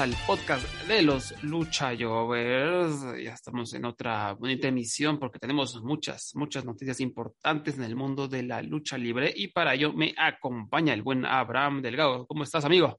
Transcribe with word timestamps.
al 0.00 0.14
podcast 0.26 0.64
de 0.88 1.02
los 1.02 1.34
Lucha 1.42 1.92
Jovers. 1.94 3.22
Ya 3.22 3.34
estamos 3.34 3.74
en 3.74 3.84
otra 3.84 4.32
bonita 4.32 4.68
emisión 4.68 5.18
porque 5.18 5.38
tenemos 5.38 5.82
muchas, 5.82 6.34
muchas 6.34 6.64
noticias 6.64 7.00
importantes 7.00 7.76
en 7.76 7.84
el 7.84 7.96
mundo 7.96 8.26
de 8.26 8.42
la 8.42 8.62
lucha 8.62 8.96
libre 8.96 9.30
y 9.36 9.48
para 9.48 9.74
ello 9.74 9.92
me 9.92 10.14
acompaña 10.16 10.94
el 10.94 11.02
buen 11.02 11.26
Abraham 11.26 11.82
Delgado. 11.82 12.26
¿Cómo 12.26 12.44
estás, 12.44 12.64
amigo? 12.64 12.98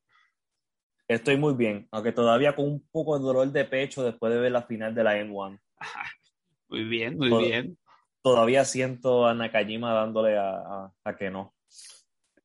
Estoy 1.08 1.38
muy 1.38 1.56
bien, 1.56 1.88
aunque 1.90 2.12
todavía 2.12 2.56
con 2.56 2.66
un 2.66 2.88
poco 2.92 3.18
de 3.18 3.26
dolor 3.26 3.52
de 3.52 3.66
pecho 3.66 4.04
después 4.04 4.32
de 4.32 4.40
ver 4.40 4.52
la 4.52 4.62
final 4.62 4.94
de 4.94 5.04
la 5.04 5.18
N1. 5.18 5.60
Muy 6.70 6.84
bien, 6.86 7.18
muy 7.18 7.48
bien. 7.48 7.78
Todavía 8.22 8.64
siento 8.64 9.26
a 9.26 9.34
Nakajima 9.34 9.92
dándole 9.92 10.38
a, 10.38 10.90
a 11.04 11.16
que 11.18 11.30
no. 11.30 11.54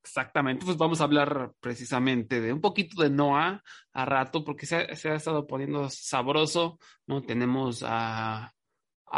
Exactamente, 0.06 0.64
pues 0.64 0.76
vamos 0.76 1.00
a 1.00 1.04
hablar 1.04 1.52
precisamente 1.58 2.40
de 2.40 2.52
un 2.52 2.60
poquito 2.60 3.02
de 3.02 3.10
Noah 3.10 3.60
a 3.92 4.04
rato, 4.04 4.44
porque 4.44 4.64
se 4.64 4.76
ha, 4.76 5.14
estado 5.16 5.48
poniendo 5.48 5.90
sabroso, 5.90 6.78
¿no? 7.08 7.22
Tenemos 7.22 7.82
a, 7.84 8.52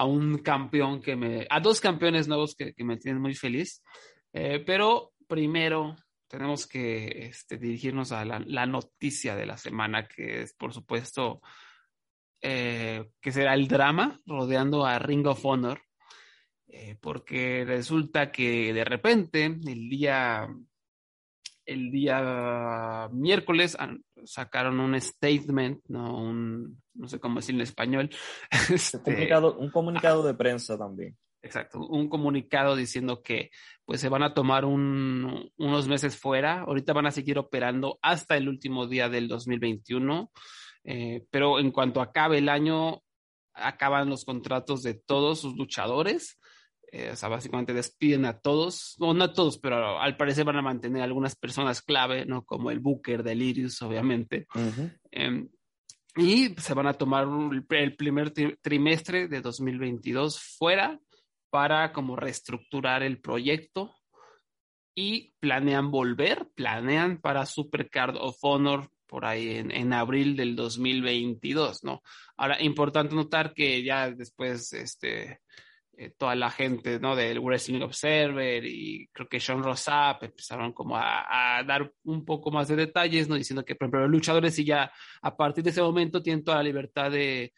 un 0.07 0.39
campeón 0.39 1.03
que 1.03 1.15
me, 1.15 1.47
a 1.51 1.61
dos 1.61 1.83
campeones 1.83 2.27
nuevos 2.27 2.55
que, 2.55 2.73
me 2.85 2.97
tienen 2.97 3.21
muy 3.21 3.35
feliz, 3.35 3.83
eh, 4.33 4.65
pero 4.65 5.13
primero 5.27 5.95
tenemos 6.27 6.67
que 6.67 7.27
este, 7.27 7.59
dirigirnos 7.59 8.11
a 8.13 8.25
la, 8.25 8.67
noticia 8.67 9.37
de 9.37 9.45
la 9.45 9.59
semana, 9.59 10.09
que 10.09 10.41
es, 10.41 10.55
por 10.55 10.73
supuesto, 10.73 11.43
eh, 12.41 13.11
que 13.21 13.31
será 13.31 13.53
el 13.53 13.69
drama 13.69 14.19
rodeando 14.25 14.87
a 14.87 14.99
Ring 14.99 15.27
of 15.27 15.45
Honor, 15.45 15.83
eh, 16.67 16.97
porque 16.99 17.67
resulta 17.67 18.33
que 18.33 18.73
de 18.73 18.85
repente, 18.85 19.45
el 19.45 19.91
día 19.91 20.49
el 21.69 21.91
día 21.91 23.09
miércoles 23.13 23.77
sacaron 24.25 24.81
un 24.81 24.99
statement, 24.99 25.85
no, 25.89 26.17
un, 26.17 26.83
no 26.95 27.09
sé 27.09 27.21
cómo 27.21 27.37
decirlo 27.37 27.61
en 27.61 27.65
español. 27.65 28.11
Este, 28.73 28.97
un, 28.97 29.05
comunicado, 29.05 29.59
un 29.59 29.71
comunicado 29.71 30.23
de 30.23 30.35
prensa 30.35 30.79
también. 30.79 31.17
Exacto, 31.43 31.79
un 31.87 32.09
comunicado 32.09 32.75
diciendo 32.75 33.23
que 33.23 33.51
pues 33.85 34.01
se 34.01 34.09
van 34.09 34.23
a 34.23 34.35
tomar 34.35 34.65
unos 34.65 35.89
meses 35.89 36.17
fuera, 36.17 36.63
ahorita 36.63 36.93
van 36.93 37.07
a 37.07 37.13
seguir 37.13 37.39
operando 37.39 37.99
hasta 38.03 38.37
el 38.37 38.49
último 38.49 38.87
día 38.87 39.09
del 39.09 39.29
2021, 39.29 40.33
eh, 40.85 41.27
pero 41.31 41.61
en 41.61 41.71
cuanto 41.71 42.01
acabe 42.01 42.39
el 42.39 42.49
año, 42.49 43.03
acaban 43.53 44.09
los 44.09 44.25
contratos 44.25 44.83
de 44.83 44.95
todos 44.95 45.41
sus 45.41 45.57
luchadores 45.57 46.38
eh, 46.91 47.11
o 47.13 47.17
sea, 47.17 47.29
básicamente 47.29 47.75
despiden 47.75 48.25
a 48.25 48.39
todos, 48.39 48.97
no, 48.99 49.13
no 49.13 49.25
a 49.25 49.33
todos, 49.33 49.59
pero 49.59 50.01
al 50.01 50.17
parecer 50.17 50.45
van 50.45 50.57
a 50.57 50.63
mantener 50.63 51.03
algunas 51.03 51.37
personas 51.37 51.83
clave, 51.83 52.25
¿no? 52.25 52.45
Como 52.45 52.71
el 52.71 52.81
Booker, 52.81 53.23
Delirious, 53.23 53.83
obviamente. 53.83 54.47
Em, 55.11 55.49
y 56.17 56.55
se 56.57 56.75
van 56.75 56.87
a 56.87 56.95
tomar 56.95 57.29
el 57.71 57.97
primer 57.97 58.33
trimestre 58.61 59.29
de 59.29 59.41
2022 59.41 60.41
fuera 60.41 60.99
para 61.51 61.93
como 61.93 62.17
reestructurar 62.17 63.03
el 63.03 63.21
proyecto 63.21 63.95
y 64.95 65.35
planean 65.39 65.91
volver, 65.91 66.49
planean 66.55 67.21
para 67.21 67.47
Supercard 67.47 68.17
of 68.17 68.37
Honor 68.43 68.91
por 69.07 69.25
ahí 69.25 69.57
en, 69.57 69.71
en, 69.71 69.93
abril 69.93 70.37
del 70.37 70.57
2022, 70.57 71.85
¿no? 71.85 72.03
Ahora, 72.37 72.61
importante 72.63 73.15
notar 73.15 73.55
que 73.55 73.83
ya 73.83 74.11
después, 74.11 74.73
este, 74.73 75.41
eh, 76.01 76.13
toda 76.17 76.37
la 76.37 76.49
gente 76.49 77.01
¿no? 77.01 77.17
del 77.17 77.41
Wrestling 77.41 77.83
Observer 77.83 78.65
y 78.65 79.09
creo 79.13 79.29
que 79.29 79.41
Sean 79.41 79.65
Rossap 79.65 80.23
empezaron 80.23 80.73
como 80.73 80.97
a, 80.97 81.61
dar 81.67 81.93
un 82.05 82.25
poco 82.25 82.53
más 82.53 82.69
de 82.69 82.77
detalles, 82.77 83.29
¿no? 83.29 83.35
diciendo 83.35 83.65
que, 83.65 83.75
por 83.75 83.87
ejemplo, 83.87 84.03
los 84.03 84.11
luchadores 84.11 84.57
y 84.61 84.65
ya 84.65 84.93
a 85.23 85.37
partir 85.37 85.65
de 85.65 85.71
ese 85.71 85.83
momento 85.83 86.23
tienen 86.23 86.45
toda 86.45 86.59
la 86.59 86.63
libertad 86.63 87.11
de, 87.11 87.53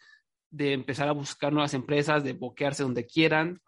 de 0.49 0.73
empezar 0.73 1.07
a 1.07 1.13
buscar 1.13 1.53
nuevas 1.53 1.75
empresas, 1.75 2.25
de 2.25 2.33
boquearse 2.33 2.83
donde 2.83 3.05
quieran, 3.05 3.61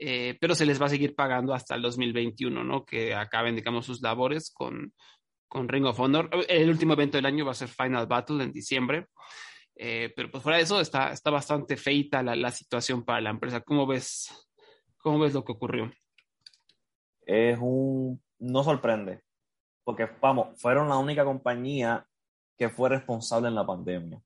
eh, 0.00 0.38
pero 0.40 0.54
se 0.54 0.64
les 0.64 0.80
va 0.80 0.86
a 0.86 0.88
seguir 0.88 1.14
pagando 1.14 1.52
hasta 1.52 1.74
el 1.74 1.82
2021, 1.82 2.64
¿no? 2.64 2.82
que 2.86 3.14
acaben, 3.14 3.56
digamos, 3.56 3.84
sus 3.84 4.00
labores 4.00 4.50
con, 4.54 4.94
con 5.48 5.68
Ring 5.68 5.84
of 5.84 6.00
Honor. 6.00 6.30
El 6.48 6.70
último 6.70 6.94
evento 6.94 7.18
del 7.18 7.26
año 7.26 7.44
va 7.44 7.50
a 7.50 7.56
ser 7.56 7.68
Final 7.68 8.06
Battle 8.06 8.42
en 8.42 8.52
diciembre. 8.52 9.08
Eh, 9.76 10.12
pero 10.14 10.30
pues 10.30 10.42
fuera 10.42 10.58
de 10.58 10.64
eso 10.64 10.80
está, 10.80 11.10
está 11.10 11.30
bastante 11.30 11.76
feita 11.76 12.22
la, 12.22 12.36
la, 12.36 12.50
situación 12.50 13.04
para 13.04 13.20
la 13.20 13.30
empresa. 13.30 13.60
¿Cómo 13.60 13.86
ves, 13.86 14.28
¿Cómo 14.98 15.18
ves 15.18 15.34
lo 15.34 15.44
que 15.44 15.52
ocurrió? 15.52 15.92
Es 17.26 17.58
un... 17.60 18.22
no 18.38 18.62
sorprende, 18.62 19.22
porque 19.82 20.08
vamos, 20.20 20.60
fueron 20.60 20.88
la 20.88 20.98
única 20.98 21.24
compañía 21.24 22.06
que 22.56 22.68
fue 22.68 22.88
responsable 22.88 23.48
en 23.48 23.54
la 23.54 23.66
pandemia. 23.66 24.22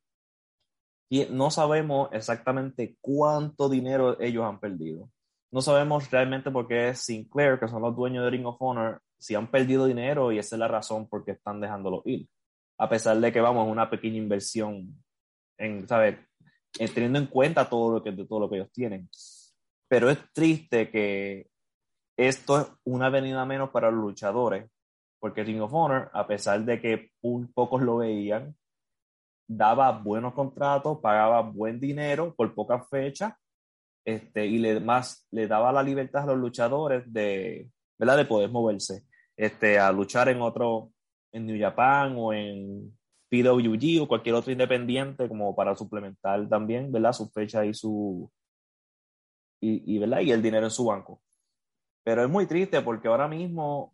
Y 1.10 1.26
no 1.30 1.50
sabemos 1.50 2.10
exactamente 2.12 2.96
cuánto 3.00 3.68
dinero 3.68 4.20
ellos 4.20 4.44
han 4.44 4.60
perdido. 4.60 5.10
No 5.50 5.62
sabemos 5.62 6.10
realmente 6.10 6.50
por 6.50 6.68
qué 6.68 6.94
Sinclair, 6.94 7.58
que 7.58 7.68
son 7.68 7.80
los 7.80 7.96
dueños 7.96 8.24
de 8.24 8.30
Ring 8.30 8.46
of 8.46 8.60
Honor, 8.60 9.00
si 9.18 9.34
han 9.34 9.50
perdido 9.50 9.86
dinero 9.86 10.30
y 10.30 10.38
esa 10.38 10.56
es 10.56 10.60
la 10.60 10.68
razón 10.68 11.08
por 11.08 11.24
qué 11.24 11.32
están 11.32 11.60
dejándolo 11.60 12.02
ir. 12.04 12.28
A 12.76 12.88
pesar 12.88 13.18
de 13.18 13.32
que, 13.32 13.40
vamos, 13.40 13.66
una 13.66 13.88
pequeña 13.88 14.18
inversión 14.18 15.02
en, 15.58 15.86
¿sabes? 15.86 16.16
Eh, 16.78 16.88
teniendo 16.88 17.18
en 17.18 17.26
cuenta 17.26 17.68
todo 17.68 17.92
lo, 17.92 18.02
que, 18.02 18.12
todo 18.12 18.40
lo 18.40 18.48
que 18.48 18.56
ellos 18.56 18.72
tienen. 18.72 19.08
Pero 19.88 20.10
es 20.10 20.18
triste 20.32 20.90
que 20.90 21.48
esto 22.16 22.60
es 22.60 22.66
una 22.84 23.10
venida 23.10 23.44
menos 23.44 23.70
para 23.70 23.90
los 23.90 24.00
luchadores, 24.00 24.70
porque 25.18 25.44
Ring 25.44 25.62
of 25.62 25.72
Honor, 25.72 26.10
a 26.12 26.26
pesar 26.26 26.64
de 26.64 26.80
que 26.80 27.10
un 27.22 27.52
pocos 27.52 27.82
lo 27.82 27.98
veían, 27.98 28.54
daba 29.48 29.92
buenos 29.92 30.34
contratos, 30.34 30.98
pagaba 31.00 31.40
buen 31.40 31.80
dinero 31.80 32.34
por 32.34 32.54
pocas 32.54 32.88
fechas, 32.88 33.34
este, 34.04 34.46
y 34.46 34.58
le, 34.58 34.80
más 34.80 35.26
le 35.30 35.46
daba 35.46 35.72
la 35.72 35.82
libertad 35.82 36.24
a 36.24 36.26
los 36.32 36.38
luchadores 36.38 37.10
de, 37.12 37.70
¿verdad? 37.98 38.18
de 38.18 38.24
poder 38.24 38.50
moverse, 38.50 39.04
este, 39.36 39.78
a 39.78 39.90
luchar 39.92 40.28
en 40.28 40.42
otro, 40.42 40.92
en 41.32 41.46
New 41.46 41.58
Japan 41.58 42.14
o 42.16 42.32
en 42.32 42.97
PWG 43.30 44.02
o 44.02 44.08
cualquier 44.08 44.34
otro 44.34 44.52
independiente 44.52 45.28
como 45.28 45.54
para 45.54 45.74
suplementar 45.74 46.48
también, 46.48 46.90
¿verdad? 46.90 47.12
Su 47.12 47.28
fecha 47.30 47.64
y 47.64 47.74
su... 47.74 48.30
Y, 49.60 49.98
¿verdad? 49.98 50.20
y 50.20 50.30
el 50.30 50.40
dinero 50.40 50.66
en 50.66 50.70
su 50.70 50.84
banco. 50.84 51.20
Pero 52.04 52.22
es 52.22 52.30
muy 52.30 52.46
triste 52.46 52.80
porque 52.80 53.08
ahora 53.08 53.26
mismo 53.26 53.92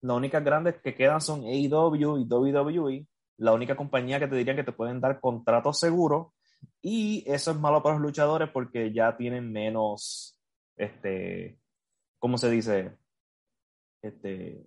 las 0.00 0.16
únicas 0.16 0.42
grandes 0.42 0.80
que 0.82 0.94
quedan 0.94 1.20
son 1.20 1.44
AEW 1.44 2.18
y 2.18 2.24
WWE, 2.24 3.06
la 3.38 3.52
única 3.52 3.76
compañía 3.76 4.18
que 4.18 4.28
te 4.28 4.36
dirían 4.36 4.56
que 4.56 4.64
te 4.64 4.72
pueden 4.72 5.00
dar 5.00 5.20
contratos 5.20 5.78
seguros 5.78 6.28
y 6.80 7.24
eso 7.26 7.50
es 7.50 7.58
malo 7.58 7.82
para 7.82 7.96
los 7.96 8.02
luchadores 8.02 8.48
porque 8.50 8.92
ya 8.92 9.16
tienen 9.16 9.52
menos, 9.52 10.38
este, 10.76 11.58
¿cómo 12.18 12.38
se 12.38 12.50
dice? 12.50 12.96
Este, 14.02 14.66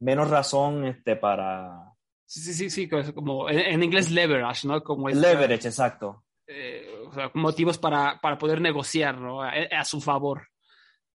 menos 0.00 0.30
razón 0.30 0.84
este, 0.84 1.16
para, 1.16 1.91
Sí, 2.32 2.40
sí, 2.40 2.54
sí, 2.54 2.70
sí, 2.70 3.12
como 3.12 3.50
en, 3.50 3.82
inglés 3.82 4.10
leverage, 4.10 4.66
¿no? 4.66 4.82
Como 4.82 5.10
leverage, 5.10 5.68
exacto. 5.68 6.24
Eh, 6.46 6.90
o 7.06 7.12
sea, 7.12 7.30
motivos 7.34 7.76
para, 7.76 8.18
para 8.22 8.38
poder 8.38 8.58
negociar, 8.58 9.18
¿no? 9.18 9.42
A, 9.42 9.84
su 9.84 10.00
favor. 10.00 10.48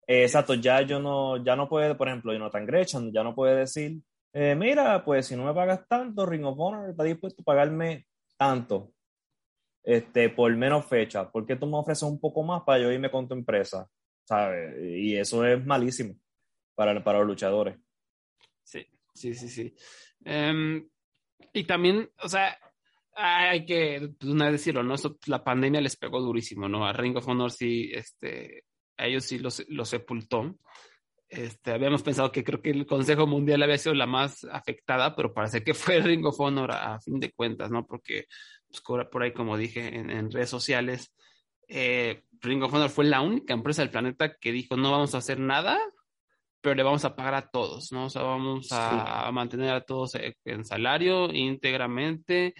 exacto, 0.05 0.55
ya 0.55 0.81
yo 0.81 0.99
no, 0.99 1.41
ya 1.41 1.55
no 1.55 1.69
puede, 1.69 1.95
por 1.95 2.09
ejemplo, 2.09 2.33
Jonathan 2.33 2.65
Gresham 2.65 3.13
ya 3.13 3.23
no 3.23 3.33
puede 3.33 3.55
decir, 3.55 4.01
eh, 4.33 4.55
mira, 4.55 5.05
pues 5.05 5.27
si 5.27 5.37
no 5.37 5.45
me 5.45 5.53
pagas 5.53 5.87
tanto, 5.87 6.25
Ring 6.25 6.43
of 6.43 6.59
Honor 6.59 6.89
está 6.89 7.05
dispuesto 7.05 7.43
a 7.43 7.45
pagarme 7.45 8.07
tanto, 8.35 8.91
este, 9.85 10.27
por 10.27 10.53
menos 10.53 10.85
fecha, 10.85 11.31
¿por 11.31 11.45
qué 11.45 11.55
tú 11.55 11.65
me 11.65 11.77
ofreces 11.77 12.03
un 12.03 12.19
poco 12.19 12.43
más 12.43 12.63
para 12.63 12.79
yo 12.79 12.91
irme 12.91 13.09
con 13.09 13.25
tu 13.25 13.35
empresa? 13.35 13.87
¿Sabes? 14.25 14.75
Y 14.83 15.15
eso 15.15 15.45
es 15.45 15.65
malísimo 15.65 16.15
para, 16.75 17.01
para 17.01 17.19
los 17.19 17.27
luchadores. 17.27 17.77
Sí, 18.65 18.85
sí, 19.13 19.33
sí, 19.33 19.47
sí. 19.47 19.75
Um, 20.25 20.85
y 21.53 21.63
también, 21.65 22.09
o 22.21 22.29
sea, 22.29 22.57
hay 23.15 23.65
que 23.65 24.11
pues, 24.19 24.31
una 24.31 24.45
vez 24.45 24.53
decirlo, 24.53 24.83
¿no? 24.83 24.95
la 25.27 25.43
pandemia 25.43 25.81
les 25.81 25.95
pegó 25.95 26.19
durísimo, 26.19 26.67
¿no? 26.67 26.85
A 26.85 26.93
Ring 26.93 27.15
of 27.15 27.27
Honor 27.27 27.51
sí, 27.51 27.89
este, 27.93 28.65
a 28.97 29.07
ellos 29.07 29.23
sí 29.25 29.39
los, 29.39 29.63
los 29.69 29.89
sepultó. 29.89 30.57
Este, 31.27 31.71
habíamos 31.71 32.03
pensado 32.03 32.31
que 32.31 32.43
creo 32.43 32.61
que 32.61 32.69
el 32.69 32.85
Consejo 32.85 33.25
Mundial 33.25 33.63
había 33.63 33.77
sido 33.77 33.95
la 33.95 34.05
más 34.05 34.43
afectada, 34.45 35.15
pero 35.15 35.33
parece 35.33 35.63
que 35.63 35.73
fue 35.73 35.99
Ring 36.01 36.25
of 36.25 36.39
Honor 36.39 36.71
a, 36.71 36.99
fin 36.99 37.19
de 37.19 37.31
cuentas, 37.31 37.71
¿no? 37.71 37.85
Porque 37.85 38.25
pues, 38.67 38.81
por 38.81 39.23
ahí, 39.23 39.33
como 39.33 39.57
dije 39.57 39.95
en, 39.95 40.31
redes 40.31 40.49
sociales, 40.49 41.13
eh, 41.67 42.23
Ring 42.41 42.63
of 42.63 42.73
Honor 42.73 42.89
fue 42.89 43.05
la 43.05 43.21
única 43.21 43.53
empresa 43.53 43.81
del 43.81 43.91
planeta 43.91 44.35
que 44.35 44.51
dijo 44.51 44.77
no 44.77 44.91
vamos 44.91 45.15
a 45.15 45.19
hacer 45.19 45.39
nada, 45.39 45.79
pero 46.65 46.73
le 46.73 46.81
vamos 46.81 47.05
a 47.05 47.15
pagar 47.15 47.35
a 47.35 47.47
todos, 47.47 47.91
¿no? 47.91 48.05
O 48.05 48.09
sea, 48.09 48.23
vamos 48.23 48.71
a, 48.71 49.27
a 49.27 49.31
mantener 49.31 49.69
a 49.69 49.81
todos 49.81 50.13
en 50.15 50.65
salario 50.65 51.31
íntegramente 51.31 52.55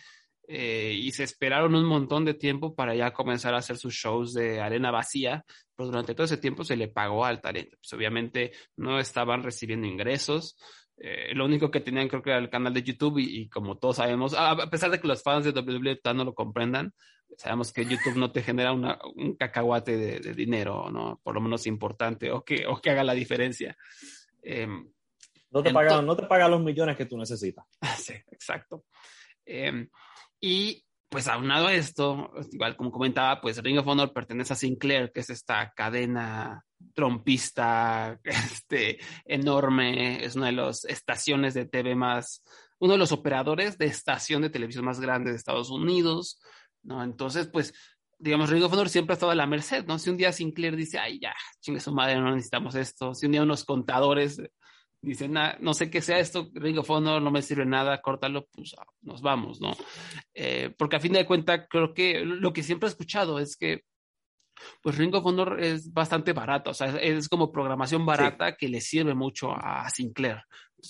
eh, 0.47 0.93
y 0.95 1.09
se 1.11 1.23
esperaron 1.23 1.73
un 1.73 1.85
montón 1.85 2.23
de 2.23 2.35
tiempo 2.35 2.75
para 2.75 2.93
ya 2.93 3.13
comenzar 3.13 3.55
a 3.55 3.57
hacer 3.57 3.77
sus 3.77 3.95
shows 3.95 4.35
de 4.35 4.61
arena 4.61 4.91
vacía, 4.91 5.43
pero 5.75 5.87
durante 5.87 6.13
todo 6.13 6.25
ese 6.25 6.37
tiempo 6.37 6.63
se 6.63 6.75
le 6.75 6.87
pagó 6.87 7.25
al 7.25 7.41
talento. 7.41 7.77
Pues 7.81 7.93
obviamente 7.93 8.51
no 8.77 8.99
estaban 8.99 9.41
recibiendo 9.41 9.87
ingresos. 9.87 10.55
Eh, 10.97 11.33
lo 11.33 11.45
único 11.45 11.71
que 11.71 11.81
tenían 11.81 12.07
creo 12.07 12.21
que 12.21 12.29
era 12.29 12.39
el 12.39 12.51
canal 12.51 12.75
de 12.75 12.83
YouTube 12.83 13.17
y, 13.17 13.49
como 13.49 13.79
todos 13.79 13.95
sabemos, 13.95 14.35
a 14.37 14.69
pesar 14.69 14.91
de 14.91 15.01
que 15.01 15.07
los 15.07 15.23
fans 15.23 15.45
de 15.45 15.59
WWE 15.59 15.99
no 16.13 16.25
lo 16.25 16.35
comprendan, 16.35 16.93
sabemos 17.37 17.71
que 17.73 17.85
YouTube 17.85 18.17
no 18.17 18.31
te 18.31 18.41
genera 18.41 18.71
una, 18.71 18.99
un 19.15 19.35
cacahuate 19.35 20.19
de, 20.19 20.33
dinero, 20.33 20.89
¿no? 20.91 21.19
Por 21.23 21.35
lo 21.35 21.41
menos 21.41 21.67
importante 21.67 22.31
o 22.31 22.43
que, 22.43 22.65
o 22.67 22.81
que 22.81 22.89
haga 22.89 23.03
la 23.03 23.13
diferencia. 23.13 23.77
Em, 24.41 24.87
no, 25.51 25.63
te 25.63 25.71
paga, 25.71 26.01
no 26.01 26.15
te 26.15 26.25
paga 26.25 26.47
los 26.47 26.61
millones 26.61 26.97
que 26.97 27.05
tú 27.05 27.17
necesitas. 27.17 27.65
sí, 27.97 28.13
exacto. 28.31 28.85
Eh, 29.45 29.87
y 30.39 30.85
pues 31.09 31.27
aunado 31.27 31.67
a 31.67 31.73
esto, 31.73 32.31
igual 32.51 32.75
como 32.75 32.91
comentaba, 32.91 33.39
pues 33.39 33.63
Ring 33.63 33.79
of 33.79 33.87
Honor 33.87 34.11
pertenece 34.11 34.51
a 34.51 34.55
Sinclair, 34.57 35.13
que 35.13 35.21
es 35.21 35.29
esta 35.29 35.71
cadena 35.73 36.65
trompista, 36.93 38.19
este, 38.23 38.99
enorme, 39.23 40.25
es 40.25 40.35
una 40.35 40.47
de 40.47 40.51
las 40.51 40.83
estaciones 40.85 41.53
de 41.53 41.65
TV 41.65 41.95
más, 41.95 42.43
uno 42.79 42.93
de 42.93 42.99
los 42.99 43.11
operadores 43.11 43.77
de 43.77 43.85
estación 43.85 44.41
de 44.41 44.49
televisión 44.49 44.83
más 44.83 44.99
grande 44.99 45.31
de 45.31 45.37
Estados 45.37 45.69
Unidos, 45.69 46.41
¿no? 46.85 47.03
Entonces, 47.03 47.47
pues, 47.47 47.73
digamos, 48.17 48.49
Ring 48.49 48.63
of 48.63 48.73
Honor 48.73 48.89
siempre 48.89 49.13
ha 49.13 49.15
estado 49.15 49.31
a 49.31 49.35
la 49.35 49.47
merced, 49.47 49.85
¿no? 49.85 49.99
Si 49.99 50.09
un 50.09 50.17
día 50.17 50.31
Sinclair 50.31 50.75
dice, 50.75 50.99
ay, 50.99 51.19
ya, 51.19 51.33
chingue 51.59 51.79
su 51.79 51.93
madre, 51.93 52.15
no 52.15 52.33
necesitamos 52.33 52.75
esto, 52.75 53.13
si 53.13 53.25
un 53.25 53.33
día 53.33 53.43
unos 53.43 53.65
contadores 53.65 54.41
dicen, 55.01 55.35
no 55.59 55.73
sé 55.73 55.89
qué 55.89 56.01
sea 56.01 56.19
esto, 56.19 56.49
Ring 56.53 56.79
of 56.79 56.89
Honor 56.89 57.21
no 57.21 57.31
me 57.31 57.41
sirve 57.41 57.65
nada, 57.65 58.01
córtalo, 58.01 58.47
pues 58.51 58.75
ah, 58.77 58.85
nos 59.01 59.21
vamos, 59.21 59.61
¿no? 59.61 59.75
Eh, 60.33 60.73
porque 60.77 60.95
a 60.95 60.99
fin 60.99 61.13
de 61.13 61.25
cuentas, 61.25 61.67
creo 61.69 61.93
que 61.93 62.21
lo 62.25 62.51
que 62.51 62.63
siempre 62.63 62.87
he 62.87 62.91
escuchado 62.91 63.39
es 63.39 63.55
que, 63.55 63.83
pues 64.81 64.97
Ring 64.97 65.13
of 65.13 65.25
Honor 65.25 65.61
es 65.61 65.93
bastante 65.93 66.33
barato, 66.33 66.71
o 66.71 66.73
sea, 66.73 66.87
es, 66.97 67.29
como 67.29 67.51
programación 67.51 68.05
barata 68.05 68.55
que 68.55 68.67
le 68.67 68.81
sirve 68.81 69.13
mucho 69.13 69.51
a 69.51 69.87
Sinclair. 69.89 70.41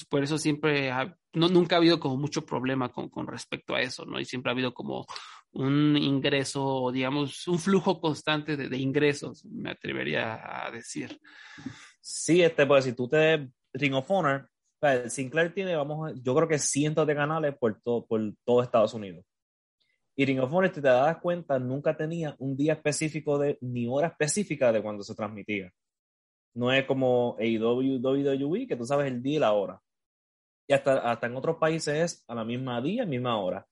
por 0.09 0.23
eso 0.23 0.37
siempre, 0.37 0.91
no, 1.33 1.49
nunca 1.49 1.75
ha 1.75 1.79
habido 1.79 1.99
como 1.99 2.15
mucho 2.15 2.45
problema 2.45 2.89
con, 2.89 3.09
con 3.09 3.27
respecto 3.27 3.75
a 3.75 3.81
eso, 3.81 4.05
¿no? 4.05 4.19
Y 4.19 4.25
siempre 4.25 4.51
ha 4.51 4.53
habido 4.53 4.73
como 4.73 5.05
un 5.55 5.97
ingreso, 5.97 6.91
digamos, 6.91 7.47
un 7.47 7.59
flujo 7.59 7.99
constante 7.99 8.55
de, 8.57 8.69
de 8.69 8.77
ingresos, 8.77 9.45
me 9.45 9.71
atrevería 9.71 10.67
a 10.67 10.71
decir. 10.71 11.19
Sí, 12.01 12.41
este, 12.41 12.65
pues 12.65 12.85
si 12.85 12.93
tú 12.93 13.07
te 13.07 13.49
Ring 13.73 13.93
of 13.93 14.09
Honor, 14.11 14.49
Sinclair 15.07 15.53
tiene, 15.53 15.75
vamos, 15.75 16.13
yo 16.21 16.35
creo 16.35 16.47
que 16.47 16.59
cientos 16.59 17.07
de 17.07 17.15
canales 17.15 17.55
por 17.57 17.81
todo, 17.81 18.05
por 18.05 18.21
todo 18.43 18.61
Estados 18.61 18.93
Unidos. 18.93 19.25
Y 20.15 20.25
Ring 20.25 20.39
of 20.39 20.53
Honor, 20.53 20.73
si 20.73 20.81
te 20.81 20.87
das 20.87 21.17
cuenta, 21.17 21.59
nunca 21.59 21.95
tenía 21.95 22.35
un 22.39 22.55
día 22.55 22.73
específico 22.73 23.37
de, 23.37 23.57
ni 23.61 23.87
hora 23.87 24.07
específica 24.07 24.71
de 24.71 24.81
cuando 24.81 25.03
se 25.03 25.15
transmitía. 25.15 25.71
No 26.53 26.71
es 26.71 26.85
como 26.85 27.35
AEW, 27.39 27.99
WWE, 28.01 28.67
que 28.67 28.75
tú 28.75 28.85
sabes 28.85 29.07
el 29.07 29.21
día 29.21 29.35
y 29.35 29.39
la 29.39 29.53
hora. 29.53 29.81
Y 30.67 30.73
hasta, 30.73 31.11
hasta 31.11 31.27
en 31.27 31.35
otros 31.35 31.57
países 31.57 31.95
es 31.95 32.23
a 32.27 32.35
la 32.35 32.45
misma 32.45 32.81
día, 32.81 33.05
misma 33.05 33.37
hora. 33.37 33.65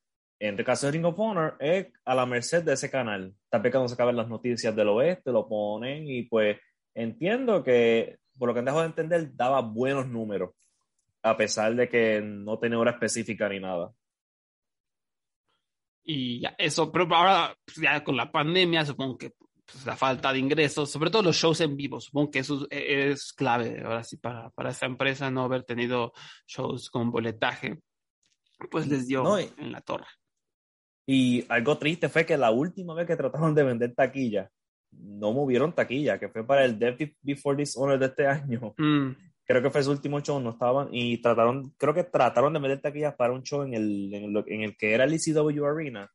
En 0.44 0.60
el 0.60 0.66
caso 0.66 0.88
de 0.88 0.92
Ring 0.92 1.06
of 1.06 1.18
Honor 1.18 1.56
es 1.58 1.88
a 2.04 2.14
la 2.14 2.26
merced 2.26 2.64
de 2.64 2.74
ese 2.74 2.92
canal. 2.92 3.34
También 3.50 3.72
cuando 3.72 3.88
se 3.88 3.94
acaban 3.94 4.18
las 4.18 4.28
noticias 4.28 4.76
del 4.76 4.90
oeste, 4.90 5.32
lo 5.32 5.48
ponen 5.48 6.06
y 6.06 6.24
pues 6.24 6.60
entiendo 6.94 7.64
que 7.64 8.18
por 8.38 8.50
lo 8.50 8.54
que 8.54 8.60
han 8.60 8.66
dejado 8.66 8.82
de 8.82 8.90
entender, 8.90 9.34
daba 9.38 9.62
buenos 9.62 10.06
números, 10.06 10.52
a 11.22 11.38
pesar 11.38 11.74
de 11.76 11.88
que 11.88 12.20
no 12.22 12.60
tenía 12.60 12.78
hora 12.78 12.92
específica 12.92 13.48
ni 13.48 13.62
nada. 13.62 13.94
Y 16.04 16.44
eso, 16.58 16.92
pero 16.92 17.08
ahora, 17.16 17.56
pues, 17.64 17.78
ya 17.78 18.04
con 18.04 18.18
la 18.18 18.30
pandemia, 18.30 18.84
supongo 18.84 19.18
que 19.18 19.32
pues, 19.66 19.86
la 19.86 19.96
falta 19.96 20.34
de 20.34 20.40
ingresos, 20.40 20.92
sobre 20.92 21.10
todo 21.10 21.24
los 21.24 21.38
shows 21.38 21.62
en 21.62 21.78
vivo, 21.78 22.02
supongo 22.02 22.32
que 22.32 22.40
eso 22.40 22.68
es, 22.70 23.32
clave 23.32 23.82
ahora 23.82 24.04
sí 24.04 24.18
para, 24.18 24.50
para 24.50 24.72
esta 24.72 24.88
empresa 24.88 25.32
no 25.32 25.46
haber 25.46 25.64
tenido 25.64 26.12
shows 26.46 26.90
con 26.90 27.12
boletaje, 27.12 27.80
pues 28.70 28.88
les 28.88 29.08
dio 29.08 29.38
en 29.38 29.72
la 29.72 29.80
torre. 29.80 30.08
Y 31.06 31.46
algo 31.50 31.78
triste 31.78 32.10
fue 32.10 32.26
que 32.26 32.38
la 32.38 32.52
última 32.52 32.94
vez 32.94 33.06
que 33.06 33.16
trataron 33.16 33.54
de 33.54 33.64
vender 33.64 33.94
taquilla, 33.94 34.50
no 34.92 35.34
movieron 35.34 35.74
taquilla, 35.74 36.20
que 36.20 36.30
fue 36.30 36.46
para 36.46 36.66
el 36.66 36.78
Death 36.78 37.16
Before 37.22 37.58
Dishonor 37.58 38.00
de 38.00 38.06
este 38.06 38.28
año. 38.28 38.74
Mm. 38.78 39.12
Creo 39.46 39.62
que 39.62 39.70
fue 39.70 39.84
su 39.84 39.92
último 39.92 40.22
show, 40.22 40.40
no 40.40 40.52
estaban, 40.52 40.88
y 40.92 41.18
trataron, 41.22 41.74
creo 41.78 41.94
que 41.94 42.06
trataron 42.06 42.54
de 42.54 42.60
meter 42.60 42.80
taquillas 42.80 43.16
para 43.16 43.34
un 43.34 43.44
show 43.44 43.64
en 43.64 43.74
el, 43.74 44.14
en 44.14 44.62
el, 44.64 44.78
que 44.78 44.94
era 44.94 45.04
el 45.04 45.14
ECW 45.14 45.66
Arena, 45.66 46.10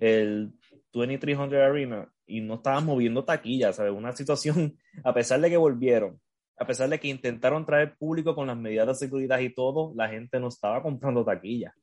el 0.00 0.52
2300 0.92 1.58
Arena, 1.58 2.10
y 2.26 2.40
no 2.40 2.54
estaban 2.54 2.86
moviendo 2.86 3.24
taquillas, 3.24 3.76
¿sabes? 3.76 3.92
Una 3.92 4.12
situación, 4.12 4.78
a 5.04 5.12
pesar 5.12 5.40
de 5.40 5.50
que 5.50 5.58
volvieron, 5.58 6.18
a 6.56 6.66
pesar 6.66 6.88
de 6.88 6.98
que 6.98 7.08
intentaron 7.08 7.66
traer 7.66 7.96
público 7.96 8.34
con 8.34 8.46
las 8.46 8.56
medidas 8.56 8.86
de 8.86 8.94
seguridad 8.94 9.38
y 9.40 9.54
todo, 9.54 9.92
la 9.94 10.08
gente 10.08 10.40
no 10.40 10.48
estaba 10.48 10.82
comprando 10.82 11.24
taquillas. 11.24 11.74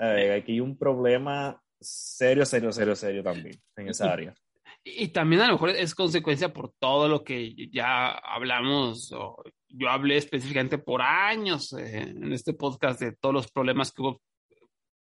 Eh, 0.00 0.34
aquí 0.34 0.52
hay 0.52 0.60
un 0.60 0.78
problema 0.78 1.60
serio, 1.78 2.46
serio, 2.46 2.72
serio, 2.72 2.96
serio 2.96 3.22
también 3.22 3.60
en 3.76 3.88
esa 3.88 4.10
área. 4.10 4.34
Y 4.82 5.08
también 5.08 5.42
a 5.42 5.46
lo 5.46 5.52
mejor 5.54 5.70
es 5.70 5.94
consecuencia 5.94 6.52
por 6.52 6.72
todo 6.78 7.06
lo 7.06 7.22
que 7.22 7.54
ya 7.70 8.12
hablamos, 8.12 9.12
o 9.12 9.42
yo 9.68 9.90
hablé 9.90 10.16
específicamente 10.16 10.78
por 10.78 11.02
años 11.02 11.74
eh, 11.74 11.98
en 11.98 12.32
este 12.32 12.54
podcast 12.54 12.98
de 13.00 13.12
todos 13.12 13.34
los 13.34 13.50
problemas 13.52 13.92
que 13.92 14.00
hubo, 14.00 14.22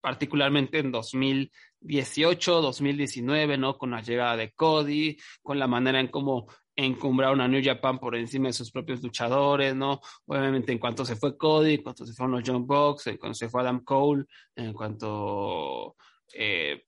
particularmente 0.03 0.79
en 0.79 0.93
2018, 0.93 2.61
2019, 2.61 3.57
¿no? 3.57 3.79
Con 3.79 3.93
la 3.93 4.03
llegada 4.03 4.37
de 4.37 4.53
Cody, 4.53 5.17
con 5.43 5.59
la 5.59 5.69
manera 5.69 6.01
en 6.01 6.09
cómo 6.09 6.49
encumbraron 6.77 7.41
a 7.41 7.49
New 7.49 7.63
Japan 7.63 7.99
por 7.99 8.17
encima 8.17 8.49
de 8.49 8.53
sus 8.53 8.71
propios 8.71 9.03
luchadores, 9.03 9.75
¿no? 9.75 10.01
Obviamente 10.27 10.73
en 10.73 10.79
cuanto 10.79 11.05
se 11.05 11.17
fue 11.17 11.37
Cody, 11.37 11.75
en 11.75 11.83
cuanto 11.83 12.07
se 12.07 12.15
fueron 12.15 12.33
los 12.33 12.43
John 12.47 12.67
Box, 12.67 13.09
en 13.09 13.19
cuanto 13.19 13.35
se 13.35 13.49
fue 13.49 13.61
Adam 13.61 13.85
Cole, 13.85 14.25
en 14.57 14.73
cuanto 14.73 15.97
eh, 16.33 16.85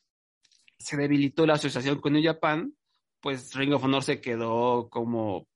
se 0.79 0.97
debilitó 0.97 1.47
la 1.47 1.55
asociación 1.55 2.01
con 2.01 2.13
New 2.13 2.25
Japan, 2.25 2.75
pues 3.21 3.55
Ring 3.55 3.73
of 3.73 3.85
Honor 3.85 4.03
se 4.03 4.21
quedó 4.21 4.89
como, 4.91 5.49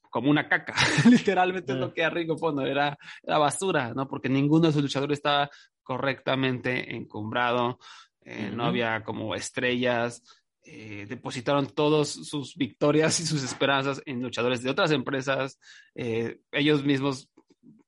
como 0.00 0.30
una 0.30 0.48
caca. 0.48 0.74
Literalmente 1.10 1.72
es 1.72 1.78
lo 1.78 1.92
que 1.92 2.02
era 2.02 2.10
Ring 2.10 2.30
of 2.30 2.42
Honor, 2.42 2.68
era, 2.68 2.98
la 3.22 3.38
basura, 3.38 3.92
¿no? 3.94 4.08
Porque 4.08 4.28
ninguno 4.28 4.66
de 4.66 4.72
sus 4.72 4.82
luchadores 4.82 5.18
estaba 5.18 5.50
correctamente 5.82 6.94
encumbrado, 6.94 7.78
eh, 8.22 8.50
no 8.52 8.64
había 8.64 9.02
como 9.02 9.34
estrellas, 9.34 10.22
eh, 10.72 11.04
depositaron 11.08 11.66
todas 11.66 12.08
sus 12.10 12.54
victorias 12.54 13.18
y 13.18 13.26
sus 13.26 13.42
esperanzas 13.42 14.00
en 14.06 14.22
luchadores 14.22 14.62
de 14.62 14.70
otras 14.70 14.92
empresas. 14.92 15.58
Eh, 15.96 16.38
ellos 16.52 16.84
mismos, 16.84 17.28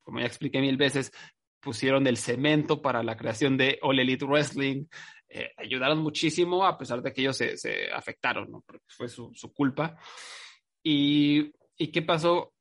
como 0.02 0.18
ya 0.18 0.26
expliqué 0.26 0.60
mil 0.60 0.76
veces, 0.76 1.12
pusieron 1.60 2.08
el 2.08 2.16
cemento 2.16 2.82
para 2.82 3.04
la 3.04 3.16
creación 3.16 3.56
de 3.56 3.78
All 3.82 4.00
Elite 4.00 4.24
Wrestling. 4.24 4.86
Eh, 5.28 5.52
ayudaron 5.58 5.98
muchísimo 5.98 6.66
a 6.66 6.76
pesar 6.76 7.02
de 7.02 7.12
que 7.12 7.20
ellos 7.20 7.36
se, 7.36 7.56
se 7.56 7.88
afectaron, 7.92 8.50
¿no? 8.50 8.64
Porque 8.66 8.82
fue 8.88 9.08
su, 9.08 9.30
su 9.32 9.52
culpa. 9.52 9.96
Y, 10.82 11.52
¿Y 11.76 11.86
qué 11.92 12.02
pasó? 12.02 12.52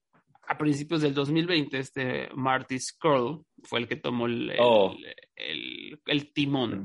A 0.48 0.56
principios 0.56 1.02
del 1.02 1.16
2020, 1.16 1.80
este 1.80 2.30
Marty 2.36 2.78
Skrull 2.80 3.44
fue 3.64 3.80
el 3.80 3.88
que 3.88 3.96
tomó 3.96 4.26
el, 4.26 4.54
oh. 4.60 4.96
el, 5.36 6.34
timón, 6.34 6.74
el 6.74 6.80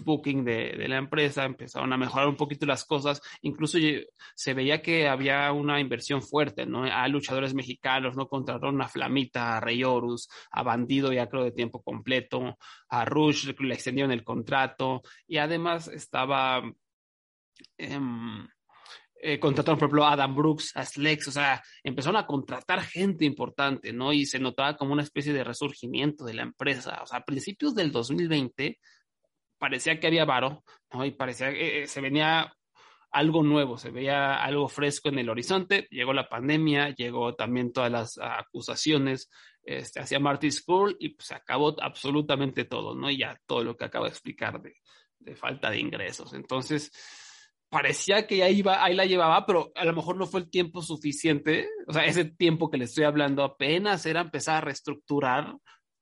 booking, 0.00 0.44
de, 0.44 0.88
la 0.88 0.96
empresa, 0.96 1.44
empezaron 1.44 1.92
a 1.92 1.96
mejorar 1.96 2.28
un 2.28 2.36
poquito 2.36 2.66
las 2.66 2.84
cosas, 2.84 3.20
incluso 3.42 3.78
se 4.34 4.54
veía 4.54 4.82
que 4.82 5.08
había 5.08 5.52
una 5.52 5.80
inversión 5.80 6.22
fuerte, 6.22 6.66
¿no? 6.66 6.84
A 6.84 7.06
luchadores 7.08 7.54
mexicanos, 7.54 8.16
¿no? 8.16 8.28
Contrataron 8.28 8.80
a 8.82 8.88
Flamita, 8.88 9.56
a 9.56 9.60
Rey 9.60 9.84
Horus, 9.84 10.28
a 10.50 10.62
Bandido 10.62 11.12
ya 11.12 11.28
creo 11.28 11.44
de 11.44 11.52
tiempo 11.52 11.82
completo, 11.82 12.58
a 12.88 13.04
Rush 13.04 13.48
le 13.58 13.74
extendieron 13.74 14.12
el 14.12 14.24
contrato 14.24 15.02
y 15.26 15.38
además 15.38 15.88
estaba... 15.88 16.62
Em, 17.76 18.46
eh, 19.20 19.40
contrataron, 19.40 19.78
por 19.78 19.86
ejemplo, 19.86 20.04
a 20.04 20.12
Adam 20.12 20.34
Brooks, 20.34 20.76
a 20.76 20.84
Slex, 20.84 21.28
o 21.28 21.32
sea, 21.32 21.62
empezaron 21.82 22.16
a 22.16 22.26
contratar 22.26 22.82
gente 22.82 23.24
importante, 23.24 23.92
¿no? 23.92 24.12
Y 24.12 24.26
se 24.26 24.38
notaba 24.38 24.76
como 24.76 24.92
una 24.92 25.02
especie 25.02 25.32
de 25.32 25.44
resurgimiento 25.44 26.24
de 26.24 26.34
la 26.34 26.42
empresa. 26.42 27.00
O 27.02 27.06
sea, 27.06 27.18
a 27.18 27.24
principios 27.24 27.74
del 27.74 27.90
2020 27.90 28.78
parecía 29.58 29.98
que 29.98 30.06
había 30.06 30.24
varo, 30.24 30.62
¿no? 30.92 31.04
Y 31.04 31.10
parecía 31.10 31.50
que 31.50 31.82
eh, 31.82 31.86
se 31.88 32.00
venía 32.00 32.52
algo 33.10 33.42
nuevo, 33.42 33.78
se 33.78 33.90
veía 33.90 34.34
algo 34.34 34.68
fresco 34.68 35.08
en 35.08 35.18
el 35.18 35.30
horizonte. 35.30 35.88
Llegó 35.90 36.12
la 36.12 36.28
pandemia, 36.28 36.94
llegó 36.94 37.34
también 37.34 37.72
todas 37.72 37.90
las 37.90 38.18
acusaciones 38.18 39.30
este, 39.62 40.00
hacia 40.00 40.20
Marty 40.20 40.50
School 40.52 40.96
y 41.00 41.10
pues, 41.10 41.28
se 41.28 41.34
acabó 41.34 41.74
absolutamente 41.82 42.64
todo, 42.66 42.94
¿no? 42.94 43.10
Y 43.10 43.18
ya 43.18 43.36
todo 43.46 43.64
lo 43.64 43.76
que 43.76 43.86
acabo 43.86 44.04
de 44.04 44.10
explicar 44.10 44.62
de, 44.62 44.74
de 45.18 45.34
falta 45.34 45.70
de 45.70 45.80
ingresos. 45.80 46.34
Entonces, 46.34 46.92
parecía 47.68 48.26
que 48.26 48.42
ahí, 48.42 48.58
iba, 48.58 48.82
ahí 48.82 48.94
la 48.94 49.04
llevaba, 49.04 49.44
pero 49.46 49.72
a 49.74 49.84
lo 49.84 49.92
mejor 49.92 50.16
no 50.16 50.26
fue 50.26 50.40
el 50.40 50.50
tiempo 50.50 50.82
suficiente. 50.82 51.68
O 51.86 51.92
sea, 51.92 52.04
ese 52.04 52.24
tiempo 52.24 52.70
que 52.70 52.78
le 52.78 52.84
estoy 52.84 53.04
hablando 53.04 53.42
apenas 53.44 54.04
era 54.06 54.20
empezar 54.20 54.56
a 54.56 54.60
reestructurar 54.62 55.54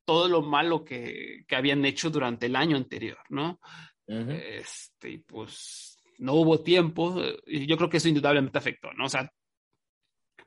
todo 0.04 0.28
lo 0.28 0.42
malo 0.42 0.84
que, 0.84 1.44
que 1.48 1.56
habían 1.56 1.84
hecho 1.84 2.10
durante 2.10 2.46
el 2.46 2.56
año 2.56 2.76
anterior, 2.76 3.18
¿no? 3.28 3.60
Este, 4.06 5.22
pues 5.26 5.98
no 6.18 6.34
hubo 6.34 6.62
tiempo, 6.62 7.20
y 7.46 7.66
yo 7.66 7.76
creo 7.76 7.90
que 7.90 7.96
eso 7.96 8.08
indudablemente 8.08 8.56
afectó, 8.56 8.92
¿no? 8.92 9.06
O 9.06 9.08
sea, 9.08 9.30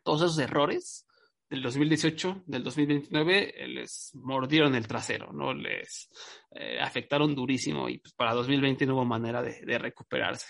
todos 0.01 0.21
esos 0.21 0.39
errores 0.39 1.05
del 1.49 1.61
2018, 1.63 2.43
del 2.45 2.63
2029, 2.63 3.67
les 3.67 4.11
mordieron 4.13 4.75
el 4.75 4.87
trasero, 4.87 5.33
¿no? 5.33 5.53
Les 5.53 6.09
eh, 6.51 6.79
afectaron 6.79 7.35
durísimo 7.35 7.89
y 7.89 7.97
pues 7.97 8.13
para 8.13 8.33
2020 8.33 8.85
no 8.85 8.95
hubo 8.95 9.05
manera 9.05 9.41
de, 9.41 9.59
de, 9.65 9.77
recuperarse. 9.77 10.47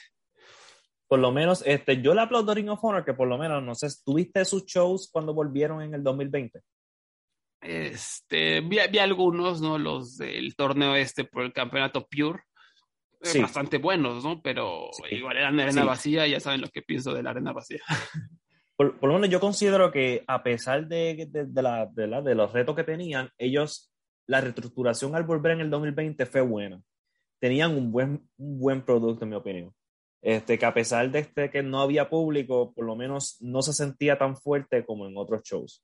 Por 1.10 1.20
lo 1.20 1.32
menos, 1.32 1.64
este, 1.66 2.04
yo 2.04 2.14
le 2.14 2.22
aplaudo 2.22 2.52
a 2.52 2.56
Ring 2.56 2.70
of 2.70 2.84
Honor 2.84 3.04
que 3.04 3.16
por 3.16 3.28
lo 3.28 3.40
menos, 3.40 3.64
no 3.64 3.74
sé, 3.74 3.88
¿tuviste 4.06 4.46
sus 4.46 4.64
shows 4.66 5.10
cuando 5.12 5.34
volvieron 5.34 5.82
en 5.82 5.96
el 5.96 6.04
2020? 6.04 6.62
Este, 7.62 8.62
vi, 8.62 8.78
vi 8.92 9.00
algunos, 9.00 9.60
¿no? 9.60 9.80
Los 9.80 10.18
del 10.18 10.56
torneo 10.56 10.96
este 10.96 11.24
por 11.26 11.44
el 11.44 11.52
campeonato 11.52 12.08
Pure. 12.08 12.44
Eh, 13.22 13.26
sí. 13.26 13.42
Bastante 13.42 13.80
buenos, 13.80 14.24
¿no? 14.24 14.40
Pero 14.44 14.92
sí. 14.92 15.16
igual 15.16 15.38
eran 15.38 15.60
arena 15.60 15.82
sí. 15.82 15.88
vacía, 15.88 16.28
ya 16.28 16.40
saben 16.40 16.62
lo 16.62 16.68
que 16.68 16.84
pienso 16.84 17.12
de 17.12 17.24
la 17.24 17.32
arena 17.32 17.54
vacía. 17.54 17.82
Por, 18.78 18.98
por, 18.98 19.10
lo 19.10 19.16
menos 19.16 19.30
yo 19.30 19.42
considero 19.42 19.92
que 19.92 20.24
a 20.26 20.42
pesar 20.42 20.88
de, 20.88 21.28
de, 21.30 21.48
de, 21.48 21.62
la, 21.62 21.86
de, 21.86 22.08
la, 22.08 22.22
de 22.22 22.34
los 22.34 22.54
retos 22.54 22.78
que 22.78 22.86
tenían, 22.86 23.30
ellos, 23.38 23.92
la 24.26 24.40
reestructuración 24.40 25.18
al 25.18 25.26
volver 25.26 25.52
en 25.52 25.60
el 25.60 25.70
2020 25.70 26.26
fue 26.26 26.40
buena. 26.40 26.82
Tenían 27.42 27.76
un 27.76 27.92
buen, 27.92 28.30
un 28.38 28.58
buen 28.58 28.82
producto, 28.86 29.26
en 29.26 29.32
mi 29.32 29.36
opinión. 29.36 29.74
Este, 30.22 30.60
que 30.60 30.66
a 30.66 30.74
pesar 30.74 31.10
de 31.12 31.20
este, 31.20 31.50
que 31.50 31.64
no 31.64 31.82
había 31.82 32.10
público, 32.10 32.74
por 32.74 32.86
lo 32.86 32.96
menos 32.96 33.38
no 33.42 33.62
se 33.62 33.74
sentía 33.74 34.18
tan 34.18 34.36
fuerte 34.36 34.86
como 34.86 35.08
en 35.08 35.18
otros 35.18 35.44
shows, 35.44 35.84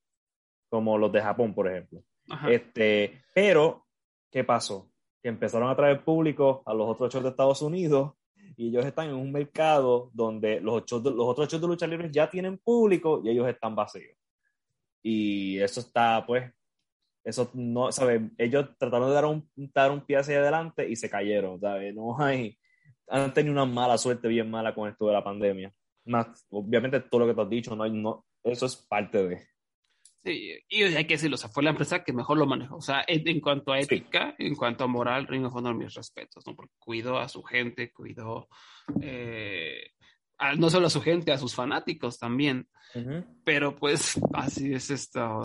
como 0.69 0.97
los 0.97 1.11
de 1.11 1.21
Japón, 1.21 1.53
por 1.53 1.69
ejemplo. 1.69 2.03
Este, 2.49 3.23
pero, 3.33 3.85
¿qué 4.31 4.43
pasó? 4.43 4.91
Que 5.21 5.29
empezaron 5.29 5.69
a 5.69 5.75
traer 5.75 6.03
público 6.03 6.63
a 6.65 6.73
los 6.73 6.89
otros 6.89 7.13
shows 7.13 7.23
de 7.23 7.29
Estados 7.29 7.61
Unidos 7.61 8.13
y 8.57 8.69
ellos 8.69 8.85
están 8.85 9.09
en 9.09 9.15
un 9.15 9.31
mercado 9.31 10.11
donde 10.13 10.59
los, 10.59 10.85
shows 10.85 11.03
de, 11.03 11.11
los 11.11 11.27
otros 11.27 11.47
shows 11.47 11.61
de 11.61 11.67
lucha 11.67 11.87
libre 11.87 12.09
ya 12.11 12.29
tienen 12.29 12.57
público 12.57 13.21
y 13.23 13.29
ellos 13.29 13.47
están 13.47 13.75
vacíos. 13.75 14.17
Y 15.01 15.59
eso 15.59 15.79
está, 15.81 16.25
pues, 16.25 16.51
eso 17.23 17.49
no, 17.53 17.91
¿sabes? 17.91 18.21
Ellos 18.37 18.69
trataron 18.77 19.09
de 19.09 19.15
dar 19.15 19.25
un, 19.25 19.49
dar 19.55 19.91
un 19.91 20.05
pie 20.05 20.17
hacia 20.17 20.39
adelante 20.39 20.87
y 20.87 20.95
se 20.95 21.09
cayeron, 21.09 21.59
¿sabes? 21.59 21.93
No 21.93 22.19
hay, 22.19 22.57
han 23.07 23.33
tenido 23.33 23.53
una 23.53 23.65
mala 23.65 23.97
suerte 23.97 24.27
bien 24.27 24.49
mala 24.49 24.73
con 24.73 24.89
esto 24.89 25.07
de 25.07 25.13
la 25.13 25.23
pandemia. 25.23 25.73
Más, 26.05 26.45
obviamente 26.49 26.99
todo 26.99 27.21
lo 27.21 27.27
que 27.27 27.33
te 27.33 27.41
has 27.41 27.49
dicho, 27.49 27.75
no, 27.75 27.87
no 27.87 28.25
eso 28.43 28.65
es 28.65 28.75
parte 28.75 29.27
de... 29.27 29.47
Sí, 30.23 30.53
y 30.69 30.81
hay 30.81 31.05
que 31.05 31.13
decirlo, 31.15 31.35
o 31.35 31.37
sea, 31.37 31.49
fue 31.49 31.61
la 31.61 31.69
empresa 31.69 32.03
que 32.03 32.11
mejor 32.11 32.39
lo 32.39 32.47
manejó. 32.47 32.77
O 32.77 32.81
sea, 32.81 33.03
en, 33.07 33.27
en 33.27 33.39
cuanto 33.39 33.71
a 33.71 33.79
ética, 33.79 34.33
sí. 34.37 34.47
en 34.47 34.55
cuanto 34.55 34.83
a 34.83 34.87
moral, 34.87 35.27
Ring 35.27 35.45
of 35.45 35.55
Honor, 35.55 35.75
mis 35.75 35.93
respetos, 35.93 36.45
¿no? 36.47 36.55
Porque 36.55 36.73
cuidó 36.79 37.19
a 37.19 37.29
su 37.29 37.43
gente, 37.43 37.93
cuidó 37.93 38.47
eh, 39.01 39.91
a, 40.39 40.55
no 40.55 40.71
solo 40.71 40.87
a 40.87 40.89
su 40.89 40.99
gente, 41.01 41.31
a 41.31 41.37
sus 41.37 41.53
fanáticos 41.53 42.17
también. 42.17 42.67
Uh 42.95 42.99
-huh. 42.99 43.25
Pero 43.43 43.75
pues 43.75 44.19
así 44.33 44.73
es 44.73 44.89
esto, 44.89 45.43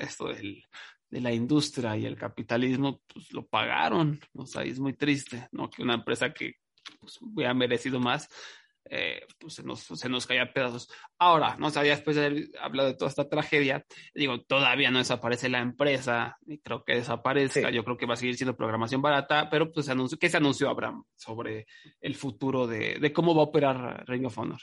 esto 0.00 0.28
del, 0.28 0.64
de 1.10 1.20
la 1.20 1.32
industria 1.32 1.94
y 1.98 2.06
el 2.06 2.16
capitalismo, 2.16 3.02
pues 3.12 3.30
lo 3.34 3.46
pagaron. 3.46 4.20
O 4.32 4.46
sea, 4.46 4.62
es 4.62 4.80
muy 4.80 4.94
triste, 4.94 5.48
¿no? 5.52 5.68
Que 5.68 5.82
una 5.82 5.94
empresa 5.94 6.32
que 6.32 6.54
pues, 7.00 7.18
hubiera 7.20 7.54
merecido 7.54 8.00
más, 8.00 8.28
eh, 8.90 9.20
pues 9.38 9.54
se 9.54 9.62
nos, 9.62 9.80
se 9.80 10.08
nos 10.08 10.26
caía 10.26 10.44
a 10.44 10.52
pedazos. 10.52 10.88
Ahora, 11.18 11.56
no 11.58 11.70
sabía 11.70 11.92
después 11.92 12.16
de 12.16 12.26
haber 12.26 12.48
hablado 12.60 12.88
de 12.88 12.94
toda 12.94 13.10
esta 13.10 13.28
tragedia, 13.28 13.84
digo, 14.14 14.40
todavía 14.42 14.90
no 14.90 14.98
desaparece 14.98 15.48
la 15.48 15.60
empresa, 15.60 16.38
y 16.46 16.58
creo 16.58 16.84
que 16.84 16.94
desaparezca, 16.94 17.68
sí. 17.68 17.74
yo 17.74 17.84
creo 17.84 17.96
que 17.96 18.06
va 18.06 18.14
a 18.14 18.16
seguir 18.16 18.36
siendo 18.36 18.56
programación 18.56 19.02
barata, 19.02 19.48
pero 19.50 19.70
pues 19.72 19.88
anunció, 19.88 20.18
¿qué 20.18 20.28
se 20.28 20.38
anunció, 20.38 20.70
Abraham, 20.70 21.04
sobre 21.16 21.66
el 22.00 22.14
futuro 22.14 22.66
de, 22.66 22.98
de 22.98 23.12
cómo 23.12 23.34
va 23.34 23.42
a 23.42 23.46
operar 23.46 24.04
Ring 24.06 24.26
of 24.26 24.38
Honor? 24.38 24.60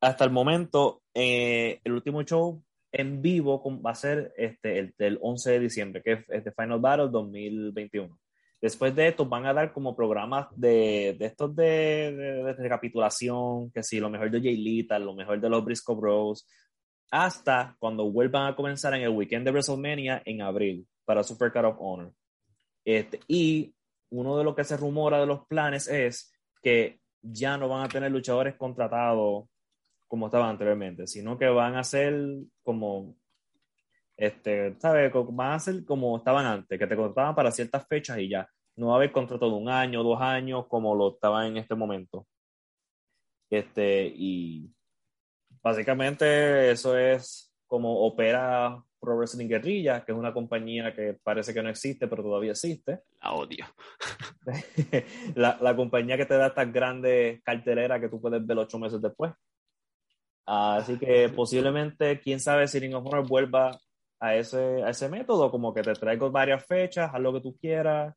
Hasta 0.00 0.24
el 0.24 0.30
momento, 0.30 1.02
eh, 1.14 1.80
el 1.82 1.92
último 1.92 2.22
show 2.22 2.62
en 2.92 3.20
vivo 3.22 3.62
va 3.82 3.90
a 3.90 3.94
ser 3.94 4.32
este, 4.36 4.78
el 4.78 4.94
del 4.96 5.18
11 5.20 5.50
de 5.52 5.60
diciembre, 5.60 6.02
que 6.02 6.12
es 6.12 6.24
este 6.28 6.52
Final 6.52 6.80
Battle 6.80 7.08
2021. 7.10 8.18
Después 8.60 8.94
de 8.94 9.08
esto 9.08 9.26
van 9.26 9.46
a 9.46 9.52
dar 9.52 9.72
como 9.72 9.94
programas 9.94 10.48
de, 10.56 11.16
estos 11.20 11.54
de, 11.54 12.54
recapitulación, 12.56 13.70
que 13.70 13.82
sí, 13.82 14.00
lo 14.00 14.10
mejor 14.10 14.30
de 14.30 14.40
Jay 14.40 14.56
Lita, 14.56 14.98
lo 14.98 15.14
mejor 15.14 15.40
de 15.40 15.48
los 15.48 15.64
Briscoe 15.64 15.94
Bros, 15.94 16.46
hasta 17.10 17.76
cuando 17.78 18.10
vuelvan 18.10 18.48
a 18.48 18.56
comenzar 18.56 18.94
en 18.94 19.02
el 19.02 19.10
weekend 19.10 19.44
de 19.44 19.52
WrestleMania 19.52 20.22
en 20.24 20.42
abril 20.42 20.86
para 21.04 21.22
Super 21.22 21.52
Card 21.52 21.66
of 21.66 21.76
Honor. 21.78 22.12
Este, 22.84 23.20
y 23.28 23.74
uno 24.10 24.38
de 24.38 24.44
lo 24.44 24.54
que 24.54 24.64
se 24.64 24.76
rumora 24.76 25.20
de 25.20 25.26
los 25.26 25.46
planes 25.46 25.88
es 25.88 26.32
que 26.62 27.00
ya 27.20 27.56
no 27.58 27.68
van 27.68 27.84
a 27.84 27.88
tener 27.88 28.10
luchadores 28.10 28.54
contratados 28.56 29.44
como 30.08 30.26
estaban 30.26 30.50
anteriormente, 30.50 31.06
sino 31.06 31.36
que 31.36 31.46
van 31.46 31.76
a 31.76 31.84
ser 31.84 32.14
como 32.62 33.16
este, 34.16 34.76
¿sabes? 34.80 35.12
Van 35.14 35.52
a 35.52 35.58
ser 35.58 35.84
como 35.84 36.16
estaban 36.16 36.46
antes, 36.46 36.78
que 36.78 36.86
te 36.86 36.96
contrataban 36.96 37.34
para 37.34 37.50
ciertas 37.50 37.86
fechas 37.86 38.18
y 38.18 38.28
ya. 38.28 38.48
No 38.76 38.88
va 38.88 38.94
a 38.94 38.96
haber 38.96 39.12
contrato 39.12 39.48
de 39.48 39.56
un 39.56 39.68
año, 39.68 40.02
dos 40.02 40.20
años, 40.20 40.66
como 40.68 40.94
lo 40.94 41.14
estaba 41.14 41.46
en 41.46 41.56
este 41.56 41.74
momento. 41.74 42.26
Este, 43.50 44.06
y 44.14 44.70
básicamente 45.62 46.70
eso 46.70 46.96
es 46.96 47.54
como 47.66 48.06
opera 48.06 48.82
Pro 49.00 49.16
Wrestling 49.16 49.48
Guerrilla, 49.48 50.04
que 50.04 50.12
es 50.12 50.18
una 50.18 50.32
compañía 50.32 50.94
que 50.94 51.16
parece 51.22 51.54
que 51.54 51.62
no 51.62 51.68
existe, 51.68 52.06
pero 52.08 52.22
todavía 52.22 52.52
existe. 52.52 53.00
La 53.22 53.32
odio. 53.32 53.66
la, 55.34 55.58
la 55.60 55.76
compañía 55.76 56.16
que 56.16 56.26
te 56.26 56.36
da 56.36 56.48
estas 56.48 56.72
grandes 56.72 57.42
carteleras 57.42 58.00
que 58.00 58.08
tú 58.08 58.20
puedes 58.20 58.44
ver 58.44 58.58
ocho 58.58 58.78
meses 58.78 59.00
después. 59.00 59.32
Así 60.44 60.98
que 60.98 61.28
posiblemente, 61.28 62.20
quién 62.20 62.40
sabe 62.40 62.68
si 62.68 62.78
Ring 62.78 62.94
of 62.94 63.06
Honor 63.06 63.26
vuelva 63.26 63.78
a 64.20 64.36
ese, 64.36 64.82
a 64.82 64.90
ese 64.90 65.08
método, 65.08 65.50
como 65.50 65.72
que 65.74 65.82
te 65.82 65.94
traigo 65.94 66.30
varias 66.30 66.64
fechas, 66.64 67.10
haz 67.12 67.20
lo 67.20 67.32
que 67.32 67.40
tú 67.40 67.56
quieras, 67.56 68.14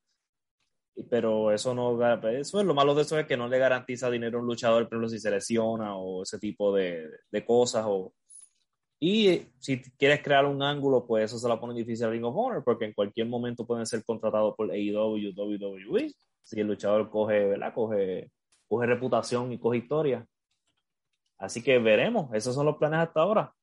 pero 1.09 1.51
eso 1.51 1.73
no, 1.73 1.93
eso 2.29 2.59
es 2.59 2.65
lo 2.65 2.73
malo 2.73 2.93
de 2.95 3.03
eso 3.03 3.17
es 3.17 3.25
que 3.25 3.37
no 3.37 3.47
le 3.47 3.57
garantiza 3.57 4.09
dinero 4.09 4.37
a 4.39 4.41
un 4.41 4.47
luchador, 4.47 4.87
pero 4.89 5.07
si 5.07 5.19
se 5.19 5.31
lesiona 5.31 5.95
o 5.95 6.23
ese 6.23 6.39
tipo 6.39 6.73
de, 6.73 7.09
de 7.31 7.45
cosas, 7.45 7.85
o, 7.87 8.13
y 8.99 9.47
si 9.59 9.81
quieres 9.97 10.21
crear 10.21 10.45
un 10.45 10.61
ángulo, 10.61 11.05
pues 11.05 11.25
eso 11.25 11.39
se 11.39 11.47
la 11.47 11.59
pone 11.59 11.73
difícil 11.73 12.05
a 12.05 12.09
Ring 12.09 12.25
of 12.25 12.35
Honor, 12.35 12.63
porque 12.63 12.85
en 12.85 12.93
cualquier 12.93 13.27
momento 13.27 13.65
pueden 13.65 13.85
ser 13.85 14.03
contratados 14.03 14.55
por 14.55 14.69
AEW, 14.71 15.33
WWE, 15.35 16.13
si 16.43 16.59
el 16.59 16.67
luchador 16.67 17.09
coge, 17.09 17.45
¿verdad? 17.45 17.73
Coge, 17.73 18.31
coge 18.67 18.87
reputación 18.87 19.53
y 19.53 19.59
coge 19.59 19.77
historia. 19.77 20.25
Así 21.37 21.63
que 21.63 21.79
veremos, 21.79 22.29
esos 22.33 22.53
son 22.53 22.65
los 22.65 22.75
planes 22.75 22.99
hasta 22.99 23.21
ahora. 23.21 23.53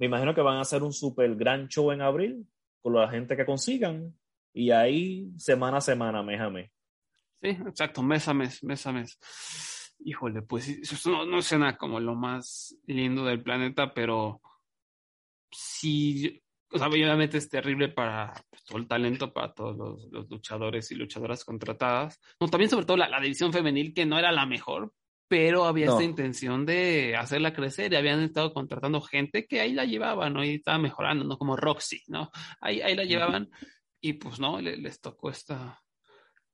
Me 0.00 0.06
imagino 0.06 0.34
que 0.34 0.40
van 0.40 0.56
a 0.56 0.62
hacer 0.62 0.82
un 0.82 0.94
super 0.94 1.36
gran 1.36 1.68
show 1.68 1.92
en 1.92 2.00
abril 2.00 2.46
con 2.80 2.94
la 2.94 3.10
gente 3.10 3.36
que 3.36 3.44
consigan 3.44 4.18
y 4.54 4.70
ahí 4.70 5.30
semana 5.36 5.76
a 5.76 5.82
semana, 5.82 6.22
mes 6.22 6.40
a 6.40 6.48
mes. 6.48 6.70
Sí, 7.42 7.48
exacto, 7.50 8.02
mes 8.02 8.26
a 8.26 8.32
mes, 8.32 8.64
mes 8.64 8.86
a 8.86 8.92
mes. 8.92 9.18
Híjole, 9.98 10.40
pues 10.40 10.70
eso 10.70 11.10
no, 11.10 11.26
no 11.26 11.42
suena 11.42 11.76
como 11.76 12.00
lo 12.00 12.14
más 12.14 12.74
lindo 12.86 13.26
del 13.26 13.42
planeta, 13.42 13.92
pero 13.92 14.40
sí, 15.50 16.42
o 16.72 16.78
sea, 16.78 16.88
obviamente 16.88 17.36
es 17.36 17.50
terrible 17.50 17.90
para 17.90 18.32
pues, 18.48 18.64
todo 18.64 18.78
el 18.78 18.88
talento, 18.88 19.30
para 19.34 19.52
todos 19.52 19.76
los, 19.76 20.10
los, 20.10 20.30
luchadores 20.30 20.90
y 20.92 20.94
luchadoras 20.94 21.44
contratadas. 21.44 22.18
No, 22.40 22.48
también 22.48 22.70
sobre 22.70 22.86
todo 22.86 22.96
la, 22.96 23.10
la 23.10 23.20
división 23.20 23.52
femenil, 23.52 23.92
que 23.92 24.06
no 24.06 24.18
era 24.18 24.32
la 24.32 24.46
mejor, 24.46 24.94
pero 25.30 25.64
había 25.64 25.86
no. 25.86 25.92
esta 25.92 26.02
intención 26.02 26.66
de 26.66 27.14
hacerla 27.16 27.52
crecer 27.52 27.92
y 27.92 27.96
habían 27.96 28.20
estado 28.20 28.52
contratando 28.52 29.00
gente 29.00 29.46
que 29.46 29.60
ahí 29.60 29.72
la 29.72 29.84
llevaban, 29.84 30.32
¿no? 30.32 30.44
Y 30.44 30.56
estaba 30.56 30.76
mejorando, 30.78 31.24
¿no? 31.24 31.38
Como 31.38 31.54
Roxy, 31.54 32.02
¿no? 32.08 32.32
Ahí, 32.60 32.80
ahí 32.80 32.96
la 32.96 33.04
llevaban 33.04 33.48
y 34.00 34.14
pues 34.14 34.40
no, 34.40 34.60
les, 34.60 34.76
les 34.80 35.00
tocó 35.00 35.30
esta, 35.30 35.80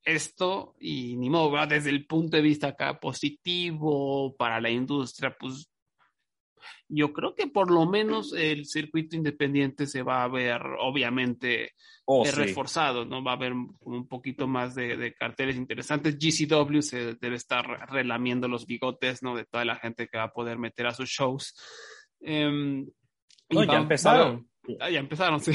esto 0.04 0.76
y 0.78 1.16
ni 1.16 1.30
modo, 1.30 1.52
¿verdad? 1.52 1.68
desde 1.68 1.88
el 1.88 2.06
punto 2.06 2.36
de 2.36 2.42
vista 2.42 2.68
acá 2.68 3.00
positivo 3.00 4.36
para 4.36 4.60
la 4.60 4.68
industria, 4.68 5.34
pues 5.40 5.70
Yo 6.88 7.12
creo 7.12 7.34
que 7.34 7.46
por 7.46 7.70
lo 7.70 7.86
menos 7.86 8.32
el 8.32 8.64
circuito 8.66 9.16
independiente 9.16 9.86
se 9.86 10.02
va 10.02 10.22
a 10.24 10.28
ver, 10.28 10.60
obviamente, 10.80 11.72
Oh, 12.08 12.24
eh, 12.24 12.30
sí. 12.30 12.36
reforzado, 12.36 13.04
¿no? 13.04 13.24
Va 13.24 13.32
a 13.32 13.34
haber 13.34 13.52
un 13.52 14.06
poquito 14.08 14.46
más 14.46 14.74
de, 14.76 14.96
de 14.96 15.12
carteles 15.14 15.56
interesantes. 15.56 16.16
GCW 16.18 16.80
se 16.80 17.14
debe 17.14 17.34
estar 17.36 17.66
relamiendo 17.90 18.46
los 18.46 18.64
bigotes, 18.66 19.22
¿no? 19.24 19.34
De 19.36 19.44
toda 19.44 19.64
la 19.64 19.74
gente 19.76 20.06
que 20.06 20.16
va 20.18 20.24
a 20.24 20.32
poder 20.32 20.56
meter 20.58 20.86
a 20.86 20.94
sus 20.94 21.08
shows. 21.08 21.54
Em, 22.20 22.82
y 23.48 23.54
No, 23.56 23.64
ya 23.64 23.72
va- 23.72 23.78
empezaron. 23.80 24.48
va- 24.68 24.76
ah, 24.86 24.90
ya 24.90 25.00
empezaron, 25.00 25.40
sí. 25.40 25.52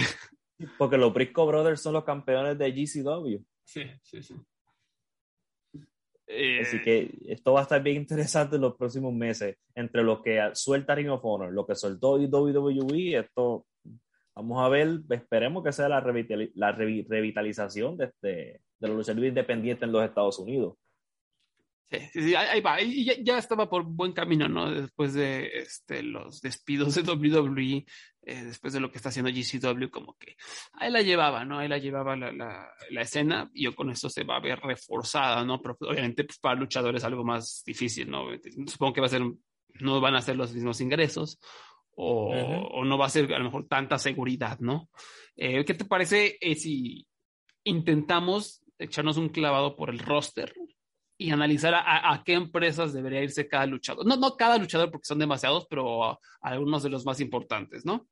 Porque 0.77 0.97
los 0.97 1.13
Briscoe 1.13 1.45
Brothers 1.47 1.81
son 1.81 1.93
los 1.93 2.03
campeones 2.03 2.57
de 2.57 2.71
GCW. 2.71 3.37
Sí, 3.63 3.83
sí, 4.03 4.21
sí. 4.21 4.35
Eh, 6.33 6.61
Así 6.61 6.81
que 6.81 7.11
esto 7.27 7.53
va 7.53 7.59
a 7.59 7.63
estar 7.63 7.81
bien 7.83 7.97
interesante 7.97 8.55
en 8.55 8.61
los 8.61 8.75
próximos 8.75 9.13
meses. 9.13 9.57
Entre 9.75 10.03
lo 10.03 10.21
que 10.21 10.39
suelta 10.53 10.95
Ring 10.95 11.09
of 11.09 11.23
Honor, 11.25 11.51
lo 11.53 11.65
que 11.65 11.75
soltó 11.75 12.13
WWE, 12.17 13.17
esto 13.19 13.65
vamos 14.35 14.63
a 14.63 14.69
ver, 14.69 14.99
esperemos 15.09 15.63
que 15.63 15.71
sea 15.73 15.89
la, 15.89 16.01
revitali- 16.03 16.51
la 16.55 16.75
revi- 16.75 17.05
revitalización 17.07 17.97
de, 17.97 18.05
este- 18.05 18.61
de 18.79 18.87
los 18.87 18.95
luchadores 18.97 19.29
independientes 19.29 19.83
en 19.83 19.91
los 19.91 20.03
Estados 20.05 20.39
Unidos. 20.39 20.75
Sí, 22.13 22.35
ahí 22.35 22.61
va. 22.61 22.81
Y 22.81 23.03
ya, 23.03 23.13
ya 23.21 23.37
estaba 23.37 23.69
por 23.69 23.83
buen 23.83 24.13
camino, 24.13 24.47
¿no? 24.47 24.71
Después 24.71 25.13
de 25.13 25.49
este, 25.55 26.03
los 26.03 26.41
despidos 26.41 26.95
de 26.95 27.01
WWE, 27.11 27.85
eh, 28.23 28.43
después 28.45 28.71
de 28.73 28.79
lo 28.79 28.91
que 28.91 28.97
está 28.97 29.09
haciendo 29.09 29.31
GCW, 29.31 29.89
como 29.89 30.15
que 30.17 30.35
ahí 30.73 30.91
la 30.91 31.01
llevaba, 31.01 31.43
¿no? 31.43 31.59
Ahí 31.59 31.67
la 31.67 31.79
llevaba 31.79 32.15
la, 32.15 32.31
la, 32.31 32.69
la 32.89 33.01
escena 33.01 33.49
y 33.53 33.65
yo 33.65 33.75
con 33.75 33.89
esto 33.89 34.09
se 34.09 34.23
va 34.23 34.37
a 34.37 34.41
ver 34.41 34.59
reforzada, 34.59 35.43
¿no? 35.43 35.61
Pero 35.61 35.75
obviamente 35.81 36.23
pues, 36.23 36.39
para 36.39 36.59
luchadores 36.59 37.03
algo 37.03 37.23
más 37.23 37.63
difícil, 37.65 38.09
¿no? 38.09 38.27
Supongo 38.67 38.93
que 38.93 39.01
va 39.01 39.07
a 39.07 39.09
ser, 39.09 39.23
no 39.79 39.99
van 39.99 40.15
a 40.15 40.21
ser 40.21 40.37
los 40.37 40.53
mismos 40.53 40.79
ingresos 40.81 41.39
o, 41.95 42.29
Ujú. 42.29 42.67
o 42.79 42.85
no 42.85 42.97
va 42.97 43.07
a 43.07 43.09
ser 43.09 43.33
a 43.33 43.37
lo 43.37 43.45
mejor 43.45 43.67
tanta 43.67 43.97
seguridad, 43.97 44.59
¿no? 44.59 44.89
Eh, 45.35 45.65
¿Qué 45.65 45.73
te 45.73 45.85
parece 45.85 46.37
eh, 46.39 46.55
si 46.55 47.05
intentamos 47.63 48.63
echarnos 48.79 49.17
un 49.17 49.29
clavado 49.29 49.75
por 49.75 49.89
el 49.89 49.99
roster 49.99 50.53
y 51.21 51.31
analizar 51.31 51.73
a, 51.73 52.11
a- 52.13 52.23
qué 52.23 52.33
empresas 52.33 52.93
debería 52.93 53.21
irse 53.23 53.47
cada 53.47 53.65
luchador. 53.65 54.05
No, 54.05 54.15
no 54.17 54.35
cada 54.35 54.57
luchador 54.57 54.89
porque 54.91 55.05
son 55.05 55.19
demasiados, 55.19 55.67
pero 55.69 56.03
a- 56.03 56.11
a 56.41 56.49
algunos 56.49 56.83
de 56.83 56.89
los 56.89 57.05
más 57.05 57.19
importantes, 57.19 57.85
¿no? 57.85 58.07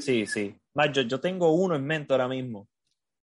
Sí, 0.00 0.26
sí. 0.26 0.54
Más, 0.74 0.92
yo, 0.92 1.02
yo 1.02 1.20
tengo 1.20 1.52
uno 1.52 1.74
en 1.76 1.84
mente 1.86 2.12
ahora 2.12 2.28
mismo. 2.28 2.68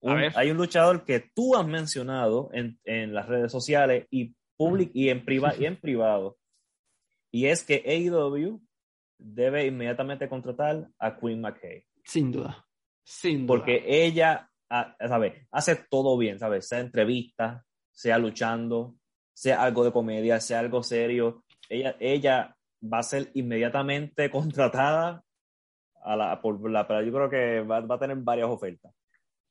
Un- 0.00 0.31
hay 0.35 0.50
un 0.50 0.57
luchador 0.57 1.04
que 1.04 1.31
tú 1.35 1.54
has 1.57 1.66
mencionado 1.66 2.50
en, 2.52 2.78
en 2.85 3.14
las 3.14 3.28
redes 3.28 3.52
sociales 3.52 4.07
y, 4.11 4.35
public, 4.57 4.90
y, 4.95 5.09
en 5.11 5.25
priva, 5.25 5.54
y 5.59 5.66
en 5.66 5.76
privado. 5.81 6.38
Y 7.31 7.47
es 7.47 7.64
que 7.64 7.83
AEW 7.87 8.61
debe 9.19 9.66
inmediatamente 9.66 10.28
contratar 10.28 10.88
a 10.99 11.16
Queen 11.16 11.40
McKay. 11.40 11.85
Sin 12.04 12.33
duda. 12.33 12.66
Sin 13.04 13.47
duda. 13.47 13.59
Porque 13.59 13.85
ella, 13.87 14.50
¿sabes? 15.09 15.47
Hace 15.50 15.76
todo 15.88 16.16
bien, 16.19 16.38
¿sabes? 16.38 16.66
Sea 16.69 16.81
entrevista, 16.81 17.64
sea 17.90 18.19
luchando, 18.19 18.97
sea 19.33 19.62
algo 19.62 19.85
de 19.85 19.93
comedia, 19.93 20.41
sea 20.41 20.61
algo 20.61 20.83
serio. 20.83 21.45
Ella, 21.69 21.97
ella 22.01 22.57
va 22.83 22.99
a 22.99 23.03
ser 23.03 23.31
inmediatamente 23.35 24.31
contratada 24.31 25.23
a 26.05 26.17
la, 26.17 26.41
por 26.41 26.71
la, 26.71 26.87
pero 26.87 27.03
yo 27.03 27.12
creo 27.12 27.31
que 27.31 27.61
va, 27.61 27.81
va 27.81 27.95
a 27.95 27.99
tener 27.99 28.17
varias 28.17 28.49
ofertas. 28.49 28.93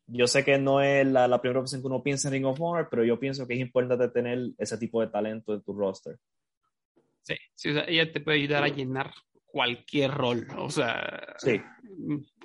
Yo 0.08 0.28
sé 0.28 0.44
que 0.44 0.58
no 0.58 0.82
es 0.82 1.08
la, 1.08 1.28
la 1.28 1.40
primera 1.40 1.62
opción 1.62 1.82
que 1.82 1.88
uno 1.88 2.04
piensa 2.04 2.28
en 2.28 2.34
Ring 2.34 2.46
of 2.46 2.60
Honor, 2.60 2.90
pero 2.90 3.06
yo 3.06 3.18
pienso 3.18 3.48
que 3.48 3.54
es 3.54 3.60
importante 3.62 4.10
tener 4.10 4.50
ese 4.58 4.78
tipo 4.78 5.00
de 5.00 5.08
talento 5.08 5.54
en 5.54 5.62
tu 5.62 5.74
roster. 5.74 6.18
Sí, 7.22 7.36
sí, 7.56 7.70
o 7.70 7.74
sea, 7.74 7.86
ella 7.88 8.12
te 8.12 8.20
puede 8.20 8.40
ayudar 8.40 8.64
a 8.64 8.68
llenar 8.68 9.12
cualquier 9.46 10.12
rol. 10.12 10.48
O 10.58 10.70
sea, 10.70 11.36
Sí. 11.38 11.62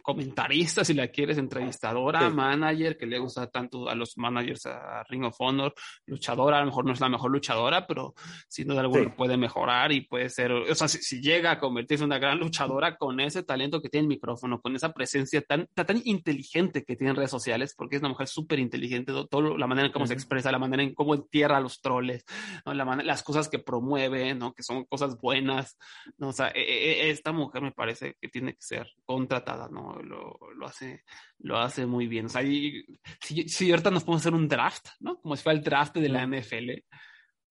Comentarista, 0.07 0.85
si 0.85 0.95
la 0.95 1.09
quieres, 1.09 1.37
entrevistadora, 1.37 2.29
Sí. 2.29 2.35
manager, 2.35 2.97
que 2.97 3.07
le 3.07 3.19
gusta 3.19 3.49
tanto 3.49 3.89
a 3.89 3.95
los 3.97 4.17
managers 4.17 4.65
a 4.67 5.03
Ring 5.09 5.25
of 5.25 5.35
Honor, 5.41 5.75
luchadora, 6.07 6.59
a 6.59 6.61
lo 6.61 6.67
mejor 6.67 6.85
no 6.85 6.93
es 6.93 7.01
la 7.01 7.09
mejor 7.09 7.33
luchadora, 7.33 7.89
pero 7.89 8.15
sin 8.49 8.69
duda 8.69 8.83
alguna 8.83 9.03
Sí. 9.03 9.11
puede 9.17 9.37
mejorar 9.37 9.91
y 9.91 10.03
puede 10.03 10.29
ser, 10.31 10.53
o 10.53 10.75
sea, 10.77 10.87
si, 10.87 10.99
si 10.99 11.21
llega 11.21 11.51
a 11.51 11.59
convertirse 11.59 12.05
en 12.05 12.11
una 12.11 12.21
gran 12.21 12.39
luchadora 12.39 12.97
con 12.97 13.19
ese 13.19 13.43
talento 13.43 13.83
que 13.83 13.89
tiene 13.89 14.03
el 14.05 14.09
micrófono, 14.09 14.61
con 14.61 14.77
esa 14.77 14.93
presencia 14.93 15.43
tan, 15.43 15.67
tan, 15.75 15.87
tan 15.87 16.01
inteligente 16.05 16.85
que 16.85 16.95
tiene 16.95 17.11
en 17.11 17.17
redes 17.17 17.31
sociales, 17.33 17.75
porque 17.77 17.97
es 17.97 18.03
una 18.03 18.11
mujer 18.11 18.29
súper 18.29 18.61
inteligente, 18.61 19.13
todo, 19.29 19.59
la 19.59 19.67
manera 19.67 19.89
en 19.89 19.93
cómo 19.93 20.07
se 20.07 20.13
Ujú. 20.15 20.21
expresa, 20.21 20.53
la 20.53 20.61
manera 20.61 20.85
en 20.85 20.95
cómo 20.95 21.15
entierra 21.17 21.57
a 21.57 21.61
los 21.61 21.81
troles, 21.81 22.25
¿no? 22.65 22.73
la 22.75 22.85
man- 22.85 23.05
las 23.05 23.25
cosas 23.25 23.49
que 23.49 23.59
promueve, 23.59 24.35
¿no? 24.37 24.55
que 24.55 24.63
son 24.63 24.85
cosas 24.85 25.19
buenas, 25.21 25.77
¿no? 26.17 26.29
O 26.29 26.33
sea, 26.33 26.49
e- 26.55 26.61
e- 26.61 27.11
esta 27.11 27.33
mujer 27.33 27.61
me 27.63 27.73
parece 27.73 28.15
que 28.21 28.29
tiene 28.29 28.53
que 28.53 28.63
ser 28.63 28.87
contratada, 29.05 29.69
¿no? 29.69 29.96
Lo, 30.03 30.39
lo 30.55 30.67
hace, 30.67 31.05
lo 31.39 31.59
hace 31.59 31.87
muy 31.87 32.07
bien. 32.07 32.27
O 32.27 32.29
sea, 32.29 32.43
y 32.43 32.85
si, 33.21 33.49
si 33.49 33.71
ahorita 33.71 33.91
nos 33.91 34.05
podemos 34.05 34.23
hacer 34.23 34.35
un 34.35 34.49
draft, 34.49 34.87
¿no? 35.01 35.21
Como 35.21 35.37
si 35.37 35.43
fuera 35.43 35.59
el 35.59 35.65
draft 35.65 35.97
de 35.97 36.09
la. 36.09 36.23
NFL. 36.27 36.71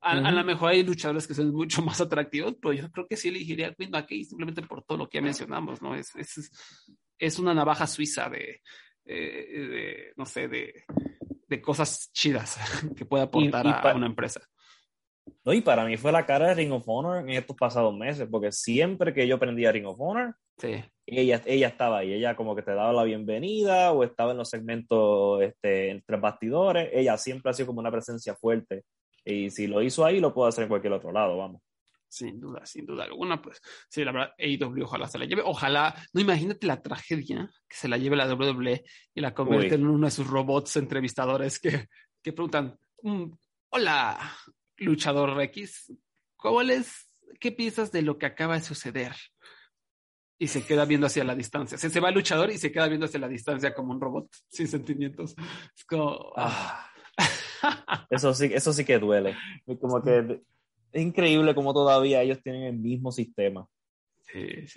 A, 0.02 0.12
a 0.12 0.22
Ujú. 0.22 0.32
lo 0.36 0.44
mejor 0.44 0.70
hay 0.72 0.84
luchadores 0.84 1.26
que 1.28 1.34
son 1.34 1.52
mucho 1.52 1.82
más 1.84 2.00
atractivos, 2.02 2.56
pero 2.62 2.74
yo 2.74 2.92
creo 2.92 3.08
que 3.08 3.18
sí 3.18 3.30
elegiría 3.30 3.70
a 3.70 3.74
Queen 3.74 3.90
McKay 3.92 4.24
simplemente 4.24 4.62
por 4.62 4.84
todo 4.84 5.00
lo 5.00 5.10
que 5.10 5.18
ya 5.18 5.22
mencionamos, 5.24 5.82
¿no? 5.82 5.96
Es, 5.96 6.16
es, 6.16 6.52
es 7.18 7.40
una 7.40 7.54
navaja 7.54 7.88
suiza 7.88 8.30
de, 8.30 8.62
eh, 9.06 9.68
de, 9.70 10.14
no 10.16 10.26
sé, 10.26 10.48
de, 10.48 10.84
de 11.48 11.62
cosas 11.62 12.12
chidas 12.14 12.58
que 12.96 13.06
puede 13.06 13.24
aportar 13.24 13.66
Y- 13.66 13.70
y 13.70 13.72
a 13.72 13.94
una 13.96 14.06
empresa. 14.08 14.42
No, 15.44 15.54
y 15.54 15.62
para 15.62 15.86
mí 15.86 15.98
fue 15.98 16.12
la 16.12 16.26
cara 16.26 16.48
de 16.50 16.56
Ring 16.56 16.72
of 16.72 16.84
Honor 16.88 17.20
en 17.20 17.30
estos 17.30 17.56
pasados 17.56 17.96
meses, 17.96 18.28
porque 18.30 18.52
siempre 18.52 19.14
que 19.14 19.28
yo 19.28 19.40
prendía 19.40 19.72
Ring 19.72 19.86
of 19.88 20.00
Honor, 20.00 20.36
Sí. 20.58 20.84
ella, 21.06 21.42
ella 21.46 21.68
estaba 21.68 22.00
ahí, 22.00 22.14
ella 22.14 22.36
como 22.36 22.56
que 22.56 22.62
te 22.62 22.74
daba 22.74 22.94
la 22.94 23.04
bienvenida 23.04 23.92
o 23.92 24.04
estaba 24.04 24.32
en 24.32 24.38
los 24.38 24.50
segmentos 24.50 25.42
este, 25.42 25.90
entre 25.90 26.18
bastidores, 26.18 26.90
ella 26.94 27.18
siempre 27.18 27.50
ha 27.50 27.54
sido 27.54 27.68
como 27.68 27.80
una 27.80 27.92
presencia 27.92 28.36
fuerte. 28.36 28.84
Y 29.24 29.50
si 29.50 29.68
lo 29.68 29.82
hizo 29.82 30.06
ahí, 30.06 30.20
lo 30.20 30.34
puede 30.34 30.50
hacer 30.50 30.64
en 30.64 30.70
cualquier 30.70 30.94
otro 30.94 31.12
lado, 31.12 31.38
vamos. 31.38 31.62
Sin 32.08 32.40
duda, 32.40 32.66
sin 32.66 32.86
duda 32.86 33.04
alguna, 33.04 33.42
pues 33.42 33.60
sí, 33.90 34.06
la 34.06 34.12
verdad, 34.14 34.32
AEW 34.38 34.84
ojalá 34.86 35.08
se 35.08 35.18
la 35.18 35.26
lleve. 35.26 35.42
Ojalá, 35.44 35.96
no 36.14 36.22
imagínate 36.22 36.66
la 36.68 36.82
tragedia 36.82 37.50
que 37.68 37.76
se 37.76 37.88
la 37.90 37.98
lleve 37.98 38.16
la 38.16 38.28
WWE 38.34 38.84
y 39.16 39.22
la 39.22 39.34
convierte 39.34 39.76
Uy. 39.76 39.82
en 39.82 39.88
uno 39.88 40.06
de 40.08 40.12
sus 40.12 40.28
robots 40.28 40.78
entrevistadores 40.78 41.60
que, 41.60 41.88
que 42.24 42.32
preguntan: 42.32 42.78
"Mm, 43.02 43.32
Hola, 43.72 44.18
luchador 44.78 45.40
X, 45.42 45.94
¿cuál 46.38 46.70
es, 46.70 47.10
qué 47.40 47.52
piensas 47.52 47.92
de 47.92 48.02
lo 48.02 48.18
que 48.18 48.26
acaba 48.26 48.56
de 48.56 48.62
suceder? 48.62 49.14
Y 50.38 50.48
se 50.48 50.66
queda 50.66 50.86
viendo 50.86 51.08
hacia 51.08 51.24
la 51.24 51.36
distancia. 51.36 51.78
Se, 51.78 51.90
se 51.90 52.00
va 52.00 52.10
el 52.10 52.16
luchador 52.16 52.52
y 52.52 52.58
se 52.58 52.72
queda 52.72 52.88
viendo 52.88 53.06
hacia 53.06 53.20
la 53.20 53.30
distancia 53.30 53.74
como 53.74 53.94
un 53.94 54.02
robot 54.02 54.30
sin 54.50 54.68
sentimientos. 54.68 55.36
Es 55.76 55.86
como. 55.86 56.34
ah. 56.36 56.92
Eso 58.10 58.34
sí, 58.34 58.52
eso 58.54 58.74
sí 58.74 58.86
que 58.86 59.00
duele. 59.00 59.36
Es 59.66 59.80
como 59.80 60.02
que 60.02 60.42
es 60.92 61.02
increíble 61.02 61.54
como 61.56 61.74
todavía 61.74 62.22
ellos 62.22 62.42
tienen 62.42 62.64
el 62.64 62.78
mismo 62.78 63.12
sistema. 63.12 63.68
Sí, 64.22 64.68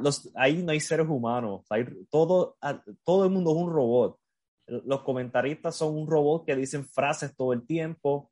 los, 0.00 0.30
ahí 0.34 0.62
no 0.62 0.72
hay 0.72 0.80
seres 0.80 1.08
humanos, 1.08 1.66
hay, 1.70 1.84
todo, 2.08 2.56
todo 3.04 3.24
el 3.24 3.30
mundo 3.30 3.50
es 3.50 3.56
un 3.56 3.72
robot. 3.72 4.18
Los 4.66 5.02
comentaristas 5.02 5.76
son 5.76 5.96
un 5.96 6.08
robot 6.08 6.44
que 6.44 6.56
dicen 6.56 6.84
frases 6.84 7.34
todo 7.36 7.52
el 7.52 7.66
tiempo. 7.66 8.30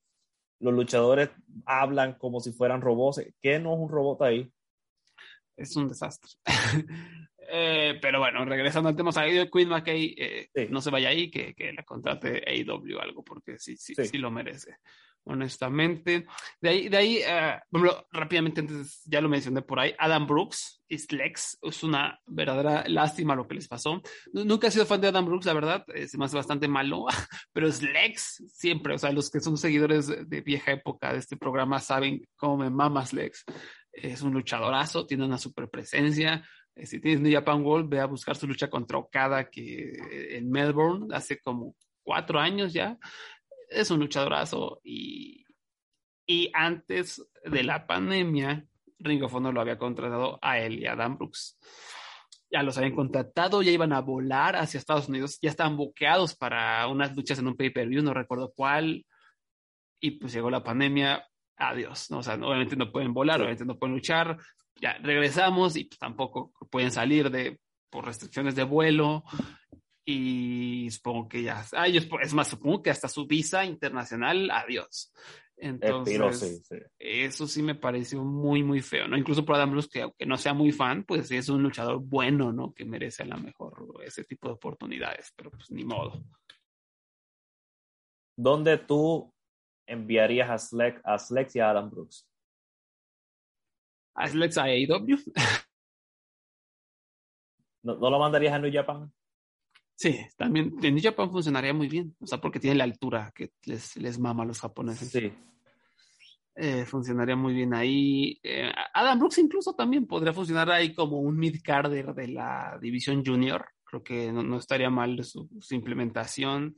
Los 0.60 0.72
luchadores 0.74 1.30
hablan 1.66 2.14
como 2.18 2.40
si 2.40 2.52
fueran 2.52 2.80
robots. 2.80 3.22
¿Qué 3.40 3.58
no 3.58 3.74
es 3.74 3.80
un 3.80 3.88
robot 3.88 4.22
ahí? 4.22 4.50
es 5.56 5.76
un 5.76 5.88
desastre. 5.88 6.30
Eh, 7.56 7.98
pero 8.00 8.20
bueno, 8.20 8.42
regresando 8.46 8.88
al 8.88 8.96
tema, 8.96 9.10
o 9.10 9.12
sea, 9.12 9.24
Queen 9.50 9.68
McKay, 9.68 10.14
eh, 10.16 10.48
Sí. 10.54 10.66
no 10.70 10.80
se 10.80 10.88
vaya 10.90 11.10
ahí, 11.10 11.30
que, 11.30 11.54
que 11.54 11.74
la 11.74 11.82
contrate 11.82 12.42
AEW 12.46 12.96
o 12.96 13.00
algo, 13.02 13.22
porque 13.22 13.58
sí, 13.58 13.76
sí, 13.76 13.94
sí, 13.94 14.06
Sí. 14.06 14.16
lo 14.18 14.30
merece, 14.30 14.78
honestamente. 15.24 16.26
De 16.60 16.68
ahí, 16.68 16.88
de 16.88 16.96
ahí 16.96 17.16
eh, 17.18 17.60
ejemplo, 17.72 18.06
rápidamente, 18.12 18.60
antes 18.60 19.02
ya 19.04 19.20
lo 19.20 19.28
mencioné 19.28 19.62
por 19.62 19.80
ahí, 19.80 19.94
Adam 19.98 20.26
Brooks 20.26 20.82
y 20.88 20.96
Lex, 21.16 21.58
es 21.62 21.82
una 21.82 22.20
verdadera 22.26 22.84
lástima 22.88 23.34
lo 23.34 23.46
que 23.48 23.54
les 23.54 23.68
pasó. 23.68 24.00
Nu- 24.32 24.44
Nunca 24.44 24.68
he 24.68 24.70
sido 24.70 24.86
fan 24.86 25.00
de 25.00 25.08
Adam 25.08 25.24
Brooks, 25.26 25.46
la 25.46 25.54
verdad, 25.54 25.84
eh, 25.94 26.06
se 26.06 26.18
me 26.18 26.26
hace 26.26 26.36
bastante 26.36 26.68
malo, 26.68 27.06
pero 27.52 27.66
Lex 27.68 28.44
siempre, 28.52 28.94
o 28.94 28.98
sea, 28.98 29.12
los 29.12 29.30
que 29.30 29.40
son 29.40 29.56
seguidores 29.56 30.06
de, 30.28 30.40
vieja 30.42 30.72
época 30.72 31.12
de 31.12 31.18
este 31.18 31.36
programa 31.36 31.80
saben 31.80 32.22
cómo 32.36 32.58
me 32.58 32.70
mamas 32.70 33.12
Lex. 33.12 33.44
Es 33.92 34.22
un 34.22 34.32
luchadorazo, 34.32 35.06
tiene 35.06 35.24
una 35.24 35.38
super 35.38 35.68
presencia. 35.68 36.44
Eh, 36.74 36.86
Si 36.86 37.00
tienes 37.00 37.20
New 37.20 37.32
Japan 37.32 37.62
World, 37.64 37.88
ve 37.88 38.00
a 38.00 38.06
buscar 38.06 38.36
su 38.36 38.46
lucha 38.46 38.68
contra 38.68 38.98
Okada 38.98 39.48
que 39.48 39.90
eh, 39.90 40.36
en 40.36 40.50
Melbourne 40.50 41.14
hace 41.14 41.38
como 41.40 41.76
cuatro 42.02 42.38
años 42.38 42.72
ya. 42.72 42.98
Es 43.68 43.90
un 43.90 44.00
luchadorazo 44.00 44.80
y, 44.82 45.44
y 46.26 46.50
antes 46.54 47.26
de 47.44 47.62
la 47.62 47.86
pandemia, 47.86 48.66
Ring 48.98 49.22
of 49.22 49.34
Honor 49.34 49.54
lo 49.54 49.60
había 49.60 49.78
contratado 49.78 50.38
a 50.42 50.58
él 50.58 50.78
y 50.78 50.86
a 50.86 50.96
Dan 50.96 51.16
Brooks. 51.16 51.58
Ya 52.50 52.62
los 52.62 52.78
habían 52.78 52.94
contratado, 52.94 53.62
ya 53.62 53.72
iban 53.72 53.92
a 53.92 54.00
volar 54.00 54.56
hacia 54.56 54.78
Estados 54.78 55.08
Unidos, 55.08 55.38
ya 55.42 55.50
estaban 55.50 55.76
boqueados 55.76 56.36
para 56.36 56.86
unas 56.88 57.14
luchas 57.16 57.38
en 57.38 57.48
un 57.48 57.56
pay-per-view, 57.56 58.02
no 58.02 58.14
recuerdo 58.14 58.52
cuál. 58.54 59.04
Y 60.00 60.12
pues 60.12 60.32
llegó 60.32 60.50
la 60.50 60.62
pandemia, 60.62 61.26
adiós, 61.56 62.10
¿no? 62.10 62.18
O 62.18 62.22
sea, 62.22 62.34
obviamente 62.34 62.76
no 62.76 62.92
pueden 62.92 63.12
volar, 63.12 63.40
obviamente 63.40 63.64
no 63.64 63.78
pueden 63.78 63.94
luchar, 63.94 64.38
ya 64.80 64.94
regresamos 65.02 65.76
y 65.76 65.84
pues, 65.84 65.98
tampoco 65.98 66.52
pueden 66.70 66.90
salir 66.90 67.30
de 67.30 67.58
por 67.90 68.06
restricciones 68.06 68.54
de 68.54 68.64
vuelo 68.64 69.24
y 70.04 70.90
supongo 70.90 71.28
que 71.28 71.42
ya, 71.42 71.64
ay, 71.72 71.96
es 71.96 72.34
más, 72.34 72.48
supongo 72.48 72.82
que 72.82 72.90
hasta 72.90 73.08
su 73.08 73.26
visa 73.26 73.64
internacional, 73.64 74.50
adiós. 74.50 75.12
Entonces, 75.56 76.68
eso 76.98 77.46
sí 77.46 77.62
me 77.62 77.74
pareció 77.74 78.22
muy, 78.24 78.62
muy 78.62 78.80
feo, 78.80 79.06
¿no? 79.06 79.16
Incluso 79.16 79.44
por 79.44 79.54
Adam 79.54 79.70
Bruce, 79.70 79.88
que 79.90 80.02
aunque 80.02 80.26
no 80.26 80.36
sea 80.36 80.52
muy 80.52 80.72
fan, 80.72 81.04
pues 81.04 81.30
es 81.30 81.48
un 81.48 81.62
luchador 81.62 82.00
bueno, 82.00 82.52
¿no? 82.52 82.74
Que 82.74 82.84
merece 82.84 83.22
a 83.22 83.26
lo 83.26 83.38
mejor 83.38 83.86
ese 84.04 84.24
tipo 84.24 84.48
de 84.48 84.54
oportunidades, 84.54 85.32
pero 85.36 85.50
pues 85.50 85.70
ni 85.70 85.84
modo. 85.84 86.22
¿Dónde 88.36 88.78
tú 88.78 89.32
enviarías 89.86 90.50
a 90.50 90.58
Slex, 90.58 91.00
a 91.04 91.18
Slex 91.18 91.54
y 91.56 91.60
a 91.60 91.70
Adam 91.70 91.88
Brooks? 91.88 92.28
A 94.16 94.26
Slex 94.28 94.58
a 94.58 94.64
AEW. 94.64 95.18
¿No, 97.84 97.94
lo 97.94 98.18
mandarías 98.18 98.54
a 98.54 98.58
New 98.58 98.72
Japan? 98.72 99.12
Sí, 99.96 100.18
también 100.36 100.74
en 100.82 100.94
New 100.94 101.02
Japan 101.02 101.30
funcionaría 101.30 101.72
muy 101.72 101.88
bien, 101.88 102.16
o 102.20 102.26
sea, 102.26 102.40
porque 102.40 102.58
tiene 102.58 102.76
la 102.76 102.84
altura 102.84 103.32
que 103.34 103.52
les, 103.64 103.96
les 103.96 104.18
mama 104.18 104.42
a 104.42 104.46
los 104.46 104.60
japoneses. 104.60 105.10
Sí. 105.10 105.32
Eh, 106.56 106.84
funcionaría 106.84 107.34
muy 107.34 107.52
bien 107.52 107.74
ahí. 107.74 108.38
Eh, 108.42 108.70
Adam 108.92 109.18
Brooks 109.18 109.38
incluso 109.38 109.74
también 109.74 110.06
podría 110.06 110.32
funcionar 110.32 110.70
ahí 110.70 110.94
como 110.94 111.18
un 111.18 111.36
mid-carder 111.36 112.14
de 112.14 112.28
la 112.28 112.78
división 112.80 113.24
junior. 113.24 113.66
Creo 113.84 114.02
que 114.02 114.32
no, 114.32 114.56
estaría 114.56 114.90
mal 114.90 115.22
su, 115.24 115.48
implementación. 115.70 116.76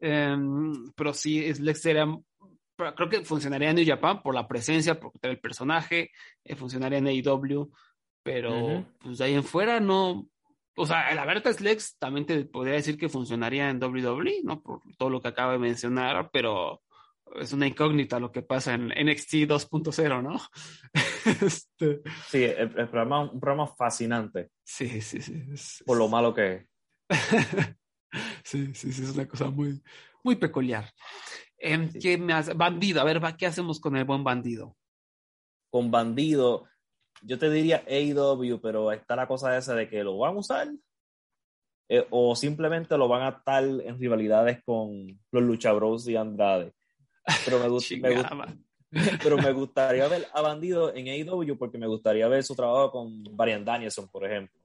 Em, 0.00 0.92
pero 0.96 1.14
sí, 1.14 1.44
es 1.44 1.58
sería 1.80 2.06
creo 2.76 3.08
que 3.08 3.24
funcionaría 3.24 3.70
en 3.70 3.76
New 3.76 3.86
Japan 3.86 4.20
por 4.22 4.34
la 4.34 4.48
presencia, 4.48 4.98
por 4.98 5.12
el 5.22 5.38
personaje, 5.38 6.10
eh, 6.42 6.56
funcionaría 6.56 6.98
en 6.98 7.06
AEW, 7.06 7.70
pero 8.24 8.84
pues 8.98 9.18
de 9.18 9.24
ahí 9.24 9.34
en 9.34 9.44
fuera 9.44 9.78
no. 9.78 10.28
O 10.76 10.86
sea, 10.86 11.10
el 11.10 11.18
Aberta 11.18 11.50
Lex 11.50 11.98
también 11.98 12.26
te 12.26 12.44
podría 12.44 12.74
decir 12.74 12.96
que 12.96 13.08
funcionaría 13.08 13.68
en 13.68 13.82
WWE, 13.82 14.40
¿no? 14.44 14.62
Por 14.62 14.80
todo 14.96 15.10
lo 15.10 15.20
que 15.20 15.28
acabo 15.28 15.52
de 15.52 15.58
mencionar, 15.58 16.30
pero 16.32 16.82
es 17.36 17.52
una 17.52 17.66
incógnita 17.66 18.20
lo 18.20 18.32
que 18.32 18.42
pasa 18.42 18.74
en 18.74 18.88
NXT 18.88 19.34
2.0, 19.48 20.22
¿no? 20.22 20.40
este... 21.42 22.02
Sí, 22.28 22.44
el, 22.44 22.70
programa, 22.70 23.30
un 23.30 23.40
programa 23.40 23.66
fascinante. 23.66 24.50
Sí, 24.64 25.00
sí, 25.00 25.20
sí. 25.20 25.84
por 25.84 25.98
lo 25.98 26.08
malo 26.08 26.34
que 26.34 26.54
es. 26.54 26.66
sí, 28.44 28.74
sí, 28.74 28.92
sí, 28.92 29.02
es 29.02 29.14
una 29.14 29.26
cosa 29.26 29.50
muy, 29.50 29.82
muy 30.24 30.36
peculiar. 30.36 30.90
Em, 31.58 31.92
¿Qué 31.92 32.18
me 32.18 32.32
hace? 32.32 32.54
Bandido, 32.54 33.00
a 33.00 33.04
ver, 33.04 33.20
¿qué 33.36 33.46
hacemos 33.46 33.78
con 33.78 33.96
el 33.96 34.04
buen 34.04 34.24
bandido? 34.24 34.76
Con 35.70 35.90
bandido, 35.90 36.66
yo 37.22 37.38
te 37.38 37.50
diría 37.50 37.84
AEW, 37.88 38.60
pero 38.60 38.92
está 38.92 39.16
la 39.16 39.26
cosa 39.26 39.56
esa 39.56 39.74
de 39.74 39.88
que 39.88 40.04
lo 40.04 40.18
van 40.18 40.34
a 40.34 40.38
usar 40.38 40.68
eh, 41.88 42.06
o 42.10 42.34
simplemente 42.34 42.96
lo 42.96 43.06
van 43.08 43.22
a 43.22 43.36
estar 43.36 43.62
en 43.62 43.98
rivalidades 43.98 44.62
con 44.64 45.18
los 45.30 45.42
Luchabros 45.42 46.08
y 46.08 46.16
Andrade. 46.16 46.72
Pero 47.44 47.58
me, 47.58 47.68
pero 49.22 49.36
me 49.36 49.52
gustaría 49.52 50.08
ver 50.08 50.26
a 50.32 50.40
Bandido 50.40 50.94
en 50.94 51.08
AEW 51.08 51.56
porque 51.58 51.78
me 51.78 51.86
gustaría 51.86 52.26
ver 52.28 52.44
su 52.44 52.54
trabajo 52.54 52.90
con 52.90 53.22
Brian 53.36 53.64
Danielson, 53.64 54.08
por 54.08 54.24
ejemplo. 54.24 54.58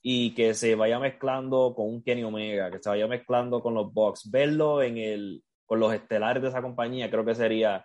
Y 0.00 0.32
que 0.34 0.54
se 0.54 0.74
vaya 0.74 0.98
mezclando 0.98 1.74
con 1.74 1.88
un 1.88 2.02
Kenny 2.02 2.22
Omega, 2.22 2.70
que 2.70 2.78
se 2.78 2.88
vaya 2.88 3.06
mezclando 3.06 3.60
con 3.60 3.74
los 3.74 3.92
Bucks. 3.92 4.30
Verlo 4.30 4.80
en 4.80 4.96
el, 4.96 5.42
con 5.66 5.80
los 5.80 5.92
estelares 5.92 6.42
de 6.42 6.50
esa 6.50 6.62
compañía 6.62 7.10
creo 7.10 7.24
que 7.24 7.34
sería 7.34 7.84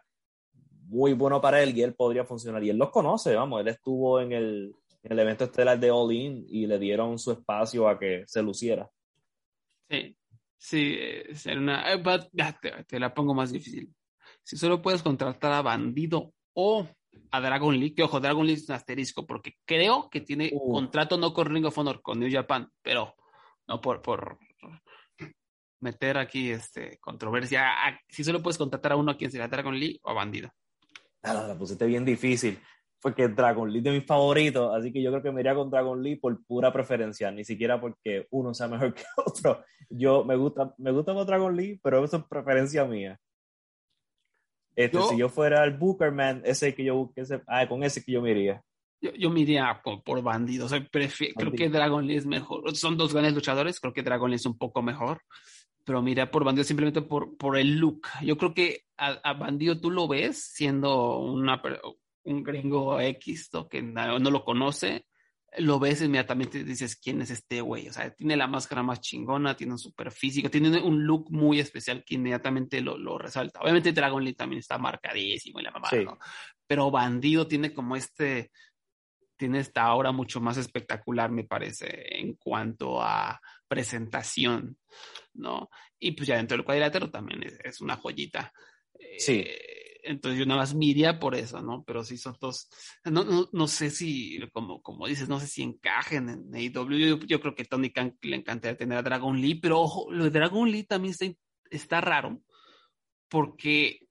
muy 0.89 1.13
bueno 1.13 1.39
para 1.39 1.61
él 1.61 1.77
y 1.77 1.83
él 1.83 1.93
podría 1.93 2.25
funcionar. 2.25 2.63
Y 2.63 2.71
él 2.71 2.77
los 2.77 2.89
conoce, 2.89 3.35
vamos, 3.35 3.61
él 3.61 3.67
estuvo 3.67 4.19
en 4.19 4.31
el, 4.31 4.75
en 5.03 5.11
el 5.11 5.19
evento 5.19 5.45
estelar 5.45 5.79
de 5.79 5.91
All 5.91 6.11
In 6.11 6.45
y 6.49 6.65
le 6.65 6.79
dieron 6.79 7.19
su 7.19 7.31
espacio 7.31 7.87
a 7.87 7.97
que 7.97 8.23
se 8.27 8.41
luciera. 8.41 8.89
Sí, 9.87 10.15
sí, 10.57 10.97
ser 11.33 11.59
una... 11.59 11.93
Eh, 11.93 12.03
te, 12.87 12.99
la 12.99 13.13
pongo 13.13 13.33
más 13.33 13.51
difícil. 13.51 13.93
Si 14.43 14.57
solo 14.57 14.81
puedes 14.81 15.03
contratar 15.03 15.51
a 15.53 15.61
Bandido 15.61 16.33
o 16.53 16.87
a 17.31 17.41
Dragon 17.41 17.77
League, 17.77 17.93
que 17.93 18.03
ojo, 18.03 18.19
Dragon 18.19 18.45
League 18.45 18.61
es 18.61 18.69
un 18.69 18.75
asterisco, 18.75 19.27
porque 19.27 19.53
creo 19.65 20.09
que 20.09 20.21
tiene 20.21 20.49
uh. 20.51 20.73
contrato 20.73 21.17
no 21.17 21.33
con 21.33 21.47
Ring 21.47 21.65
of 21.65 21.77
Honor, 21.77 22.01
con 22.01 22.19
New 22.19 22.31
Japan, 22.31 22.67
pero 22.81 23.15
no 23.67 23.79
por, 23.79 24.01
por 24.01 24.39
meter 25.81 26.17
aquí 26.17 26.49
este 26.49 26.97
controversia. 26.99 27.71
Si 28.07 28.23
solo 28.23 28.41
puedes 28.41 28.57
contratar 28.57 28.93
a 28.93 28.95
uno, 28.95 29.11
a 29.11 29.17
quien 29.17 29.31
será 29.31 29.47
Dragon 29.47 29.77
League 29.77 29.99
o 30.01 30.09
a 30.09 30.13
Bandido? 30.13 30.49
Nada, 31.23 31.47
la 31.47 31.57
pusiste 31.57 31.85
bien 31.85 32.05
difícil. 32.05 32.59
Porque 33.01 33.29
Dragon 33.29 33.71
League 33.71 33.79
es 33.79 33.83
de 33.93 33.99
mis 33.99 34.05
favoritos, 34.05 34.75
así 34.75 34.91
que 34.91 35.01
yo 35.01 35.09
creo 35.09 35.23
que 35.23 35.31
me 35.31 35.39
iría 35.39 35.55
con 35.55 35.69
Dragon 35.69 36.03
League 36.03 36.19
por 36.19 36.43
pura 36.43 36.73
preferencia, 36.73 37.31
ni 37.31 37.45
siquiera 37.45 37.79
porque 37.79 38.27
uno 38.31 38.53
sea 38.53 38.67
mejor 38.67 38.93
que 38.93 39.03
otro. 39.25 39.63
Yo 39.89 40.25
me 40.25 40.35
gusta, 40.35 40.73
me 40.77 40.91
gusta 40.91 41.13
más 41.13 41.25
Dragon 41.25 41.55
League, 41.55 41.79
pero 41.81 42.03
eso 42.03 42.17
es 42.17 42.23
preferencia 42.29 42.83
mía. 42.85 43.17
Este, 44.75 45.01
si 45.03 45.17
yo 45.17 45.29
fuera 45.29 45.63
el 45.63 45.77
Bookerman, 45.77 46.41
ese 46.45 46.73
que 46.75 46.85
yo 46.85 47.11
ese, 47.15 47.41
ah, 47.47 47.67
con 47.67 47.83
ese 47.83 48.03
que 48.03 48.11
yo 48.11 48.21
me 48.21 48.31
iría. 48.31 48.61
Yo, 49.01 49.11
yo 49.13 49.29
me 49.29 49.41
iría 49.41 49.79
por, 49.81 50.03
por 50.03 50.21
bandido. 50.21 50.65
O 50.65 50.69
sea, 50.69 50.85
creo 50.89 51.51
que 51.53 51.69
Dragon 51.69 52.05
League 52.05 52.19
es 52.19 52.25
mejor. 52.25 52.75
Son 52.75 52.97
dos 52.97 53.13
grandes 53.13 53.33
luchadores, 53.33 53.79
creo 53.79 53.93
que 53.93 54.03
Dragon 54.03 54.29
League 54.29 54.39
es 54.39 54.45
un 54.45 54.57
poco 54.57 54.81
mejor 54.81 55.21
pero 55.89 56.03
mira 56.03 56.29
por 56.29 56.43
Bandido 56.43 56.63
simplemente 56.63 57.01
por, 57.01 57.35
por 57.35 57.57
el 57.57 57.79
look. 57.79 58.05
Yo 58.21 58.37
creo 58.37 58.53
que 58.53 58.83
a, 58.95 59.33
Bandido 59.33 59.81
tú 59.81 59.89
lo 59.89 60.07
ves 60.07 60.39
siendo 60.39 61.17
una, 61.17 61.59
un 62.25 62.43
gringo 62.43 63.01
X 63.01 63.49
que 63.71 63.81
no, 63.81 64.19
lo 64.19 64.45
conoce, 64.45 65.07
lo 65.57 65.79
ves 65.79 66.03
inmediatamente 66.03 66.59
y 66.59 66.63
dices, 66.63 66.95
¿quién 66.95 67.23
es 67.23 67.31
este 67.31 67.61
güey? 67.61 67.89
O 67.89 67.93
sea, 67.93 68.13
tiene 68.13 68.37
la 68.37 68.45
máscara 68.45 68.83
más 68.83 69.01
chingona, 69.01 69.57
tiene 69.57 69.73
un 69.73 69.79
super 69.79 70.11
físico, 70.11 70.51
tiene 70.51 70.79
un 70.79 71.07
look 71.07 71.31
muy 71.31 71.59
especial 71.59 72.03
que 72.05 72.13
inmediatamente 72.13 72.81
lo, 72.81 72.95
lo 72.95 73.17
resalta. 73.17 73.59
Obviamente 73.59 73.91
Dragon 73.91 74.23
League 74.23 74.37
también 74.37 74.59
está 74.59 74.77
marcadísimo 74.77 75.59
y 75.59 75.63
la 75.63 75.71
mamá, 75.71 75.89
¿no? 76.05 76.19
Pero 76.67 76.91
Bandido 76.91 77.47
tiene 77.47 77.73
como 77.73 77.95
este, 77.95 78.51
tiene 79.37 79.57
esta 79.57 79.85
aura 79.85 80.11
mucho 80.11 80.39
más 80.39 80.57
espectacular, 80.57 81.31
me 81.31 81.45
parece, 81.45 82.19
en 82.19 82.35
cuanto 82.35 83.01
a 83.01 83.41
presentación, 83.69 84.77
¿no? 85.33 85.69
Y 85.97 86.11
pues 86.11 86.27
ya 86.27 86.35
dentro 86.35 86.57
del 86.57 86.65
cuadrilátero 86.65 87.09
también 87.09 87.43
es, 87.63 87.79
una 87.79 87.95
joyita. 87.95 88.51
Sí. 89.17 89.45
Eh, 89.47 89.79
entonces 90.03 90.39
yo 90.39 90.45
nada 90.45 90.61
más 90.61 90.73
miría 90.73 91.19
por 91.19 91.35
eso, 91.35 91.61
¿no? 91.61 91.83
Pero 91.85 92.03
sí 92.03 92.17
son 92.17 92.35
dos, 92.39 92.69
no, 93.05 93.23
no, 93.23 93.47
no 93.51 93.67
sé 93.67 93.89
si, 93.91 94.39
como, 94.51 94.81
como 94.81 95.07
dices, 95.07 95.29
no 95.29 95.39
sé 95.39 95.47
si 95.47 95.61
encajen 95.61 96.29
en 96.29 96.55
AEW. 96.55 97.19
Yo, 97.27 97.39
creo 97.39 97.53
que 97.53 97.65
Tony 97.65 97.91
Khan 97.91 98.17
le 98.21 98.37
encantaría 98.37 98.77
tener 98.77 98.97
a 98.97 99.03
Dragon 99.03 99.39
Lee, 99.39 99.55
pero 99.55 99.81
ojo, 99.81 100.11
lo 100.11 100.23
de 100.23 100.31
Dragon 100.31 100.69
Lee 100.71 100.83
también 100.83 101.11
está, 101.11 101.25
está 101.69 102.01
raro, 102.01 102.41
porque 103.29 104.07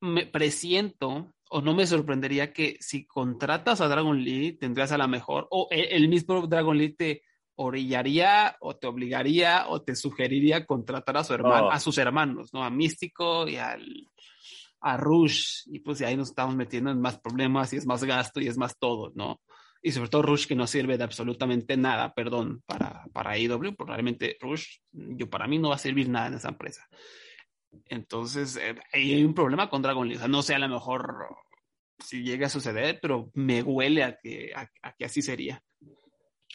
me 0.00 0.26
presiento 0.26 1.34
o 1.50 1.60
no 1.60 1.74
me 1.74 1.86
sorprendería 1.86 2.52
que 2.52 2.78
si 2.80 3.06
contratas 3.06 3.82
a 3.82 3.88
Dragon 3.88 4.18
Lee, 4.18 4.56
tendrías 4.56 4.90
a 4.90 4.98
la 4.98 5.06
mejor, 5.06 5.46
o 5.50 5.68
e, 5.70 5.94
el 5.94 6.08
mismo 6.08 6.46
Dragon 6.46 6.76
Lee 6.76 6.94
te 6.94 7.22
orillaría 7.56 8.56
o 8.60 8.76
te 8.76 8.86
obligaría 8.86 9.68
o 9.68 9.82
te 9.82 9.94
sugeriría 9.94 10.66
contratar 10.66 11.16
a 11.16 11.24
su 11.24 11.34
hermano, 11.34 11.66
oh. 11.66 11.70
a 11.70 11.80
sus 11.80 11.98
hermanos, 11.98 12.52
¿no? 12.52 12.64
A 12.64 12.70
Místico 12.70 13.46
y 13.46 13.56
al, 13.56 14.08
a 14.80 14.96
Rush, 14.96 15.62
y 15.66 15.80
pues 15.80 16.02
ahí 16.02 16.16
nos 16.16 16.30
estamos 16.30 16.56
metiendo 16.56 16.90
en 16.90 17.00
más 17.00 17.18
problemas 17.18 17.72
y 17.72 17.76
es 17.76 17.86
más 17.86 18.02
gasto 18.04 18.40
y 18.40 18.48
es 18.48 18.58
más 18.58 18.78
todo, 18.78 19.12
¿no? 19.14 19.40
Y 19.82 19.92
sobre 19.92 20.08
todo 20.08 20.22
Rush 20.22 20.46
que 20.46 20.54
no 20.54 20.66
sirve 20.66 20.96
de 20.96 21.04
absolutamente 21.04 21.76
nada, 21.76 22.14
perdón, 22.14 22.62
para, 22.66 23.04
para 23.12 23.36
IW, 23.36 23.74
probablemente 23.76 24.36
Rush, 24.40 24.78
yo 24.92 25.28
para 25.28 25.46
mí 25.46 25.58
no 25.58 25.70
va 25.70 25.76
a 25.76 25.78
servir 25.78 26.08
nada 26.08 26.28
en 26.28 26.34
esa 26.34 26.48
empresa. 26.48 26.86
Entonces, 27.86 28.56
eh, 28.56 28.76
hay 28.92 29.24
un 29.24 29.34
problema 29.34 29.68
con 29.68 29.82
Dragon 29.82 30.06
League, 30.06 30.18
o 30.18 30.20
sea, 30.20 30.28
no 30.28 30.42
sé 30.42 30.54
a 30.54 30.58
lo 30.58 30.68
mejor 30.68 31.36
si 31.98 32.22
llega 32.22 32.46
a 32.46 32.50
suceder, 32.50 32.98
pero 33.00 33.30
me 33.34 33.62
huele 33.62 34.04
a 34.04 34.18
que, 34.20 34.52
a 34.54 34.92
que 34.94 35.04
así 35.04 35.22
sería. 35.22 35.62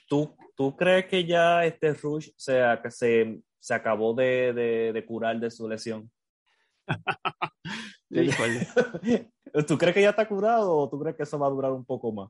¿Tú, 0.07 0.35
¿Tú 0.55 0.75
crees 0.75 1.05
que 1.05 1.25
ya 1.25 1.65
este 1.65 1.93
Rush 1.93 2.29
se, 2.35 2.61
se, 2.89 3.41
se 3.59 3.73
acabó 3.73 4.13
de, 4.13 4.53
de, 4.53 4.93
de, 4.93 5.05
curar 5.05 5.39
de 5.39 5.51
su 5.51 5.67
lesión? 5.67 6.09
¿Tú 9.67 9.77
crees 9.77 9.93
que 9.93 10.01
ya 10.01 10.11
está 10.11 10.27
curado 10.27 10.75
o 10.75 10.89
tú 10.89 10.99
crees 10.99 11.15
que 11.15 11.23
eso 11.23 11.37
va 11.37 11.47
a 11.47 11.51
durar 11.51 11.71
un 11.71 11.85
poco 11.85 12.11
más? 12.11 12.29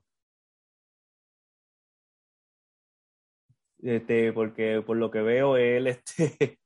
Este, 3.80 4.32
porque 4.32 4.82
por 4.84 4.96
lo 4.96 5.10
que 5.10 5.22
veo, 5.22 5.56
él 5.56 5.86
este, 5.86 6.58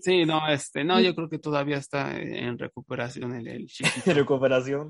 Sí, 0.00 0.24
no, 0.24 0.46
este, 0.48 0.84
no, 0.84 1.00
yo 1.00 1.14
creo 1.14 1.28
que 1.28 1.38
todavía 1.38 1.78
está 1.78 2.18
en 2.18 2.58
recuperación 2.58 3.34
el, 3.34 3.48
el 3.48 3.68
En 4.06 4.14
recuperación, 4.14 4.88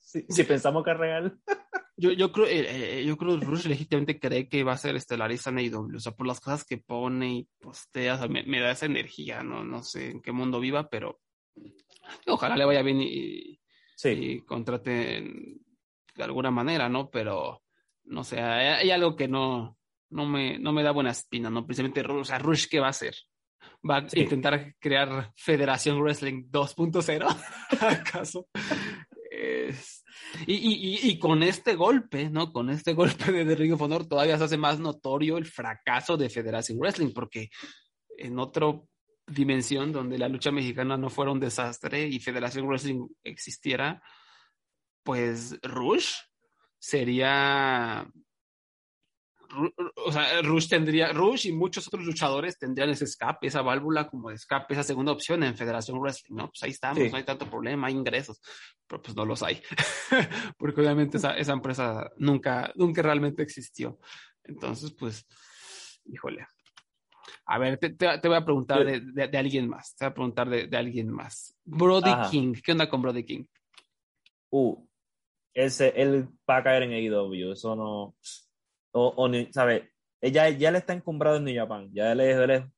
si, 0.00 0.44
pensamos 0.44 0.84
que 0.84 0.90
es 0.90 0.98
real. 0.98 1.38
Yo, 1.98 2.12
yo 2.12 2.30
creo, 2.30 2.44
eh, 2.44 2.98
eh, 3.00 3.04
yo 3.06 3.16
creo 3.16 3.40
que 3.40 3.46
Rush 3.46 3.64
legítimamente 3.64 4.20
cree 4.20 4.50
que 4.50 4.62
va 4.64 4.74
a 4.74 4.76
ser 4.76 4.96
estelarista 4.96 5.48
en 5.48 5.60
AEW, 5.60 5.96
o 5.96 5.98
sea, 5.98 6.12
por 6.12 6.26
las 6.26 6.40
cosas 6.40 6.62
que 6.62 6.76
pone 6.76 7.36
y 7.38 7.48
postea, 7.58 8.16
o 8.16 8.18
sea, 8.18 8.28
me, 8.28 8.60
da 8.60 8.72
esa 8.72 8.84
energía, 8.84 9.42
no, 9.42 9.64
no 9.64 9.82
sé 9.82 10.10
en 10.10 10.20
qué 10.20 10.30
mundo 10.30 10.60
viva, 10.60 10.90
pero 10.90 11.22
ojalá 12.26 12.54
le 12.54 12.66
vaya 12.66 12.82
bien 12.82 13.00
y, 13.00 13.58
Sí. 13.96 14.10
y 14.10 14.40
contraten 14.42 15.58
de 16.14 16.22
alguna 16.22 16.50
manera, 16.50 16.90
¿no? 16.90 17.08
Pero, 17.08 17.62
no 18.04 18.24
sé, 18.24 18.42
hay, 18.42 18.66
hay 18.66 18.90
algo 18.90 19.16
que 19.16 19.26
no, 19.26 19.75
no, 20.10 20.26
me, 20.26 20.58
no 20.58 20.72
me 20.72 20.82
da 20.82 20.90
buena 20.92 21.10
espina, 21.10 21.50
¿no? 21.50 21.66
Precisamente, 21.66 22.02
Rush, 22.02 22.20
o 22.20 22.24
sea, 22.24 22.38
Rush, 22.38 22.66
¿qué 22.70 22.80
va 22.80 22.86
a 22.88 22.90
hacer? 22.90 23.14
¿Va 23.88 23.98
a 23.98 24.08
Sí. 24.08 24.20
intentar 24.20 24.74
crear 24.78 25.32
Federación 25.36 26.00
Wrestling 26.00 26.44
2.0? 26.50 27.26
¿Acaso? 27.80 28.48
Es- 29.30 30.04
Y, 30.46 30.54
y, 30.54 30.72
y, 30.74 31.10
y 31.10 31.18
con 31.18 31.42
este 31.42 31.74
golpe, 31.74 32.30
¿no? 32.30 32.52
Con 32.52 32.70
este 32.70 32.94
golpe 32.94 33.30
de, 33.32 33.44
de 33.44 33.54
Ring 33.54 33.72
of 33.74 33.82
Honor 33.82 34.06
todavía 34.06 34.38
se 34.38 34.44
hace 34.44 34.56
más 34.56 34.78
notorio 34.80 35.36
el 35.38 35.44
fracaso 35.46 36.16
de 36.16 36.30
Federación 36.30 36.78
Wrestling, 36.78 37.12
porque 37.12 37.50
en 38.16 38.38
otra 38.38 38.66
dimensión 39.26 39.92
donde 39.92 40.18
la 40.18 40.28
lucha 40.28 40.50
mexicana 40.50 40.96
no 40.96 41.10
fuera 41.10 41.32
un 41.32 41.40
desastre 41.40 42.06
y 42.06 42.18
Federación 42.20 42.66
Wrestling 42.66 43.06
existiera, 43.24 44.02
pues 45.02 45.58
Rush 45.62 46.14
sería 46.78 48.08
o 49.96 50.12
sea, 50.12 50.42
Rush 50.42 50.68
tendría, 50.68 51.12
Rush 51.12 51.46
y 51.46 51.52
muchos 51.52 51.86
otros 51.86 52.04
luchadores 52.04 52.58
tendrían 52.58 52.90
ese 52.90 53.04
escape, 53.04 53.46
esa 53.46 53.62
válvula 53.62 54.08
como 54.08 54.28
de 54.30 54.36
escape, 54.36 54.74
esa 54.74 54.82
segunda 54.82 55.12
opción 55.12 55.42
en 55.42 55.56
Federación 55.56 55.98
Wrestling, 55.98 56.36
¿no? 56.36 56.48
Pues 56.48 56.62
ahí 56.62 56.70
estamos, 56.70 57.02
Sí. 57.02 57.10
no 57.10 57.16
hay 57.16 57.24
tanto 57.24 57.48
problema, 57.48 57.86
hay 57.88 57.94
ingresos, 57.94 58.40
pero 58.86 59.02
pues 59.02 59.16
no 59.16 59.24
los 59.24 59.42
hay, 59.42 59.62
porque 60.58 60.80
obviamente 60.80 61.16
esa, 61.18 61.36
esa 61.36 61.52
empresa 61.52 62.10
nunca, 62.16 62.72
nunca 62.76 63.02
realmente 63.02 63.42
existió. 63.42 63.98
Entonces, 64.44 64.92
pues, 64.92 65.26
híjole. 66.04 66.46
A 67.48 67.58
ver, 67.58 67.78
te, 67.78 67.90
te- 67.90 68.18
te 68.18 68.28
voy 68.28 68.36
a 68.36 68.44
preguntar 68.44 68.84
de, 68.84 69.00
de- 69.00 69.28
de 69.28 69.38
alguien 69.38 69.68
más, 69.68 69.94
te 69.96 70.04
voy 70.04 70.10
a 70.10 70.14
preguntar 70.14 70.48
de, 70.48 70.66
de 70.66 70.76
alguien 70.76 71.10
más. 71.10 71.56
Brody 71.64 72.10
Ajá. 72.10 72.30
King, 72.30 72.54
¿qué 72.64 72.72
onda 72.72 72.88
con 72.88 73.02
Brody 73.02 73.24
King? 73.24 73.44
Uh, 74.50 74.84
ese, 75.54 75.88
él 76.00 76.28
va 76.48 76.58
a 76.58 76.62
caer 76.62 76.82
en 76.84 76.92
AEW, 76.92 77.52
eso 77.52 77.74
no. 77.76 78.14
O, 78.98 79.08
o 79.16 79.28
ni- 79.28 79.52
¿sabe? 79.52 79.92
Ella, 80.22 80.48
ya 80.48 80.70
le 80.70 80.78
está 80.78 80.94
encumbrado 80.94 81.36
en 81.36 81.44
New 81.44 81.54
Japan, 81.54 81.90
ya 81.92 82.12
él 82.12 82.20
es, 82.20 82.36
él 82.38 82.72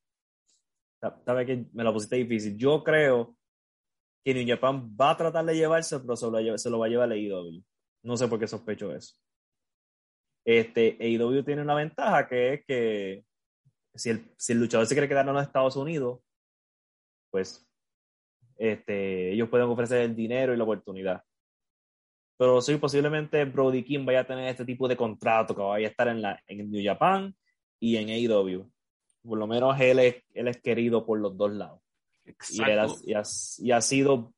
sabe 1.24 1.46
que 1.46 1.66
me 1.72 1.84
lo 1.84 1.92
pusiste 1.92 2.16
difícil. 2.16 2.56
Yo 2.58 2.82
creo 2.82 3.36
que 4.24 4.34
New 4.34 4.44
Japan 4.46 4.96
va 5.00 5.10
a 5.10 5.16
tratar 5.16 5.44
de 5.44 5.54
llevarse, 5.54 6.00
pero 6.00 6.16
se 6.16 6.26
lo, 6.28 6.58
se 6.58 6.70
lo 6.70 6.78
va 6.80 6.86
a 6.86 6.88
llevar 6.88 7.10
a 7.10 7.14
AEW. 7.14 7.62
No 8.02 8.16
sé 8.16 8.26
por 8.26 8.38
qué 8.40 8.48
sospecho 8.48 8.92
eso. 8.92 9.14
Este, 10.44 10.96
AEW 11.00 11.44
tiene 11.44 11.62
una 11.62 11.74
ventaja 11.76 12.26
que 12.26 12.54
es 12.54 12.64
que 12.66 13.24
si 13.94 14.10
el, 14.10 14.32
si 14.36 14.52
el 14.54 14.60
luchador 14.60 14.86
se 14.86 14.94
quiere 14.94 15.08
quedar 15.08 15.26
en 15.28 15.34
los 15.34 15.42
Estados 15.44 15.76
Unidos, 15.76 16.20
pues 17.30 17.64
este, 18.56 19.32
ellos 19.32 19.48
pueden 19.48 19.68
ofrecer 19.68 20.02
el 20.02 20.16
dinero 20.16 20.52
y 20.52 20.56
la 20.56 20.64
oportunidad. 20.64 21.22
Pero 22.38 22.60
sí, 22.62 22.76
posiblemente 22.76 23.44
Brody 23.44 23.82
King 23.82 24.04
vaya 24.06 24.20
a 24.20 24.24
tener 24.26 24.48
este 24.48 24.64
tipo 24.64 24.86
de 24.88 24.96
contrato 24.96 25.54
que 25.54 25.60
vaya 25.62 25.88
a 25.88 25.90
estar 25.90 26.08
en, 26.08 26.22
la, 26.22 26.40
en 26.46 26.70
New 26.70 26.82
Japan 26.84 27.34
y 27.80 27.96
en 27.96 28.08
AEW. 28.10 28.70
Por 29.22 29.38
lo 29.38 29.46
menos 29.48 29.78
él 29.80 29.98
es, 29.98 30.16
él 30.34 30.48
es 30.48 30.60
querido 30.62 31.04
por 31.04 31.18
los 31.18 31.36
dos 31.36 31.50
lados. 31.52 31.80
Y, 32.50 32.62
él 32.62 32.78
ha, 32.78 32.84
Exacto. 32.84 33.02
y 33.04 33.14
ha- 33.14 33.22
y 33.58 33.70
ha 33.72 33.80
sido, 33.80 34.32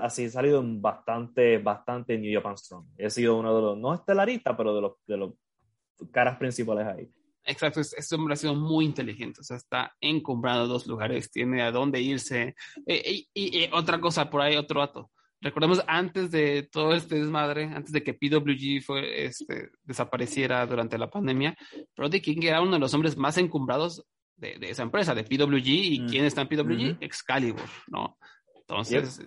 así 0.00 0.24
ha 0.24 0.30
salido 0.30 0.60
en 0.60 0.80
bastante, 0.80 1.58
bastante 1.58 2.16
New 2.18 2.32
Japan 2.34 2.56
Strong. 2.56 2.86
He 2.96 3.10
sido 3.10 3.36
uno 3.38 3.54
de 3.54 3.62
los, 3.62 3.78
no 3.78 3.92
estelaristas, 3.94 4.54
pero 4.56 4.74
de 4.74 4.80
los, 4.80 4.92
de 5.06 5.16
los 5.18 5.32
caras 6.10 6.38
principales 6.38 6.86
ahí. 6.86 7.10
Exacto, 7.44 7.80
es- 7.80 7.92
este 7.94 8.14
hombre 8.14 8.34
ha 8.34 8.36
sido 8.36 8.54
muy 8.54 8.84
inteligente, 8.86 9.40
o 9.40 9.44
sea, 9.44 9.56
está 9.58 9.94
encumbrado 10.00 10.66
dos 10.66 10.86
lugares, 10.86 11.30
tiene 11.30 11.62
a 11.62 11.70
dónde 11.70 12.00
irse. 12.00 12.54
Eh, 12.86 13.02
y, 13.12 13.28
y- 13.34 13.64
y 13.64 13.70
otra 13.72 14.00
cosa, 14.00 14.30
por 14.30 14.40
ahí 14.40 14.56
otro 14.56 14.80
dato. 14.80 15.10
Recordemos 15.42 15.82
antes 15.86 16.30
de 16.30 16.64
todo 16.70 16.94
este 16.94 17.14
desmadre, 17.16 17.64
antes 17.64 17.92
de 17.92 18.02
que 18.02 18.12
PWG 18.14 18.82
fue, 18.84 19.24
este, 19.24 19.70
desapareciera 19.84 20.66
durante 20.66 20.98
la 20.98 21.08
pandemia, 21.10 21.56
Brody 21.96 22.20
King 22.20 22.42
era 22.42 22.60
uno 22.60 22.72
de 22.72 22.78
los 22.78 22.92
hombres 22.92 23.16
más 23.16 23.38
encumbrados 23.38 24.04
de, 24.36 24.58
de 24.58 24.70
esa 24.70 24.82
empresa, 24.82 25.14
de 25.14 25.24
PWG. 25.24 25.66
¿Y 25.68 26.00
Mm. 26.00 26.08
quién 26.08 26.24
está 26.26 26.42
en 26.42 26.48
PWG? 26.48 26.98
Excalibur, 27.00 27.68
¿no? 27.88 28.18
Entonces, 28.56 29.20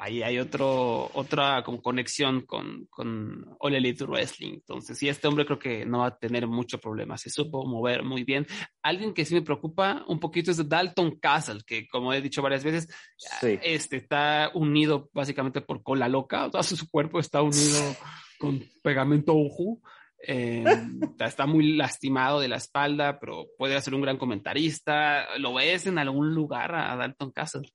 ahí 0.00 0.22
hay 0.22 0.38
otro, 0.38 1.10
otra 1.12 1.62
como 1.62 1.82
conexión 1.82 2.40
con, 2.46 2.86
con 2.86 3.44
All 3.58 3.74
Elite 3.74 4.04
Wrestling. 4.06 4.54
Entonces, 4.54 4.96
sí, 4.96 5.10
este 5.10 5.28
hombre 5.28 5.44
creo 5.44 5.58
que 5.58 5.84
no 5.84 5.98
va 5.98 6.06
a 6.06 6.18
tener 6.18 6.46
mucho 6.46 6.78
problema. 6.78 7.18
Se 7.18 7.28
supo 7.28 7.66
mover 7.66 8.02
muy 8.02 8.24
bien. 8.24 8.46
Alguien 8.82 9.12
que 9.12 9.26
sí 9.26 9.34
me 9.34 9.42
preocupa 9.42 10.02
un 10.08 10.18
poquito 10.18 10.50
es 10.50 10.68
Dalton 10.68 11.18
Castle, 11.20 11.60
que 11.66 11.86
como 11.86 12.14
he 12.14 12.22
dicho 12.22 12.40
varias 12.40 12.64
veces, 12.64 12.88
Sí. 13.16 13.58
este 13.62 13.98
está 13.98 14.50
unido 14.54 15.10
básicamente 15.12 15.60
por 15.60 15.82
cola 15.82 16.08
loca. 16.08 16.46
O 16.46 16.50
sea, 16.50 16.62
su 16.76 16.88
cuerpo 16.88 17.20
está 17.20 17.42
unido 17.42 17.94
con 18.38 18.64
pegamento 18.82 19.34
uju. 19.34 19.82
Eh, 20.26 20.64
está 21.18 21.44
muy 21.46 21.76
lastimado 21.76 22.40
de 22.40 22.48
la 22.48 22.56
espalda, 22.56 23.20
pero 23.20 23.48
puede 23.58 23.78
ser 23.82 23.94
un 23.94 24.00
gran 24.00 24.16
comentarista. 24.16 25.36
¿Lo 25.38 25.52
ves 25.52 25.86
en 25.86 25.98
algún 25.98 26.34
lugar 26.34 26.74
a 26.74 26.96
Dalton 26.96 27.32
Castle? 27.32 27.70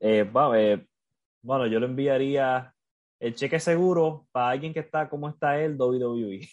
Eh, 0.00 0.30
eh, 0.56 0.86
bueno, 1.42 1.66
yo 1.66 1.80
le 1.80 1.86
enviaría 1.86 2.74
el 3.18 3.34
cheque 3.34 3.60
seguro 3.60 4.26
para 4.32 4.50
alguien 4.50 4.72
que 4.72 4.80
está 4.80 5.08
como 5.08 5.28
está 5.28 5.60
él, 5.60 5.76
WWE. 5.78 6.48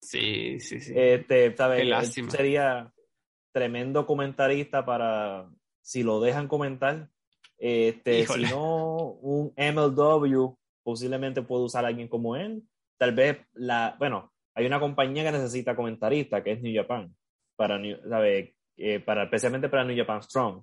Sí, 0.00 0.60
sí, 0.60 0.80
sí. 0.80 0.92
Este, 0.94 1.56
¿sabes? 1.56 1.76
Qué 1.78 1.82
Él 1.82 1.90
lástima. 1.90 2.30
Sería 2.30 2.92
tremendo 3.52 4.06
comentarista 4.06 4.84
para 4.84 5.48
si 5.80 6.02
lo 6.02 6.20
dejan 6.20 6.48
comentar. 6.48 7.08
Este, 7.58 8.20
Híjole. 8.20 8.46
si 8.46 8.52
no, 8.52 8.96
un 9.22 9.52
MLW 9.56 10.54
posiblemente 10.82 11.42
puede 11.42 11.64
usar 11.64 11.84
a 11.84 11.88
alguien 11.88 12.08
como 12.08 12.36
él. 12.36 12.62
Tal 12.98 13.14
vez 13.14 13.38
la, 13.54 13.96
bueno, 13.98 14.32
hay 14.54 14.66
una 14.66 14.80
compañía 14.80 15.24
que 15.24 15.32
necesita 15.32 15.74
comentarista, 15.76 16.42
que 16.42 16.52
es 16.52 16.62
New 16.62 16.74
Japan, 16.74 17.14
para, 17.56 17.80
¿sabe? 18.08 18.54
Eh, 18.76 19.00
para 19.00 19.24
especialmente 19.24 19.68
para 19.68 19.84
New 19.84 19.96
Japan 19.96 20.22
Strong. 20.22 20.62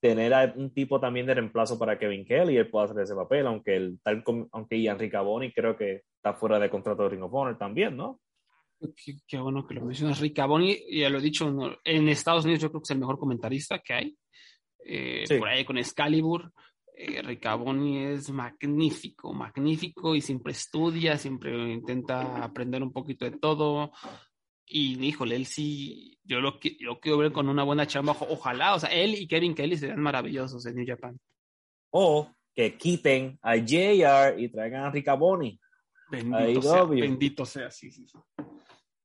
Tener 0.00 0.32
a 0.32 0.52
un 0.56 0.72
tipo 0.72 1.00
también 1.00 1.26
de 1.26 1.34
reemplazo 1.34 1.78
para 1.78 1.98
Kevin 1.98 2.24
Kelly, 2.24 2.56
él 2.56 2.70
puede 2.70 2.84
hacer 2.86 3.02
ese 3.02 3.14
papel, 3.14 3.46
aunque 3.46 3.74
el, 3.76 3.98
tal 4.00 4.22
aunque 4.52 4.80
Ian 4.80 4.98
Ricaboni 4.98 5.52
creo 5.52 5.76
que 5.76 6.02
está 6.16 6.34
fuera 6.34 6.58
de 6.58 6.70
contrato 6.70 7.02
de 7.02 7.08
Ring 7.08 7.22
of 7.22 7.34
Honor 7.34 7.58
también, 7.58 7.96
¿no? 7.96 8.20
Qué, 8.80 9.16
qué 9.26 9.38
bueno 9.38 9.66
que 9.66 9.74
lo 9.74 9.84
mencionas. 9.84 10.20
Rick 10.20 10.36
Caboni, 10.36 10.78
ya 10.90 11.10
lo 11.10 11.18
he 11.18 11.22
dicho, 11.22 11.52
en 11.84 12.08
Estados 12.08 12.44
Unidos 12.44 12.62
yo 12.62 12.70
creo 12.70 12.80
que 12.80 12.84
es 12.86 12.90
el 12.92 13.00
mejor 13.00 13.18
comentarista 13.18 13.80
que 13.80 13.92
hay. 13.94 14.16
Eh, 14.84 15.24
Sí. 15.26 15.36
Por 15.38 15.48
ahí 15.48 15.64
con 15.64 15.78
Excalibur. 15.78 16.52
Eh, 16.94 17.22
Rick 17.22 17.42
Caboni 17.42 18.04
es 18.06 18.30
magnífico, 18.30 19.32
magnífico 19.32 20.16
y 20.16 20.20
siempre 20.20 20.52
estudia, 20.52 21.16
siempre 21.16 21.72
intenta 21.72 22.42
aprender 22.42 22.82
un 22.82 22.92
poquito 22.92 23.24
de 23.24 23.38
todo. 23.38 23.92
Y 24.70 25.02
híjole, 25.04 25.36
él 25.36 25.46
sí, 25.46 26.18
yo 26.24 26.40
lo, 26.40 26.60
qui- 26.60 26.76
lo 26.80 27.00
quiero 27.00 27.18
ver 27.18 27.32
con 27.32 27.48
una 27.48 27.62
buena 27.64 27.86
chamba. 27.86 28.16
Ojalá, 28.28 28.74
o 28.74 28.78
sea, 28.80 28.90
él 28.90 29.14
y 29.14 29.26
Kevin 29.26 29.54
Kelly 29.54 29.76
serían 29.78 30.00
maravillosos 30.00 30.64
en 30.66 30.74
New 30.76 30.86
Japan. 30.86 31.18
O 31.90 32.30
que 32.54 32.76
quiten 32.76 33.38
a 33.40 33.56
JR 33.56 34.38
y 34.38 34.48
traigan 34.48 34.84
a 34.84 34.90
Ricaboni. 34.90 35.58
Bendito 36.10 36.62
sea, 36.62 36.84
bendito 36.84 37.46
sea, 37.46 37.70
sí, 37.70 37.90
sí. 37.90 38.06
sí. 38.06 38.18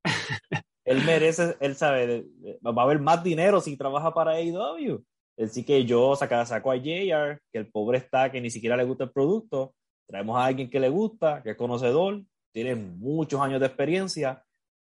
Él 0.86 1.02
merece, 1.06 1.56
él 1.62 1.76
sabe, 1.76 2.26
va 2.66 2.82
a 2.82 2.86
haber 2.86 3.00
más 3.00 3.24
dinero 3.24 3.62
si 3.62 3.78
trabaja 3.78 4.14
para 4.14 4.32
AEW. 4.32 5.02
Así 5.38 5.64
que 5.64 5.86
yo 5.86 6.14
saca, 6.18 6.46
saco 6.46 6.72
a 6.72 6.76
JR, 6.76 7.40
que 7.52 7.60
el 7.60 7.72
pobre 7.72 8.00
está, 8.00 8.30
que 8.30 8.42
ni 8.42 8.50
siquiera 8.50 8.76
le 8.76 8.84
gusta 8.84 9.06
el 9.06 9.12
producto. 9.12 9.74
Traemos 10.06 10.38
a 10.38 10.46
alguien 10.46 10.70
que 10.70 10.82
le 10.82 10.90
gusta, 10.90 11.42
que 11.42 11.52
es 11.52 11.56
conocedor, 11.56 12.22
tiene 12.52 12.76
muchos 12.76 13.40
años 13.40 13.62
de 13.62 13.68
experiencia, 13.68 14.44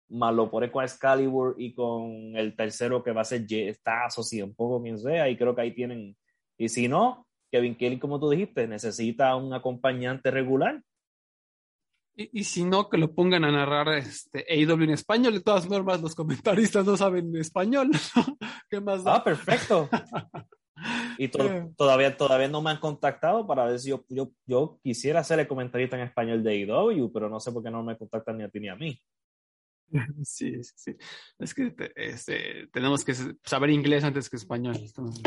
más 0.10 0.34
lo 0.34 0.50
pone 0.50 0.72
con 0.72 0.84
Excalibur 0.84 1.56
y 1.58 1.74
con 1.74 2.36
el 2.36 2.56
tercero 2.56 3.04
que 3.04 3.12
va 3.12 3.22
a 3.22 3.26
ser 3.26 3.46
Stazo, 3.74 4.24
si 4.24 4.42
un 4.42 4.54
poco 4.56 4.82
quien 4.82 4.98
sea, 4.98 5.30
y 5.30 5.38
creo 5.38 5.56
que 5.56 5.62
ahí 5.62 5.74
tienen. 5.74 6.16
Y 6.58 6.70
si 6.70 6.88
no, 6.88 7.28
Kevin 7.52 7.76
Kelly, 7.76 8.00
como 8.00 8.20
tú 8.20 8.30
dijiste, 8.30 8.68
necesita 8.68 9.36
un 9.36 9.54
acompañante 9.54 10.32
regular. 10.32 10.82
Y, 12.16 12.40
y 12.40 12.44
si 12.46 12.64
no, 12.66 12.90
que 12.90 12.98
lo 12.98 13.14
pongan 13.14 13.44
a 13.46 13.52
narrar 13.52 13.90
este, 13.90 14.44
AEW 14.50 14.84
en 14.86 14.90
español. 14.92 15.34
De 15.34 15.42
todas 15.42 15.68
formas, 15.68 16.02
los 16.02 16.16
comentaristas 16.16 16.86
no 16.86 16.98
saben 16.98 17.36
español. 17.36 17.92
¿Qué 18.70 18.82
más 18.82 19.04
da? 19.04 19.18
Ah, 19.18 19.24
perfecto. 19.24 19.88
Y 21.20 21.28
to- 21.28 21.44
Eh. 21.44 21.70
todavía, 21.78 22.16
todavía 22.18 22.48
no 22.48 22.62
me 22.62 22.72
han 22.72 22.80
contactado 22.80 23.46
para 23.46 23.66
ver 23.66 23.80
si 23.80 23.90
yo, 23.90 24.04
yo, 24.10 24.32
yo 24.46 24.80
quisiera 24.84 25.24
ser 25.24 25.40
el 25.40 25.48
comentarista 25.48 25.96
en 25.96 26.04
español 26.04 26.44
de 26.44 26.52
AEW, 26.66 27.12
pero 27.12 27.30
no 27.30 27.40
sé 27.40 27.52
por 27.52 27.64
qué 27.64 27.70
no 27.72 27.84
me 27.84 27.98
contactan 27.98 28.38
ni 28.38 28.44
a 28.44 28.50
ti 28.50 28.60
ni 28.60 28.70
a 28.70 28.76
mí. 28.76 29.00
Sí, 30.24 30.64
sí, 30.64 30.74
sí. 30.76 30.96
Es 31.40 31.54
que 31.54 31.72
te- 31.72 31.92
este, 31.96 32.68
tenemos 32.74 33.04
que 33.06 33.14
saber 33.44 33.70
inglés 33.70 34.04
antes 34.04 34.30
que 34.30 34.36
español. 34.38 34.76
Entonces, 34.78 35.24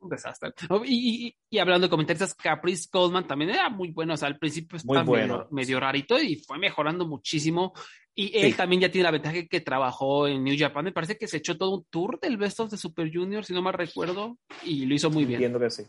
un 0.00 0.08
desastre. 0.10 0.52
Oh, 0.68 0.82
Y, 0.84 1.26
y- 1.28 1.36
y 1.50 1.58
hablando 1.58 1.86
de 1.86 1.90
comentaristas, 1.90 2.34
Caprice 2.34 2.88
Coleman 2.90 3.26
también 3.26 3.50
era 3.50 3.68
muy 3.68 3.90
bueno. 3.90 4.14
O 4.14 4.16
sea, 4.16 4.28
al 4.28 4.38
principio 4.38 4.76
estaba 4.76 5.02
bueno. 5.02 5.34
medio, 5.38 5.48
medio 5.50 5.80
rarito 5.80 6.20
y 6.20 6.36
fue 6.36 6.58
mejorando 6.58 7.06
muchísimo. 7.06 7.72
Y 8.14 8.36
él 8.36 8.50
Sí. 8.52 8.56
también 8.56 8.82
ya 8.82 8.90
tiene 8.90 9.04
la 9.04 9.10
ventaja 9.12 9.46
que 9.48 9.60
trabajó 9.60 10.26
en 10.26 10.42
New 10.44 10.56
Japan. 10.58 10.84
Me 10.84 10.92
parece 10.92 11.16
que 11.16 11.28
se 11.28 11.36
echó 11.38 11.56
todo 11.56 11.76
un 11.78 11.84
tour 11.90 12.18
del 12.20 12.36
Best 12.36 12.58
of 12.60 12.70
the 12.70 12.76
Super 12.76 13.10
Junior, 13.12 13.44
si 13.44 13.52
no 13.54 13.62
mal 13.62 13.74
recuerdo, 13.74 14.38
y 14.64 14.86
lo 14.86 14.94
hizo 14.94 15.08
muy 15.08 15.24
bien. 15.24 15.36
Entiendo 15.42 15.60
que 15.60 15.70
sí. 15.70 15.84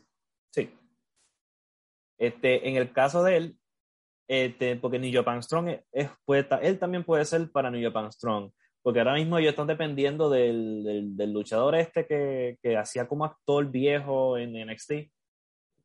Sí. 0.52 0.70
Este, 2.18 2.68
en 2.70 2.76
el 2.76 2.92
caso 2.92 3.24
de 3.24 3.38
él, 3.38 3.58
este, 4.30 4.76
porque 4.76 5.00
New 5.00 5.12
Japan 5.12 5.42
Strong 5.42 5.70
es, 5.92 6.12
puede, 6.24 6.48
él 6.62 6.78
también 6.78 7.04
puede 7.04 7.26
ser 7.26 7.52
para 7.52 7.72
New 7.72 7.84
Japan 7.84 8.12
Strong, 8.12 8.52
porque 8.84 9.00
ahora 9.00 9.16
mismo 9.16 9.40
ellos 9.40 9.50
están 9.50 9.66
dependiendo 9.66 10.30
del, 10.30 10.84
del, 10.84 11.18
del 11.18 11.34
luchador 11.34 11.74
este 11.74 12.06
que, 12.06 12.60
que, 12.62 12.78
hacía 12.78 13.08
como 13.08 13.26
actor 13.26 13.66
viejo 13.72 14.38
en 14.38 14.54
NXT, 14.54 14.92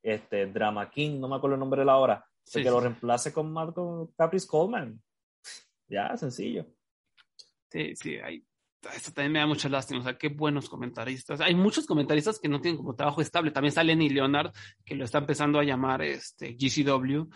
este, 0.03 0.47
Drama 0.47 0.91
King, 0.91 1.19
no 1.19 1.29
me 1.29 1.37
acuerdo 1.37 1.55
el 1.55 1.61
nombre 1.61 1.81
de 1.81 1.87
la 1.87 1.97
hora, 1.97 2.23
sí, 2.45 2.59
que 2.59 2.69
sí. 2.69 2.71
lo 2.71 2.81
reemplace 2.81 3.33
con 3.33 3.51
Marco 3.51 4.13
Caprice 4.15 4.47
Coleman. 4.47 5.01
Ya, 5.89 6.15
sencillo. 6.19 6.67
Sí, 7.71 7.97
sí, 7.97 8.17
hay, 8.17 8.45
esto 8.95 9.11
también 9.13 9.33
me 9.33 9.39
da 9.39 9.47
mucha 9.47 9.71
lástima, 9.71 10.01
o 10.01 10.03
sea, 10.03 10.19
qué 10.19 10.29
buenos 10.29 10.69
comentaristas. 10.69 11.41
Hay 11.41 11.55
muchos 11.55 11.87
comentaristas 11.87 12.39
que 12.39 12.49
no 12.49 12.61
tienen 12.61 12.77
como 12.77 12.95
trabajo 12.95 13.23
estable. 13.23 13.51
También 13.51 13.71
está 13.71 13.83
Lenny 13.83 14.11
Leonard, 14.11 14.53
que 14.85 14.95
lo 14.95 15.05
está 15.05 15.19
empezando 15.19 15.59
a 15.59 15.65
llamar 15.65 16.03
este, 16.03 16.55
GCW. 16.55 17.29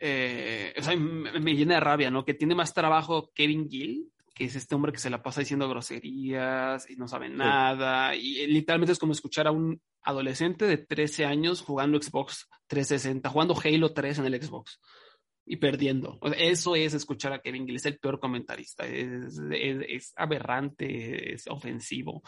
Eh, 0.00 0.74
o 0.78 0.82
sea, 0.82 0.96
me, 0.96 1.38
me, 1.40 1.54
llena 1.54 1.74
de 1.74 1.80
rabia, 1.80 2.10
¿no? 2.10 2.24
Que 2.24 2.34
tiene 2.34 2.54
más 2.54 2.72
trabajo 2.72 3.30
Kevin 3.34 3.68
Gill, 3.68 4.12
que 4.34 4.44
es 4.44 4.54
este 4.54 4.74
hombre 4.74 4.92
que 4.92 4.98
se 4.98 5.10
la 5.10 5.22
pasa 5.22 5.40
diciendo 5.40 5.68
groserías 5.68 6.88
y 6.88 6.96
no 6.96 7.08
sabe 7.08 7.28
sí. 7.28 7.34
nada. 7.34 8.14
Y 8.14 8.46
literalmente 8.46 8.92
es 8.92 8.98
como 8.98 9.12
escuchar 9.12 9.48
a 9.48 9.50
un 9.50 9.80
adolescente 10.02 10.66
de 10.66 10.78
13 10.78 11.26
años 11.26 11.60
jugando 11.60 12.00
Xbox 12.00 12.48
360, 12.68 13.28
jugando 13.28 13.56
Halo 13.62 13.92
3 13.92 14.20
en 14.20 14.26
el 14.26 14.42
Xbox 14.42 14.80
y 15.44 15.56
perdiendo. 15.56 16.18
O 16.20 16.28
sea, 16.28 16.38
eso 16.38 16.76
es 16.76 16.94
escuchar 16.94 17.32
a 17.32 17.40
Kevin 17.40 17.66
Gill, 17.66 17.76
es 17.76 17.86
el 17.86 17.98
peor 17.98 18.20
comentarista, 18.20 18.86
es, 18.86 19.40
es, 19.50 19.78
es, 19.88 20.12
aberrante, 20.16 21.32
es 21.34 21.46
ofensivo. 21.48 22.22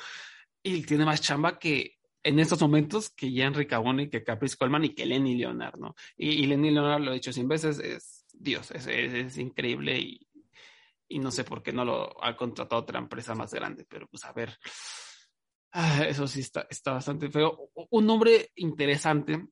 Y 0.63 0.83
tiene 0.83 1.05
más 1.05 1.21
chamba 1.21 1.59
que 1.59 2.00
en 2.23 2.39
estos 2.39 2.61
momentos 2.61 3.11
que 3.11 3.33
Jan 3.35 3.55
Ricaboni, 3.55 4.09
que 4.09 4.25
Caprice 4.25 4.57
Coleman 4.57 4.85
y 4.85 4.95
que 4.95 5.07
Lenny 5.07 5.37
Leonard, 5.37 5.79
¿no? 5.79 5.95
Y, 6.17 6.31
y 6.31 6.47
Lenny 6.47 6.71
Leonard 6.71 7.01
lo 7.01 7.11
he 7.11 7.15
dicho 7.15 7.33
100 7.33 7.49
veces, 7.49 7.79
es 7.79 8.27
Dios, 8.33 8.71
es, 8.71 8.87
es 8.87 9.39
increíble 9.39 9.99
y, 9.99 10.21
y, 11.09 11.19
no 11.19 11.31
sé 11.31 11.45
por 11.45 11.63
qué 11.63 11.73
no 11.73 11.85
lo 11.85 12.23
ha 12.25 12.37
contratado 12.37 12.83
otra 12.83 12.99
empresa 12.99 13.35
más 13.35 13.53
grande, 13.53 13.87
pero 13.89 14.07
pues 14.09 14.25
a 14.25 14.33
ver. 14.33 14.57
Ah, 15.73 16.05
eso 16.09 16.27
sí 16.27 16.41
está, 16.41 16.67
está 16.69 16.93
bastante 16.93 17.31
feo. 17.31 17.71
Un 17.91 18.07
nombre 18.07 18.51
interesante 18.57 19.47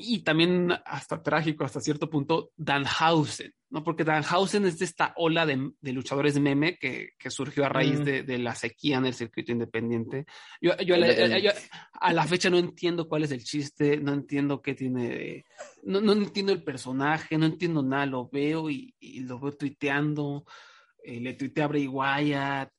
y 0.00 0.20
también 0.20 0.72
hasta 0.84 1.22
trágico 1.22 1.64
hasta 1.64 1.80
cierto 1.80 2.08
punto, 2.08 2.52
Danhausen, 2.56 3.52
¿no? 3.68 3.82
Porque 3.82 4.04
Danhausen 4.04 4.64
es 4.64 4.78
de 4.78 4.84
esta 4.84 5.12
ola 5.16 5.44
de, 5.44 5.72
de 5.80 5.92
luchadores 5.92 6.38
meme 6.38 6.78
que, 6.78 7.10
que, 7.18 7.30
surgió 7.30 7.66
a 7.66 7.68
raíz 7.68 7.98
mm. 7.98 8.04
de, 8.04 8.22
de, 8.22 8.38
la 8.38 8.54
sequía 8.54 8.98
en 8.98 9.06
el 9.06 9.14
circuito 9.14 9.50
independiente. 9.50 10.24
Yo, 10.60 10.76
yo, 10.78 10.94
a 10.94 10.98
la, 10.98 11.38
yo, 11.40 11.50
a 11.92 12.12
la, 12.12 12.24
fecha 12.28 12.48
no 12.48 12.58
entiendo 12.58 13.08
cuál 13.08 13.24
es 13.24 13.32
el 13.32 13.42
chiste, 13.42 13.98
no 13.98 14.12
entiendo 14.12 14.62
qué 14.62 14.74
tiene, 14.74 15.44
no, 15.82 16.00
no 16.00 16.12
entiendo 16.12 16.52
el 16.52 16.62
personaje, 16.62 17.36
no 17.36 17.46
entiendo 17.46 17.82
nada, 17.82 18.06
lo 18.06 18.28
veo 18.28 18.70
y, 18.70 18.94
y 19.00 19.20
lo 19.20 19.40
veo 19.40 19.52
tuiteando, 19.52 20.44
eh, 21.02 21.20
le 21.20 21.34
tuiteé 21.34 21.64
a 21.64 21.66
Bray 21.66 21.88
Wyatt, 21.88 22.70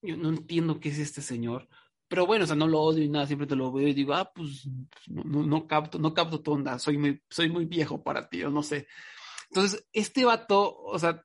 yo 0.00 0.16
no 0.16 0.28
entiendo 0.28 0.78
qué 0.78 0.90
es 0.90 1.00
este 1.00 1.22
señor 1.22 1.68
pero 2.08 2.26
bueno, 2.26 2.44
o 2.44 2.46
sea, 2.46 2.56
no 2.56 2.66
lo 2.66 2.80
odio 2.80 3.04
y 3.04 3.08
nada, 3.08 3.26
siempre 3.26 3.46
te 3.46 3.54
lo 3.54 3.70
veo 3.70 3.86
y 3.86 3.94
digo, 3.94 4.14
ah, 4.14 4.32
pues 4.34 4.66
no, 5.06 5.66
capto, 5.66 5.98
no 5.98 6.14
capto 6.14 6.40
tu 6.40 6.52
onda, 6.52 6.78
soy 6.78 6.96
muy, 6.96 7.22
soy 7.28 7.50
muy 7.50 7.66
viejo 7.66 8.02
para 8.02 8.28
ti, 8.28 8.42
o 8.42 8.50
no 8.50 8.62
sé. 8.62 8.88
Entonces, 9.50 9.86
este 9.92 10.24
vato, 10.24 10.76
o 10.78 10.98
sea, 10.98 11.22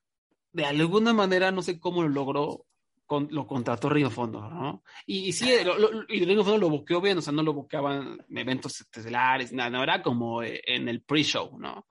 de 0.52 0.66
alguna 0.66 1.14
manera, 1.14 1.52
no 1.52 1.62
sé 1.62 1.80
cómo 1.80 2.04
lo 2.04 2.10
logró, 2.10 2.66
con, 3.06 3.30
lo 3.32 3.48
contrató 3.48 3.90
Río 3.90 4.10
Fondo, 4.10 4.42
¿no? 4.50 4.84
Y, 5.06 5.30
y 5.30 5.32
sí, 5.32 5.50
lo, 5.64 5.78
lo, 5.78 6.04
y 6.10 6.26
Río 6.26 6.44
Fondo 6.44 6.60
lo 6.60 6.70
boqueó 6.70 7.00
bien, 7.00 7.18
o 7.18 7.22
sea, 7.22 7.34
no 7.34 7.44
lo 7.44 7.54
boqueaban 7.54 8.20
en 8.30 8.38
eventos 8.38 8.82
estelares, 8.82 9.54
nada, 9.54 9.70
no, 9.70 9.84
era 9.84 10.02
como 10.02 10.44
en 10.44 10.90
el 10.90 11.02
pre-show, 11.02 11.58
¿no? 11.58 11.88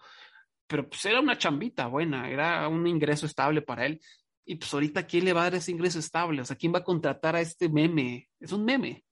Pero 0.67 0.89
pues 0.89 1.05
era 1.07 1.21
una 1.21 1.37
chambita 1.37 1.87
buena, 1.87 2.31
era 2.31 2.69
un 2.69 2.87
ingreso 2.87 3.27
estable 3.27 3.63
para 3.63 3.87
él. 3.87 4.01
Y 4.45 4.57
pues 4.57 4.73
ahorita, 4.75 5.07
¿quién 5.07 5.25
le 5.25 5.33
va 5.33 5.43
a 5.43 5.45
dar 5.45 5.55
ese 5.55 5.71
ingreso 5.71 5.99
estable? 5.99 6.41
O 6.41 6.45
sea, 6.45 6.57
¿quién 6.57 6.75
va 6.75 6.79
a 6.79 6.85
contratar 6.85 7.37
a 7.37 7.41
este 7.41 7.69
meme? 7.69 8.29
Es 8.41 8.53
un 8.53 8.65
meme. 8.65 9.05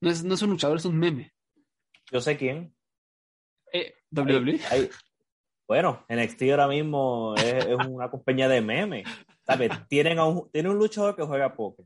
No 0.00 0.10
es, 0.10 0.24
no 0.24 0.34
es 0.34 0.42
un 0.42 0.50
luchador, 0.50 0.78
es 0.78 0.84
un 0.84 0.98
meme. 0.98 1.32
Yo 2.10 2.20
sé 2.20 2.36
quién. 2.36 2.74
Eh, 3.72 3.94
WWE. 4.10 4.60
Hay, 4.70 4.90
bueno, 5.68 6.04
NXT 6.08 6.42
ahora 6.50 6.66
mismo 6.66 7.34
es, 7.36 7.66
es 7.66 7.86
una 7.86 8.10
compañía 8.10 8.48
de 8.48 8.60
memes. 8.60 9.06
¿Sabes? 9.46 9.70
Tienen, 9.88 10.18
a 10.18 10.24
un, 10.24 10.50
tienen 10.50 10.72
un 10.72 10.78
luchador 10.78 11.14
que 11.14 11.22
juega 11.22 11.54
poker. 11.54 11.84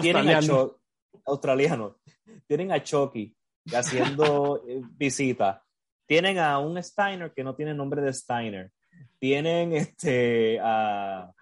Tienen 0.00 0.28
a 0.28 0.40
Cho 0.40 0.80
australiano. 1.24 1.98
Tienen 2.46 2.72
a 2.72 2.82
Chucky 2.82 3.34
haciendo 3.72 4.62
eh, 4.68 4.82
visita. 4.90 5.64
Tienen 6.06 6.38
a 6.38 6.58
un 6.58 6.82
Steiner 6.82 7.32
que 7.32 7.44
no 7.44 7.54
tiene 7.54 7.72
nombre 7.72 8.02
de 8.02 8.12
Steiner. 8.12 8.70
Tienen 9.18 9.72
este 9.72 10.58
a 10.60 11.32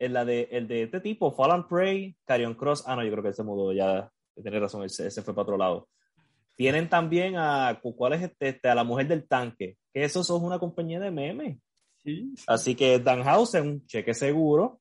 el, 0.00 0.14
la 0.14 0.24
de, 0.24 0.48
el 0.50 0.66
de 0.66 0.84
este 0.84 1.00
tipo, 1.00 1.30
Fallen 1.30 1.68
Prey, 1.68 2.16
Carion 2.24 2.54
Cross, 2.54 2.84
ah, 2.86 2.96
no, 2.96 3.04
yo 3.04 3.10
creo 3.12 3.22
que 3.22 3.28
ese 3.28 3.44
modo 3.44 3.72
ya, 3.72 4.10
tiene 4.34 4.58
razón, 4.58 4.82
ese, 4.82 5.06
ese, 5.06 5.22
fue 5.22 5.34
para 5.34 5.42
otro 5.42 5.58
lado. 5.58 5.88
Tienen 6.56 6.88
también 6.88 7.36
a, 7.36 7.78
¿cuál 7.80 8.14
es 8.14 8.22
este? 8.22 8.48
este 8.48 8.68
a 8.68 8.74
la 8.74 8.82
mujer 8.82 9.06
del 9.06 9.28
tanque, 9.28 9.76
que 9.92 10.02
eso 10.02 10.22
es 10.22 10.30
una 10.30 10.58
compañía 10.58 10.98
de 10.98 11.10
memes. 11.10 11.58
Sí, 12.02 12.32
sí. 12.34 12.44
Así 12.46 12.74
que 12.74 12.98
Danhausen, 12.98 13.66
un 13.66 13.86
cheque 13.86 14.14
seguro, 14.14 14.80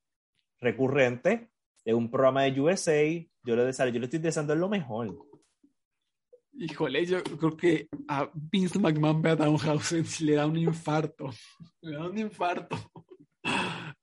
recurrente, 0.61 1.49
de 1.83 1.93
un 1.93 2.09
programa 2.09 2.43
de 2.43 2.59
USA, 2.59 3.03
yo 3.43 3.55
le, 3.55 3.65
deseo, 3.65 3.87
yo 3.89 3.99
le 3.99 4.05
estoy 4.05 4.19
deseando 4.19 4.55
lo 4.55 4.69
mejor. 4.69 5.17
Híjole, 6.53 7.05
yo 7.05 7.23
creo 7.23 7.57
que 7.57 7.89
a 8.07 8.29
Vince 8.33 8.79
McMahon 8.79 9.21
ve 9.21 9.31
a 9.31 9.35
Danhausen 9.35 10.05
si 10.05 10.25
le 10.25 10.35
da 10.35 10.45
un 10.45 10.57
infarto. 10.57 11.29
Le 11.81 11.95
da 11.95 12.07
un 12.09 12.17
infarto. 12.17 12.77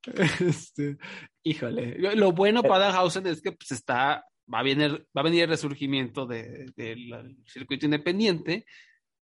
Este, 0.39 0.97
híjole, 1.43 2.15
lo 2.15 2.31
bueno 2.31 2.63
para 2.63 2.85
Danhausen 2.85 3.27
es 3.27 3.41
que 3.41 3.51
pues 3.51 3.71
está, 3.71 4.23
va 4.53 4.59
a 4.59 4.63
venir, 4.63 5.07
va 5.15 5.21
a 5.21 5.23
venir 5.23 5.43
el 5.43 5.49
resurgimiento 5.49 6.25
del 6.25 6.73
de, 6.75 6.95
de 6.95 7.35
circuito 7.45 7.85
independiente 7.85 8.65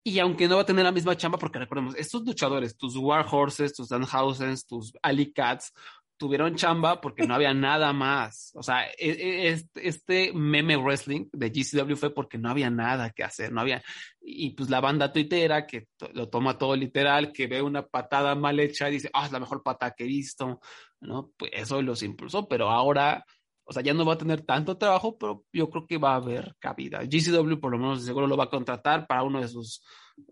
y 0.06 0.18
aunque 0.18 0.46
no 0.46 0.56
va 0.56 0.62
a 0.62 0.66
tener 0.66 0.84
la 0.84 0.92
misma 0.92 1.16
chamba, 1.16 1.38
porque 1.38 1.58
recordemos, 1.58 1.94
estos 1.96 2.24
luchadores, 2.26 2.76
tus 2.76 2.94
War 2.94 3.26
Horses, 3.30 3.72
tus 3.72 3.88
Danhausens, 3.88 4.66
tus 4.66 4.92
Ali 5.02 5.32
Cats, 5.32 5.72
tuvieron 6.16 6.54
chamba 6.54 7.00
porque 7.00 7.26
no 7.26 7.34
había 7.34 7.52
nada 7.54 7.92
más. 7.92 8.52
O 8.54 8.62
sea, 8.62 8.86
este 8.98 10.32
meme 10.32 10.76
wrestling 10.76 11.28
de 11.32 11.50
GCW 11.50 11.96
fue 11.96 12.14
porque 12.14 12.38
no 12.38 12.50
había 12.50 12.70
nada 12.70 13.10
que 13.10 13.24
hacer, 13.24 13.52
no 13.52 13.60
había. 13.60 13.82
Y 14.20 14.50
pues 14.50 14.70
la 14.70 14.80
banda 14.80 15.12
tuitera 15.12 15.66
que 15.66 15.88
lo 16.12 16.28
toma 16.28 16.58
todo 16.58 16.76
literal, 16.76 17.32
que 17.32 17.46
ve 17.46 17.62
una 17.62 17.86
patada 17.86 18.34
mal 18.34 18.58
hecha 18.60 18.88
y 18.88 18.92
dice, 18.92 19.10
ah, 19.12 19.26
es 19.26 19.32
la 19.32 19.40
mejor 19.40 19.62
patada 19.62 19.94
que 19.96 20.04
he 20.04 20.08
visto, 20.08 20.60
¿no? 21.00 21.32
Pues 21.36 21.50
eso 21.54 21.82
los 21.82 22.02
impulsó, 22.02 22.48
pero 22.48 22.70
ahora, 22.70 23.24
o 23.64 23.72
sea, 23.72 23.82
ya 23.82 23.94
no 23.94 24.04
va 24.04 24.14
a 24.14 24.18
tener 24.18 24.42
tanto 24.42 24.78
trabajo, 24.78 25.18
pero 25.18 25.44
yo 25.52 25.68
creo 25.68 25.86
que 25.86 25.98
va 25.98 26.12
a 26.12 26.16
haber 26.16 26.54
cabida. 26.58 27.02
GCW 27.02 27.60
por 27.60 27.72
lo 27.72 27.78
menos 27.78 28.04
seguro 28.04 28.26
lo 28.26 28.36
va 28.36 28.44
a 28.44 28.50
contratar 28.50 29.06
para 29.06 29.22
uno 29.22 29.40
de 29.40 29.48
sus 29.48 29.82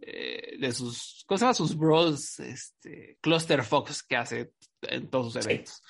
eh, 0.00 0.58
de 0.58 0.72
sus 0.72 1.24
cosas, 1.26 1.56
sus 1.56 1.76
bros, 1.76 2.38
este, 2.40 3.18
Cluster 3.20 3.62
Fox 3.64 4.02
que 4.02 4.16
hace 4.16 4.52
en 4.82 5.08
todos 5.08 5.32
sus 5.32 5.44
eventos. 5.44 5.82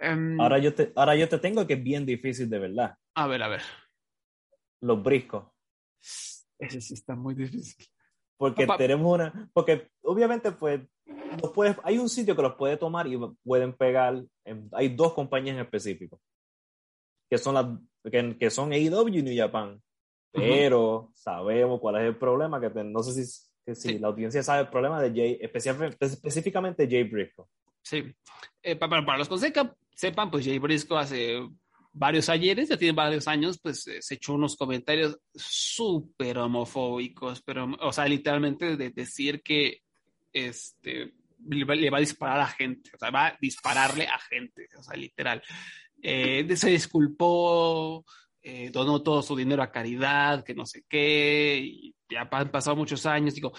Sí. 0.00 0.06
Um, 0.08 0.40
ahora, 0.40 0.58
yo 0.58 0.74
te, 0.74 0.92
ahora 0.94 1.16
yo 1.16 1.28
te 1.28 1.38
tengo 1.38 1.66
que 1.66 1.74
es 1.74 1.82
bien 1.82 2.06
difícil 2.06 2.48
de 2.48 2.58
verdad. 2.58 2.94
A 3.14 3.26
ver, 3.26 3.42
a 3.42 3.48
ver. 3.48 3.62
Los 4.80 5.02
briscos. 5.02 5.44
Ese 6.58 6.80
sí 6.80 6.94
está 6.94 7.14
muy 7.14 7.34
difícil. 7.34 7.86
Porque 8.36 8.66
Papá. 8.66 8.78
tenemos 8.78 9.12
una, 9.12 9.50
porque 9.52 9.90
obviamente 10.02 10.52
pues 10.52 10.80
los 11.42 11.52
puedes, 11.52 11.76
hay 11.82 11.98
un 11.98 12.08
sitio 12.08 12.36
que 12.36 12.42
los 12.42 12.54
puede 12.54 12.76
tomar 12.76 13.08
y 13.08 13.18
pueden 13.42 13.72
pegar, 13.76 14.24
en, 14.44 14.68
hay 14.72 14.88
dos 14.90 15.12
compañías 15.14 15.56
en 15.56 15.62
específico, 15.62 16.20
que 17.28 17.36
son 17.36 17.54
las, 17.54 17.66
que, 18.10 18.38
que 18.38 18.50
son 18.50 18.72
AEW 18.72 19.08
y 19.08 19.22
New 19.22 19.36
Japan 19.36 19.82
pero 20.32 20.96
uh 20.96 21.02
-huh. 21.02 21.12
sabemos 21.14 21.80
cuál 21.80 21.96
es 21.96 22.02
el 22.02 22.16
problema, 22.16 22.60
que 22.60 22.70
no 22.84 23.02
sé 23.02 23.24
si, 23.24 23.48
que 23.64 23.74
si 23.74 23.88
sí. 23.88 23.98
la 23.98 24.08
audiencia 24.08 24.42
sabe 24.42 24.62
el 24.62 24.68
problema 24.68 25.00
de 25.00 25.10
Jay, 25.10 25.38
específicamente 25.40 26.88
Jay 26.88 27.04
Briscoe. 27.04 27.46
Sí, 27.82 28.04
eh, 28.62 28.76
para, 28.76 29.04
para, 29.04 29.18
los 29.18 29.28
que 29.28 29.38
sepan, 29.38 29.74
sepan, 29.94 30.30
pues 30.30 30.44
Jay 30.44 30.58
Briscoe 30.58 30.98
hace 30.98 31.40
varios 31.92 32.28
ayeres, 32.28 32.68
ya 32.68 32.76
tiene 32.76 32.94
varios 32.94 33.26
años, 33.26 33.58
pues 33.60 33.86
eh, 33.88 34.00
se 34.00 34.14
echó 34.14 34.34
unos 34.34 34.56
comentarios 34.56 35.18
súper 35.34 36.38
homofóbicos, 36.38 37.42
pero, 37.42 37.68
o 37.80 37.92
sea, 37.92 38.06
literalmente 38.06 38.76
de 38.76 38.90
decir 38.90 39.42
que 39.42 39.80
este, 40.32 41.14
le 41.46 41.90
va 41.90 41.96
a 41.96 42.00
disparar 42.00 42.40
a 42.40 42.46
gente, 42.46 42.90
o 42.94 42.98
sea, 42.98 43.10
va 43.10 43.28
a 43.28 43.38
dispararle 43.40 44.06
a 44.06 44.18
gente, 44.18 44.68
o 44.78 44.82
sea, 44.82 44.96
literal. 44.96 45.42
Eh, 46.00 46.46
se 46.56 46.70
disculpó, 46.70 48.04
eh, 48.42 48.70
donó 48.70 49.02
todo 49.02 49.22
su 49.22 49.36
dinero 49.36 49.62
a 49.62 49.70
caridad, 49.70 50.44
que 50.44 50.54
no 50.54 50.66
sé 50.66 50.84
qué, 50.88 51.60
y 51.62 51.94
ya 52.08 52.28
han 52.30 52.50
pasado 52.50 52.76
muchos 52.76 53.04
años, 53.06 53.34
digo, 53.34 53.52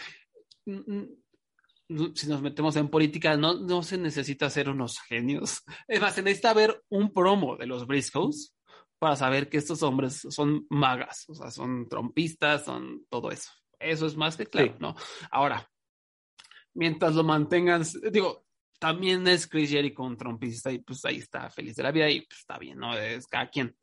si 2.14 2.28
nos 2.28 2.42
metemos 2.42 2.76
en 2.76 2.90
política, 2.90 3.36
no, 3.36 3.56
no 3.56 3.82
se 3.82 3.98
necesita 3.98 4.50
ser 4.50 4.70
unos 4.70 5.00
genios. 5.00 5.64
Es 5.88 6.00
más, 6.00 6.14
se 6.14 6.22
necesita 6.22 6.54
ver 6.54 6.84
un 6.90 7.12
promo 7.12 7.58
de 7.58 7.66
los 7.66 7.88
Briscoes 7.88 8.56
para 9.00 9.16
saber 9.16 9.50
que 9.50 9.58
estos 9.58 9.82
hombres 9.82 10.22
son 10.30 10.68
magas, 10.70 11.26
o 11.30 11.34
sea, 11.34 11.52
son 11.52 11.88
trompistas, 11.88 12.66
son 12.66 13.06
todo 13.10 13.32
eso. 13.32 13.52
Eso 13.80 14.06
es 14.06 14.18
más 14.18 14.36
que 14.36 14.46
claro, 14.46 14.74
sí. 14.74 14.78
¿no? 14.80 14.96
Ahora, 15.32 15.70
mientras 16.74 17.16
lo 17.16 17.24
mantengan, 17.24 17.84
digo, 18.12 18.46
también 18.80 19.28
es 19.28 19.48
Chris 19.48 19.70
Jericho 19.70 20.04
un 20.04 20.18
trompista 20.18 20.72
y 20.72 20.80
pues 20.80 21.04
ahí 21.06 21.18
está 21.18 21.50
feliz 21.50 21.76
de 21.76 21.84
la 21.84 21.92
vida 21.92 22.10
y 22.10 22.22
pues 22.22 22.40
está 22.40 22.58
bien, 22.58 22.80
¿no? 22.80 22.98
Es 22.98 23.28
cada 23.28 23.50
quien. 23.50 23.76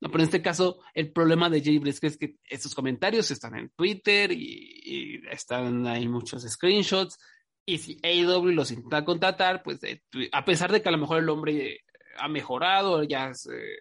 No, 0.00 0.10
pero 0.10 0.22
en 0.22 0.28
este 0.28 0.42
caso, 0.42 0.80
el 0.94 1.12
problema 1.12 1.48
de 1.48 1.62
Jay 1.62 1.78
Briscoe 1.78 2.08
es 2.08 2.16
que 2.16 2.36
estos 2.44 2.74
comentarios 2.74 3.30
están 3.30 3.56
en 3.56 3.70
Twitter 3.70 4.32
y, 4.32 4.80
y 4.84 5.28
están 5.30 5.86
ahí 5.86 6.08
muchos 6.08 6.42
screenshots. 6.42 7.18
Y 7.66 7.78
si 7.78 7.98
AEW 8.02 8.46
los 8.52 8.70
intenta 8.70 9.04
contratar, 9.04 9.62
pues 9.62 9.82
eh, 9.84 10.02
a 10.32 10.44
pesar 10.44 10.72
de 10.72 10.82
que 10.82 10.88
a 10.88 10.92
lo 10.92 10.98
mejor 10.98 11.18
el 11.18 11.28
hombre 11.28 11.80
ha 12.16 12.28
mejorado, 12.28 13.04
ya 13.04 13.28
es, 13.28 13.46
eh, 13.46 13.78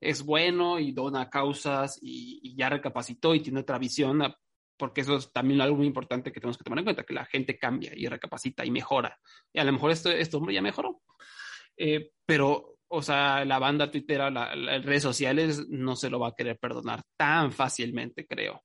es 0.00 0.22
bueno 0.22 0.78
y 0.78 0.92
dona 0.92 1.30
causas 1.30 1.98
y, 2.00 2.40
y, 2.42 2.56
ya 2.56 2.68
recapacitó 2.68 3.34
y 3.34 3.40
tiene 3.40 3.60
otra 3.60 3.78
visión, 3.78 4.22
porque 4.78 5.00
eso 5.02 5.16
es 5.16 5.32
también 5.32 5.60
algo 5.60 5.76
muy 5.76 5.86
importante 5.86 6.32
que 6.32 6.40
tenemos 6.40 6.56
que 6.56 6.64
tomar 6.64 6.78
en 6.78 6.84
cuenta, 6.84 7.04
que 7.04 7.14
la 7.14 7.26
gente 7.26 7.58
cambia 7.58 7.92
y 7.94 8.06
recapacita 8.06 8.64
y 8.64 8.70
mejora. 8.70 9.18
Y 9.52 9.58
a 9.58 9.64
lo 9.64 9.72
mejor 9.72 9.90
esto, 9.90 10.10
este 10.10 10.36
hombre 10.36 10.54
ya 10.54 10.62
mejoró. 10.62 11.02
Eh, 11.76 12.10
pero, 12.24 12.78
o 12.88 13.02
sea, 13.02 13.44
la 13.44 13.58
banda 13.58 13.90
Twitter, 13.90 14.18
la, 14.32 14.54
las 14.54 14.84
redes 14.84 15.02
sociales 15.02 15.68
no 15.68 15.96
se 15.96 16.10
lo 16.10 16.20
va 16.20 16.28
a 16.28 16.34
querer 16.34 16.58
perdonar 16.58 17.02
tan 17.16 17.52
fácilmente, 17.52 18.26
creo. 18.26 18.62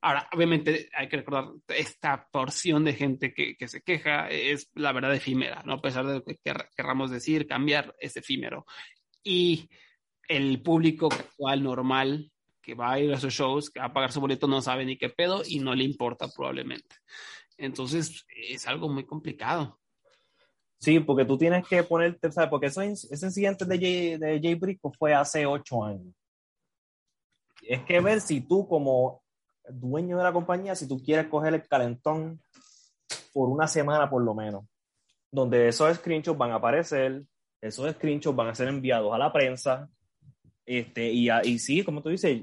Ahora, 0.00 0.28
obviamente 0.32 0.88
hay 0.92 1.08
que 1.08 1.16
recordar, 1.16 1.48
esta 1.68 2.28
porción 2.30 2.84
de 2.84 2.92
gente 2.92 3.34
que, 3.34 3.56
que, 3.56 3.66
se 3.66 3.82
queja 3.82 4.28
es 4.28 4.70
la 4.74 4.92
verdad 4.92 5.14
efímera, 5.14 5.62
¿no? 5.64 5.74
A 5.74 5.82
pesar 5.82 6.06
de 6.06 6.14
lo 6.14 6.24
que 6.24 6.38
querramos 6.76 7.10
decir, 7.10 7.46
cambiar 7.46 7.94
es 7.98 8.16
efímero. 8.16 8.66
Y 9.24 9.68
el 10.28 10.62
público 10.62 11.08
actual 11.10 11.62
normal 11.62 12.30
que 12.66 12.74
va 12.74 12.92
a 12.92 12.98
ir 12.98 13.12
a 13.14 13.20
sus 13.20 13.32
shows, 13.32 13.70
que 13.70 13.78
va 13.78 13.86
a 13.86 13.92
pagar 13.92 14.10
su 14.10 14.20
boleto, 14.20 14.48
no 14.48 14.60
sabe 14.60 14.84
ni 14.84 14.98
qué 14.98 15.08
pedo 15.08 15.42
y 15.46 15.60
no 15.60 15.72
le 15.72 15.84
importa 15.84 16.26
probablemente. 16.26 16.96
Entonces, 17.56 18.26
es 18.28 18.66
algo 18.66 18.88
muy 18.88 19.06
complicado. 19.06 19.78
Sí, 20.80 20.98
porque 20.98 21.24
tú 21.24 21.38
tienes 21.38 21.66
que 21.68 21.84
ponerte, 21.84 22.32
¿sabes? 22.32 22.50
Porque 22.50 22.66
eso, 22.66 22.82
ese 22.82 23.26
incidente 23.26 23.64
de 23.64 23.78
Jay, 23.78 24.18
de 24.18 24.40
Jay 24.42 24.54
Briscoe 24.56 24.90
fue 24.98 25.14
hace 25.14 25.46
ocho 25.46 25.84
años. 25.84 26.12
Es 27.62 27.84
que 27.84 28.00
ver 28.00 28.20
si 28.20 28.40
tú 28.40 28.66
como 28.66 29.22
dueño 29.68 30.18
de 30.18 30.24
la 30.24 30.32
compañía, 30.32 30.74
si 30.74 30.88
tú 30.88 31.00
quieres 31.00 31.28
coger 31.28 31.54
el 31.54 31.68
calentón 31.68 32.42
por 33.32 33.48
una 33.48 33.68
semana 33.68 34.10
por 34.10 34.24
lo 34.24 34.34
menos, 34.34 34.64
donde 35.30 35.68
esos 35.68 35.96
screenshots 35.96 36.36
van 36.36 36.50
a 36.50 36.56
aparecer, 36.56 37.22
esos 37.60 37.88
screenshots 37.92 38.36
van 38.36 38.48
a 38.48 38.54
ser 38.56 38.66
enviados 38.66 39.14
a 39.14 39.18
la 39.18 39.32
prensa, 39.32 39.88
este, 40.64 41.12
y, 41.12 41.28
y 41.44 41.58
sí, 41.60 41.84
como 41.84 42.02
tú 42.02 42.08
dices, 42.08 42.42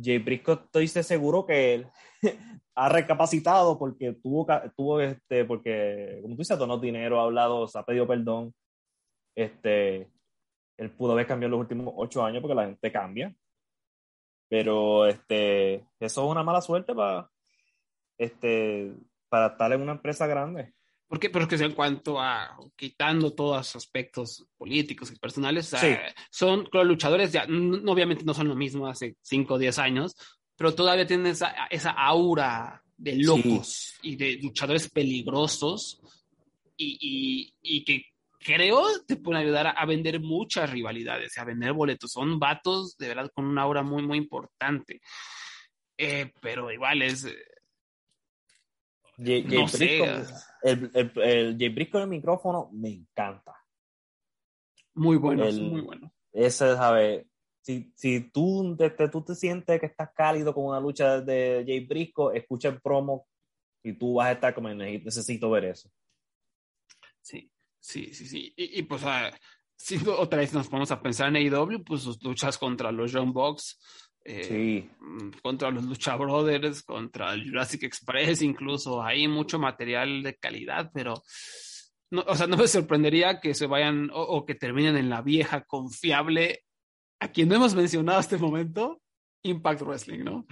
Jay 0.00 0.18
Briscoe 0.18 0.54
estoy 0.54 0.88
seguro 0.88 1.46
que 1.46 1.74
él 1.74 1.86
ha 2.74 2.88
recapacitado 2.88 3.78
porque 3.78 4.12
tuvo, 4.12 4.46
tuvo 4.76 5.00
este, 5.00 5.44
porque, 5.44 6.18
como 6.22 6.34
tú 6.34 6.42
dices, 6.42 6.58
donó 6.58 6.78
dinero, 6.78 7.20
ha 7.20 7.24
hablado, 7.24 7.66
se 7.66 7.78
ha 7.78 7.84
pedido 7.84 8.06
perdón. 8.06 8.54
Este, 9.34 10.10
él 10.76 10.90
pudo 10.92 11.12
haber 11.12 11.26
cambiado 11.26 11.52
los 11.52 11.60
últimos 11.60 11.94
ocho 11.96 12.24
años 12.24 12.40
porque 12.42 12.54
la 12.54 12.66
gente 12.66 12.92
cambia. 12.92 13.34
Pero 14.48 15.06
este, 15.06 15.86
eso 15.98 16.24
es 16.24 16.30
una 16.30 16.42
mala 16.42 16.60
suerte 16.60 16.94
para, 16.94 17.28
este, 18.18 18.94
para 19.28 19.48
estar 19.48 19.72
en 19.72 19.82
una 19.82 19.92
empresa 19.92 20.26
grande. 20.26 20.75
¿Por 21.08 21.20
qué? 21.20 21.30
Porque 21.30 21.54
en 21.54 21.72
cuanto 21.72 22.20
a 22.20 22.56
quitando 22.74 23.32
todos 23.32 23.58
los 23.58 23.76
aspectos 23.76 24.44
políticos 24.56 25.12
y 25.12 25.18
personales, 25.18 25.66
sí. 25.68 25.94
son 26.30 26.68
los 26.72 26.86
luchadores, 26.86 27.32
ya 27.32 27.46
no, 27.46 27.92
obviamente 27.92 28.24
no 28.24 28.34
son 28.34 28.48
lo 28.48 28.56
mismo 28.56 28.88
hace 28.88 29.16
5 29.22 29.54
o 29.54 29.58
10 29.58 29.78
años, 29.78 30.16
pero 30.56 30.74
todavía 30.74 31.06
tienen 31.06 31.28
esa, 31.28 31.54
esa 31.70 31.90
aura 31.90 32.82
de 32.96 33.16
locos 33.16 33.94
sí. 34.00 34.10
y 34.10 34.16
de 34.16 34.38
luchadores 34.42 34.90
peligrosos 34.90 36.00
y, 36.76 36.98
y, 37.00 37.54
y, 37.62 37.84
que 37.84 38.06
creo 38.40 38.82
te 39.06 39.16
pueden 39.16 39.42
ayudar 39.42 39.68
a, 39.68 39.70
a, 39.70 39.86
vender 39.86 40.18
muchas 40.20 40.70
rivalidades, 40.70 41.38
a 41.38 41.44
vender 41.44 41.72
boletos. 41.72 42.10
Son 42.10 42.38
vatos 42.40 42.96
de 42.96 43.08
verdad 43.08 43.30
con 43.32 43.44
una 43.44 43.62
aura 43.62 43.82
muy, 43.82 44.02
muy 44.02 44.18
importante. 44.18 45.00
Eh, 45.98 46.32
pero 46.42 46.70
igual 46.72 47.02
es 47.02 47.26
Jay, 49.18 49.44
Jay 49.48 49.58
no. 49.58 49.66
El, 50.66 50.90
el, 50.94 51.12
el 51.22 51.58
Jay 51.58 51.68
Briscoe 51.68 52.00
del 52.00 52.08
micrófono 52.08 52.68
me 52.72 52.90
encanta. 52.90 53.54
Muy 54.94 55.16
bueno, 55.16 55.44
el, 55.44 55.60
muy 55.60 55.80
bueno. 55.82 56.12
Ese, 56.32 56.74
¿sabes? 56.74 57.26
Si, 57.60 57.92
si 57.96 58.30
tú, 58.30 58.76
te, 58.76 58.90
tú 59.08 59.22
te 59.22 59.34
sientes 59.34 59.80
que 59.80 59.86
estás 59.86 60.10
cálido 60.14 60.54
con 60.54 60.64
una 60.66 60.80
lucha 60.80 61.20
de 61.20 61.64
Jay 61.66 61.80
Briscoe, 61.86 62.36
escucha 62.36 62.68
el 62.68 62.80
promo 62.80 63.26
y 63.82 63.92
tú 63.92 64.14
vas 64.14 64.28
a 64.28 64.32
estar 64.32 64.54
como 64.54 64.68
necesito 64.72 65.50
ver 65.50 65.66
eso. 65.66 65.90
Sí, 67.20 67.50
sí, 67.80 68.14
sí, 68.14 68.26
sí. 68.26 68.54
Y, 68.56 68.78
y 68.78 68.82
pues, 68.84 69.02
uh, 69.02 69.34
si 69.76 69.98
otra 70.08 70.38
vez 70.38 70.52
nos 70.52 70.68
ponemos 70.68 70.90
a 70.90 71.02
pensar 71.02 71.28
en 71.28 71.36
AEW, 71.36 71.84
pues 71.84 72.02
sus 72.02 72.22
luchas 72.22 72.56
contra 72.56 72.92
los 72.92 73.12
John 73.12 73.32
Box, 73.32 74.05
eh, 74.28 74.44
sí. 74.44 74.90
contra 75.40 75.70
los 75.70 75.84
Lucha 75.84 76.16
Brothers, 76.16 76.82
contra 76.82 77.32
el 77.32 77.48
Jurassic 77.48 77.84
Express, 77.84 78.42
incluso 78.42 79.02
hay 79.02 79.28
mucho 79.28 79.58
material 79.58 80.22
de 80.24 80.34
calidad, 80.34 80.90
pero 80.92 81.22
no, 82.10 82.24
o 82.26 82.34
sea, 82.34 82.48
no 82.48 82.56
me 82.56 82.66
sorprendería 82.66 83.40
que 83.40 83.54
se 83.54 83.66
vayan 83.66 84.10
o, 84.12 84.20
o, 84.20 84.44
que 84.44 84.56
terminen 84.56 84.96
en 84.96 85.10
la 85.10 85.22
vieja 85.22 85.62
confiable, 85.64 86.64
a 87.20 87.28
quien 87.28 87.48
no 87.48 87.54
hemos 87.54 87.74
mencionado 87.76 88.18
hasta 88.18 88.34
este 88.34 88.44
momento, 88.44 89.00
Impact 89.42 89.82
Wrestling, 89.82 90.24
¿no? 90.24 90.44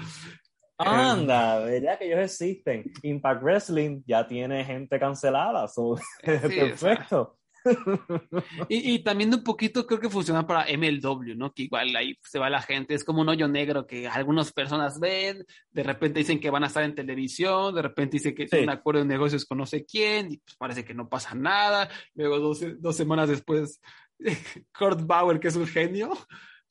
Anda, 0.79 1.61
¿verdad 1.61 1.99
que 1.99 2.07
ellos 2.07 2.21
existen? 2.21 2.93
Impact 3.03 3.43
Wrestling 3.43 4.03
ya 4.07 4.27
tiene 4.27 4.65
gente 4.65 4.99
cancelada, 5.01 5.67
so, 5.67 5.97
sí, 6.23 6.23
perfecto. 6.23 7.39
Y, 8.69 8.95
y, 8.95 8.99
también 9.03 9.33
un 9.33 9.43
poquito 9.43 9.87
creo 9.87 10.01
que 10.01 10.11
funciona 10.11 10.47
para 10.47 10.67
MLW, 10.77 11.35
¿no? 11.37 11.53
Que 11.53 11.65
igual 11.65 11.95
ahí 11.97 12.17
se 12.23 12.39
va 12.39 12.51
la 12.51 12.63
gente, 12.63 12.95
es 12.95 13.05
como 13.05 13.23
un 13.23 13.29
hoyo 13.29 13.49
negro 13.49 13.87
que 13.87 14.07
algunas 14.09 14.53
personas 14.53 15.01
ven, 15.01 15.45
de 15.71 15.83
repente 15.83 16.21
dicen 16.21 16.41
que 16.41 16.51
van 16.51 16.65
a 16.65 16.69
estar 16.69 16.85
en 16.85 16.95
televisión, 16.95 17.75
de 17.75 17.83
repente 17.83 18.17
dicen 18.17 18.35
que 18.35 18.45
sí. 18.45 18.51
tienen 18.51 18.69
un 18.69 18.77
acuerdo 18.77 19.01
de 19.01 19.07
negocios 19.07 19.45
con 19.45 19.59
no 19.59 19.67
sé 19.67 19.85
quién, 19.85 20.33
y 20.33 20.39
pues 20.39 20.57
parece 20.57 20.85
que 20.85 20.95
no 20.95 21.09
pasa 21.09 21.35
nada, 21.35 21.89
luego 22.15 22.39
dos, 22.39 22.61
dos 22.79 22.97
semanas 22.97 23.29
después, 23.29 23.81
Kurt 24.79 25.07
Bauer, 25.07 25.41
que 25.41 25.49
es 25.49 25.57
un 25.57 25.67
genio, 25.67 26.13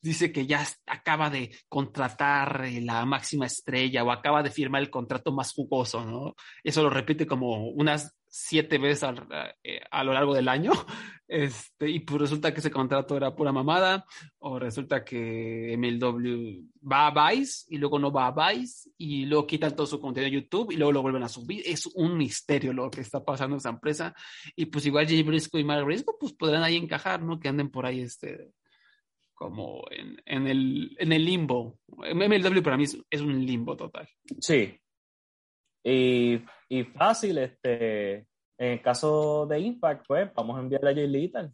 dice 0.04 0.32
que 0.32 0.46
ya 0.46 0.68
acaba 0.86 1.30
de 1.30 1.56
contratar 1.70 2.68
la 2.82 3.06
máxima 3.06 3.46
estrella 3.46 4.04
o 4.04 4.12
acaba 4.12 4.44
de 4.44 4.52
firmar 4.52 4.82
el 4.82 4.90
contrato 4.90 5.32
más 5.32 5.54
jugoso, 5.54 6.04
¿no? 6.06 6.36
Eso 6.64 6.84
lo 6.84 6.90
repite 6.90 7.26
como 7.26 7.70
unas 7.70 8.14
siete 8.36 8.80
veces 8.80 9.04
a, 9.04 9.14
eh, 9.64 9.80
a, 9.92 10.04
lo 10.04 10.12
largo 10.12 10.34
del 10.34 10.48
año, 10.48 10.72
este, 11.28 11.88
y 11.88 12.00
pues 12.00 12.22
resulta 12.22 12.52
que 12.52 12.62
ese 12.62 12.72
contrato 12.72 13.16
era 13.16 13.36
pura 13.36 13.52
mamada, 13.52 14.08
o 14.40 14.58
resulta 14.58 15.06
que 15.06 15.76
MLW 15.78 16.68
va 16.92 17.08
a 17.08 17.32
Vice 17.32 17.66
y 17.70 17.78
luego 17.78 18.00
no 18.00 18.12
va 18.12 18.28
a 18.28 18.52
Vice, 18.52 18.90
y 18.98 19.26
luego 19.28 19.46
quitan 19.46 19.76
todo 19.76 19.86
su 19.86 20.02
contenido 20.02 20.32
de 20.32 20.42
YouTube 20.42 20.72
y 20.72 20.78
luego 20.78 20.92
lo 20.92 21.04
vuelven 21.04 21.22
a 21.22 21.30
subir. 21.30 21.62
Es 21.64 21.86
un 21.86 22.18
misterio 22.18 22.74
lo 22.74 22.90
que 22.90 23.02
está 23.02 23.24
pasando 23.24 23.56
en 23.56 23.60
esa 23.60 23.70
empresa, 23.70 24.16
y 24.56 24.66
pues 24.66 24.84
igual 24.88 25.06
Jay 25.08 25.22
Briscoe 25.22 25.62
y 25.62 25.64
Mark 25.64 25.86
Briscoe 25.86 26.16
pues 26.20 26.34
podrán 26.34 26.64
ahí 26.64 26.76
encajar, 26.76 27.22
¿no? 27.22 27.40
Que 27.40 27.50
anden 27.50 27.70
por 27.70 27.86
ahí 27.86 28.02
este 28.02 28.52
como 29.36 29.84
en, 29.92 30.20
en, 30.26 30.48
el, 30.48 30.96
en 30.98 31.12
el 31.12 31.24
limbo. 31.24 31.80
MLW 31.88 32.64
para 32.64 32.78
mí 32.78 32.86
es, 32.86 32.98
es 33.10 33.22
un 33.22 33.46
limbo 33.46 33.76
total. 33.76 34.08
Sí, 34.40 34.80
y, 35.84 36.42
y, 36.70 36.84
fácil, 36.84 37.38
este, 37.38 38.28
en 38.58 38.72
el 38.72 38.82
caso 38.82 39.46
de 39.46 39.60
Impact, 39.60 40.06
pues 40.08 40.32
vamos 40.34 40.58
a 40.58 40.62
enviarle 40.62 40.92
a 40.92 40.94
Jay 40.94 41.08
Little. 41.08 41.52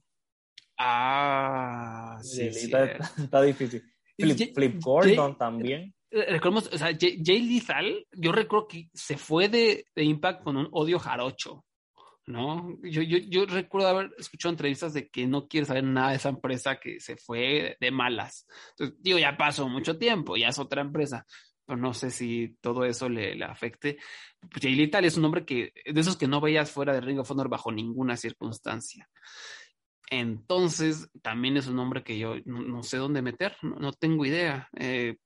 Ah, 0.77 2.17
sí. 2.21 2.51
sí 2.53 2.65
está, 2.65 2.85
está, 3.23 3.41
difícil. 3.41 3.83
Flip, 4.17 4.53
Flip 4.53 4.81
Gordon 4.81 5.37
también. 5.37 5.93
Recordemos, 6.11 6.69
o 6.73 6.77
sea, 6.77 6.95
Jay, 6.99 7.21
Jay 7.23 7.41
Lethal, 7.41 8.07
yo 8.13 8.31
recuerdo 8.31 8.67
que 8.67 8.89
se 8.93 9.17
fue 9.17 9.47
de, 9.47 9.85
de, 9.95 10.03
Impact 10.03 10.43
con 10.43 10.57
un 10.57 10.67
odio 10.71 10.97
jarocho, 10.97 11.65
¿no? 12.25 12.77
Yo, 12.81 13.01
yo, 13.03 13.19
yo 13.19 13.45
recuerdo 13.45 13.89
haber 13.89 14.11
escuchado 14.17 14.53
entrevistas 14.53 14.93
de 14.93 15.09
que 15.09 15.27
no 15.27 15.47
quiere 15.47 15.67
saber 15.67 15.83
nada 15.83 16.09
de 16.09 16.15
esa 16.15 16.29
empresa 16.29 16.79
que 16.79 16.99
se 16.99 17.15
fue 17.15 17.77
de 17.79 17.91
malas. 17.91 18.47
Entonces, 18.71 18.97
digo, 19.01 19.19
ya 19.19 19.37
pasó 19.37 19.69
mucho 19.69 19.97
tiempo, 19.97 20.35
ya 20.35 20.47
es 20.47 20.57
otra 20.57 20.81
empresa 20.81 21.25
no 21.75 21.93
sé 21.93 22.11
si 22.11 22.57
todo 22.61 22.85
eso 22.85 23.09
le, 23.09 23.35
le 23.35 23.45
afecte. 23.45 23.97
Pues 24.39 24.61
Jay 24.61 24.75
Lethal 24.75 25.05
es 25.05 25.17
un 25.17 25.25
hombre 25.25 25.45
que, 25.45 25.73
de 25.85 25.99
esos 25.99 26.17
que 26.17 26.27
no 26.27 26.41
veías 26.41 26.71
fuera 26.71 26.93
de 26.93 27.01
Ring 27.01 27.19
of 27.19 27.29
Honor 27.31 27.49
bajo 27.49 27.71
ninguna 27.71 28.17
circunstancia. 28.17 29.09
Entonces, 30.09 31.09
también 31.21 31.57
es 31.57 31.67
un 31.67 31.79
hombre 31.79 32.03
que 32.03 32.17
yo 32.17 32.35
no, 32.45 32.61
no 32.61 32.83
sé 32.83 32.97
dónde 32.97 33.21
meter, 33.21 33.55
no, 33.61 33.75
no 33.75 33.93
tengo 33.93 34.25
idea. 34.25 34.67
Eh, 34.77 35.17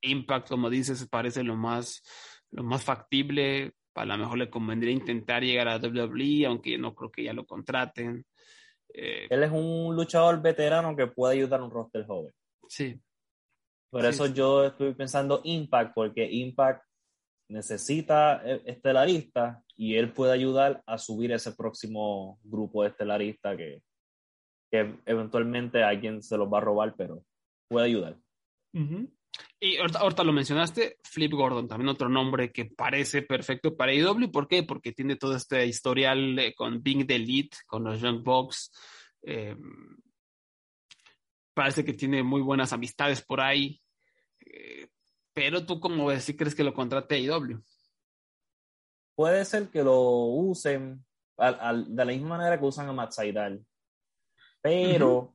Impact, 0.00 0.48
como 0.48 0.70
dices, 0.70 1.06
parece 1.08 1.42
lo 1.42 1.56
más, 1.56 2.02
lo 2.50 2.62
más 2.64 2.84
factible. 2.84 3.72
A 3.94 4.04
lo 4.04 4.16
mejor 4.16 4.38
le 4.38 4.50
convendría 4.50 4.92
intentar 4.92 5.42
llegar 5.42 5.68
a 5.68 5.78
WWE, 5.78 6.46
aunque 6.46 6.78
no 6.78 6.94
creo 6.94 7.10
que 7.10 7.24
ya 7.24 7.32
lo 7.32 7.44
contraten. 7.44 8.24
Eh, 8.94 9.26
Él 9.28 9.42
es 9.42 9.50
un 9.50 9.94
luchador 9.94 10.40
veterano 10.40 10.94
que 10.94 11.08
puede 11.08 11.34
ayudar 11.34 11.60
a 11.60 11.64
un 11.64 11.70
roster 11.70 12.06
joven. 12.06 12.32
Sí, 12.68 13.00
por 13.90 14.04
eso 14.04 14.26
sí, 14.26 14.32
yo 14.34 14.64
estoy 14.64 14.94
pensando 14.94 15.40
Impact, 15.44 15.92
porque 15.94 16.30
Impact 16.30 16.84
necesita 17.48 18.42
e, 18.44 18.62
estelarista 18.66 19.62
y 19.76 19.94
él 19.94 20.12
puede 20.12 20.32
ayudar 20.32 20.82
a 20.86 20.98
subir 20.98 21.32
ese 21.32 21.52
próximo 21.52 22.38
grupo 22.42 22.82
de 22.82 22.90
estelaristas 22.90 23.56
que, 23.56 23.82
que 24.70 24.94
eventualmente 25.06 25.82
alguien 25.82 26.22
se 26.22 26.36
los 26.36 26.52
va 26.52 26.58
a 26.58 26.62
robar, 26.62 26.94
pero 26.96 27.24
puede 27.68 27.86
ayudar. 27.86 28.16
Y 29.60 29.76
ahorita, 29.76 30.24
lo 30.24 30.32
mencionaste, 30.32 30.98
Flip 31.02 31.32
Gordon, 31.32 31.68
también 31.68 31.88
otro 31.88 32.08
nombre 32.08 32.52
que 32.52 32.66
parece 32.66 33.22
perfecto 33.22 33.76
para 33.76 33.92
IW. 33.92 34.30
¿Por 34.30 34.46
qué? 34.46 34.62
Porque 34.62 34.92
tiene 34.92 35.16
todo 35.16 35.34
este 35.34 35.66
historial 35.66 36.38
eh, 36.38 36.54
con 36.54 36.82
Bing 36.82 37.06
the 37.06 37.16
Elite, 37.16 37.56
con 37.66 37.84
los 37.84 38.00
Young 38.00 38.22
Bucks. 38.22 38.70
Eh, 39.22 39.56
parece 41.58 41.84
que 41.84 41.92
tiene 41.92 42.22
muy 42.22 42.40
buenas 42.40 42.72
amistades 42.72 43.20
por 43.20 43.40
ahí. 43.40 43.82
Eh, 44.38 44.86
pero 45.34 45.66
tú, 45.66 45.80
¿cómo 45.80 46.06
ves? 46.06 46.22
¿Si 46.22 46.36
crees 46.36 46.54
que 46.54 46.62
lo 46.62 46.72
contrate 46.72 47.18
IW? 47.18 47.60
Puede 49.16 49.44
ser 49.44 49.68
que 49.68 49.82
lo 49.82 49.98
usen 49.98 51.04
de 51.36 52.04
la 52.04 52.12
misma 52.12 52.38
manera 52.38 52.60
que 52.60 52.64
usan 52.64 52.88
a 52.88 52.92
Matt 52.92 53.10
Seidel. 53.10 53.66
Pero 54.62 55.34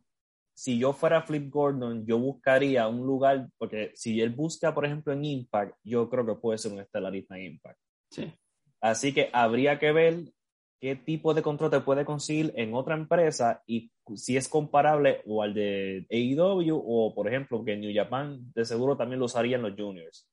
si 0.53 0.79
yo 0.79 0.93
fuera 0.93 1.23
Flip 1.23 1.51
Gordon, 1.51 2.05
yo 2.05 2.17
buscaría 2.17 2.87
un 2.87 3.05
lugar, 3.05 3.49
porque 3.57 3.91
si 3.93 4.21
él 4.21 4.29
busca, 4.29 4.73
por 4.73 4.85
ejemplo, 4.85 5.11
en 5.11 5.25
Impact, 5.25 5.75
yo 5.83 6.09
creo 6.09 6.25
que 6.25 6.35
puede 6.35 6.57
ser 6.57 6.71
un 6.71 6.79
estelarista 6.79 7.37
en 7.37 7.51
Impact. 7.51 7.79
Sí. 8.11 8.33
Así 8.79 9.13
que 9.13 9.29
habría 9.33 9.77
que 9.77 9.91
ver 9.91 10.31
qué 10.79 10.95
tipo 10.95 11.33
de 11.33 11.41
control 11.41 11.69
te 11.69 11.81
puede 11.81 12.05
conseguir 12.05 12.53
en 12.55 12.73
otra 12.73 12.95
empresa 12.95 13.61
y 13.67 13.91
si 14.15 14.37
es 14.37 14.47
comparable 14.47 15.21
o 15.25 15.43
al 15.43 15.53
de 15.53 16.05
AEW 16.09 16.75
o, 16.75 17.13
por 17.15 17.27
ejemplo, 17.27 17.63
que 17.63 17.73
en 17.73 17.81
New 17.81 17.91
Japan 17.93 18.39
de 18.53 18.65
seguro 18.65 18.97
también 18.97 19.19
lo 19.19 19.25
usarían 19.25 19.61
los 19.61 19.73
juniors. 19.77 20.29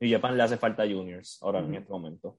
New 0.00 0.10
Japan 0.10 0.36
le 0.36 0.42
hace 0.42 0.56
falta 0.56 0.84
juniors 0.84 1.38
ahora 1.42 1.60
en 1.60 1.74
este 1.74 1.90
momento. 1.90 2.38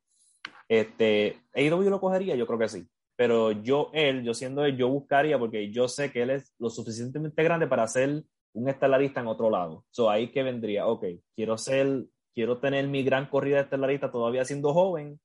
Este, 0.68 1.38
AEW 1.54 1.90
lo 1.90 2.00
cogería, 2.00 2.36
yo 2.36 2.46
creo 2.46 2.60
que 2.60 2.68
sí 2.68 2.88
pero 3.16 3.52
yo, 3.52 3.90
él, 3.94 4.24
yo 4.24 4.34
siendo 4.34 4.66
él, 4.66 4.76
yo 4.76 4.90
buscaría 4.90 5.38
porque 5.38 5.72
yo 5.72 5.88
sé 5.88 6.12
que 6.12 6.24
él 6.24 6.32
es 6.32 6.54
lo 6.58 6.70
suficientemente 6.70 7.44
grande 7.44 7.68
para 7.68 7.88
ser 7.88 8.24
un 8.54 8.70
estelarista 8.70 9.22
en 9.22 9.28
otro 9.28 9.50
lado. 9.50 9.86
So, 9.92 10.10
ahí 10.10 10.32
que 10.32 10.44
vendría, 10.44 10.88
ok, 10.88 11.06
quiero 11.36 11.58
ser, 11.58 12.06
quiero 12.34 12.60
tener 12.60 12.88
mi 12.88 13.04
gran 13.04 13.28
corrida 13.28 13.58
de 13.58 13.64
estelarista 13.64 14.12
todavía 14.12 14.46
siendo 14.46 14.74
joven, 14.74 15.20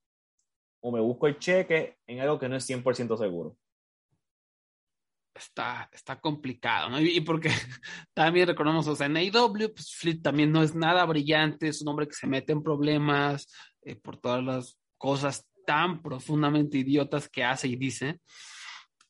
o 0.81 0.93
me 0.93 1.01
busco 1.01 1.27
el 1.27 1.39
cheque 1.39 1.97
en 2.07 2.21
algo 2.21 2.39
que 2.39 2.49
no 2.49 2.57
es 2.57 2.69
100% 2.69 3.19
seguro. 3.19 3.57
Está, 5.39 5.89
está 5.93 6.21
complicado, 6.21 6.91
¿no? 6.91 7.01
Y, 7.01 7.21
porque 7.21 7.49
también 8.15 8.49
recordamos, 8.49 8.87
o 8.89 8.97
sea, 8.97 9.07
en 9.07 9.17
AEW, 9.17 9.73
pues 9.73 9.95
Flip 9.95 10.23
también 10.23 10.51
no 10.51 10.63
es 10.63 10.75
nada 10.75 11.05
brillante, 11.05 11.69
es 11.69 11.81
un 11.81 11.89
hombre 11.89 12.09
que 12.09 12.15
se 12.15 12.27
mete 12.27 12.53
en 12.53 12.63
problemas 12.63 13.47
eh, 13.83 13.97
por 13.97 14.17
todas 14.17 14.45
las 14.45 14.79
cosas 14.99 15.47
tan 15.65 16.03
profundamente 16.03 16.79
idiotas 16.79 17.29
que 17.29 17.45
hace 17.45 17.69
y 17.69 17.77
dice. 17.77 18.21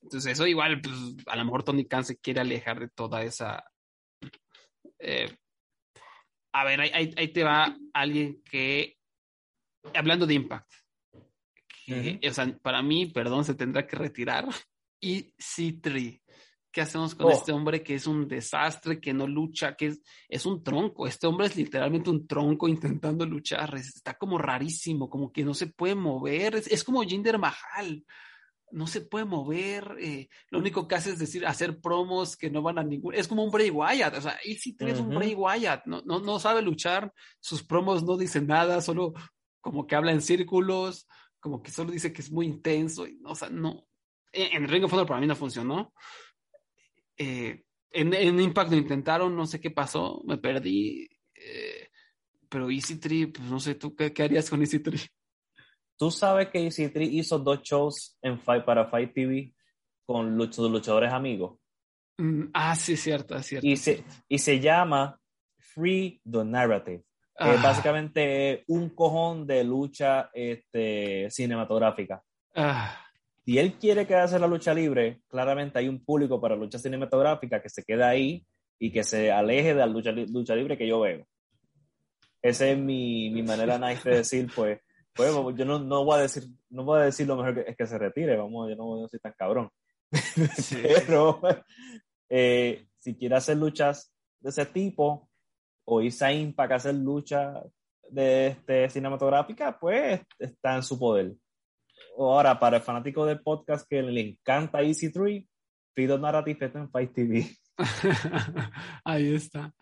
Entonces, 0.03 0.33
eso 0.33 0.47
igual, 0.47 0.81
pues, 0.81 0.95
a 1.27 1.37
lo 1.37 1.45
mejor 1.45 1.63
Tony 1.63 1.87
Khan 1.87 2.05
se 2.05 2.19
quiere 2.19 2.41
alejar 2.41 2.81
de 2.81 2.89
toda 2.89 3.23
esa. 3.23 3.65
Eh, 4.99 5.35
a 6.53 6.65
ver, 6.65 6.81
ahí, 6.81 7.29
te 7.29 7.45
va 7.45 7.77
alguien 7.93 8.43
que. 8.43 8.97
Hablando 9.95 10.27
de 10.27 10.35
Impact. 10.35 10.71
o 12.29 12.33
sea, 12.33 12.59
para 12.63 12.83
mí, 12.83 13.07
perdón, 13.07 13.45
se 13.45 13.55
tendrá 13.55 13.87
que 13.87 13.97
retirar. 13.97 14.47
Y 15.01 15.33
C3. 15.39 16.21
¿Qué 16.71 16.83
hacemos 16.83 17.15
con 17.15 17.27
oh. 17.27 17.31
este 17.31 17.51
hombre 17.51 17.83
que 17.83 17.95
es 17.95 18.07
un 18.07 18.29
desastre, 18.29 19.01
que 19.01 19.15
no 19.15 19.27
lucha, 19.27 19.75
que 19.75 19.87
es, 19.87 20.03
es 20.29 20.45
un 20.45 20.63
tronco? 20.63 21.07
Este 21.07 21.27
hombre 21.27 21.47
es 21.47 21.57
literalmente 21.57 22.11
un 22.11 22.27
tronco 22.27 22.69
intentando 22.69 23.25
luchar. 23.25 23.75
Está 23.77 24.15
como 24.19 24.37
rarísimo, 24.39 25.09
como 25.09 25.33
que 25.33 25.45
no 25.45 25.55
se 25.55 25.69
puede 25.69 25.95
mover. 25.95 26.57
Es, 26.57 26.85
como 26.85 27.03
Jinder 27.03 27.39
Mahal. 27.39 28.05
No 28.71 28.87
se 28.87 29.01
puede 29.01 29.25
mover. 29.25 29.97
Eh, 29.99 30.29
lo 30.51 30.59
único 30.59 30.87
que 30.87 30.95
hace 30.95 31.11
es 31.11 31.19
decir, 31.19 31.47
hacer 31.47 31.81
promos 31.81 32.37
que 32.37 32.51
no 32.51 32.61
van 32.61 32.79
a 32.79 32.85
ningún. 32.85 33.15
Es 33.15 33.27
como 33.27 33.43
un 33.43 33.51
Bray 33.51 33.71
Wyatt. 33.71 34.19
O 34.19 34.21
sea, 34.21 34.39
él 34.45 34.59
sí 34.59 34.77
tiene 34.77 35.01
un 35.01 35.09
Bray 35.09 35.35
Wyatt. 35.35 35.87
No, 35.87 36.03
no, 36.05 36.21
no 36.21 36.39
sabe 36.39 36.61
luchar. 36.61 37.13
Sus 37.41 37.65
promos 37.65 38.05
no 38.05 38.19
dicen 38.19 38.47
nada, 38.47 38.83
solo 38.83 39.15
como 39.63 39.87
que 39.87 39.97
habla 39.97 40.13
en 40.13 40.21
círculos, 40.21 41.09
como 41.41 41.63
que 41.63 41.71
solo 41.71 41.91
dice 41.93 42.13
que 42.13 42.21
es 42.21 42.31
muy 42.31 42.45
intenso. 42.45 43.07
O 43.25 43.35
sea, 43.35 43.49
no. 43.49 43.88
En, 44.33 44.65
el 44.65 44.69
Ring 44.69 44.85
of 44.85 44.93
Honor 44.93 45.07
para 45.07 45.21
mí 45.21 45.27
no 45.27 45.37
funcionó. 45.37 45.93
Eh, 47.17 47.63
en, 47.91 48.41
Impact 48.41 48.71
lo 48.71 48.77
intentaron, 48.77 49.35
no 49.35 49.47
sé 49.47 49.61
qué 49.61 49.71
pasó, 49.71 50.23
me 50.27 50.39
perdí. 50.39 51.09
Eh, 51.35 51.89
pero 52.49 52.71
Easy 52.71 52.99
Tree, 52.99 53.27
pues 53.29 53.49
no 53.49 53.61
sé, 53.61 53.75
¿tú 53.75 53.95
qué, 53.95 54.13
harías 54.23 54.49
con 54.49 54.61
Easy 54.61 54.81
Tree? 54.81 55.01
Tú 55.97 56.11
sabes 56.11 56.49
que 56.49 56.63
Easy 56.63 56.89
Tree 56.89 57.07
hizo 57.07 57.39
dos 57.39 57.63
shows 57.63 58.17
en 58.23 58.39
Fight, 58.39 58.65
para 58.65 58.87
Fight 58.87 59.13
TV 59.13 59.53
con 60.07 60.37
luchadores 60.37 61.13
amigos. 61.13 61.59
Mm, 62.19 62.45
ah, 62.55 62.75
sí, 62.75 62.97
cierto, 62.97 63.37
es 63.37 63.47
cierto. 63.47 63.67
Y 63.67 63.77
se, 63.77 64.05
y 64.29 64.39
se 64.39 64.61
llama 64.61 65.21
Free 65.59 66.21
the 66.31 66.45
Narrative. 66.45 67.05
Que 67.37 67.53
es 67.53 67.59
ah. 67.59 67.63
básicamente 67.63 68.65
un 68.67 68.91
cojón 68.91 69.47
de 69.47 69.63
lucha 69.63 70.31
este, 70.33 71.31
cinematográfica. 71.31 72.23
Ah. 72.55 73.08
Si 73.49 73.59
él 73.59 73.79
quiere 73.79 74.07
quedarse 74.07 74.35
en 74.35 74.43
la 74.43 74.47
lucha 74.47 74.75
libre, 74.75 75.23
claramente 75.27 75.79
hay 75.79 75.89
un 75.89 76.05
público 76.05 76.39
para 76.39 76.55
lucha 76.55 76.79
cinematográfica 76.79 77.63
que 77.63 77.71
se 77.71 77.83
queda 77.83 78.11
ahí 78.11 78.47
y 78.79 78.93
que 78.93 79.03
se 79.03 79.33
aleje 79.33 79.69
de 79.69 79.77
la 79.77 79.87
lucha, 79.87 80.13
lucha 80.13 80.55
libre 80.55 80.77
que 80.77 80.87
yo 80.87 81.01
veo. 81.01 81.27
Esa 82.43 82.69
es 82.69 82.77
mi, 82.77 83.31
mi 83.31 83.43
manera 83.43 83.79
nice 83.79 84.07
de 84.07 84.17
decir, 84.17 84.51
pues, 84.55 84.79
pues 85.15 85.33
yo 85.57 85.65
no, 85.65 85.79
no, 85.79 86.05
voy 86.05 86.19
a 86.19 86.23
decir, 86.25 86.43
no 86.69 86.85
voy 86.85 87.01
a 87.01 87.05
decir 87.05 87.27
lo 87.27 87.37
mejor 87.37 87.55
que 87.55 87.71
es 87.71 87.75
que 87.75 87.87
se 87.87 87.97
retire, 87.97 88.37
vamos, 88.37 88.69
yo 88.69 88.77
no, 88.77 89.01
no 89.01 89.09
soy 89.09 89.19
tan 89.19 89.33
cabrón. 89.33 89.71
Pero 91.07 91.41
eh, 92.29 92.87
si 92.99 93.17
quiere 93.17 93.37
hacer 93.37 93.57
luchas 93.57 94.13
de 94.41 94.51
ese 94.51 94.67
tipo 94.67 95.31
o 95.87 96.03
irse 96.03 96.23
a 96.27 96.35
Impact 96.35 96.73
a 96.73 96.75
hacer 96.75 96.97
luchas 96.97 97.65
de 98.11 98.49
este, 98.49 98.91
cinematográfica, 98.91 99.79
pues 99.81 100.21
está 100.39 100.77
en 100.77 100.83
su 100.83 100.99
poder 100.99 101.33
ahora, 102.17 102.59
para 102.59 102.79
el 102.79 102.83
fanático 102.83 103.25
del 103.27 103.41
podcast 103.41 103.87
que 103.89 104.03
le 104.03 104.21
encanta 104.21 104.83
Easy 104.83 105.13
3, 105.13 105.45
pido 105.95 106.19
Narrative 106.19 106.71
en 106.75 106.91
Fight 106.91 107.13
TV. 107.13 107.51
Ahí 109.05 109.35
está. 109.35 109.73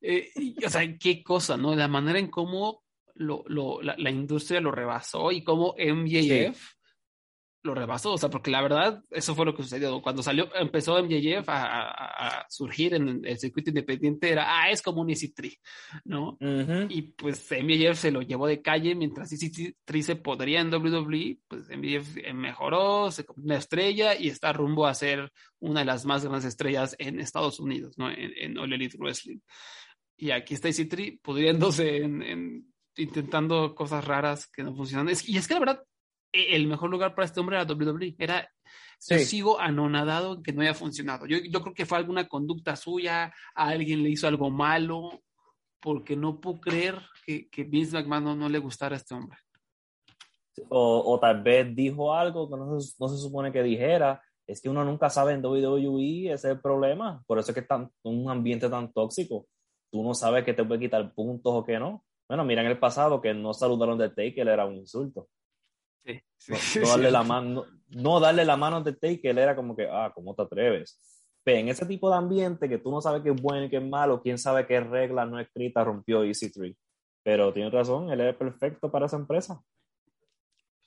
Eh, 0.00 0.30
o 0.64 0.70
sea, 0.70 0.82
qué 0.98 1.22
cosa, 1.22 1.56
¿no? 1.56 1.74
La 1.74 1.88
manera 1.88 2.18
en 2.18 2.28
cómo 2.28 2.82
lo, 3.14 3.44
lo, 3.46 3.82
la, 3.82 4.10
industria 4.10 4.60
lo 4.60 4.70
rebasó 4.70 5.32
y 5.32 5.44
cómo 5.44 5.74
MJF 5.78 6.58
lo 7.62 7.74
rebasó, 7.74 8.12
o 8.12 8.18
sea, 8.18 8.28
porque 8.28 8.50
la 8.50 8.60
verdad, 8.60 9.02
eso 9.10 9.34
fue 9.34 9.46
lo 9.46 9.54
que 9.54 9.62
sucedió. 9.62 10.02
Cuando 10.02 10.22
salió, 10.22 10.48
empezó 10.56 11.00
MJF 11.02 11.48
a, 11.48 12.40
a, 12.40 12.46
surgir 12.48 12.94
en 12.94 13.24
el 13.24 13.38
circuito 13.38 13.70
independiente, 13.70 14.30
era, 14.30 14.62
ah, 14.62 14.70
es 14.70 14.82
como 14.82 15.00
un 15.00 15.10
Easy 15.10 15.32
Tree, 15.32 15.58
¿no? 16.04 16.36
Y 16.88 17.02
pues 17.02 17.48
MJF 17.50 17.98
se 17.98 18.10
lo 18.10 18.22
llevó 18.22 18.46
de 18.46 18.62
calle, 18.62 18.94
mientras 18.94 19.32
Easy 19.32 19.74
Tree 19.84 20.02
se 20.02 20.16
podría 20.16 20.60
en 20.60 20.72
WWE, 20.74 21.38
pues 21.46 21.68
MJF 21.68 22.34
mejoró, 22.34 23.10
se 23.10 23.24
convirtió 23.24 23.46
una 23.46 23.58
estrella 23.58 24.18
y 24.18 24.28
está 24.28 24.52
rumbo 24.52 24.86
a 24.86 24.94
ser 24.94 25.32
una 25.60 25.80
de 25.80 25.86
las 25.86 26.04
más 26.04 26.24
grandes 26.24 26.44
estrellas 26.44 26.96
en 26.98 27.20
Estados 27.20 27.60
Unidos, 27.60 27.96
¿no? 27.96 28.10
En, 28.10 28.32
en 28.36 28.58
All 28.58 28.72
Elite 28.72 28.96
Wrestling. 28.98 29.38
Y 30.16 30.30
aquí 30.30 30.54
está 30.54 30.68
Easy 30.68 30.86
Tree 30.86 31.18
pudriéndose 31.22 31.98
en, 31.98 32.22
en 32.22 32.72
intentando 32.96 33.74
cosas 33.74 34.04
raras 34.04 34.48
que 34.48 34.62
no 34.62 34.74
funcionan. 34.74 35.08
y 35.26 35.36
es 35.36 35.48
que 35.48 35.54
la 35.54 35.60
verdad, 35.60 35.82
el 36.32 36.66
mejor 36.66 36.90
lugar 36.90 37.14
para 37.14 37.26
este 37.26 37.40
hombre 37.40 37.56
era 37.56 37.70
WWE. 37.70 38.16
Era, 38.18 38.50
Yo 39.08 39.18
sigo 39.18 39.60
anonadado 39.60 40.34
en 40.34 40.42
que 40.42 40.52
no 40.52 40.62
haya 40.62 40.74
funcionado. 40.74 41.26
Yo, 41.26 41.38
yo 41.38 41.60
creo 41.60 41.74
que 41.74 41.86
fue 41.86 41.98
alguna 41.98 42.26
conducta 42.28 42.74
suya, 42.76 43.32
a 43.54 43.68
alguien 43.68 44.02
le 44.02 44.10
hizo 44.10 44.26
algo 44.26 44.50
malo, 44.50 45.22
porque 45.80 46.16
no 46.16 46.40
puedo 46.40 46.60
creer 46.60 46.98
que, 47.26 47.48
que 47.50 47.64
Vince 47.64 47.96
McMahon 47.96 48.38
no, 48.38 48.48
le 48.48 48.58
gustara 48.58 48.96
a 48.96 48.98
este 48.98 49.14
hombre. 49.14 49.38
O, 50.68 51.12
o, 51.12 51.20
tal 51.20 51.42
vez 51.42 51.74
dijo 51.74 52.14
algo 52.14 52.48
que 52.48 52.56
no 52.56 52.80
se, 52.80 52.94
no 52.98 53.08
se, 53.08 53.18
supone 53.18 53.52
que 53.52 53.62
dijera. 53.62 54.22
Es 54.46 54.60
que 54.60 54.68
uno 54.68 54.84
nunca 54.84 55.08
sabe 55.08 55.32
en 55.32 55.44
WWE, 55.44 56.26
ese 56.26 56.34
es 56.34 56.44
el 56.44 56.60
problema. 56.60 57.22
Por 57.26 57.38
eso 57.38 57.50
es 57.50 57.54
que 57.54 57.60
es 57.60 57.68
tan, 57.68 57.90
un 58.02 58.30
ambiente 58.30 58.68
tan 58.68 58.92
tóxico. 58.92 59.46
Tú 59.90 60.02
no 60.02 60.14
sabes 60.14 60.44
que 60.44 60.54
te 60.54 60.64
puede 60.64 60.80
quitar 60.80 61.12
puntos 61.14 61.52
o 61.54 61.64
que 61.64 61.78
no. 61.78 62.04
Bueno, 62.28 62.44
mira 62.44 62.62
en 62.62 62.68
el 62.68 62.78
pasado 62.78 63.20
que 63.20 63.34
no 63.34 63.52
saludaron 63.52 63.98
de 63.98 64.08
Taker 64.08 64.48
era 64.48 64.66
un 64.66 64.76
insulto 64.76 65.28
no, 66.04 66.88
darle 66.88 67.10
la 67.10 67.22
mano, 67.22 67.66
no, 67.88 68.20
darle 68.20 68.44
la 68.44 68.56
mano 68.56 68.82
de 68.82 68.92
Taker 68.92 69.38
era 69.38 69.54
como 69.54 69.76
que, 69.76 69.88
ah, 69.90 70.12
¿cómo 70.14 70.34
te 70.34 70.42
atreves? 70.42 71.00
Pero 71.44 71.58
en 71.58 71.68
ese 71.68 71.86
tipo 71.86 72.08
de 72.08 72.16
ambiente 72.16 72.68
que 72.68 72.78
tú 72.78 72.90
no 72.90 73.00
sabes 73.00 73.22
qué 73.22 73.30
es 73.30 73.42
bueno 73.42 73.66
y 73.66 73.70
qué 73.70 73.78
es 73.78 73.84
malo, 73.84 74.22
quién 74.22 74.38
sabe 74.38 74.66
qué 74.66 74.80
regla 74.80 75.24
no 75.24 75.40
escrita 75.40 75.84
rompió 75.84 76.24
Easy 76.24 76.50
Tree. 76.52 76.76
Pero 77.24 77.52
tiene 77.52 77.70
razón, 77.70 78.10
él 78.10 78.20
es 78.20 78.36
perfecto 78.36 78.90
para 78.90 79.06
esa 79.06 79.16
empresa. 79.16 79.60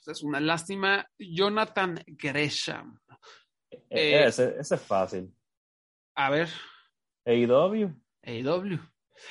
Es 0.05 0.24
una 0.24 0.39
lástima. 0.39 1.07
Jonathan 1.18 1.99
Gresham. 2.05 2.99
E, 3.70 3.78
e, 3.89 4.13
eh, 4.13 4.26
ese, 4.28 4.55
ese, 4.59 4.76
es 4.76 4.82
fácil. 4.82 5.34
A 6.16 6.30
ver. 6.30 6.49
AEW. 7.26 7.93
AEW. 8.24 8.80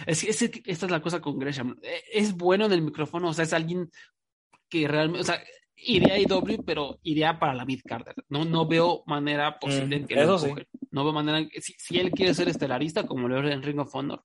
Es, 0.06 0.24
es, 0.24 0.42
esta 0.42 0.86
es 0.86 0.90
la 0.90 1.00
cosa 1.00 1.20
con 1.20 1.38
Gresham. 1.38 1.78
E, 1.82 2.02
es 2.12 2.34
bueno 2.34 2.66
en 2.66 2.72
el 2.72 2.82
micrófono, 2.82 3.28
o 3.28 3.34
sea, 3.34 3.44
es 3.44 3.52
alguien 3.52 3.90
que 4.68 4.88
realmente, 4.88 5.20
o 5.20 5.24
sea, 5.24 5.42
iría 5.76 6.14
a 6.14 6.18
IW, 6.18 6.62
pero 6.64 6.98
iría 7.02 7.38
para 7.38 7.54
la 7.54 7.64
mid 7.64 7.80
card. 7.84 8.06
No, 8.28 8.44
no 8.44 8.66
veo 8.66 9.02
manera 9.06 9.58
posible 9.58 9.96
en 9.96 10.06
que 10.06 10.14
eso 10.14 10.38
sí. 10.38 10.48
No 10.90 11.04
veo 11.04 11.12
manera 11.12 11.38
en 11.38 11.48
que, 11.48 11.60
si, 11.60 11.74
si 11.78 11.98
él 11.98 12.10
quiere 12.10 12.34
ser 12.34 12.48
estelarista, 12.48 13.06
como 13.06 13.28
lo 13.28 13.40
es 13.46 13.52
en 13.52 13.62
Ring 13.62 13.80
of 13.80 13.94
Honor, 13.94 14.24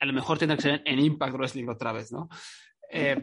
a 0.00 0.06
lo 0.06 0.12
mejor 0.12 0.38
tendrá 0.38 0.56
que 0.56 0.62
ser 0.62 0.82
en 0.84 0.98
Impact 0.98 1.34
Wrestling 1.34 1.68
otra 1.68 1.92
vez, 1.92 2.10
¿no? 2.12 2.28
Eh, 2.90 3.22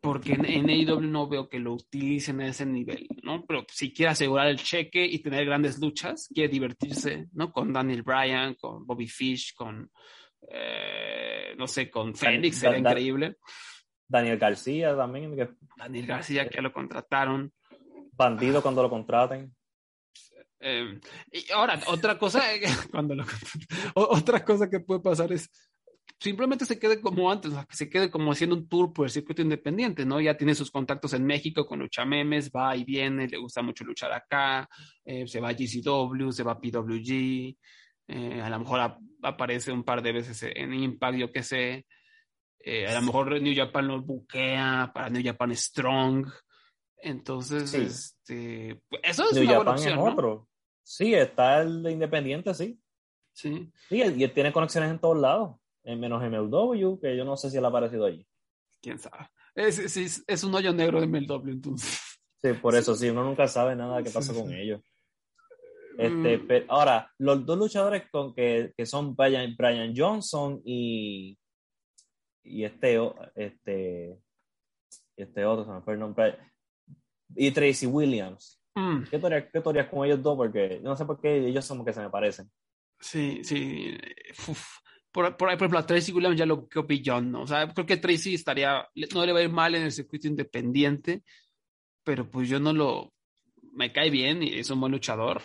porque 0.00 0.32
en, 0.34 0.44
en 0.46 0.70
AEW 0.70 1.00
no 1.00 1.28
veo 1.28 1.48
que 1.48 1.58
lo 1.58 1.74
utilicen 1.74 2.40
a 2.40 2.48
ese 2.48 2.64
nivel, 2.64 3.06
¿no? 3.22 3.44
Pero 3.46 3.64
si 3.68 3.92
quiere 3.92 4.10
asegurar 4.12 4.46
el 4.48 4.56
cheque 4.58 5.04
y 5.04 5.18
tener 5.18 5.44
grandes 5.44 5.78
luchas, 5.80 6.28
quiere 6.32 6.48
divertirse, 6.52 7.26
¿no? 7.32 7.52
Con 7.52 7.72
Daniel 7.72 8.02
Bryan, 8.02 8.54
con 8.54 8.86
Bobby 8.86 9.08
Fish, 9.08 9.54
con, 9.54 9.90
eh, 10.50 11.54
no 11.58 11.66
sé, 11.66 11.90
con 11.90 12.14
Fénix, 12.14 12.60
Dan- 12.62 12.78
increíble. 12.78 13.36
Daniel 14.08 14.38
García 14.38 14.96
también, 14.96 15.36
que 15.36 15.48
Daniel 15.76 16.06
García, 16.06 16.48
que 16.48 16.56
ya 16.56 16.62
lo 16.62 16.72
contrataron. 16.72 17.52
bandido 18.12 18.62
cuando 18.62 18.82
lo 18.82 18.90
contraten. 18.90 19.54
Eh, 20.60 20.98
y 21.32 21.52
ahora, 21.52 21.80
otra 21.86 22.18
cosa, 22.18 22.42
cuando 22.90 23.14
lo, 23.14 23.24
otra 23.94 24.44
cosa 24.44 24.68
que 24.68 24.80
puede 24.80 25.00
pasar 25.00 25.32
es 25.32 25.48
simplemente 26.20 26.64
se 26.64 26.80
quede 26.80 27.00
como 27.00 27.30
antes, 27.30 27.52
que 27.68 27.76
se 27.76 27.88
quede 27.88 28.10
como 28.10 28.32
haciendo 28.32 28.56
un 28.56 28.68
tour 28.68 28.92
por 28.92 29.06
el 29.06 29.10
circuito 29.12 29.40
independiente, 29.42 30.04
¿no? 30.04 30.20
Ya 30.20 30.36
tiene 30.36 30.54
sus 30.56 30.70
contactos 30.70 31.12
en 31.12 31.24
México 31.24 31.64
con 31.64 31.78
Lucha 31.78 32.04
Memes, 32.04 32.50
va 32.50 32.74
y 32.74 32.82
viene, 32.82 33.28
le 33.28 33.36
gusta 33.36 33.62
mucho 33.62 33.84
luchar 33.84 34.12
acá, 34.12 34.68
eh, 35.04 35.28
se 35.28 35.38
va 35.38 35.50
a 35.50 35.52
GCW, 35.54 36.32
se 36.32 36.42
va 36.42 36.52
a 36.52 36.60
PWG, 36.60 37.56
eh, 38.08 38.40
a 38.42 38.50
lo 38.50 38.58
mejor 38.58 38.80
ap- 38.80 38.98
aparece 39.22 39.70
un 39.70 39.84
par 39.84 40.02
de 40.02 40.10
veces 40.12 40.42
en 40.42 40.74
Impact, 40.74 41.18
yo 41.18 41.30
qué 41.30 41.42
sé. 41.44 41.86
Eh, 42.60 42.86
a 42.86 42.94
lo 42.94 43.02
mejor 43.02 43.40
New 43.40 43.54
Japan 43.56 43.86
lo 43.88 44.02
buquea 44.02 44.90
para 44.94 45.08
New 45.10 45.22
Japan 45.24 45.54
Strong. 45.54 46.26
Entonces, 47.00 47.70
Sí. 47.70 47.78
este, 47.82 48.82
eso 49.02 49.24
es 49.30 49.32
New 49.34 49.44
una 49.44 49.56
buena 49.56 49.58
Japan 49.58 49.74
opción, 49.74 49.92
es 49.98 50.04
¿no? 50.04 50.12
otro. 50.12 50.48
Sí, 50.82 51.14
está 51.14 51.60
el 51.60 51.82
de 51.82 51.92
Independiente, 51.92 52.52
sí. 52.54 52.78
Sí. 53.32 53.70
Sí, 53.88 53.96
y 53.96 54.22
él 54.24 54.32
tiene 54.32 54.52
conexiones 54.52 54.90
en 54.90 54.98
todos 54.98 55.16
lados, 55.18 55.56
en 55.84 56.00
menos 56.00 56.22
MLW, 56.22 56.98
que 57.00 57.16
yo 57.16 57.24
no 57.24 57.36
sé 57.36 57.50
si 57.50 57.56
él 57.58 57.64
ha 57.64 57.68
aparecido 57.68 58.04
allí. 58.06 58.26
quién 58.80 58.98
sabe. 58.98 59.28
Es, 59.54 59.96
es, 60.26 60.44
un 60.44 60.54
hoyo 60.54 60.72
negro 60.72 61.00
de 61.00 61.06
MLW, 61.08 61.50
entonces. 61.50 62.00
Sí, 62.40 62.52
por 62.54 62.74
eso 62.76 62.94
sí, 62.96 63.08
uno 63.10 63.24
nunca 63.24 63.46
sabe 63.48 63.74
nada 63.76 64.02
que 64.02 64.10
pasa 64.10 64.32
Sí, 64.32 64.40
con 64.40 64.52
ellos. 64.52 64.80
Este, 65.98 66.38
Mm. 66.38 66.46
pe- 66.46 66.66
ahora, 66.68 67.10
los 67.18 67.44
dos 67.44 67.58
luchadores 67.58 68.04
con 68.10 68.32
que, 68.34 68.72
que 68.76 68.86
son 68.86 69.16
Brian, 69.16 69.54
Brian 69.56 69.92
Johnson 69.96 70.60
y, 70.64 71.36
y 72.48 72.64
este, 72.64 72.98
este, 73.34 74.18
este 75.16 75.44
otro, 75.44 75.64
se 75.64 75.72
me 75.72 75.82
fue 75.82 75.94
el 75.94 76.00
nombre, 76.00 76.38
y 77.34 77.50
Tracy 77.50 77.86
Williams. 77.86 78.60
Mm, 78.74 79.04
¿Qué 79.10 79.18
teorías, 79.18 79.44
qué 79.52 79.60
teorías 79.60 79.88
con 79.88 80.06
ellos 80.06 80.22
dos? 80.22 80.36
Porque 80.36 80.80
no 80.82 80.96
sé 80.96 81.04
por 81.04 81.20
qué 81.20 81.46
ellos 81.46 81.64
son 81.64 81.84
que 81.84 81.92
se 81.92 82.00
me 82.00 82.10
parecen. 82.10 82.50
sí, 83.00 83.42
sí. 83.44 83.96
Uf. 84.46 84.78
Por, 85.10 85.36
por, 85.36 85.48
por 85.48 85.48
ejemplo, 85.48 85.78
a 85.78 85.86
Tracy 85.86 86.12
Williams 86.12 86.36
ya 86.36 86.46
lo 86.46 86.58
buscó 86.58 86.84
Beyond, 86.84 87.30
¿no? 87.30 87.42
O 87.42 87.46
sea, 87.46 87.66
creo 87.72 87.86
que 87.86 87.96
Tracy 87.96 88.34
estaría, 88.34 88.86
no 89.14 89.24
le 89.24 89.32
va 89.32 89.38
a 89.38 89.42
ir 89.42 89.50
mal 89.50 89.74
en 89.74 89.82
el 89.82 89.92
circuito 89.92 90.28
independiente, 90.28 91.22
pero 92.04 92.30
pues 92.30 92.48
yo 92.48 92.60
no 92.60 92.72
lo, 92.74 93.12
me 93.72 93.90
cae 93.92 94.10
bien 94.10 94.42
y 94.42 94.58
es 94.58 94.70
un 94.70 94.80
buen 94.80 94.92
luchador. 94.92 95.42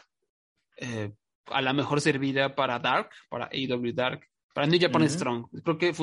Eh, 0.78 1.14
a 1.48 1.62
lo 1.62 1.74
mejor 1.74 2.02
serviría 2.02 2.56
para 2.56 2.78
Dark, 2.80 3.10
para 3.30 3.46
AEW 3.46 3.94
Dark, 3.94 4.28
para 4.54 4.68
New 4.68 4.80
Japan 4.80 5.02
Ujú. 5.04 5.12
Strong. 5.12 5.48
Creo 5.64 5.78
que 5.78 5.94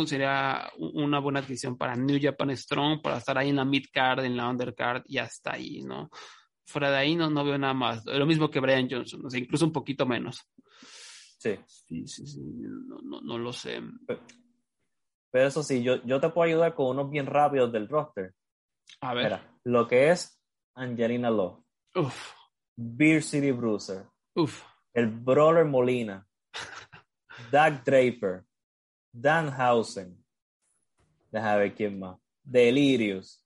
u- 0.78 1.02
una 1.02 1.18
buena 1.20 1.38
adquisición 1.40 1.78
para 1.78 1.94
New 1.96 2.18
Japan 2.20 2.56
Strong, 2.56 3.00
para 3.00 3.18
estar 3.18 3.38
ahí 3.38 3.48
en 3.50 3.56
la 3.56 3.64
mid 3.64 3.84
card, 3.92 4.24
en 4.24 4.36
la 4.36 4.48
undercard 4.48 5.02
y 5.06 5.18
hasta 5.18 5.52
ahí, 5.54 5.82
¿no? 5.82 6.10
Fuera 6.66 6.90
de 6.90 6.98
ahí 6.98 7.16
no, 7.16 7.30
no 7.30 7.44
veo 7.44 7.58
nada 7.58 7.74
más. 7.74 8.04
Lo 8.06 8.26
mismo 8.26 8.50
que 8.50 8.60
Brian 8.60 8.88
Johnson, 8.90 9.24
o 9.26 9.30
sea, 9.30 9.40
incluso 9.40 9.64
un 9.64 9.72
poquito 9.72 10.04
menos. 10.06 10.40
Sí. 11.38 11.58
Sí, 11.66 12.06
sí, 12.06 12.26
sí, 12.26 12.40
no, 12.42 12.98
no, 13.02 13.20
no 13.22 13.38
lo 13.38 13.52
sé. 13.52 13.80
Pero 15.32 15.46
eso 15.46 15.62
sí, 15.62 15.82
yo, 15.82 16.02
yo 16.04 16.20
te 16.20 16.28
puedo 16.30 16.48
ayudar 16.48 16.74
con 16.74 16.88
unos 16.88 17.10
bien 17.10 17.26
rápidos 17.26 17.72
del 17.72 17.88
roster. 17.88 18.34
A 19.00 19.14
ver. 19.14 19.24
Mira, 19.24 19.58
lo 19.64 19.86
que 19.86 20.10
es 20.10 20.40
Angelina 20.74 21.30
Love, 21.30 21.62
Uf, 21.94 22.32
Beer 22.76 23.22
City 23.22 23.52
Bruiser, 23.52 24.06
uf. 24.34 24.62
el 24.94 25.06
Brawler 25.08 25.64
Molina, 25.64 26.26
Doug 27.50 27.82
Draper, 27.84 28.44
Danhausen, 29.12 30.16
déjame 31.30 31.58
ver 31.58 31.74
quién 31.74 31.98
más, 31.98 32.18
Delirious, 32.42 33.44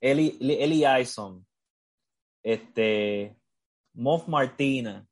Eli, 0.00 0.36
Eli 0.40 0.84
Ison, 1.02 1.46
este, 2.42 3.36
Moff 3.94 4.26
Martina 4.28 5.06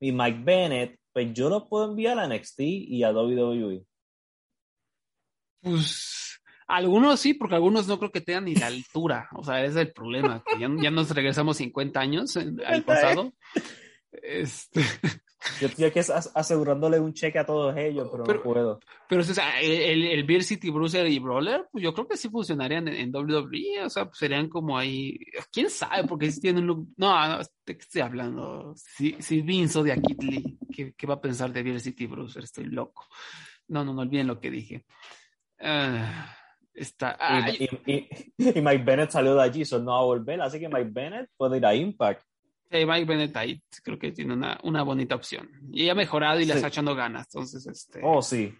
y 0.00 0.12
Mike 0.12 0.40
Bennett, 0.44 1.00
pues 1.12 1.32
yo 1.32 1.48
los 1.48 1.66
puedo 1.68 1.86
enviar 1.88 2.18
a 2.18 2.26
NXT 2.26 2.60
y 2.60 3.02
a 3.04 3.12
WWE. 3.12 3.86
Pues 5.62 6.40
algunos 6.66 7.20
sí, 7.20 7.34
porque 7.34 7.54
algunos 7.54 7.86
no 7.86 7.98
creo 7.98 8.10
que 8.10 8.20
tengan 8.20 8.44
ni 8.46 8.54
la 8.54 8.66
altura. 8.66 9.28
O 9.32 9.42
sea, 9.44 9.60
ese 9.64 9.80
es 9.80 9.86
el 9.86 9.92
problema. 9.92 10.42
Que 10.44 10.58
ya, 10.58 10.68
ya 10.82 10.90
nos 10.90 11.10
regresamos 11.10 11.56
50 11.58 12.00
años 12.00 12.36
en- 12.36 12.60
al 12.64 12.84
pasado. 12.84 13.32
Este, 14.12 14.80
Yo 15.60 15.66
estoy 15.68 15.84
aquí 15.84 15.98
as- 15.98 16.30
asegurándole 16.34 16.98
un 16.98 17.12
cheque 17.12 17.38
a 17.38 17.44
todos 17.46 17.76
ellos, 17.76 18.08
pero, 18.10 18.24
Pero- 18.24 18.38
no 18.38 18.42
puedo. 18.44 18.80
pero 19.08 19.20
o 19.20 19.24
sea, 19.24 19.60
el, 19.60 20.04
el 20.04 20.24
Beer 20.24 20.42
City 20.42 20.70
Bruiser 20.70 21.06
y 21.06 21.18
Brawler, 21.18 21.66
pues 21.70 21.84
yo 21.84 21.92
creo 21.92 22.08
que 22.08 22.16
sí 22.16 22.28
funcionarían 22.30 22.88
en, 22.88 22.94
en 22.94 23.14
WWE. 23.14 23.82
O 23.84 23.90
sea, 23.90 24.06
pues 24.06 24.18
serían 24.18 24.48
como 24.48 24.76
ahí. 24.78 25.18
¿Quién 25.52 25.68
sabe? 25.70 26.04
Porque 26.08 26.30
si 26.32 26.40
tienen 26.40 26.62
un 26.62 26.66
look. 26.68 26.88
No, 26.96 27.28
no, 27.28 27.38
¿de 27.38 27.76
qué 27.76 27.82
estoy 27.82 28.00
hablando? 28.02 28.74
Si, 28.76 29.16
si 29.20 29.42
Vince 29.42 29.80
a 29.92 29.96
Kid 30.00 30.22
Lee, 30.22 30.58
¿qué, 30.74 30.94
qué 30.96 31.06
va 31.06 31.14
a 31.14 31.20
pensar 31.20 31.52
de 31.52 31.62
Beer 31.62 31.80
City 31.80 32.06
Bruiser? 32.06 32.42
Estoy 32.44 32.64
loco. 32.66 33.06
No, 33.68 33.84
no, 33.84 33.92
no 33.92 34.02
olviden 34.02 34.26
lo 34.26 34.40
que 34.40 34.50
dije. 34.50 34.84
Ah, 35.60 36.34
está. 36.72 37.16
ay, 37.20 37.68
Y, 37.86 37.92
y- 37.92 38.08
y- 38.38 38.58
y 38.58 38.60
Mike 38.62 38.82
Bennett 38.84 39.10
salió 39.10 39.34
de 39.34 39.42
allí, 39.42 39.62
eso 39.62 39.78
no 39.78 39.92
va 39.92 39.98
a 40.00 40.02
volver, 40.04 40.40
así 40.42 40.58
que 40.58 40.68
Mike 40.68 40.90
Bennett 40.92 41.30
puede 41.36 41.58
ir 41.58 41.66
a 41.66 41.74
Impact. 41.74 42.22
Eh, 42.74 42.84
Mike 42.86 43.04
Bennett 43.04 43.36
ahí 43.36 43.62
creo 43.84 43.96
que 44.00 44.10
tiene 44.10 44.34
una, 44.34 44.58
una 44.64 44.82
bonita 44.82 45.14
opción. 45.14 45.48
Y 45.72 45.88
ha 45.88 45.94
mejorado 45.94 46.40
y 46.40 46.44
le 46.44 46.54
está 46.54 46.66
echando 46.66 46.92
ganas. 46.96 47.28
Entonces, 47.28 47.64
este. 47.68 48.00
Oh, 48.02 48.20
sí. 48.20 48.52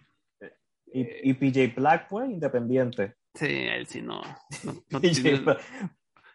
Y, 0.93 1.29
y 1.29 1.33
PJ 1.33 1.73
Black, 1.75 2.07
pues, 2.09 2.29
independiente. 2.29 3.15
Sí, 3.33 3.45
él 3.45 3.85
sí 3.87 4.01
no. 4.01 4.21
no- 4.63 4.83
no 4.89 5.01
tiene- 5.01 5.43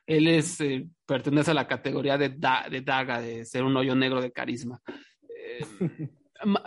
él 0.06 0.28
es, 0.28 0.60
eh, 0.60 0.86
pertenece 1.06 1.52
a 1.52 1.54
la 1.54 1.66
categoría 1.66 2.18
de, 2.18 2.28
da- 2.28 2.66
de 2.70 2.82
Daga, 2.82 3.22
de 3.22 3.46
ser 3.46 3.62
un 3.64 3.74
hoyo 3.76 3.94
negro 3.94 4.20
de 4.20 4.30
carisma. 4.30 4.82
Eh, 5.34 5.60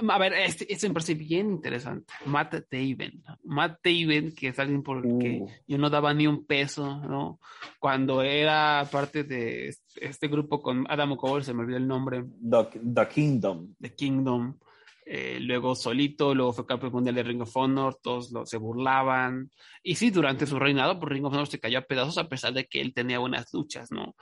a 0.09 0.17
ver, 0.19 0.33
este, 0.33 0.71
este 0.71 0.87
me 0.87 0.93
parece 0.93 1.15
bien 1.15 1.49
interesante. 1.51 2.13
Matt 2.25 2.53
Taven. 2.69 3.23
Matt 3.43 3.79
Taven, 3.81 4.33
que 4.35 4.49
es 4.49 4.59
alguien 4.59 4.83
por 4.83 4.97
el 5.05 5.17
que 5.19 5.39
Uh, 5.41 5.49
yo 5.67 5.77
no 5.77 5.89
daba 5.89 6.13
ni 6.13 6.27
un 6.27 6.45
peso, 6.45 6.97
¿no? 7.07 7.39
Cuando 7.79 8.21
era 8.21 8.87
parte 8.91 9.23
de 9.23 9.69
este, 9.69 10.05
este 10.07 10.27
grupo 10.27 10.61
con 10.61 10.85
Adam 10.89 11.15
Cole, 11.15 11.43
se 11.43 11.53
me 11.53 11.61
olvidó 11.61 11.77
el 11.77 11.87
nombre. 11.87 12.23
the, 12.49 12.79
the 12.93 13.07
Kingdom. 13.07 13.73
de 13.79 13.93
Kingdom, 13.95 14.57
eh, 15.05 15.39
luego 15.41 15.75
solito, 15.75 16.33
luego 16.35 16.53
fue 16.53 16.65
campeón 16.65 16.93
mundial 16.93 17.15
de 17.15 17.23
Ring 17.23 17.41
of 17.41 17.57
Honor, 17.57 17.97
todos 18.01 18.31
lo- 18.31 18.45
se 18.45 18.57
burlaban. 18.57 19.49
Y 19.81 19.95
sí, 19.95 20.11
durante 20.11 20.45
su 20.45 20.59
reinado, 20.59 20.99
por 20.99 21.11
Ring 21.11 21.25
of 21.25 21.33
Honor 21.33 21.47
se 21.47 21.59
cayó 21.59 21.79
a 21.79 21.81
pedazos 21.81 22.17
a 22.17 22.29
pesar 22.29 22.53
de 22.53 22.65
que 22.67 22.79
él 22.79 22.93
tenía 22.93 23.19
buenas 23.19 23.51
luchas, 23.53 23.91
¿no? 23.91 24.15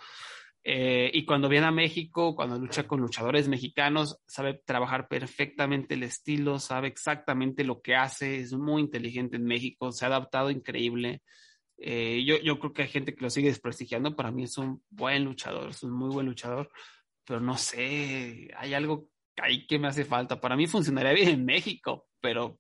Eh, 0.64 1.09
y 1.14 1.26
cuando 1.26 1.49
viene 1.49 1.66
a 1.66 1.72
México, 1.72 2.36
cuando 2.36 2.59
lucha 2.59 2.88
con 2.88 3.01
luchadores 3.01 3.47
mexicanos, 3.47 4.20
sabe 4.28 4.62
trabajar 4.66 5.07
perfectamente 5.07 5.95
el 5.95 6.03
estilo, 6.03 6.59
sabe 6.59 6.88
exactamente 6.88 7.64
lo 7.64 7.82
que 7.82 7.95
hace, 7.95 8.39
es 8.39 8.53
muy 8.53 8.82
inteligente 8.82 9.38
en 9.38 9.45
México, 9.45 9.91
se 9.91 10.05
ha 10.05 10.09
adaptado 10.09 10.51
increíble. 10.51 11.24
Eh, 11.78 12.24
yo, 12.26 12.38
yo 12.38 12.59
creo 12.59 12.74
que 12.74 12.84
hay 12.84 12.89
gente 12.89 13.16
que 13.16 13.24
lo 13.24 13.32
sigue 13.32 13.47
desprestigiando, 13.47 14.16
para 14.16 14.32
mí 14.32 14.43
es 14.43 14.57
un 14.59 14.84
buen 14.89 15.26
luchador, 15.26 15.72
es 15.72 15.82
un 15.82 15.93
muy 15.93 16.09
buen 16.14 16.28
luchador, 16.28 16.70
pero 17.26 17.39
no 17.39 17.57
sé, 17.57 18.51
hay 18.55 18.74
algo 18.76 19.09
ahí 19.38 19.66
que 19.66 19.80
me 19.80 19.88
hace 19.88 20.05
falta. 20.05 20.39
Para 20.39 20.55
mí 20.55 20.68
funcionaría 20.68 21.14
bien 21.14 21.30
en 21.30 21.45
México, 21.45 22.07
pero 22.20 22.59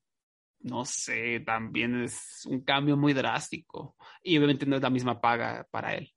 no 0.61 0.85
sé, 0.85 1.41
también 1.41 2.03
es 2.03 2.45
un 2.45 2.63
cambio 2.63 2.97
muy 2.97 3.13
drástico 3.13 3.95
y 4.23 4.37
obviamente 4.37 4.65
no 4.65 4.75
es 4.75 4.81
la 4.81 4.89
misma 4.89 5.21
paga 5.21 5.67
para 5.71 5.95
él. 5.95 6.11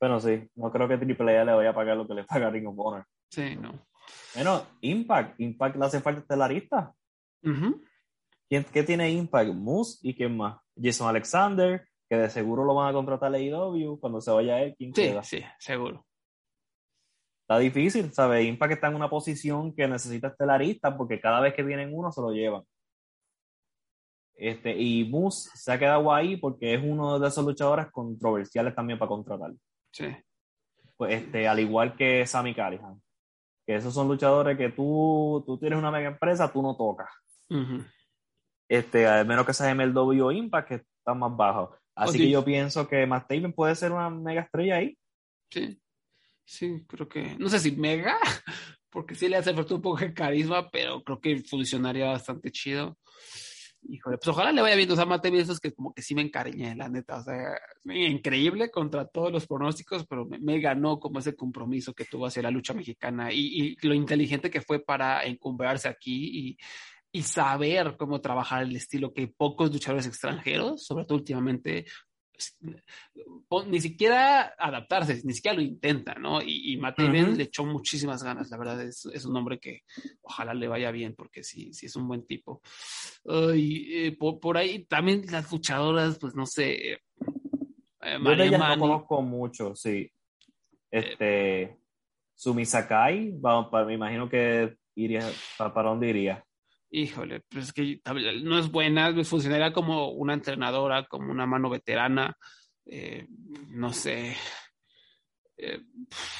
Bueno, 0.00 0.20
sí, 0.20 0.48
no 0.56 0.70
creo 0.70 0.88
que 0.88 0.94
AAA 0.94 1.44
le 1.44 1.52
vaya 1.54 1.70
a 1.70 1.74
pagar 1.74 1.96
lo 1.96 2.06
que 2.06 2.14
le 2.14 2.24
paga 2.24 2.50
Ring 2.50 2.66
of 2.66 2.74
Honor. 2.78 3.04
Sí, 3.30 3.56
no. 3.56 3.72
Bueno, 4.34 4.62
Impact. 4.82 5.40
Impact 5.40 5.76
le 5.76 5.84
hace 5.86 6.00
falta 6.00 6.20
estelarista. 6.20 6.92
Ujú. 7.42 7.82
¿Quién, 8.48 8.64
¿Qué 8.64 8.82
tiene 8.82 9.10
Impact? 9.10 9.52
Moose 9.54 9.98
y 10.02 10.14
quién 10.14 10.36
más? 10.36 10.58
Jason 10.80 11.08
Alexander, 11.08 11.86
que 12.08 12.16
de 12.16 12.28
seguro 12.28 12.64
lo 12.64 12.74
van 12.74 12.90
a 12.90 12.92
contratar 12.92 13.32
a 13.34 13.36
AEW 13.38 13.98
cuando 13.98 14.20
se 14.20 14.30
vaya 14.30 14.60
él. 14.60 14.74
¿Quién 14.76 14.94
Sí, 14.94 15.02
queda? 15.02 15.22
sí, 15.22 15.42
seguro. 15.58 16.04
Está 17.42 17.58
difícil, 17.58 18.12
¿sabes? 18.12 18.44
Impact 18.46 18.72
está 18.74 18.88
en 18.88 18.94
una 18.96 19.08
posición 19.10 19.74
que 19.74 19.86
necesita 19.86 20.28
estelarista 20.28 20.96
porque 20.96 21.20
cada 21.20 21.40
vez 21.40 21.54
que 21.54 21.62
vienen 21.62 21.90
uno 21.94 22.10
se 22.10 22.20
lo 22.20 22.30
llevan. 22.32 22.62
Este, 24.36 24.76
y 24.76 25.04
Moose 25.08 25.50
se 25.54 25.72
ha 25.72 25.78
quedado 25.78 26.12
ahí 26.12 26.36
porque 26.36 26.74
es 26.74 26.82
uno 26.82 27.18
de 27.20 27.28
esos 27.28 27.44
luchadores 27.44 27.86
controversiales 27.90 28.74
también 28.74 28.98
para 28.98 29.08
contratar. 29.08 29.52
Sí. 29.94 30.06
Pues, 30.96 31.22
este, 31.22 31.46
al 31.46 31.60
igual 31.60 31.96
que 31.96 32.26
Sammy 32.26 32.52
Callihan. 32.52 33.00
Que 33.64 33.76
esos 33.76 33.94
son 33.94 34.08
luchadores 34.08 34.58
que 34.58 34.70
tú, 34.70 35.42
tú 35.46 35.56
tienes 35.56 35.78
una 35.78 35.90
mega 35.90 36.08
empresa, 36.08 36.52
tú 36.52 36.60
no 36.60 36.76
tocas. 36.76 37.08
Este, 38.68 39.06
al 39.06 39.26
menos 39.26 39.46
que 39.46 39.54
sea 39.54 39.72
MLW 39.74 40.24
o 40.24 40.32
Impact, 40.32 40.68
que 40.68 40.74
está 40.74 41.14
más 41.14 41.34
bajo. 41.34 41.76
Así 41.94 42.18
que 42.18 42.28
yo 42.28 42.44
pienso 42.44 42.88
que 42.88 43.06
Matt 43.06 43.28
Taven 43.28 43.52
puede 43.52 43.76
ser 43.76 43.92
una 43.92 44.10
mega 44.10 44.42
estrella 44.42 44.76
ahí. 44.76 44.98
Sí, 45.48 45.80
sí, 46.44 46.84
creo 46.88 47.08
que, 47.08 47.36
no 47.38 47.48
sé 47.48 47.60
si 47.60 47.72
mega, 47.72 48.18
porque 48.90 49.14
sí 49.14 49.28
le 49.28 49.36
hace 49.36 49.54
falta 49.54 49.76
un 49.76 49.82
poco 49.82 50.00
de 50.00 50.12
carisma, 50.12 50.68
pero 50.70 51.02
creo 51.04 51.20
que 51.20 51.38
funcionaría 51.44 52.06
bastante 52.06 52.50
chido. 52.50 52.98
Híjole, 53.86 54.16
pues 54.18 54.28
ojalá 54.28 54.52
le 54.52 54.62
vaya 54.62 54.76
bien, 54.76 54.90
o 54.90 54.96
sea, 54.96 55.04
Mate 55.04 55.28
eso 55.38 55.52
es 55.52 55.60
que 55.60 55.72
como 55.72 55.92
que 55.92 56.02
sí 56.02 56.14
me 56.14 56.22
encariñé, 56.22 56.74
la 56.74 56.88
neta, 56.88 57.18
o 57.18 57.22
sea, 57.22 57.58
increíble 57.84 58.70
contra 58.70 59.06
todos 59.06 59.30
los 59.30 59.46
pronósticos, 59.46 60.06
pero 60.06 60.26
me, 60.26 60.60
ganó 60.60 60.98
como 60.98 61.18
ese 61.18 61.34
compromiso 61.36 61.92
que 61.92 62.04
tuvo 62.04 62.26
hacia 62.26 62.42
la 62.42 62.50
lucha 62.50 62.72
mexicana 62.72 63.32
y, 63.32 63.76
y 63.82 63.86
lo 63.86 63.94
inteligente 63.94 64.50
que 64.50 64.62
fue 64.62 64.80
para 64.80 65.24
encumbrarse 65.24 65.88
aquí 65.88 66.48
y, 66.48 66.58
y 67.14 67.22
saber 67.22 67.96
cómo 67.96 68.20
trabajar 68.20 68.64
el 68.64 68.74
estilo 68.74 69.12
que 69.12 69.28
pocos 69.28 69.72
luchadores 69.72 70.04
extranjeros, 70.04 70.84
sobre 70.84 71.04
todo 71.04 71.18
últimamente, 71.18 71.86
ni 73.66 73.80
siquiera 73.80 74.54
adaptarse, 74.58 75.20
ni 75.24 75.32
siquiera 75.32 75.56
lo 75.56 75.62
intenta, 75.62 76.14
¿no? 76.14 76.42
Y, 76.42 76.74
y 76.74 76.76
le 76.76 77.42
echó 77.42 77.64
muchísimas 77.64 78.22
ganas, 78.22 78.50
la 78.50 78.56
verdad, 78.56 78.82
es, 78.82 79.06
es 79.06 79.24
un 79.24 79.36
hombre 79.36 79.58
que 79.58 79.82
ojalá 80.22 80.54
le 80.54 80.68
vaya 80.68 80.90
bien, 80.90 81.14
porque 81.14 81.42
sí, 81.42 81.72
sí 81.72 81.86
es 81.86 81.96
un 81.96 82.08
buen 82.08 82.26
tipo. 82.26 82.60
Ay, 83.26 83.86
eh, 83.90 84.16
por, 84.16 84.40
por 84.40 84.56
ahí 84.56 84.84
también 84.84 85.24
las 85.30 85.50
luchadoras, 85.50 86.18
pues 86.18 86.34
no 86.34 86.46
sé, 86.46 86.92
eh, 86.92 86.98
Yo 88.02 88.20
María 88.20 88.58
Mani, 88.58 88.76
no 88.76 88.88
conozco 88.88 89.22
mucho, 89.22 89.74
sí. 89.74 90.10
Este, 90.90 91.78
Sumi 92.34 92.64
Sakai, 92.64 93.32
vamos, 93.34 93.68
para, 93.70 93.84
me 93.84 93.94
imagino 93.94 94.28
que 94.28 94.76
iría, 94.94 95.28
¿para, 95.56 95.72
para 95.72 95.90
dónde 95.90 96.10
iría? 96.10 96.44
Híjole, 96.94 97.40
pues 97.48 97.66
es 97.66 97.72
que 97.72 98.00
no 98.42 98.58
es 98.58 98.70
buena, 98.70 99.12
funcionaría 99.24 99.72
como 99.72 100.10
una 100.10 100.34
entrenadora, 100.34 101.06
como 101.06 101.32
una 101.32 101.44
mano 101.44 101.68
veterana, 101.68 102.36
eh, 102.86 103.26
no 103.68 103.92
sé, 103.92 104.36
eh, 105.56 105.80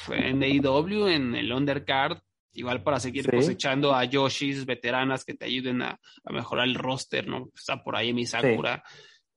en 0.09 0.41
AEW, 0.41 1.07
en 1.07 1.35
el 1.35 1.51
undercard, 1.51 2.19
igual 2.53 2.83
para 2.83 3.01
seguir 3.01 3.25
Sí. 3.25 3.31
cosechando 3.31 3.93
a 3.93 4.05
Yoshis 4.05 4.65
veteranas 4.65 5.25
que 5.25 5.33
te 5.33 5.45
ayuden 5.45 5.81
a, 5.81 5.99
a 6.23 6.33
mejorar 6.33 6.67
el 6.67 6.75
roster, 6.75 7.27
¿no? 7.27 7.49
Está 7.53 7.83
por 7.83 7.97
ahí 7.97 8.13
Misakura. 8.13 8.81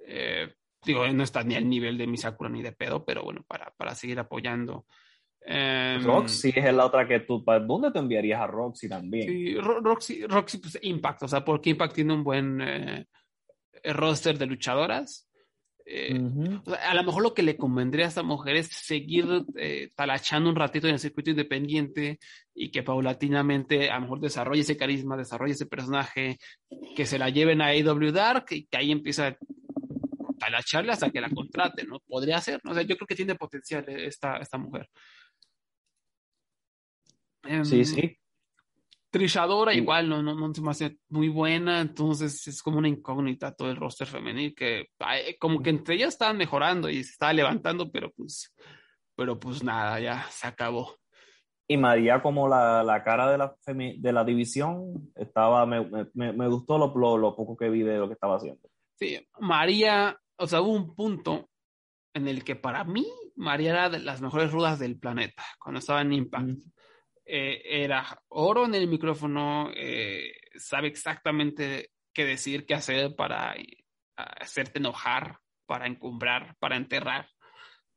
Eh, 0.06 0.54
digo, 0.84 1.06
no 1.08 1.24
está 1.24 1.42
ni 1.42 1.56
al 1.56 1.68
nivel 1.68 1.98
de 1.98 2.06
Misakura 2.06 2.48
ni 2.48 2.62
de 2.62 2.72
pedo, 2.72 3.04
pero 3.04 3.24
bueno, 3.24 3.44
para, 3.48 3.72
para 3.76 3.96
seguir 3.96 4.20
apoyando. 4.20 4.86
Em, 5.40 6.02
Roxy 6.04 6.52
es 6.54 6.74
la 6.74 6.84
otra 6.86 7.06
que 7.08 7.20
tú, 7.20 7.44
¿para 7.44 7.60
dónde 7.60 7.90
te 7.90 7.98
enviarías 7.98 8.40
a 8.40 8.46
Roxy 8.46 8.88
también? 8.88 9.28
Sí, 9.28 9.54
Ro- 9.58 9.80
Roxy, 9.80 10.26
Roxy, 10.26 10.58
pues 10.58 10.78
Impact, 10.82 11.22
o 11.22 11.28
sea, 11.28 11.44
porque 11.44 11.70
Impact 11.70 11.94
tiene 11.94 12.12
un 12.14 12.22
buen 12.24 12.60
eh, 12.60 13.06
roster 13.84 14.36
de 14.38 14.46
luchadoras. 14.46 15.24
Eh, 15.90 16.20
Ujú. 16.20 16.60
o 16.66 16.70
sea, 16.70 16.90
a 16.90 16.94
lo 16.94 17.02
mejor 17.02 17.22
lo 17.22 17.32
que 17.32 17.42
le 17.42 17.56
convendría 17.56 18.04
a 18.04 18.08
esta 18.08 18.22
mujer 18.22 18.56
es 18.56 18.66
seguir 18.66 19.24
eh, 19.56 19.90
talachando 19.96 20.50
un 20.50 20.56
ratito 20.56 20.86
en 20.86 20.92
el 20.94 20.98
circuito 20.98 21.30
independiente 21.30 22.18
y 22.54 22.70
que 22.70 22.82
paulatinamente 22.82 23.88
a 23.90 23.94
lo 23.94 24.02
mejor 24.02 24.20
desarrolle 24.20 24.60
ese 24.60 24.76
carisma, 24.76 25.16
desarrolle 25.16 25.52
ese 25.54 25.64
personaje, 25.64 26.36
que 26.94 27.06
se 27.06 27.18
la 27.18 27.30
lleven 27.30 27.62
a 27.62 27.68
AW 27.70 28.12
Dark 28.12 28.44
y 28.50 28.66
que 28.66 28.76
ahí 28.76 28.92
empieza 28.92 29.28
a 29.28 29.36
talacharle 30.38 30.92
hasta 30.92 31.10
que 31.10 31.20
la 31.22 31.30
contraten, 31.30 31.88
¿no? 31.88 32.00
Podría 32.06 32.38
ser, 32.40 32.60
¿no? 32.64 32.72
O 32.72 32.74
sea, 32.74 32.82
yo 32.82 32.96
creo 32.96 33.06
que 33.06 33.14
tiene 33.16 33.34
potencial 33.34 33.84
eh, 33.88 34.06
esta, 34.06 34.36
esta 34.36 34.58
mujer. 34.58 34.88
Em, 37.44 37.64
Sí, 37.64 37.84
sí. 37.84 38.14
Trishadora 39.10 39.72
Sí. 39.72 39.78
igual 39.78 40.08
no, 40.08 40.22
no, 40.22 40.34
no 40.34 40.52
se 40.54 40.60
me 40.60 40.70
hace 40.70 40.98
muy 41.08 41.28
buena, 41.28 41.80
entonces 41.80 42.46
es 42.46 42.62
como 42.62 42.76
una 42.78 42.88
incógnita 42.88 43.54
todo 43.54 43.70
el 43.70 43.76
roster 43.76 44.06
femenil 44.06 44.54
que 44.54 44.88
como 45.38 45.62
que 45.62 45.70
entre 45.70 45.94
ellas 45.94 46.08
estaban 46.10 46.36
mejorando 46.36 46.90
y 46.90 47.02
se 47.02 47.12
estaba 47.12 47.32
levantando, 47.32 47.90
pero 47.90 48.10
pues, 48.12 48.54
pero 49.16 49.40
pues 49.40 49.62
nada, 49.64 49.98
ya 49.98 50.26
se 50.30 50.46
acabó. 50.46 50.94
Y 51.66 51.78
María 51.78 52.20
como 52.20 52.48
la, 52.48 52.82
la 52.82 53.02
cara 53.02 53.30
de 53.30 53.38
la, 53.38 53.54
femi- 53.56 53.98
de 53.98 54.12
la 54.12 54.24
división, 54.24 55.10
estaba, 55.14 55.64
me, 55.64 55.88
me, 56.12 56.32
me 56.34 56.48
gustó 56.48 56.76
lo, 56.76 56.94
lo, 56.94 57.16
lo 57.16 57.34
poco 57.34 57.56
que 57.56 57.70
vi 57.70 57.82
de 57.82 57.96
lo 57.96 58.08
que 58.08 58.14
estaba 58.14 58.36
haciendo. 58.36 58.68
Sí, 58.98 59.18
María, 59.40 60.18
o 60.36 60.46
sea, 60.46 60.60
hubo 60.60 60.72
un 60.72 60.94
punto 60.94 61.48
en 62.14 62.28
el 62.28 62.44
que 62.44 62.56
para 62.56 62.84
mí 62.84 63.06
María 63.36 63.70
era 63.70 63.88
de 63.90 64.00
las 64.00 64.20
mejores 64.20 64.50
rudas 64.52 64.78
del 64.78 64.98
planeta 64.98 65.44
cuando 65.58 65.78
estaba 65.78 66.02
en 66.02 66.12
Impact. 66.12 66.48
Mm. 66.48 66.56
Eh, 67.30 67.82
era 67.82 68.22
oro 68.28 68.64
en 68.64 68.74
el 68.74 68.88
micrófono, 68.88 69.70
eh, 69.74 70.32
sabe 70.56 70.88
exactamente 70.88 71.90
qué 72.14 72.24
decir, 72.24 72.64
qué 72.64 72.74
hacer 72.74 73.14
para 73.14 73.54
eh, 73.54 73.84
hacerte 74.16 74.78
enojar, 74.78 75.38
para 75.66 75.86
encumbrar, 75.86 76.56
para 76.58 76.76
enterrar. 76.76 77.28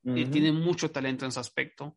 Y 0.03 0.25
tiene 0.25 0.51
mucho 0.51 0.89
talento 0.89 1.25
en 1.25 1.29
ese 1.29 1.39
aspecto. 1.39 1.95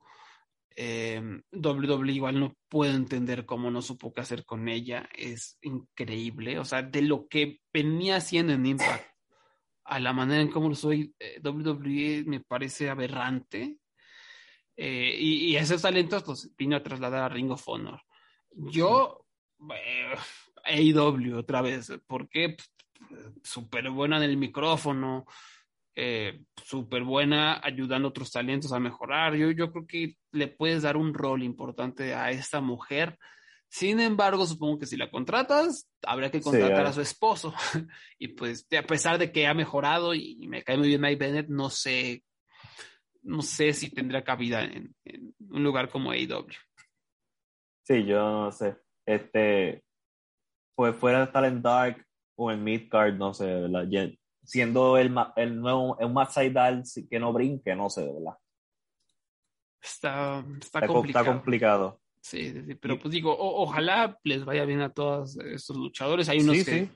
Eh, 0.77 1.23
WWE 1.53 2.13
igual 2.13 2.39
no 2.39 2.57
puedo 2.69 2.95
entender 2.95 3.47
cómo 3.47 3.71
no 3.71 3.81
supo 3.81 4.13
qué 4.13 4.21
hacer 4.21 4.45
con 4.45 4.69
ella. 4.69 5.09
Es 5.15 5.59
increíble. 5.63 6.59
O 6.59 6.65
sea, 6.65 6.83
de 6.83 7.03
lo 7.03 7.29
que 7.29 7.61
venía 7.73 8.17
haciendo 8.17 8.53
en 8.53 8.67
Impact 8.67 9.07
a 9.85 10.01
la 10.01 10.13
manera 10.13 10.41
en 10.41 10.51
cómo 10.51 10.69
lo 10.69 10.75
soy, 10.75 11.15
eh, 11.19 11.41
WWE 11.43 12.25
me 12.27 12.41
parece 12.41 12.91
aberrante. 12.91 13.79
Eh, 14.77 15.17
y, 15.19 15.47
y 15.47 15.57
esos 15.57 15.83
talentos 15.83 16.27
los 16.27 16.57
vino 16.57 16.77
a 16.77 16.83
trasladar 16.83 17.23
a 17.23 17.29
Ring 17.29 17.51
of 17.51 17.69
Honor. 17.69 18.01
Yo, 18.51 19.27
eh, 19.75 20.15
AEW 20.65 21.39
otra 21.39 21.63
vez, 21.63 21.93
porque 22.07 22.57
súper 23.43 23.91
buena 23.91 24.17
en 24.17 24.25
el 24.25 24.37
micrófono, 24.37 25.27
eh, 25.95 26.41
súper 26.57 27.05
buena 27.05 27.61
ayudando 27.63 28.09
a 28.09 28.11
otros 28.11 28.31
talentos 28.31 28.73
a 28.73 28.81
mejorar. 28.81 29.35
Yo, 29.35 29.51
yo 29.51 29.71
creo 29.71 29.87
que 29.87 30.17
le 30.33 30.49
puedes 30.49 30.83
dar 30.83 30.97
un 30.97 31.15
rol 31.15 31.43
importante 31.43 32.15
a 32.15 32.31
esta 32.31 32.61
mujer. 32.61 33.19
Sin 33.69 34.01
embargo, 34.01 34.47
supongo 34.47 34.79
que 34.79 34.87
si 34.87 34.97
la 34.97 35.11
contratas, 35.11 35.89
habrá 36.03 36.31
que 36.31 36.41
contratar 36.41 36.87
Sí, 36.87 36.91
a 36.91 36.93
su 36.93 37.01
esposo. 37.01 37.55
y 38.19 38.29
pues, 38.29 38.67
a 38.77 38.83
pesar 38.83 39.19
de 39.19 39.33
que 39.33 39.47
ha 39.47 39.55
mejorado 39.55 40.15
y, 40.15 40.37
y 40.41 40.49
me 40.49 40.63
cae 40.63 40.77
muy 40.77 40.89
bien 40.89 41.01
Mike 41.01 41.17
Bennett, 41.17 41.49
no 41.49 41.71
sé, 41.71 42.23
no 43.25 43.43
sé 43.43 43.73
si 43.73 43.91
tendrá 43.91 44.23
cabida 44.23 44.63
en, 44.65 44.95
en 45.05 45.35
un 45.51 45.63
lugar 45.65 45.89
como 45.91 46.11
AEW. 46.13 46.47
Sí, 47.83 48.05
yo 48.07 48.19
no 48.19 48.53
sé. 48.53 48.77
Este, 49.07 49.85
pues 50.75 50.97
fuera 50.97 51.19
de 51.19 51.25
estar 51.25 51.45
en 51.45 51.61
Dark 51.63 52.05
o 52.37 52.51
en 52.51 52.65
Midcard, 52.65 53.15
no 53.15 53.35
sé, 53.35 53.47
¿verdad? 53.47 53.87
Siendo 54.43 54.97
el, 54.99 55.15
el 55.37 55.61
nuevo, 55.61 55.97
un 55.99 56.13
Matt 56.13 56.31
Sydal 56.31 56.83
que 57.11 57.19
no 57.19 57.33
brinque, 57.33 57.75
no 57.75 57.89
sé, 57.91 58.03
verdad. 58.05 58.37
Está, 59.83 60.39
está, 60.41 60.79
Está, 60.79 60.87
co- 60.87 60.93
complicado. 60.95 61.25
está 61.25 61.33
complicado. 61.35 62.01
Sí, 62.23 62.51
sí, 62.53 62.63
sí, 62.67 62.75
pero 62.77 62.99
pues 62.99 63.13
digo, 63.13 63.35
o- 63.37 63.63
ojalá 63.63 64.19
les 64.25 64.45
vaya 64.47 64.65
bien 64.65 64.81
a 64.81 64.91
todos 64.93 65.37
estos 65.39 65.77
luchadores. 65.77 66.29
Hay 66.31 66.41
unos 66.41 66.57
Sí, 66.59 66.65
que 66.65 66.87
sí. 66.87 66.91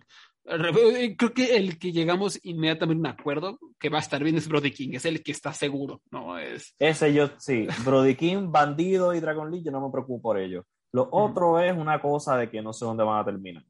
Re- 0.49 1.17
Creo 1.17 1.33
que 1.35 1.57
el 1.57 1.79
que 1.79 1.93
llegamos 1.93 2.39
inmediatamente 2.43 3.07
a 3.07 3.13
un 3.13 3.19
acuerdo 3.19 3.59
que 3.79 3.89
va 3.89 3.99
a 3.99 4.01
estar 4.01 4.23
bien 4.23 4.37
es 4.37 4.49
Brody 4.49 4.71
King, 4.71 4.91
es 4.95 5.05
el 5.05 5.23
que 5.23 5.33
está 5.33 5.53
seguro, 5.53 6.01
¿no? 6.11 6.39
Es, 6.39 6.75
Ese 6.79 7.13
yo, 7.13 7.29
sí. 7.39 7.67
Brody 7.85 8.15
King, 8.15 8.51
Bandido 8.51 9.15
y 9.15 9.21
Dragon 9.21 9.51
Lee, 9.51 9.63
yo 9.65 9.71
no 9.71 9.81
me 9.85 9.93
preocupo 9.93 10.23
por 10.23 10.39
ello. 10.39 10.65
Lo 10.93 11.09
otro 11.13 11.61
es 11.61 11.77
una 11.77 12.01
cosa 12.01 12.37
de 12.39 12.49
que 12.51 12.63
no 12.63 12.73
sé 12.73 12.85
dónde 12.87 13.05
van 13.05 13.21
a 13.21 13.25
terminar. 13.25 13.65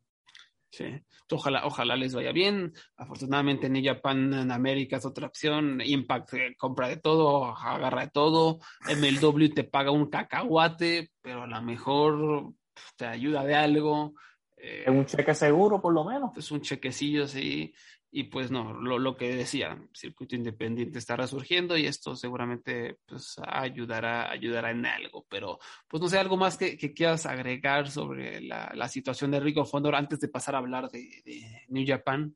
sí. 0.70 0.85
Ojalá, 1.31 1.66
ojalá 1.66 1.95
les 1.95 2.14
vaya 2.14 2.33
bien. 2.33 2.72
Afortunadamente 2.97 3.66
en 3.66 3.85
Japan 3.85 4.33
en 4.33 4.51
América 4.51 4.97
es 4.97 5.05
otra 5.05 5.26
opción. 5.26 5.79
Impact 5.85 6.33
eh, 6.33 6.55
compra 6.57 6.89
de 6.89 6.97
todo, 6.97 7.45
agarra 7.55 8.07
de 8.07 8.11
todo. 8.11 8.61
MLW 8.89 9.49
te 9.55 9.64
paga 9.64 9.91
un 9.91 10.09
cacahuate, 10.09 11.11
pero 11.20 11.43
a 11.43 11.47
lo 11.47 11.61
mejor 11.61 12.55
te 12.97 13.05
ayuda 13.05 13.45
de 13.45 13.55
algo. 13.57 14.14
Eh, 14.61 14.85
Es 14.87 14.91
un 14.91 15.07
cheque 15.07 15.35
seguro, 15.35 15.81
por 15.81 15.93
lo 15.93 16.05
menos. 16.05 16.37
es 16.37 16.51
un 16.51 16.61
chequecillo, 16.61 17.27
sí. 17.27 17.73
Y 18.11 18.25
pues 18.25 18.51
no, 18.51 18.73
lo, 18.73 18.99
lo 18.99 19.17
que 19.19 19.37
decía, 19.37 19.79
circuito 19.93 20.35
independiente 20.35 20.99
está 20.99 21.15
resurgiendo 21.15 21.77
y 21.77 21.85
esto 21.87 22.17
seguramente 22.17 22.97
pues 23.05 23.37
ayudará, 23.47 24.31
ayudará 24.31 24.71
en 24.71 24.87
algo. 24.87 25.27
Pero 25.29 25.59
pues 25.87 26.03
no 26.03 26.09
sé, 26.09 26.19
algo 26.19 26.39
más 26.39 26.57
que, 26.57 26.79
que 26.79 26.95
quieras 26.95 27.27
agregar 27.27 27.91
sobre 27.91 28.41
la, 28.41 28.73
la 28.75 28.89
situación 28.89 29.31
de 29.31 29.41
Rico 29.41 29.67
Fondor 29.67 29.95
antes 29.95 30.21
de 30.21 30.29
pasar 30.29 30.55
a 30.55 30.59
hablar 30.59 30.89
de, 30.91 31.01
de 31.23 31.65
New 31.69 31.85
Japan. 31.87 32.35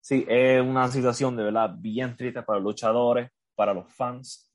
Sí, 0.00 0.24
es 0.28 0.62
una 0.62 0.88
situación 0.88 1.36
de 1.36 1.44
verdad 1.44 1.74
bien 1.76 2.16
triste 2.16 2.42
para 2.42 2.60
los 2.60 2.64
luchadores, 2.70 3.28
para 3.56 3.74
los 3.74 3.92
fans. 3.92 4.52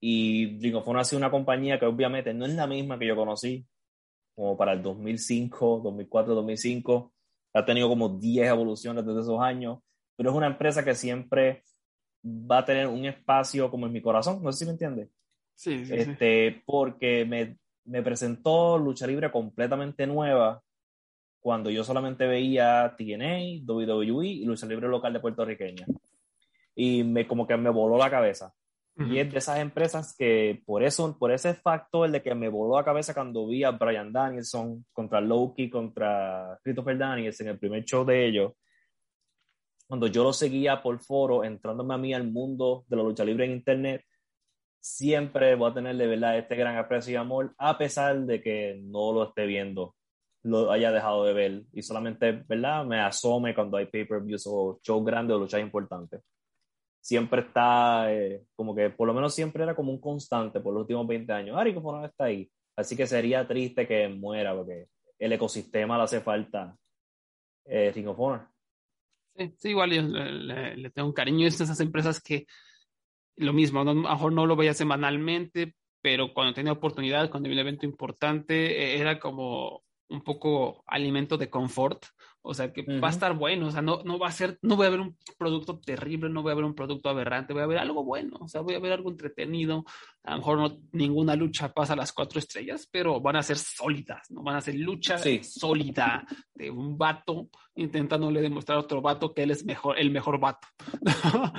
Y 0.00 0.58
Ring 0.58 0.74
of 0.74 0.88
Honor 0.88 1.00
ha 1.00 1.04
sido 1.04 1.18
una 1.18 1.30
compañía 1.30 1.78
que 1.78 1.86
obviamente 1.86 2.34
no 2.34 2.46
es 2.46 2.54
la 2.54 2.66
misma 2.66 2.98
que 2.98 3.06
yo 3.06 3.16
conocí, 3.16 3.64
como 4.34 4.56
para 4.56 4.72
el 4.72 4.82
2005, 4.82 5.80
2004, 5.84 6.34
2005. 6.34 7.12
ha 7.54 7.64
tenido 7.64 7.88
como 7.88 8.08
10 8.08 8.48
evoluciones 8.48 9.06
desde 9.06 9.20
esos 9.20 9.40
años, 9.40 9.78
pero 10.16 10.30
es 10.30 10.36
una 10.36 10.46
empresa 10.46 10.84
que 10.84 10.94
siempre 10.94 11.62
va 12.24 12.58
a 12.58 12.64
tener 12.64 12.86
un 12.88 13.04
espacio 13.04 13.70
como 13.70 13.86
en 13.86 13.92
mi 13.92 14.00
corazón, 14.00 14.42
no 14.42 14.52
sé 14.52 14.60
si 14.60 14.64
me 14.64 14.72
entiende. 14.72 15.10
Sí, 15.54 15.86
sí, 15.86 15.94
este, 15.94 16.52
sí. 16.52 16.62
Porque 16.66 17.24
me, 17.24 17.58
me 17.84 18.02
presentó 18.02 18.78
lucha 18.78 19.06
libre 19.06 19.30
completamente 19.30 20.06
nueva 20.06 20.62
cuando 21.40 21.70
yo 21.70 21.84
solamente 21.84 22.26
veía 22.26 22.94
TNA, 22.96 23.62
WWE 23.66 24.26
y 24.26 24.44
lucha 24.46 24.66
libre 24.66 24.88
local 24.88 25.12
de 25.12 25.20
puertorriqueña. 25.20 25.86
Y 26.74 27.04
me, 27.04 27.26
como 27.26 27.46
que 27.46 27.56
me 27.56 27.70
voló 27.70 27.98
la 27.98 28.10
cabeza. 28.10 28.54
Ujú. 28.96 29.12
Y 29.12 29.18
es 29.18 29.32
de 29.32 29.38
esas 29.38 29.58
empresas 29.58 30.14
que 30.16 30.62
por 30.64 30.82
eso, 30.84 31.18
por 31.18 31.32
ese 31.32 31.54
factor 31.54 32.10
de 32.10 32.22
que 32.22 32.34
me 32.34 32.48
voló 32.48 32.76
la 32.76 32.84
cabeza 32.84 33.12
cuando 33.12 33.46
vi 33.46 33.64
a 33.64 33.72
Brian 33.72 34.12
Danielson 34.12 34.84
contra 34.92 35.20
Loki, 35.20 35.68
contra 35.68 36.58
Christopher 36.62 36.96
Daniels 36.96 37.40
en 37.40 37.48
el 37.48 37.58
primer 37.58 37.84
show 37.84 38.04
de 38.04 38.26
ellos, 38.26 38.52
cuando 39.88 40.06
yo 40.06 40.22
lo 40.22 40.32
seguía 40.32 40.80
por 40.82 41.00
foro, 41.00 41.44
entrándome 41.44 41.94
a 41.94 41.98
mí 41.98 42.14
al 42.14 42.30
mundo 42.30 42.84
de 42.88 42.96
la 42.96 43.02
lucha 43.02 43.24
libre 43.24 43.46
en 43.46 43.52
internet, 43.52 44.02
siempre 44.80 45.56
voy 45.56 45.70
a 45.70 45.74
tener 45.74 45.96
de 45.96 46.06
verdad 46.06 46.38
este 46.38 46.56
gran 46.56 46.76
aprecio 46.76 47.14
y 47.14 47.16
amor, 47.16 47.54
a 47.58 47.76
pesar 47.76 48.20
de 48.20 48.40
que 48.40 48.80
no 48.80 49.12
lo 49.12 49.28
esté 49.28 49.46
viendo, 49.46 49.96
lo 50.44 50.70
haya 50.70 50.92
dejado 50.92 51.24
de 51.24 51.32
ver 51.32 51.62
y 51.72 51.82
solamente, 51.82 52.32
¿verdad? 52.32 52.84
Me 52.84 53.00
asome 53.00 53.54
cuando 53.54 53.76
hay 53.76 53.86
pay-per-views 53.86 54.46
o 54.46 54.78
shows 54.82 55.04
grandes 55.04 55.34
o 55.34 55.40
luchas 55.40 55.60
importantes 55.60 56.20
siempre 57.04 57.42
está, 57.42 58.10
eh, 58.10 58.44
como 58.56 58.74
que 58.74 58.88
por 58.88 59.06
lo 59.06 59.12
menos 59.12 59.34
siempre 59.34 59.62
era 59.62 59.74
como 59.74 59.92
un 59.92 60.00
constante 60.00 60.60
por 60.60 60.72
los 60.72 60.82
últimos 60.82 61.06
20 61.06 61.32
años. 61.34 61.54
Ari, 61.58 61.74
¿cómo 61.74 61.92
no 61.92 62.02
está 62.04 62.24
ahí? 62.24 62.50
Así 62.76 62.96
que 62.96 63.06
sería 63.06 63.46
triste 63.46 63.86
que 63.86 64.08
muera 64.08 64.54
porque 64.56 64.86
el 65.18 65.32
ecosistema 65.32 65.98
le 65.98 66.04
hace 66.04 66.20
falta 66.22 66.74
eh, 67.66 67.92
Ring 67.94 68.08
of 68.08 68.18
Honor. 68.18 68.48
Sí, 69.36 69.54
sí, 69.58 69.68
igual 69.70 69.92
yo 69.92 70.00
le, 70.02 70.76
le- 70.76 70.90
tengo 70.90 71.08
un 71.08 71.14
cariño. 71.14 71.40
De 71.40 71.48
esas 71.48 71.78
empresas 71.80 72.22
que 72.22 72.46
lo 73.36 73.52
mismo, 73.52 73.84
no- 73.84 73.90
a 73.90 73.94
lo 73.94 74.02
mejor 74.02 74.32
no 74.32 74.46
lo 74.46 74.56
veía 74.56 74.72
semanalmente, 74.72 75.74
pero 76.00 76.32
cuando 76.32 76.54
tenía 76.54 76.72
oportunidad, 76.72 77.28
cuando 77.30 77.48
había 77.48 77.60
un 77.60 77.68
evento 77.68 77.84
importante, 77.84 78.94
eh, 78.94 78.98
era 79.00 79.18
como 79.20 79.83
un 80.08 80.22
poco 80.22 80.82
alimento 80.86 81.36
de 81.38 81.50
confort. 81.50 82.04
O 82.46 82.52
sea, 82.52 82.74
que 82.74 82.82
va 83.00 83.08
a 83.08 83.10
estar 83.10 83.32
bueno, 83.34 83.68
o 83.68 83.70
sea, 83.70 83.80
no, 83.80 84.02
no 84.04 84.18
va 84.18 84.28
a 84.28 84.32
ser, 84.32 84.58
no 84.60 84.76
voy 84.76 84.86
a 84.86 84.90
ver 84.90 85.00
un 85.00 85.16
producto 85.38 85.80
terrible, 85.80 86.28
no 86.28 86.42
voy 86.42 86.52
a 86.52 86.56
ver 86.56 86.64
un 86.64 86.74
producto 86.74 87.08
aberrante, 87.08 87.54
voy 87.54 87.62
a 87.62 87.66
ver 87.66 87.78
algo 87.78 88.04
bueno, 88.04 88.36
o 88.38 88.48
sea, 88.48 88.60
voy 88.60 88.74
a 88.74 88.80
ver 88.80 88.92
algo 88.92 89.10
entretenido. 89.10 89.86
A 90.24 90.32
lo 90.32 90.36
mejor 90.38 90.58
no, 90.58 90.78
ninguna 90.92 91.36
lucha 91.36 91.72
pasa 91.72 91.94
a 91.94 91.96
las 91.96 92.12
cuatro 92.12 92.38
estrellas, 92.38 92.86
pero 92.92 93.18
van 93.18 93.36
a 93.36 93.42
ser 93.42 93.56
sólidas, 93.56 94.30
¿no? 94.30 94.42
Van 94.42 94.56
a 94.56 94.60
ser 94.60 94.74
lucha 94.74 95.16
Sí. 95.16 95.42
sólida 95.42 96.26
de 96.54 96.70
un 96.70 96.98
vato 96.98 97.48
intentándole 97.76 98.42
demostrar 98.42 98.76
a 98.76 98.82
otro 98.82 99.00
vato 99.00 99.32
que 99.32 99.44
él 99.44 99.50
es 99.50 99.64
mejor, 99.64 99.98
el 99.98 100.10
mejor 100.10 100.38
vato. 100.38 100.68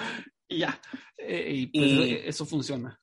y 0.47 0.59
ya, 0.59 0.79
eh, 1.17 1.51
y 1.51 1.67
pues 1.67 1.85
Y- 1.91 2.13
eso 2.25 2.45
funciona. 2.45 2.99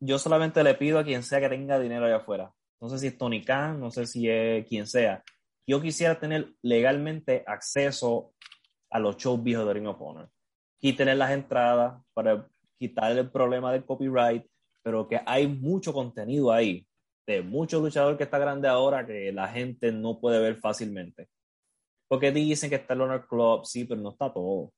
Yo 0.00 0.18
solamente 0.18 0.62
le 0.62 0.74
pido 0.74 0.98
a 0.98 1.04
quien 1.04 1.22
sea 1.22 1.40
que 1.40 1.48
tenga 1.48 1.78
dinero 1.80 2.04
allá 2.04 2.16
afuera. 2.16 2.52
No 2.80 2.88
sé 2.88 2.98
si 2.98 3.06
es 3.06 3.18
Tony 3.18 3.42
Khan, 3.44 3.80
no 3.80 3.90
sé 3.90 4.06
si 4.06 4.28
es 4.28 4.66
quien 4.66 4.86
sea. 4.86 5.22
Yo 5.66 5.80
quisiera 5.80 6.18
tener 6.18 6.52
legalmente 6.62 7.42
acceso 7.46 8.34
a 8.90 8.98
los 8.98 9.16
shows 9.16 9.42
viejos 9.42 9.66
de 9.66 9.74
Ring 9.74 9.88
of 9.88 10.00
Honor. 10.00 10.30
Tener 10.80 11.16
las 11.16 11.32
entradas 11.32 12.00
para 12.14 12.46
quitar 12.78 13.10
el 13.10 13.28
problema 13.28 13.72
del 13.72 13.84
copyright, 13.84 14.46
pero 14.84 15.08
que 15.08 15.20
hay 15.26 15.48
mucho 15.48 15.92
contenido 15.92 16.52
ahí, 16.52 16.86
de 17.26 17.42
mucho 17.42 17.80
luchador 17.80 18.16
que 18.16 18.22
está 18.22 18.38
grande 18.38 18.68
ahora 18.68 19.04
que 19.04 19.32
la 19.32 19.48
gente 19.48 19.90
no 19.90 20.20
puede 20.20 20.38
ver 20.38 20.58
fácilmente. 20.60 21.28
Porque 22.08 22.30
dicen 22.30 22.70
que 22.70 22.76
está 22.76 22.94
el 22.94 23.00
Honor 23.00 23.26
Club, 23.26 23.64
sí, 23.64 23.84
pero 23.84 24.00
no 24.00 24.10
está 24.10 24.32
todo. 24.32 24.72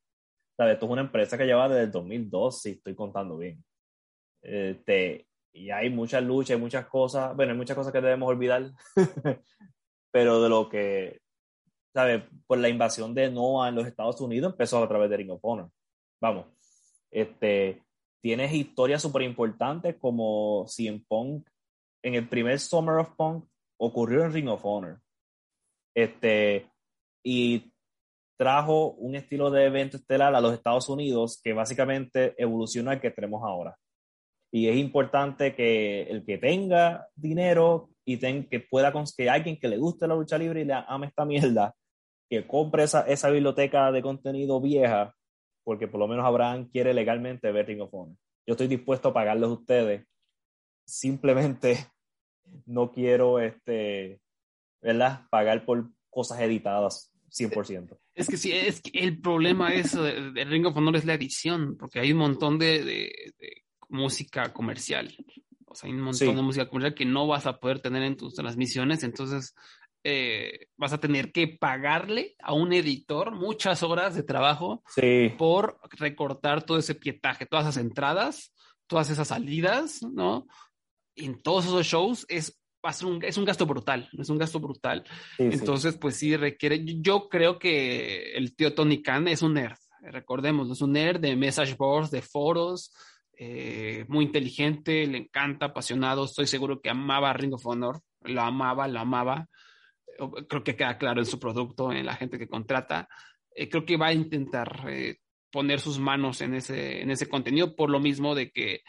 ¿Sabes? 0.56 0.74
Esto 0.74 0.86
es 0.86 0.92
una 0.92 1.02
empresa 1.02 1.36
que 1.36 1.44
lleva 1.44 1.68
desde 1.68 1.82
el 1.82 1.90
2002, 1.90 2.62
si 2.62 2.70
estoy 2.70 2.94
contando 2.94 3.36
bien. 3.36 3.62
Este, 4.42 5.27
y 5.58 5.70
hay 5.70 5.90
muchas 5.90 6.22
luchas, 6.22 6.56
hay 6.56 6.60
muchas 6.60 6.86
cosas, 6.86 7.34
bueno, 7.34 7.52
hay 7.52 7.58
muchas 7.58 7.76
cosas 7.76 7.92
que 7.92 8.00
debemos 8.00 8.28
olvidar, 8.28 8.70
pero 10.10 10.42
de 10.42 10.48
lo 10.48 10.68
que, 10.68 11.20
¿sabes? 11.92 12.22
Por 12.46 12.58
la 12.58 12.68
invasión 12.68 13.14
de 13.14 13.30
Noah 13.30 13.68
en 13.68 13.74
los 13.74 13.86
Estados 13.86 14.20
Unidos 14.20 14.52
empezó 14.52 14.82
a 14.82 14.88
través 14.88 15.10
de 15.10 15.16
Ring 15.16 15.30
of 15.30 15.40
Honor. 15.42 15.70
Vamos, 16.20 16.46
este, 17.10 17.82
tienes 18.20 18.52
historias 18.52 19.02
súper 19.02 19.22
importantes 19.22 19.96
como 19.98 20.66
CM 20.68 21.04
Punk 21.08 21.48
en 22.02 22.14
el 22.14 22.28
primer 22.28 22.58
Summer 22.58 22.96
of 22.96 23.14
Punk 23.16 23.44
ocurrió 23.78 24.24
en 24.24 24.32
Ring 24.32 24.48
of 24.48 24.64
Honor. 24.64 25.00
Este, 25.94 26.70
y 27.24 27.72
trajo 28.36 28.92
un 28.92 29.16
estilo 29.16 29.50
de 29.50 29.64
evento 29.64 29.96
estelar 29.96 30.34
a 30.34 30.40
los 30.40 30.54
Estados 30.54 30.88
Unidos 30.88 31.40
que 31.42 31.52
básicamente 31.52 32.34
evoluciona 32.40 32.92
al 32.92 33.00
que 33.00 33.10
tenemos 33.10 33.42
ahora. 33.42 33.76
Y 34.50 34.68
es 34.68 34.76
importante 34.76 35.54
que 35.54 36.02
el 36.04 36.24
que 36.24 36.38
tenga 36.38 37.06
dinero 37.14 37.90
y 38.04 38.16
ten, 38.16 38.48
que 38.48 38.60
pueda 38.60 38.92
que 39.16 39.28
alguien 39.28 39.58
que 39.58 39.68
le 39.68 39.76
guste 39.76 40.06
la 40.08 40.14
lucha 40.14 40.38
libre 40.38 40.62
y 40.62 40.64
le 40.64 40.74
ame 40.86 41.06
esta 41.08 41.24
mierda, 41.26 41.74
que 42.30 42.46
compre 42.46 42.84
esa, 42.84 43.02
esa 43.06 43.28
biblioteca 43.30 43.92
de 43.92 44.00
contenido 44.02 44.60
vieja, 44.60 45.14
porque 45.64 45.88
por 45.88 46.00
lo 46.00 46.08
menos 46.08 46.24
Abraham 46.24 46.68
quiere 46.70 46.94
legalmente 46.94 47.52
ver 47.52 47.66
Ring 47.66 47.82
of 47.82 47.92
Honor. 47.92 48.16
Yo 48.46 48.52
estoy 48.52 48.66
dispuesto 48.68 49.08
a 49.10 49.12
pagarles 49.14 49.48
a 49.50 49.52
ustedes. 49.52 50.06
Simplemente 50.86 51.76
no 52.66 52.90
quiero, 52.92 53.38
este, 53.40 54.20
¿verdad? 54.80 55.22
Pagar 55.30 55.64
por 55.66 55.90
cosas 56.08 56.40
editadas 56.40 57.12
100%. 57.30 57.98
Es 58.14 58.26
que 58.28 58.36
sí, 58.38 58.50
es 58.52 58.80
que 58.80 58.98
el 59.00 59.20
problema 59.20 59.74
es 59.74 59.92
de, 59.92 60.32
de 60.32 60.44
Ring 60.46 60.64
of 60.66 60.76
Honor 60.76 60.96
es 60.96 61.04
la 61.04 61.14
edición, 61.14 61.76
porque 61.76 62.00
hay 62.00 62.12
un 62.12 62.18
montón 62.18 62.58
de, 62.58 62.82
de- 62.84 63.34
de 63.38 63.62
música 63.88 64.52
comercial. 64.52 65.14
O 65.66 65.74
sea, 65.74 65.88
hay 65.88 65.94
un 65.94 66.00
montón 66.02 66.28
Sí. 66.28 66.34
de 66.34 66.42
música 66.42 66.68
comercial 66.68 66.94
que 66.94 67.04
no 67.04 67.26
vas 67.26 67.46
a 67.46 67.58
poder 67.58 67.80
tener 67.80 68.02
en 68.02 68.16
tus 68.16 68.34
transmisiones, 68.34 69.02
entonces 69.02 69.54
eh, 70.04 70.68
vas 70.76 70.92
a 70.92 70.98
tener 71.00 71.32
que 71.32 71.48
pagarle 71.48 72.36
a 72.40 72.54
un 72.54 72.72
editor 72.72 73.32
muchas 73.32 73.82
horas 73.82 74.14
de 74.14 74.22
trabajo 74.22 74.82
Sí, 74.94 75.32
por 75.36 75.78
recortar 75.98 76.62
todo 76.64 76.78
ese 76.78 76.94
pietaje, 76.94 77.46
todas 77.46 77.66
esas 77.66 77.82
entradas, 77.84 78.52
todas 78.86 79.10
esas 79.10 79.28
salidas, 79.28 80.02
¿no? 80.02 80.46
En 81.16 81.42
todos 81.42 81.66
esos 81.66 81.84
shows 81.84 82.24
es, 82.28 82.58
un, 83.02 83.22
es 83.24 83.36
un 83.36 83.44
gasto 83.44 83.66
brutal, 83.66 84.08
es 84.16 84.28
un 84.30 84.38
gasto 84.38 84.60
brutal. 84.60 85.04
sí, 85.36 85.50
sí. 85.50 85.58
Entonces, 85.58 85.98
pues 85.98 86.14
sí 86.16 86.36
requiere. 86.36 86.80
Yo 87.02 87.28
creo 87.28 87.58
que 87.58 88.32
el 88.34 88.54
tío 88.54 88.74
Tony 88.74 89.02
Khan 89.02 89.26
es 89.28 89.42
un 89.42 89.54
nerd. 89.54 89.76
Recordemos, 90.00 90.70
es 90.70 90.80
un 90.80 90.92
nerd 90.92 91.18
de 91.20 91.34
message 91.34 91.74
boards, 91.74 92.12
de 92.12 92.22
foros, 92.22 92.92
eh, 93.38 94.04
muy 94.08 94.24
inteligente, 94.24 95.06
le 95.06 95.18
encanta, 95.18 95.66
apasionado. 95.66 96.24
Estoy 96.24 96.46
seguro 96.46 96.80
que 96.80 96.90
amaba 96.90 97.32
Ring 97.32 97.54
of 97.54 97.66
Honor, 97.66 98.00
lo 98.22 98.42
amaba, 98.42 98.88
lo 98.88 98.98
amaba. 99.00 99.48
Creo 100.48 100.64
que 100.64 100.76
queda 100.76 100.98
claro 100.98 101.20
en 101.20 101.26
su 101.26 101.38
producto, 101.38 101.92
en 101.92 102.04
la 102.04 102.16
gente 102.16 102.38
que 102.38 102.48
contrata. 102.48 103.08
Eh, 103.54 103.68
creo 103.68 103.84
que 103.84 103.96
va 103.96 104.08
a 104.08 104.12
intentar 104.12 104.84
eh, 104.88 105.18
poner 105.50 105.80
sus 105.80 105.98
manos 105.98 106.40
en 106.40 106.54
ese, 106.54 107.00
en 107.00 107.10
ese 107.10 107.28
contenido, 107.28 107.76
por 107.76 107.90
lo 107.90 108.00
mismo 108.00 108.34
de 108.34 108.50
que 108.50 108.82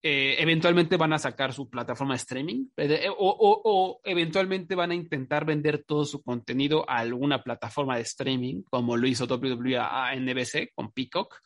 eh, 0.00 0.36
eventualmente 0.38 0.96
van 0.96 1.12
a 1.12 1.18
sacar 1.18 1.52
su 1.52 1.68
plataforma 1.68 2.14
de 2.14 2.18
streaming 2.18 2.66
eh, 2.76 3.08
o, 3.08 3.14
o, 3.16 3.60
o, 3.64 4.00
eventualmente 4.04 4.76
van 4.76 4.92
a 4.92 4.94
intentar 4.94 5.44
vender 5.44 5.82
todo 5.84 6.04
su 6.04 6.22
contenido 6.22 6.88
a 6.88 6.98
alguna 6.98 7.42
plataforma 7.42 7.96
de 7.96 8.02
streaming, 8.02 8.62
como 8.62 8.96
lo 8.96 9.08
hizo 9.08 9.24
WWE 9.24 9.76
a 9.76 10.14
NBC 10.14 10.72
con 10.72 10.92
Peacock, 10.92 11.40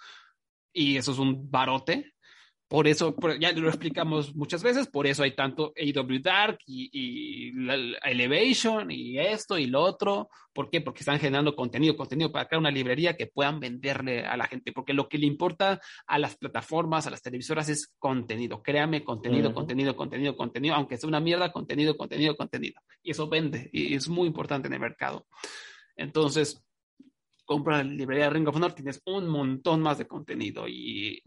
y 0.70 0.98
eso 0.98 1.12
es 1.12 1.18
un 1.18 1.50
barote. 1.50 2.12
Por 2.72 2.88
eso, 2.88 3.14
por, 3.14 3.38
ya 3.38 3.52
lo 3.52 3.68
explicamos 3.68 4.34
muchas 4.34 4.62
veces, 4.62 4.86
por 4.86 5.06
eso 5.06 5.22
hay 5.22 5.32
tanto 5.32 5.74
AW 5.76 6.20
Dark 6.22 6.58
y, 6.64 6.88
y 6.90 7.52
la, 7.52 7.76
la 7.76 7.98
Elevation 7.98 8.90
y 8.90 9.18
esto 9.18 9.58
y 9.58 9.66
lo 9.66 9.82
otro. 9.82 10.30
¿Por 10.54 10.70
qué? 10.70 10.80
Porque 10.80 11.00
están 11.00 11.20
generando 11.20 11.54
contenido, 11.54 11.94
contenido 11.94 12.32
para 12.32 12.46
crear 12.48 12.60
una 12.60 12.70
librería 12.70 13.14
que 13.14 13.26
puedan 13.26 13.60
venderle 13.60 14.24
a 14.24 14.38
la 14.38 14.46
gente. 14.46 14.72
Porque 14.72 14.94
lo 14.94 15.06
que 15.06 15.18
le 15.18 15.26
importa 15.26 15.82
a 16.06 16.18
las 16.18 16.38
plataformas, 16.38 17.06
a 17.06 17.10
las 17.10 17.20
televisoras 17.20 17.68
es 17.68 17.92
contenido. 17.98 18.62
Créame, 18.62 19.04
contenido, 19.04 19.50
uh 19.50 19.52
-huh. 19.52 19.54
contenido, 19.54 19.94
contenido, 19.94 20.34
contenido, 20.34 20.74
aunque 20.74 20.96
sea 20.96 21.08
una 21.08 21.20
mierda, 21.20 21.52
contenido, 21.52 21.94
contenido, 21.94 22.34
contenido. 22.38 22.80
Y 23.02 23.10
eso 23.10 23.28
vende 23.28 23.68
y 23.70 23.94
es 23.94 24.08
muy 24.08 24.26
importante 24.26 24.68
en 24.68 24.72
el 24.72 24.80
mercado. 24.80 25.26
Entonces, 25.94 26.64
compra 27.44 27.78
la 27.78 27.84
librería 27.84 28.24
de 28.24 28.30
Ring 28.30 28.48
of 28.48 28.56
Honor, 28.56 28.72
tienes 28.72 29.02
un 29.04 29.28
montón 29.28 29.82
más 29.82 29.98
de 29.98 30.06
contenido 30.06 30.66
y 30.66 31.22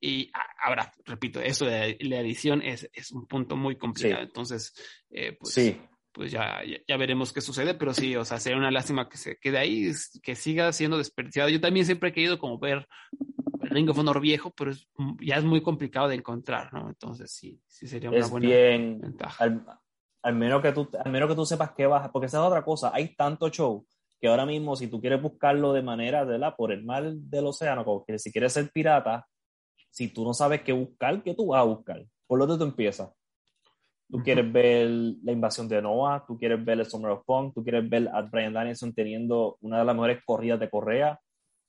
y 0.00 0.30
ahora, 0.62 0.92
repito, 1.04 1.40
eso 1.40 1.64
de 1.66 1.96
la 2.00 2.20
edición 2.20 2.62
es, 2.62 2.88
es 2.92 3.10
un 3.12 3.26
punto 3.26 3.56
muy 3.56 3.76
complicado. 3.76 4.22
Sí. 4.22 4.26
Entonces, 4.26 4.74
eh, 5.10 5.36
pues, 5.38 5.54
sí. 5.54 5.80
pues 6.12 6.30
ya, 6.30 6.62
ya, 6.64 6.78
ya, 6.86 6.96
veremos 6.96 7.32
qué 7.32 7.40
sucede, 7.40 7.74
pero 7.74 7.94
sí, 7.94 8.14
o 8.16 8.24
sea, 8.24 8.38
sería 8.38 8.58
una 8.58 8.70
lástima 8.70 9.08
que 9.08 9.16
se 9.16 9.36
quede 9.38 9.58
ahí, 9.58 9.90
que 10.22 10.34
siga 10.34 10.72
siendo 10.72 10.98
desperdiciado. 10.98 11.48
Yo 11.48 11.60
también 11.60 11.86
siempre 11.86 12.10
he 12.10 12.12
querido 12.12 12.38
como 12.38 12.58
ver 12.58 12.86
Ring 13.60 13.88
of 13.90 13.98
Honor 13.98 14.20
viejo, 14.20 14.52
pero 14.56 14.70
es, 14.70 14.88
ya 15.20 15.36
es 15.36 15.44
muy 15.44 15.62
complicado 15.62 16.08
de 16.08 16.16
encontrar, 16.16 16.72
¿no? 16.72 16.88
Entonces, 16.88 17.30
sí, 17.32 17.60
sí 17.66 17.86
sería 17.86 18.10
una 18.10 18.18
es 18.18 18.30
buena 18.30 18.46
bien, 18.46 19.00
ventaja. 19.00 19.42
Al, 19.42 19.64
al, 20.22 20.34
menos 20.34 20.62
que 20.62 20.72
tú, 20.72 20.88
al 21.04 21.10
menos 21.10 21.28
que 21.28 21.34
tú 21.34 21.44
sepas 21.46 21.72
qué 21.76 21.86
vas, 21.86 22.08
porque 22.10 22.26
esa 22.26 22.38
es 22.38 22.44
otra 22.44 22.64
cosa, 22.64 22.90
hay 22.94 23.14
tanto 23.14 23.48
show 23.50 23.86
que 24.20 24.28
ahora 24.28 24.46
mismo 24.46 24.74
si 24.76 24.88
tú 24.88 25.00
quieres 25.00 25.20
buscarlo 25.20 25.72
de 25.72 25.82
manera, 25.82 26.24
la 26.24 26.56
por 26.56 26.72
el 26.72 26.84
mar 26.84 27.12
del 27.12 27.46
océano, 27.46 27.84
como 27.84 28.04
que 28.04 28.18
si 28.18 28.32
quieres 28.32 28.52
ser 28.52 28.70
pirata, 28.70 29.26
si 29.94 30.08
tú 30.08 30.24
no 30.24 30.34
sabes 30.34 30.62
qué 30.62 30.72
buscar, 30.72 31.22
¿qué 31.22 31.34
tú 31.34 31.46
vas 31.46 31.60
a 31.60 31.64
buscar? 31.64 32.04
Por 32.26 32.40
tanto 32.40 32.58
tú 32.58 32.64
empiezas. 32.64 33.10
Tú 34.10 34.18
quieres 34.24 34.52
ver 34.52 34.88
la 35.22 35.30
invasión 35.30 35.68
de 35.68 35.80
Noah, 35.80 36.24
tú 36.26 36.36
quieres 36.36 36.62
ver 36.64 36.80
el 36.80 36.86
Summer 36.86 37.12
of 37.12 37.24
Punk, 37.24 37.54
tú 37.54 37.62
quieres 37.62 37.88
ver 37.88 38.08
a 38.12 38.22
Brian 38.22 38.52
Danielson 38.52 38.92
teniendo 38.92 39.56
una 39.60 39.78
de 39.78 39.84
las 39.84 39.94
mejores 39.94 40.18
corridas 40.26 40.58
de 40.58 40.68
correa, 40.68 41.20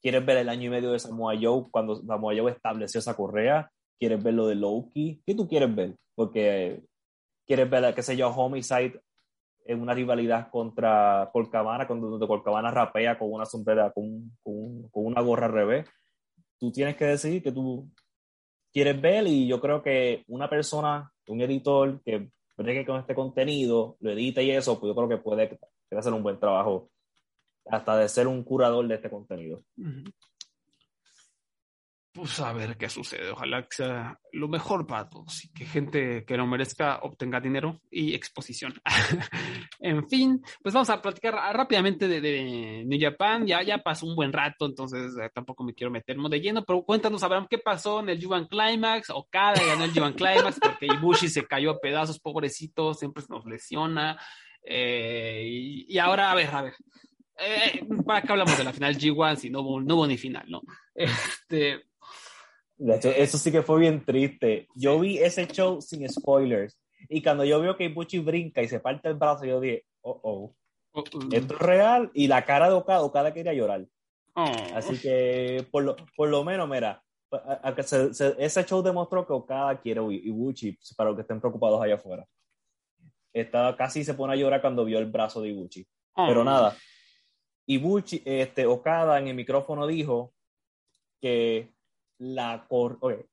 quieres 0.01 0.25
ver 0.25 0.37
el 0.37 0.49
año 0.49 0.63
y 0.63 0.69
medio 0.69 0.91
de 0.91 0.97
Samoa 0.97 1.35
Joe 1.39 1.65
cuando 1.69 1.97
Samoa 1.97 2.33
Joe 2.35 2.51
estableció 2.51 2.99
esa 2.99 3.15
correa, 3.15 3.69
quieres 3.99 4.21
ver 4.23 4.33
lo 4.33 4.47
de 4.47 4.55
Loki, 4.55 5.21
¿qué 5.23 5.35
tú 5.35 5.47
quieres 5.47 5.73
ver? 5.73 5.95
Porque 6.15 6.83
quieres 7.45 7.69
ver, 7.69 7.93
qué 7.93 8.01
sé 8.01 8.17
yo, 8.17 8.29
Homicide 8.29 9.01
en 9.65 9.81
una 9.81 9.93
rivalidad 9.93 10.49
contra 10.49 11.29
Colcabana, 11.31 11.85
cuando 11.85 12.09
donde 12.09 12.27
Colcabana 12.27 12.71
rapea 12.71 13.19
con 13.19 13.31
una 13.31 13.45
sombrera, 13.45 13.91
con, 13.91 14.31
con, 14.41 14.89
con, 14.89 15.05
una 15.05 15.21
gorra 15.21 15.45
al 15.45 15.53
revés. 15.53 15.87
Tú 16.57 16.71
tienes 16.71 16.95
que 16.95 17.05
decidir 17.05 17.43
que 17.43 17.51
tú 17.51 17.87
quieres 18.75 18.99
ver 18.99 19.25
y 19.25 19.47
yo 19.47 19.61
creo 19.61 19.81
que 19.81 20.25
una 20.27 20.49
persona, 20.49 21.09
un 21.27 21.39
editor 21.39 22.01
que 22.03 22.27
bregue 22.57 22.85
con 22.85 22.99
este 22.99 23.15
contenido, 23.15 23.95
lo 24.01 24.11
edita 24.11 24.41
y 24.41 24.51
eso, 24.51 24.77
pues 24.77 24.89
yo 24.89 24.95
creo 24.95 25.07
que 25.07 25.23
puede, 25.23 25.57
hacer 25.91 26.11
un 26.11 26.21
buen 26.21 26.37
trabajo 26.37 26.89
hasta 27.67 27.95
de 27.95 28.09
ser 28.09 28.27
un 28.27 28.43
curador 28.43 28.85
de 28.85 28.95
este 28.95 29.09
contenido. 29.09 29.63
Pues 32.15 32.39
a 32.39 32.53
ver 32.53 32.77
qué 32.77 32.87
sucede. 32.87 33.29
Ojalá 33.29 33.63
que 33.63 33.75
sea 33.75 34.17
lo 34.31 34.47
mejor 34.47 34.87
para 34.87 35.09
todos 35.09 35.43
y 35.43 35.51
que 35.51 35.65
gente 35.65 36.23
que 36.23 36.37
lo 36.37 36.47
merezca 36.47 36.99
obtenga 37.01 37.41
dinero 37.41 37.81
y 37.91 38.13
exposición. 38.15 38.73
en 39.81 40.07
fin, 40.07 40.41
pues 40.63 40.73
vamos 40.73 40.89
a 40.89 41.01
platicar 41.01 41.33
rápidamente 41.33 42.07
de, 42.07 42.85
New 42.85 42.97
Japan. 43.01 43.45
Ya, 43.45 43.61
ya 43.63 43.79
pasó 43.79 44.05
un 44.05 44.15
buen 44.15 44.31
rato, 44.31 44.65
entonces 44.65 45.11
eh, 45.21 45.29
tampoco 45.33 45.65
me 45.65 45.73
quiero 45.73 45.91
meter 45.91 46.15
de 46.15 46.39
lleno, 46.39 46.63
pero 46.63 46.85
cuéntanos, 46.85 47.21
Abraham, 47.21 47.47
qué 47.49 47.57
pasó 47.57 47.99
en 47.99 48.07
el 48.07 48.23
Juvan 48.23 48.47
Climax. 48.47 49.09
Okada 49.09 49.61
ganó 49.65 49.83
el 49.83 49.91
Juvan 49.91 50.13
Climax 50.13 50.57
porque 50.61 50.85
Ibushi 50.85 51.27
se 51.27 51.45
cayó 51.45 51.71
a 51.71 51.79
pedazos, 51.81 52.21
pobrecito, 52.21 52.93
siempre 52.93 53.25
nos 53.27 53.45
lesiona. 53.45 54.17
Eh, 54.63 55.43
y, 55.89 55.97
ahora, 55.97 56.31
a 56.31 56.35
ver, 56.35 56.47
a 56.55 56.61
ver. 56.61 56.75
Eh, 57.37 57.85
¿Para 58.05 58.21
qué 58.21 58.31
hablamos 58.31 58.57
de 58.57 58.63
la 58.63 58.71
final 58.71 58.97
G1 58.97 59.35
si 59.35 59.49
no 59.49 59.59
no 59.81 59.95
hubo 59.95 60.07
ni 60.07 60.17
final, 60.17 60.45
no? 60.47 60.61
Este 60.95 61.83
eso 62.77 63.37
sí 63.37 63.51
que 63.51 63.61
fue 63.61 63.79
bien 63.79 64.03
triste. 64.03 64.67
Yo 64.75 64.99
vi 64.99 65.17
ese 65.17 65.47
show 65.47 65.81
sin 65.81 66.07
spoilers. 66.09 66.77
Y 67.09 67.21
cuando 67.21 67.45
yo 67.45 67.59
veo 67.61 67.77
que 67.77 67.85
Ibuchi 67.85 68.19
brinca 68.19 68.61
y 68.61 68.67
se 68.67 68.79
parte 68.79 69.07
el 69.07 69.15
brazo, 69.15 69.45
yo 69.45 69.59
dije, 69.59 69.85
oh, 70.01 70.19
oh. 70.23 70.55
oh 70.91 71.03
esto 71.31 71.53
es 71.53 71.59
real. 71.59 72.11
Y 72.13 72.27
la 72.27 72.45
cara 72.45 72.69
de 72.69 72.75
Okada, 72.75 73.03
Okada 73.03 73.33
quería 73.33 73.53
llorar. 73.53 73.85
Oh. 74.33 74.51
Así 74.73 74.99
que, 74.99 75.65
por 75.71 75.83
lo, 75.83 75.95
por 76.15 76.29
lo 76.29 76.43
menos, 76.43 76.67
mira, 76.67 77.01
ese 78.37 78.65
show 78.65 78.81
demostró 78.81 79.25
que 79.25 79.33
Okada 79.33 79.79
quiere 79.79 80.01
Ibuchi, 80.01 80.77
para 80.95 81.09
los 81.09 81.17
que 81.17 81.21
estén 81.21 81.39
preocupados 81.39 81.81
allá 81.81 81.95
afuera. 81.95 82.25
Estaba, 83.33 83.75
casi 83.75 84.03
se 84.03 84.13
pone 84.13 84.33
a 84.33 84.35
llorar 84.35 84.61
cuando 84.61 84.85
vio 84.85 84.97
el 84.97 85.05
brazo 85.05 85.41
de 85.41 85.49
Ibuchi. 85.49 85.85
Pero 86.15 86.43
nada, 86.43 86.75
Ibuchi, 87.65 88.21
este, 88.25 88.65
Okada 88.65 89.19
en 89.19 89.27
el 89.27 89.35
micrófono 89.35 89.85
dijo 89.87 90.33
que 91.19 91.74
la 92.17 92.67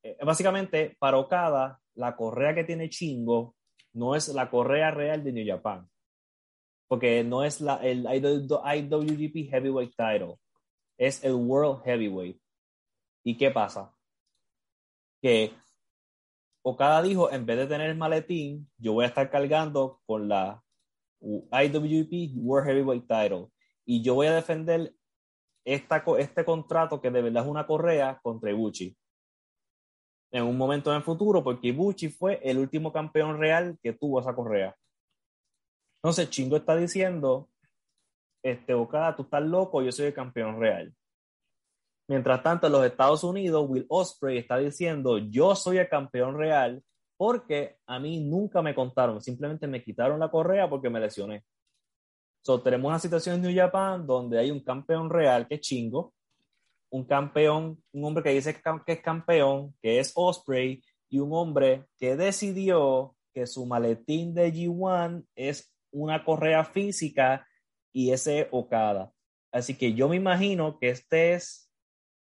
eh, 0.03 0.16
básicamente 0.24 0.97
para 0.99 1.18
Okada, 1.18 1.80
la 1.95 2.16
correa 2.16 2.55
que 2.55 2.64
tiene 2.64 2.89
Chingo 2.89 3.55
no 3.93 4.14
es 4.16 4.28
la 4.28 4.51
correa 4.51 4.91
real 4.91 5.22
de 5.22 5.33
New 5.33 5.47
Japan. 5.47 5.89
Porque 6.89 7.24
no 7.24 7.45
es 7.45 7.61
la, 7.61 7.76
el 7.76 8.05
IWGP 8.05 9.51
Heavyweight 9.51 9.95
Title, 9.97 10.37
es 10.99 11.24
el 11.24 11.35
World 11.35 11.83
Heavyweight. 11.85 12.41
¿Y 13.24 13.37
qué 13.37 13.51
pasa? 13.51 13.95
Que 15.22 15.53
Okada 16.62 17.03
dijo, 17.03 17.30
en 17.33 17.47
vez 17.47 17.59
de 17.59 17.66
tener 17.66 17.91
el 17.91 17.97
maletín, 17.97 18.70
yo 18.78 18.93
voy 18.93 19.05
a 19.05 19.09
estar 19.09 19.30
cargando 19.30 20.01
con 20.07 20.28
la 20.28 20.62
IWGP 21.20 22.37
World 22.37 22.68
Heavyweight 22.68 23.07
Title. 23.07 23.49
Y 23.85 24.03
yo 24.03 24.14
voy 24.14 24.26
a 24.26 24.35
defender 24.35 24.95
esta, 25.65 26.05
este 26.19 26.45
contrato 26.45 27.01
que 27.01 27.11
de 27.11 27.23
verdad 27.23 27.45
es 27.45 27.49
una 27.51 27.67
correa 27.67 28.19
contra 28.23 28.51
Ibuchi. 28.51 28.97
En 30.33 30.45
un 30.45 30.57
momento 30.57 30.91
en 30.91 30.97
el 30.97 31.03
futuro, 31.03 31.43
porque 31.43 31.69
Ibuchi 31.69 32.09
fue 32.09 32.41
el 32.43 32.59
último 32.59 32.93
campeón 32.93 33.39
real 33.39 33.79
que 33.83 33.93
tuvo 33.93 34.21
esa 34.21 34.35
correa. 34.35 34.75
Entonces, 36.03 36.31
Chingo 36.31 36.57
está 36.57 36.75
diciendo, 36.75 37.49
este, 38.43 38.75
Okada, 38.75 39.15
tú 39.15 39.23
estás 39.23 39.43
loco, 39.43 39.83
yo 39.83 39.93
soy 39.93 40.07
el 40.07 40.15
campeón 40.15 40.59
real. 40.59 40.93
Mientras 42.09 42.43
tanto, 42.43 42.67
en 42.67 42.73
los 42.73 42.85
Estados 42.85 43.23
Unidos, 43.23 43.67
Will 43.69 43.87
Osprey 43.89 44.39
está 44.39 44.59
diciendo, 44.59 45.19
yo 45.19 45.55
soy 45.55 45.79
el 45.79 45.89
campeón 45.89 46.37
real 46.37 46.83
porque 47.17 47.77
a 47.87 48.01
mí 48.01 48.21
nunca 48.21 48.63
me 48.63 48.75
contaron, 48.75 49.21
simplemente 49.21 49.69
me 49.69 49.85
quitaron 49.85 50.19
la 50.19 50.31
correa 50.31 50.69
porque 50.69 50.91
me 50.91 50.99
lesioné. 50.99 51.45
So, 52.43 52.61
tenemos 52.61 52.88
una 52.88 52.99
situación 52.99 53.36
en 53.36 53.43
New 53.43 53.57
Japan 53.57 54.05
donde 54.05 54.38
hay 54.38 54.51
un 54.51 54.61
campeón 54.61 55.09
real 55.09 55.47
que 55.47 55.55
es 55.55 55.61
chingo, 55.61 56.12
un 56.90 57.05
campeón, 57.05 57.82
un 57.93 58.05
hombre 58.05 58.24
que 58.24 58.30
dice 58.30 58.61
que 58.84 58.93
es 58.93 59.01
campeón, 59.01 59.74
que 59.80 60.01
es 60.01 60.12
Osprey, 60.16 60.82
y 61.09 61.20
un 61.20 61.32
hombre 61.32 61.86
que 61.99 62.16
decidió 62.16 63.14
que 63.32 63.47
su 63.47 63.64
maletín 63.64 64.34
de 64.34 64.53
G1 64.53 65.24
es 65.36 65.72
una 65.93 66.24
correa 66.24 66.64
física 66.64 67.47
y 67.93 68.11
ese 68.11 68.49
Okada. 68.51 69.12
Así 69.53 69.76
que 69.76 69.95
yo 69.95 70.09
me 70.09 70.16
imagino 70.16 70.78
que 70.78 70.88
este 70.88 71.34
es, 71.34 71.70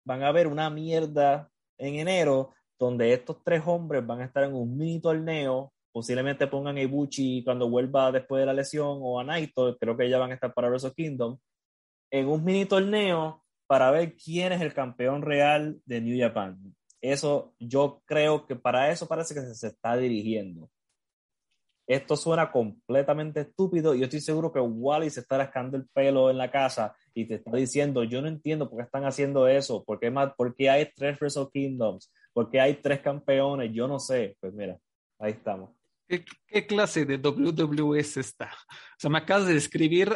van 0.03 0.23
a 0.23 0.31
ver 0.31 0.47
una 0.47 0.69
mierda 0.69 1.49
en 1.77 1.95
enero 1.95 2.53
donde 2.77 3.13
estos 3.13 3.43
tres 3.43 3.63
hombres 3.65 4.05
van 4.05 4.21
a 4.21 4.25
estar 4.25 4.43
en 4.43 4.55
un 4.55 4.75
mini 4.75 4.99
torneo 4.99 5.71
Posiblemente 5.91 6.47
pongan 6.47 6.77
a 6.77 6.81
Ibuchi 6.81 7.43
cuando 7.43 7.69
vuelva 7.69 8.11
después 8.11 8.41
de 8.41 8.45
la 8.45 8.53
lesión 8.53 8.99
o 9.01 9.19
a 9.19 9.23
Naito, 9.23 9.77
creo 9.77 9.97
que 9.97 10.09
ya 10.09 10.17
van 10.17 10.31
a 10.31 10.35
estar 10.35 10.53
para 10.53 10.69
Wrestle 10.69 10.93
Kingdom, 10.93 11.37
en 12.11 12.27
un 12.27 12.43
mini 12.43 12.65
torneo 12.65 13.43
para 13.67 13.89
ver 13.91 14.15
quién 14.15 14.51
es 14.51 14.61
el 14.61 14.73
campeón 14.73 15.21
real 15.21 15.81
de 15.85 16.01
New 16.01 16.19
Japan. 16.19 16.75
Eso 17.01 17.55
yo 17.57 18.01
creo 18.05 18.45
que 18.45 18.55
para 18.55 18.91
eso 18.91 19.07
parece 19.07 19.33
que 19.33 19.41
se, 19.41 19.67
está 19.67 19.97
dirigiendo. 19.97 20.69
Esto 21.87 22.15
suena 22.15 22.51
completamente 22.51 23.41
estúpido 23.41 23.95
y 23.95 23.99
yo 23.99 24.05
estoy 24.05 24.21
seguro 24.21 24.51
que 24.51 24.59
Wally 24.59 25.09
se 25.09 25.21
está 25.21 25.37
rascando 25.37 25.77
el 25.77 25.87
pelo 25.89 26.29
en 26.29 26.37
la 26.37 26.51
casa 26.51 26.95
y 27.13 27.25
te 27.25 27.35
está 27.35 27.51
diciendo, 27.55 28.03
yo 28.03 28.21
no 28.21 28.27
entiendo 28.27 28.69
por 28.69 28.77
qué 28.77 28.83
están 28.83 29.05
haciendo 29.05 29.47
eso, 29.47 29.83
por 29.83 29.99
qué, 29.99 30.11
más, 30.11 30.33
por 30.35 30.55
qué 30.55 30.69
hay 30.69 30.89
tres 30.95 31.19
Wrestle 31.19 31.47
Kingdoms, 31.51 32.11
por 32.33 32.49
qué 32.49 32.61
hay 32.61 32.75
tres 32.75 33.01
campeones, 33.01 33.71
yo 33.73 33.87
no 33.87 33.99
sé. 33.99 34.37
Pues 34.39 34.53
mira, 34.53 34.77
ahí 35.19 35.31
estamos. 35.31 35.80
¿Qué, 36.47 36.67
clase 36.67 37.05
de 37.05 37.17
WWE 37.17 37.99
es 37.99 38.17
esta? 38.17 38.45
O 38.47 38.99
sea, 38.99 39.09
me 39.09 39.19
acabas 39.19 39.47
de 39.47 39.53
describir 39.53 40.11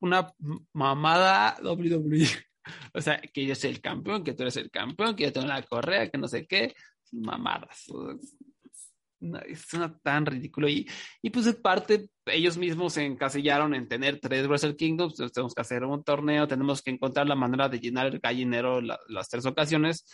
una 0.00 0.32
mamada 0.72 1.56
WWE. 1.62 2.26
O 2.92 3.00
sea, 3.00 3.20
que 3.20 3.46
yo 3.46 3.54
soy 3.54 3.70
el 3.70 3.80
campeón, 3.80 4.24
que 4.24 4.32
tú 4.32 4.42
eres 4.42 4.56
el 4.56 4.72
campeón, 4.72 5.14
que 5.14 5.22
yo 5.22 5.32
tengo 5.32 5.46
la 5.46 5.62
correa, 5.62 6.10
que 6.10 6.18
no 6.18 6.26
sé 6.26 6.48
qué. 6.48 6.74
Mamadas. 7.12 7.84
es 9.46 9.72
una 9.72 9.96
tan 9.98 10.26
ridículo. 10.26 10.68
Y, 10.68 10.84
y 11.22 11.30
pues 11.30 11.46
es 11.46 11.54
parte, 11.54 12.10
ellos 12.24 12.58
mismos 12.58 12.94
se 12.94 13.04
encasillaron 13.04 13.72
en 13.72 13.86
tener 13.86 14.18
tres 14.18 14.48
Wrestle 14.48 14.74
Kingdoms. 14.74 15.14
tenemos 15.32 15.54
que 15.54 15.60
hacer 15.60 15.84
un 15.84 16.02
torneo, 16.02 16.48
tenemos 16.48 16.82
que 16.82 16.90
encontrar 16.90 17.28
la 17.28 17.36
manera 17.36 17.68
de 17.68 17.78
llenar 17.78 18.08
el 18.08 18.18
gallinero 18.18 18.80
las 18.80 19.28
tres 19.28 19.46
ocasiones. 19.46 20.04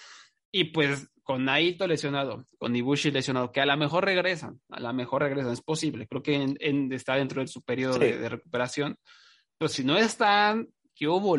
Y 0.52 0.64
pues 0.64 1.08
con 1.22 1.46
Naito 1.46 1.86
lesionado, 1.86 2.46
con 2.58 2.76
Ibushi 2.76 3.10
lesionado, 3.10 3.52
que 3.52 3.60
a 3.60 3.66
lo 3.66 3.76
mejor 3.76 4.04
regresan, 4.04 4.60
a 4.68 4.80
lo 4.80 4.92
mejor 4.92 5.22
regresan, 5.22 5.52
es 5.52 5.62
posible, 5.62 6.06
creo 6.06 6.22
que 6.22 6.34
en, 6.34 6.92
está 6.92 7.14
dentro 7.14 7.40
de 7.40 7.48
su 7.48 7.62
periodo 7.62 7.98
de, 7.98 8.28
recuperación. 8.28 8.96
Pero 9.56 9.68
si 9.68 9.82
no 9.82 9.96
están, 9.96 10.68
¿qué 10.94 11.08
hubo? 11.08 11.36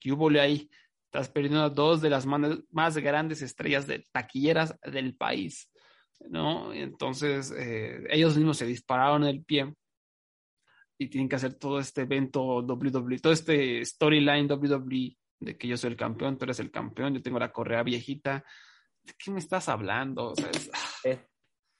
¿Qué 0.00 0.12
hubo 0.12 0.28
ahí? 0.40 0.68
Estás 1.04 1.28
perdiendo 1.28 1.62
a 1.62 1.68
dos 1.68 2.00
de 2.00 2.10
las 2.10 2.26
más 2.26 2.96
grandes 2.96 3.42
estrellas 3.42 3.86
de 3.86 4.02
taquilleras 4.10 4.76
del 4.80 5.14
país, 5.14 5.70
¿no? 6.28 6.72
Entonces, 6.72 7.52
eh, 7.56 8.02
ellos 8.08 8.36
mismos 8.36 8.56
se 8.56 8.66
dispararon 8.66 9.24
el 9.24 9.44
pie 9.44 9.72
y 10.98 11.08
tienen 11.08 11.28
que 11.28 11.36
hacer 11.36 11.54
todo 11.54 11.78
este 11.78 12.02
evento 12.02 12.62
WWE, 12.62 13.18
todo 13.18 13.32
este 13.32 13.84
storyline 13.84 14.50
WWE 14.50 15.16
de 15.42 15.56
que 15.56 15.68
yo 15.68 15.76
soy 15.76 15.90
el 15.90 15.96
campeón, 15.96 16.38
tú 16.38 16.44
eres 16.44 16.60
el 16.60 16.70
campeón, 16.70 17.14
yo 17.14 17.22
tengo 17.22 17.38
la 17.38 17.52
correa 17.52 17.82
viejita. 17.82 18.44
¿De 19.02 19.14
qué 19.18 19.30
me 19.30 19.40
estás 19.40 19.68
hablando? 19.68 20.32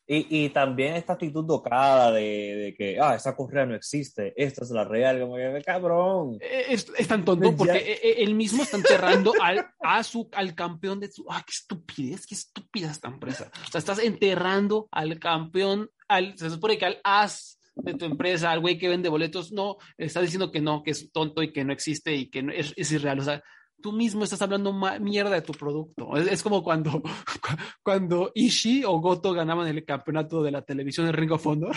y, 0.06 0.44
y, 0.44 0.48
también 0.48 0.96
esta 0.96 1.12
actitud 1.12 1.44
docada 1.44 2.10
de, 2.10 2.22
de, 2.22 2.74
que, 2.76 2.98
ah, 3.00 3.14
esa 3.14 3.36
correa 3.36 3.64
no 3.64 3.76
existe, 3.76 4.34
esta 4.36 4.64
es 4.64 4.70
la 4.70 4.84
real, 4.84 5.20
como 5.20 5.36
que, 5.36 5.62
cabrón. 5.64 6.38
Eh, 6.40 6.66
es, 6.70 6.92
es 6.98 7.06
tan 7.06 7.24
tonto 7.24 7.54
porque 7.56 7.78
e, 7.78 7.92
e, 8.02 8.22
él 8.24 8.34
mismo 8.34 8.64
está 8.64 8.76
enterrando 8.76 9.32
al, 9.40 9.64
a 9.80 10.02
su, 10.02 10.28
al 10.32 10.54
campeón 10.56 10.98
de 10.98 11.12
su... 11.12 11.24
¡Ah, 11.30 11.44
qué 11.46 11.52
estupidez! 11.52 12.26
¡Qué 12.26 12.34
estúpida 12.34 12.90
esta 12.90 13.08
empresa! 13.08 13.52
O 13.68 13.70
sea, 13.70 13.78
estás 13.78 14.00
enterrando 14.00 14.88
al 14.90 15.20
campeón, 15.20 15.88
al, 16.08 16.36
se 16.36 16.50
supone 16.50 16.76
que 16.76 16.86
al 16.86 17.00
as 17.04 17.60
de 17.74 17.94
tu 17.94 18.04
empresa, 18.04 18.50
al 18.50 18.60
güey 18.60 18.78
que 18.78 18.88
vende 18.88 19.08
boletos, 19.08 19.52
no, 19.52 19.76
estás 19.96 20.22
diciendo 20.22 20.50
que 20.50 20.60
no, 20.60 20.82
que 20.82 20.90
es 20.90 21.10
tonto 21.12 21.42
y 21.42 21.52
que 21.52 21.64
no 21.64 21.72
existe 21.72 22.14
y 22.14 22.30
que 22.30 22.42
no, 22.42 22.52
es, 22.52 22.72
es 22.76 22.92
irreal. 22.92 23.20
O 23.20 23.24
sea, 23.24 23.42
tú 23.80 23.92
mismo 23.92 24.24
estás 24.24 24.42
hablando 24.42 24.72
mierda 25.00 25.30
de 25.30 25.42
tu 25.42 25.52
producto. 25.52 26.16
Es, 26.16 26.28
es, 26.28 26.42
como 26.42 26.62
cuando, 26.62 27.02
cuando 27.82 28.30
Ishii 28.34 28.84
o 28.84 29.00
Goto 29.00 29.32
ganaban 29.32 29.68
el 29.68 29.84
campeonato 29.84 30.42
de 30.42 30.50
la 30.50 30.62
televisión 30.62 31.06
de 31.06 31.12
Ring 31.12 31.32
of 31.32 31.46
Honor 31.46 31.76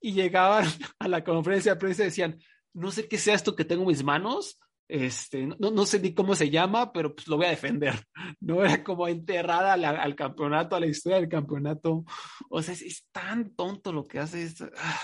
y 0.00 0.12
llegaban 0.12 0.66
a 0.98 1.08
la 1.08 1.24
conferencia 1.24 1.74
de 1.74 1.80
prensa 1.80 2.02
y 2.02 2.06
decían, 2.06 2.38
no 2.74 2.90
sé 2.90 3.08
qué 3.08 3.18
sea 3.18 3.34
esto 3.34 3.56
que 3.56 3.64
tengo 3.64 3.82
en 3.82 3.88
mis 3.88 4.04
manos, 4.04 4.58
este, 4.90 5.46
no, 5.46 5.70
no, 5.70 5.86
sé 5.86 6.00
ni 6.00 6.14
cómo 6.14 6.34
se 6.34 6.50
llama, 6.50 6.92
pero 6.92 7.14
pues 7.14 7.28
lo 7.28 7.36
voy 7.36 7.46
a 7.46 7.50
defender. 7.50 7.94
No 8.40 8.64
era 8.64 8.82
como 8.82 9.06
enterrada 9.06 9.76
la, 9.76 9.90
al 9.90 10.16
campeonato, 10.16 10.74
a 10.74 10.80
la 10.80 10.86
historia 10.86 11.20
del 11.20 11.28
campeonato. 11.28 12.04
O 12.48 12.62
sea, 12.62 12.74
es, 12.74 12.82
es 12.82 13.06
tan 13.12 13.54
tonto 13.54 13.92
lo 13.92 14.06
que 14.06 14.18
hace. 14.18 14.42
Es, 14.42 14.62
ah, 14.62 15.00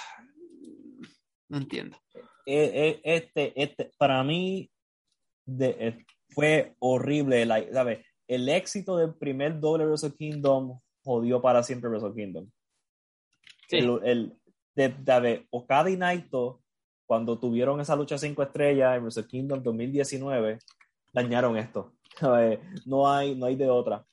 no 1.48 1.58
entiendo. 1.58 1.96
Eh, 2.46 2.70
eh, 2.74 3.00
este, 3.04 3.60
este, 3.60 3.92
para 3.98 4.22
mí, 4.22 4.70
de, 5.44 5.76
eh, 5.78 6.06
fue 6.30 6.74
horrible. 6.78 7.44
La, 7.46 7.64
¿sabes? 7.72 8.04
El 8.26 8.48
éxito 8.48 8.96
del 8.96 9.14
primer 9.14 9.60
doble 9.60 9.86
Wrestle 9.86 10.14
Kingdom 10.14 10.80
jodió 11.04 11.40
para 11.40 11.62
siempre 11.62 11.90
Wrestle 11.90 12.14
Kingdom. 12.14 12.48
Sí. 13.68 13.78
El, 13.78 14.00
el, 14.04 14.38
de, 14.74 14.88
de 14.90 15.46
Okada 15.50 15.90
y 15.90 15.96
Naito, 15.96 16.62
cuando 17.06 17.38
tuvieron 17.38 17.80
esa 17.80 17.96
lucha 17.96 18.18
cinco 18.18 18.42
estrellas 18.42 18.96
en 18.96 19.02
Wrestle 19.02 19.26
Kingdom 19.26 19.62
2019, 19.62 20.58
dañaron 21.12 21.56
esto. 21.56 21.92
No 22.86 23.10
hay, 23.10 23.34
no 23.34 23.46
hay 23.46 23.56
de 23.56 23.68
otra. 23.68 24.04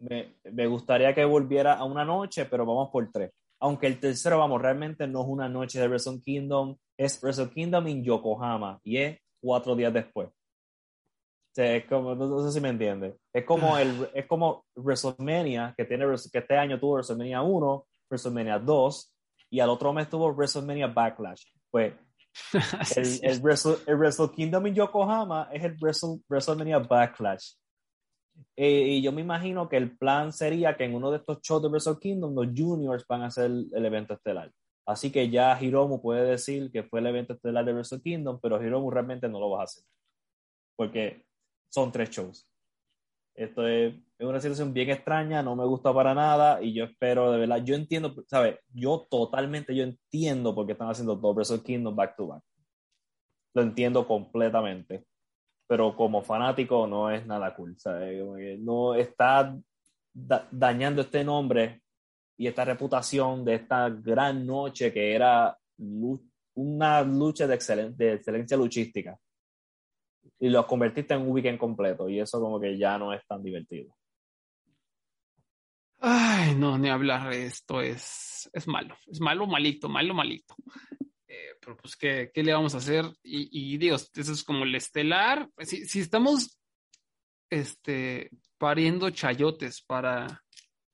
Me, 0.00 0.34
me, 0.44 0.66
gustaría 0.66 1.14
que 1.14 1.24
volviera 1.24 1.74
a 1.74 1.84
una 1.84 2.04
noche, 2.04 2.44
pero 2.46 2.64
vamos 2.64 2.90
por 2.90 3.10
tres. 3.12 3.32
Aunque 3.60 3.86
el 3.86 3.98
tercero, 3.98 4.38
vamos, 4.38 4.62
realmente 4.62 5.06
no 5.06 5.22
es 5.22 5.26
una 5.28 5.48
noche 5.48 5.80
de 5.80 5.88
Wrestle 5.88 6.20
Kingdom, 6.22 6.76
es 6.96 7.20
Wrestle 7.22 7.50
Kingdom 7.50 7.86
en 7.86 8.04
Yokohama 8.04 8.80
y 8.84 8.98
es 8.98 9.18
cuatro 9.40 9.74
días 9.74 9.92
después. 9.92 10.28
O 10.28 11.54
sea, 11.54 11.76
es 11.76 11.86
como, 11.86 12.14
no, 12.14 12.26
no, 12.28 12.46
sé 12.46 12.52
si 12.52 12.60
me 12.60 12.68
entiende. 12.68 13.16
Es 13.32 13.44
como, 13.44 13.76
el, 13.78 14.08
es 14.14 14.26
como 14.26 14.64
WrestleMania, 14.76 15.74
que, 15.76 15.84
tiene, 15.84 16.04
que 16.32 16.38
este 16.38 16.56
año 16.56 16.78
tuvo 16.78 16.94
WrestleMania 16.94 17.42
1, 17.42 17.86
WrestleMania 18.10 18.58
2, 18.58 19.14
y 19.50 19.60
al 19.60 19.70
otro 19.70 19.92
mes 19.92 20.08
tuvo 20.08 20.32
WrestleMania 20.32 20.86
Backlash. 20.88 21.44
Pues 21.70 21.94
el, 22.96 23.20
el, 23.22 23.40
Wrestle, 23.40 23.76
el, 23.86 23.96
Wrestle, 23.96 24.30
Kingdom 24.30 24.66
en 24.66 24.74
Yokohama 24.74 25.48
es 25.52 25.64
el 25.64 25.76
Wrestle, 25.80 26.20
WrestleMania 26.28 26.78
Backlash. 26.78 27.54
Eh, 28.56 28.88
y 28.88 29.02
yo 29.02 29.12
me 29.12 29.20
imagino 29.20 29.68
que 29.68 29.76
el 29.76 29.96
plan 29.96 30.32
sería 30.32 30.76
que 30.76 30.84
en 30.84 30.94
uno 30.94 31.10
de 31.10 31.18
estos 31.18 31.40
shows 31.42 31.62
de 31.62 31.68
Wrestle 31.68 31.98
Kingdom 32.00 32.34
los 32.34 32.48
juniors 32.56 33.04
van 33.06 33.22
a 33.22 33.26
hacer 33.26 33.46
el, 33.46 33.84
evento 33.84 34.14
estelar. 34.14 34.52
Así 34.86 35.12
que 35.12 35.30
ya 35.30 35.56
Hiromu 35.60 36.00
puede 36.00 36.24
decir 36.24 36.70
que 36.72 36.82
fue 36.82 37.00
el 37.00 37.06
evento 37.06 37.34
estelar 37.34 37.64
de 37.64 37.72
Wrestle 37.72 38.00
Kingdom, 38.00 38.40
pero 38.42 38.62
Hiromu 38.62 38.90
realmente 38.90 39.28
no 39.28 39.38
lo 39.38 39.50
va 39.50 39.60
a 39.60 39.64
hacer. 39.64 39.84
Porque 40.76 41.24
son 41.68 41.92
tres 41.92 42.10
shows. 42.10 42.48
Esto 43.34 43.68
es, 43.68 43.94
es, 44.18 44.26
una 44.26 44.40
situación 44.40 44.72
bien 44.72 44.90
extraña, 44.90 45.42
no 45.42 45.54
me 45.54 45.64
gusta 45.64 45.94
para 45.94 46.12
nada 46.14 46.60
y 46.60 46.72
yo 46.74 46.84
espero 46.84 47.30
de 47.30 47.38
verdad, 47.38 47.62
yo 47.64 47.76
entiendo, 47.76 48.12
¿sabes? 48.26 48.58
Yo 48.74 49.06
totalmente, 49.08 49.74
yo 49.76 49.84
entiendo 49.84 50.54
por 50.54 50.66
qué 50.66 50.72
están 50.72 50.90
haciendo 50.90 51.14
dos 51.14 51.36
Wrestle 51.36 51.62
Kingdom 51.62 51.94
back 51.94 52.16
to 52.16 52.26
back. 52.26 52.42
Lo 53.54 53.62
entiendo 53.62 54.06
completamente. 54.06 55.04
Pero 55.68 55.94
como 55.94 56.22
fanático 56.22 56.86
no 56.86 57.10
es 57.10 57.24
nada 57.26 57.54
cool, 57.54 57.78
¿sabes? 57.78 58.58
No 58.58 58.94
está 58.94 59.56
da 60.12 60.48
dañando 60.50 61.02
este 61.02 61.22
nombre 61.22 61.82
y 62.36 62.46
esta 62.46 62.64
reputación 62.64 63.44
de 63.44 63.54
esta 63.56 63.88
gran 63.90 64.46
noche 64.46 64.92
que 64.92 65.14
era 65.14 65.56
una 66.54 67.02
lucha 67.02 67.46
de, 67.46 67.54
excelen 67.54 67.96
de 67.96 68.14
excelencia 68.14 68.56
luchística 68.56 69.16
y 70.40 70.48
lo 70.48 70.66
convertiste 70.66 71.14
en 71.14 71.22
un 71.22 71.30
weekend 71.30 71.58
completo 71.58 72.08
y 72.08 72.20
eso 72.20 72.40
como 72.40 72.60
que 72.60 72.76
ya 72.76 72.98
no 72.98 73.12
es 73.12 73.24
tan 73.26 73.42
divertido. 73.42 73.94
Ay, 76.00 76.54
no, 76.54 76.78
ni 76.78 76.88
hablar, 76.88 77.32
esto 77.32 77.80
es, 77.80 78.48
es 78.52 78.68
malo, 78.68 78.96
es 79.08 79.20
malo, 79.20 79.46
malito, 79.46 79.88
malo, 79.88 80.14
malito. 80.14 80.54
Eh, 81.28 81.56
pero 81.60 81.76
pues, 81.76 81.94
¿qué, 81.94 82.30
¿qué, 82.32 82.42
le 82.42 82.54
vamos 82.54 82.74
a 82.74 82.78
hacer? 82.78 83.04
Y, 83.22 83.74
y, 83.74 83.76
digo, 83.76 83.96
eso 83.96 84.32
es 84.32 84.42
como 84.42 84.64
el 84.64 84.74
estelar. 84.74 85.48
Si, 85.58 85.86
si 85.86 86.00
estamos 86.00 86.58
este, 87.50 88.30
pariendo 88.56 89.10
chayotes 89.10 89.82
para 89.82 90.42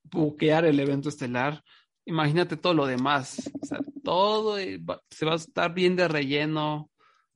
buquear 0.03 0.65
el 0.65 0.79
evento 0.79 1.07
estelar, 1.07 1.63
imagínate 2.05 2.57
todo 2.57 2.73
lo 2.73 2.85
demás. 2.85 3.49
O 3.61 3.65
sea, 3.65 3.79
todo 4.03 4.57
se 4.57 5.25
va 5.25 5.33
a 5.33 5.37
estar 5.37 5.73
bien 5.73 5.95
de 5.95 6.07
relleno. 6.07 6.91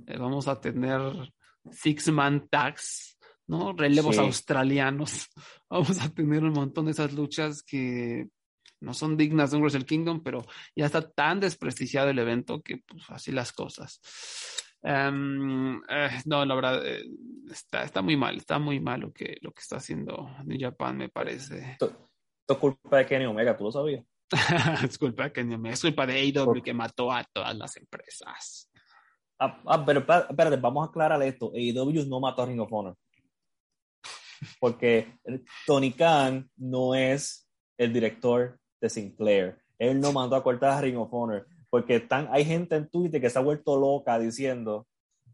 Eh, 0.05 0.17
vamos 0.17 0.47
a 0.49 0.59
tener 0.59 1.01
six-man 1.71 2.47
tags, 2.49 3.17
¿no? 3.47 3.73
Relevos 3.73 4.15
sí. 4.15 4.21
australianos. 4.21 5.27
Vamos 5.69 6.01
a 6.01 6.09
tener 6.09 6.43
un 6.43 6.53
montón 6.53 6.85
de 6.85 6.91
esas 6.91 7.13
luchas 7.13 7.61
que 7.61 8.27
no 8.81 8.93
son 8.93 9.17
dignas 9.17 9.51
de 9.51 9.57
un 9.57 9.63
Wrestle 9.63 9.85
Kingdom, 9.85 10.21
pero 10.23 10.45
ya 10.75 10.85
está 10.85 11.09
tan 11.09 11.39
desprestigiado 11.39 12.09
el 12.09 12.19
evento 12.19 12.61
que 12.61 12.77
pues 12.77 13.03
así 13.09 13.31
las 13.31 13.51
cosas. 13.51 13.99
Um, 14.81 15.81
eh, 15.89 16.21
no, 16.25 16.45
la 16.45 16.55
verdad, 16.55 16.87
eh, 16.87 17.03
está, 17.51 17.83
está 17.83 18.01
muy 18.01 18.15
mal, 18.15 18.37
está 18.37 18.59
muy 18.59 18.79
mal 18.79 19.01
lo 19.01 19.11
que, 19.11 19.37
lo 19.41 19.51
que 19.51 19.61
está 19.61 19.77
haciendo 19.77 20.29
New 20.45 20.57
Japan, 20.59 20.97
me 20.97 21.09
parece. 21.09 21.71
Esto 21.71 22.09
es 22.47 22.57
culpa 22.57 22.97
de 22.97 23.05
Kenny 23.05 23.25
Omega, 23.25 23.57
¿tú 23.57 23.65
lo 23.65 23.71
sabías? 23.71 24.05
es 24.83 24.97
culpa 24.97 25.23
de 25.23 25.33
Kenny 25.33 25.55
Omega, 25.55 25.73
es 25.73 25.81
culpa 25.81 26.05
de 26.05 26.13
AEW 26.13 26.45
Por... 26.45 26.63
que 26.63 26.73
mató 26.73 27.11
a 27.11 27.23
todas 27.23 27.55
las 27.55 27.75
empresas. 27.75 28.71
Ah, 29.37 29.61
ah, 29.67 29.85
pero 29.85 29.99
espérate, 29.99 30.57
vamos 30.57 30.85
a 30.85 30.89
aclarar 30.89 31.21
esto. 31.23 31.51
AEW 31.53 32.05
no 32.07 32.19
mató 32.19 32.43
a 32.43 32.45
Ring 32.45 32.59
of 32.59 32.71
Honor. 32.71 32.95
Porque 34.59 35.17
Tony 35.65 35.91
Khan 35.91 36.49
no 36.57 36.95
es 36.95 37.47
el 37.77 37.93
director 37.93 38.58
de 38.81 38.89
Sinclair. 38.89 39.57
Él 39.77 39.99
no 39.99 40.11
mandó 40.11 40.35
a 40.35 40.43
cortar 40.43 40.71
a 40.71 40.81
Ring 40.81 40.97
of 40.97 41.13
Honor. 41.13 41.47
Porque 41.69 41.97
están, 41.97 42.27
hay 42.31 42.45
gente 42.45 42.75
en 42.75 42.89
Twitter 42.89 43.21
que 43.21 43.29
se 43.29 43.37
ha 43.37 43.41
vuelto 43.41 43.77
loca 43.79 44.17
diciendo 44.17 44.87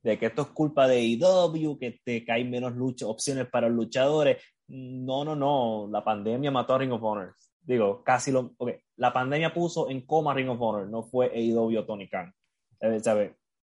de 0.03 0.19
que 0.19 0.27
esto 0.27 0.43
es 0.43 0.47
culpa 0.49 0.87
de 0.87 0.97
AEW, 0.97 1.79
que, 1.79 1.99
te, 2.03 2.25
que 2.25 2.43
menos 2.43 2.75
lucha, 2.75 3.07
opciones 3.07 3.47
para 3.47 3.67
los 3.69 3.77
luchadores. 3.77 4.43
No, 4.67 5.23
no, 5.23 5.35
no. 5.35 5.87
La 5.89 6.03
pandemia 6.03 6.51
mató 6.51 6.75
a 6.75 6.79
Ring 6.79 6.91
of 6.91 7.03
Honor. 7.03 7.33
Digo, 7.61 8.03
casi 8.03 8.31
lo. 8.31 8.53
Okay. 8.57 8.79
La 8.97 9.11
pandemia 9.11 9.53
puso 9.53 9.89
en 9.89 10.05
coma 10.05 10.31
a 10.31 10.35
Ring 10.35 10.49
of 10.49 10.61
Honor, 10.61 10.87
no 10.87 11.03
fue 11.03 11.31
AEW 11.33 11.79
o 11.79 11.85
Tony 11.85 12.07
Khan. 12.07 12.31
¿Sabes? 13.01 13.31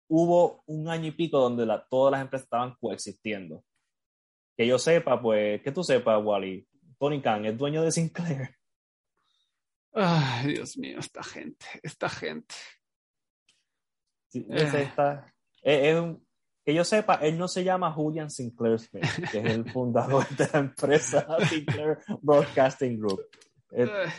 hubo 0.07 0.63
un 0.68 0.88
año 0.88 1.07
y 1.07 1.11
pico 1.11 1.39
donde 1.39 1.68
todas 1.89 2.11
las 2.11 2.22
empresas 2.22 2.45
estaban 2.45 2.76
coexistiendo. 2.80 3.63
Que 4.57 4.68
yo 4.68 4.80
sepa, 4.80 5.22
pues, 5.22 5.61
que 5.61 5.72
tú 5.72 5.84
sepas, 5.84 6.24
Wally, 6.24 6.66
Tony 6.97 7.22
Khan 7.22 7.45
es 7.45 7.57
dueño 7.57 7.84
de 7.84 7.91
Sinclair. 7.91 8.56
Ay, 9.95 10.53
Dios 10.53 10.77
mío, 10.77 10.99
esta 10.99 11.23
gente, 11.23 11.65
esta 11.81 12.09
gente. 12.09 12.53
Sí, 14.27 14.45
eh. 14.49 14.72
esta, 14.73 15.34
es, 15.61 15.84
es 15.84 15.99
un, 15.99 16.26
que 16.65 16.73
yo 16.73 16.84
sepa, 16.84 17.15
él 17.15 17.38
no 17.38 17.47
se 17.47 17.63
llama 17.63 17.91
Julian 17.91 18.31
Sinclair 18.31 18.80
Smith, 18.80 19.05
que 19.31 19.38
es 19.38 19.45
el 19.45 19.69
fundador 19.72 20.27
de 20.30 20.49
la 20.51 20.59
empresa 20.59 21.27
Sinclair 21.47 21.99
Broadcasting 22.22 22.99
Group. 22.99 23.22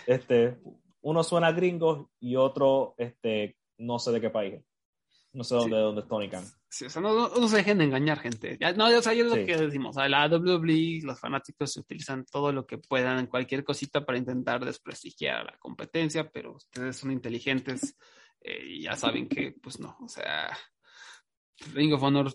Este, 0.06 0.58
uno 1.00 1.24
suena 1.24 1.50
gringo 1.50 2.10
y 2.20 2.36
otro, 2.36 2.94
este, 2.98 3.56
no 3.78 3.98
sé 3.98 4.12
de 4.12 4.20
qué 4.20 4.30
país. 4.30 4.62
No 5.36 5.44
sé 5.44 5.54
dónde, 5.54 5.76
sí. 5.76 5.82
dónde 5.82 6.00
es 6.00 6.08
Tony 6.08 6.30
Khan. 6.30 6.44
Sí, 6.66 6.86
o 6.86 6.90
sea, 6.90 7.02
no, 7.02 7.14
no, 7.14 7.28
no, 7.28 7.46
se 7.46 7.58
dejen 7.58 7.76
de 7.76 7.84
engañar, 7.84 8.20
gente. 8.20 8.56
Ya, 8.58 8.72
no, 8.72 8.86
o 8.86 9.02
sea, 9.02 9.12
es 9.12 9.26
lo 9.26 9.34
que 9.34 9.54
decimos. 9.54 9.94
O 9.94 10.00
sea, 10.00 10.08
la 10.08 10.26
WWE, 10.28 11.00
los 11.02 11.20
fanáticos 11.20 11.76
utilizan 11.76 12.24
todo 12.24 12.52
lo 12.52 12.66
que 12.66 12.78
puedan, 12.78 13.26
cualquier 13.26 13.62
cosita 13.62 14.06
para 14.06 14.16
intentar 14.16 14.64
desprestigiar 14.64 15.36
a 15.36 15.44
la 15.44 15.58
competencia, 15.58 16.30
pero 16.30 16.54
ustedes 16.54 16.96
son 16.96 17.10
inteligentes 17.10 17.98
eh, 18.40 18.64
y 18.66 18.82
ya 18.84 18.96
saben 18.96 19.28
que, 19.28 19.54
pues 19.62 19.78
no, 19.78 19.98
o 20.00 20.08
sea, 20.08 20.56
Ring 21.74 21.92
of 21.92 22.02
Honor 22.02 22.32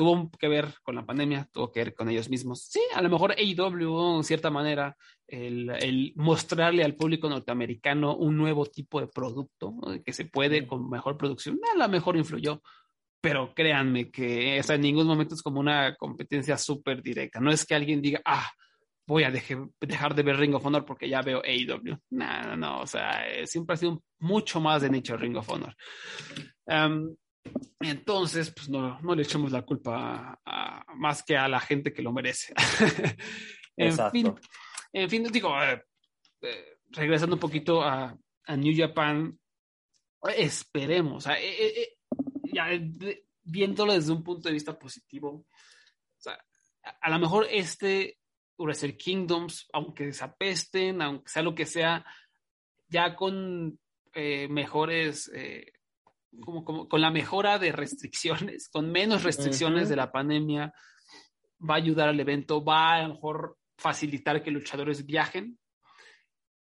tuvo 0.00 0.30
que 0.38 0.48
ver 0.48 0.72
con 0.82 0.94
la 0.94 1.04
pandemia, 1.04 1.46
tuvo 1.52 1.70
que 1.70 1.80
ver 1.80 1.94
con 1.94 2.08
ellos 2.08 2.30
mismos. 2.30 2.62
Sí, 2.62 2.80
a 2.94 3.02
lo 3.02 3.10
mejor 3.10 3.32
AEW, 3.32 4.16
en 4.16 4.24
cierta 4.24 4.48
manera, 4.48 4.96
el, 5.26 5.68
el 5.68 6.14
mostrarle 6.16 6.84
al 6.84 6.94
público 6.94 7.28
norteamericano 7.28 8.16
un 8.16 8.34
nuevo 8.34 8.64
tipo 8.64 8.98
de 8.98 9.08
producto 9.08 9.72
¿no? 9.72 10.02
que 10.02 10.14
se 10.14 10.24
puede 10.24 10.66
con 10.66 10.88
mejor 10.88 11.18
producción, 11.18 11.60
a 11.74 11.76
lo 11.76 11.86
mejor 11.90 12.16
influyó. 12.16 12.62
Pero 13.20 13.52
créanme 13.54 14.10
que 14.10 14.58
o 14.58 14.62
sea, 14.62 14.76
en 14.76 14.80
ningún 14.80 15.06
momento 15.06 15.34
es 15.34 15.42
como 15.42 15.60
una 15.60 15.94
competencia 15.96 16.56
súper 16.56 17.02
directa. 17.02 17.38
No 17.38 17.50
es 17.50 17.66
que 17.66 17.74
alguien 17.74 18.00
diga, 18.00 18.22
ah, 18.24 18.50
voy 19.06 19.24
a 19.24 19.30
deje, 19.30 19.58
dejar 19.82 20.14
de 20.14 20.22
ver 20.22 20.38
Ring 20.38 20.54
of 20.54 20.64
Honor 20.64 20.86
porque 20.86 21.10
ya 21.10 21.20
veo 21.20 21.42
AEW. 21.44 21.98
No, 22.08 22.42
no, 22.44 22.56
no. 22.56 22.80
O 22.80 22.86
sea, 22.86 23.28
eh, 23.28 23.46
siempre 23.46 23.74
ha 23.74 23.76
sido 23.76 24.02
mucho 24.18 24.62
más 24.62 24.80
de 24.80 24.88
nicho 24.88 25.14
Ring 25.18 25.36
of 25.36 25.50
Honor. 25.50 25.76
Um, 26.64 27.14
entonces, 27.80 28.52
pues 28.54 28.68
no, 28.68 29.00
no 29.00 29.14
le 29.14 29.22
echemos 29.22 29.52
la 29.52 29.62
culpa 29.62 30.38
a, 30.44 30.84
a, 30.84 30.94
más 30.96 31.22
que 31.22 31.36
a 31.36 31.48
la 31.48 31.60
gente 31.60 31.92
que 31.92 32.02
lo 32.02 32.12
merece. 32.12 32.52
en 33.76 33.88
Exacto. 33.88 34.12
fin, 34.12 34.34
en 34.92 35.08
fin, 35.10 35.24
digo, 35.24 35.50
eh, 35.62 35.82
eh, 36.42 36.78
regresando 36.90 37.36
un 37.36 37.40
poquito 37.40 37.82
a, 37.82 38.16
a, 38.44 38.56
New 38.56 38.74
Japan, 38.76 39.38
esperemos, 40.36 41.26
eh, 41.28 41.96
ya, 42.52 42.68
viéndolo 43.42 43.94
desde 43.94 44.12
un 44.12 44.22
punto 44.22 44.48
de 44.48 44.54
vista 44.54 44.78
positivo, 44.78 45.46
a, 47.00 47.10
lo 47.10 47.18
mejor 47.18 47.46
este 47.50 48.18
Wrestle 48.58 48.96
Kingdoms, 48.96 49.68
aunque 49.72 50.06
desapesten, 50.06 51.00
aunque 51.00 51.30
sea 51.30 51.42
lo 51.42 51.54
que 51.54 51.66
sea, 51.66 52.04
ya 52.88 53.14
con 53.14 53.78
mejores 54.12 55.30
como, 56.38 56.64
como, 56.64 56.88
con 56.88 57.00
la 57.00 57.10
mejora 57.10 57.58
de 57.58 57.72
restricciones, 57.72 58.68
con 58.68 58.90
menos 58.90 59.22
restricciones 59.24 59.88
de 59.88 59.96
la 59.96 60.12
pandemia, 60.12 60.72
va 61.68 61.74
a 61.74 61.78
ayudar 61.78 62.08
al 62.08 62.20
evento, 62.20 62.64
va 62.64 62.94
a, 62.94 63.02
lo 63.02 63.14
mejor 63.14 63.58
facilitar 63.76 64.42
que 64.42 64.50
luchadores 64.50 65.04
viajen 65.06 65.58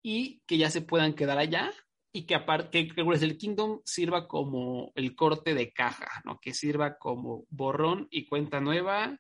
y 0.04 0.42
que 0.46 0.58
ya 0.58 0.70
se 0.70 0.82
puedan 0.82 1.14
quedar 1.14 1.38
allá 1.38 1.72
y 2.16 2.26
que 2.26 2.36
aparte 2.36 2.88
que 2.88 3.02
el 3.02 3.38
Kingdom 3.38 3.82
sirva 3.84 4.28
como 4.28 4.92
el 4.96 5.16
corte 5.16 5.54
de 5.54 5.74
caja, 5.74 6.22
¿no? 6.24 6.40
Que 6.40 6.54
sirva 6.54 6.98
como 6.98 7.46
borrón 7.50 8.08
y 8.10 8.26
cuenta 8.26 8.62
nueva. 8.62 9.20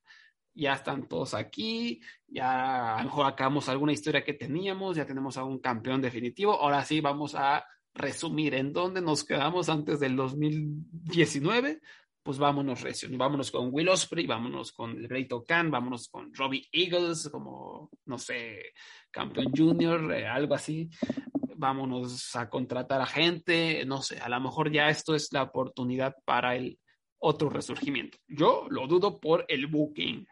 Ya 0.53 0.71
están 0.71 1.09
todos 1.09 1.33
aquí, 1.33 1.99
ya 2.25 2.95
a 2.95 2.99
lo 2.99 3.09
mejor 3.09 3.25
acabamos 3.25 3.67
alguna 3.67 3.91
historia 3.91 4.23
que 4.23 4.33
teníamos, 4.33 4.95
ya 4.95 5.05
tenemos 5.05 5.35
a 5.35 5.43
un 5.43 5.59
campeón 5.59 6.01
definitivo. 6.01 6.53
Ahora 6.53 6.85
sí 6.85 7.01
vamos 7.01 7.35
a 7.35 7.65
resumir 7.95 8.53
en 8.53 8.73
dónde 8.73 9.01
nos 9.01 9.23
quedamos 9.23 9.69
antes 9.69 9.99
del 9.99 10.15
2019, 10.15 11.81
pues 12.21 12.37
vámonos 12.37 12.81
recio, 12.81 13.07
vámonos 13.17 13.51
con 13.51 13.69
Will 13.71 13.89
Osprey, 13.89 14.27
vámonos 14.27 14.71
con 14.71 14.91
el 14.91 15.07
Great 15.07 15.31
Khan, 15.47 15.71
vámonos 15.71 16.09
con 16.09 16.33
Robbie 16.33 16.67
Eagles, 16.71 17.29
como, 17.31 17.89
no 18.05 18.17
sé, 18.17 18.73
campeón 19.11 19.51
junior, 19.55 20.13
eh, 20.13 20.27
algo 20.27 20.55
así, 20.55 20.89
vámonos 21.55 22.35
a 22.35 22.49
contratar 22.49 23.01
a 23.01 23.05
gente, 23.05 23.85
no 23.85 24.01
sé, 24.01 24.19
a 24.19 24.27
lo 24.27 24.41
mejor 24.41 24.71
ya 24.71 24.89
esto 24.89 25.15
es 25.15 25.31
la 25.31 25.43
oportunidad 25.43 26.15
para 26.25 26.55
el 26.55 26.77
otro 27.19 27.49
resurgimiento. 27.49 28.17
Yo 28.27 28.67
lo 28.69 28.87
dudo 28.87 29.19
por 29.19 29.45
el 29.47 29.67
booking. 29.67 30.27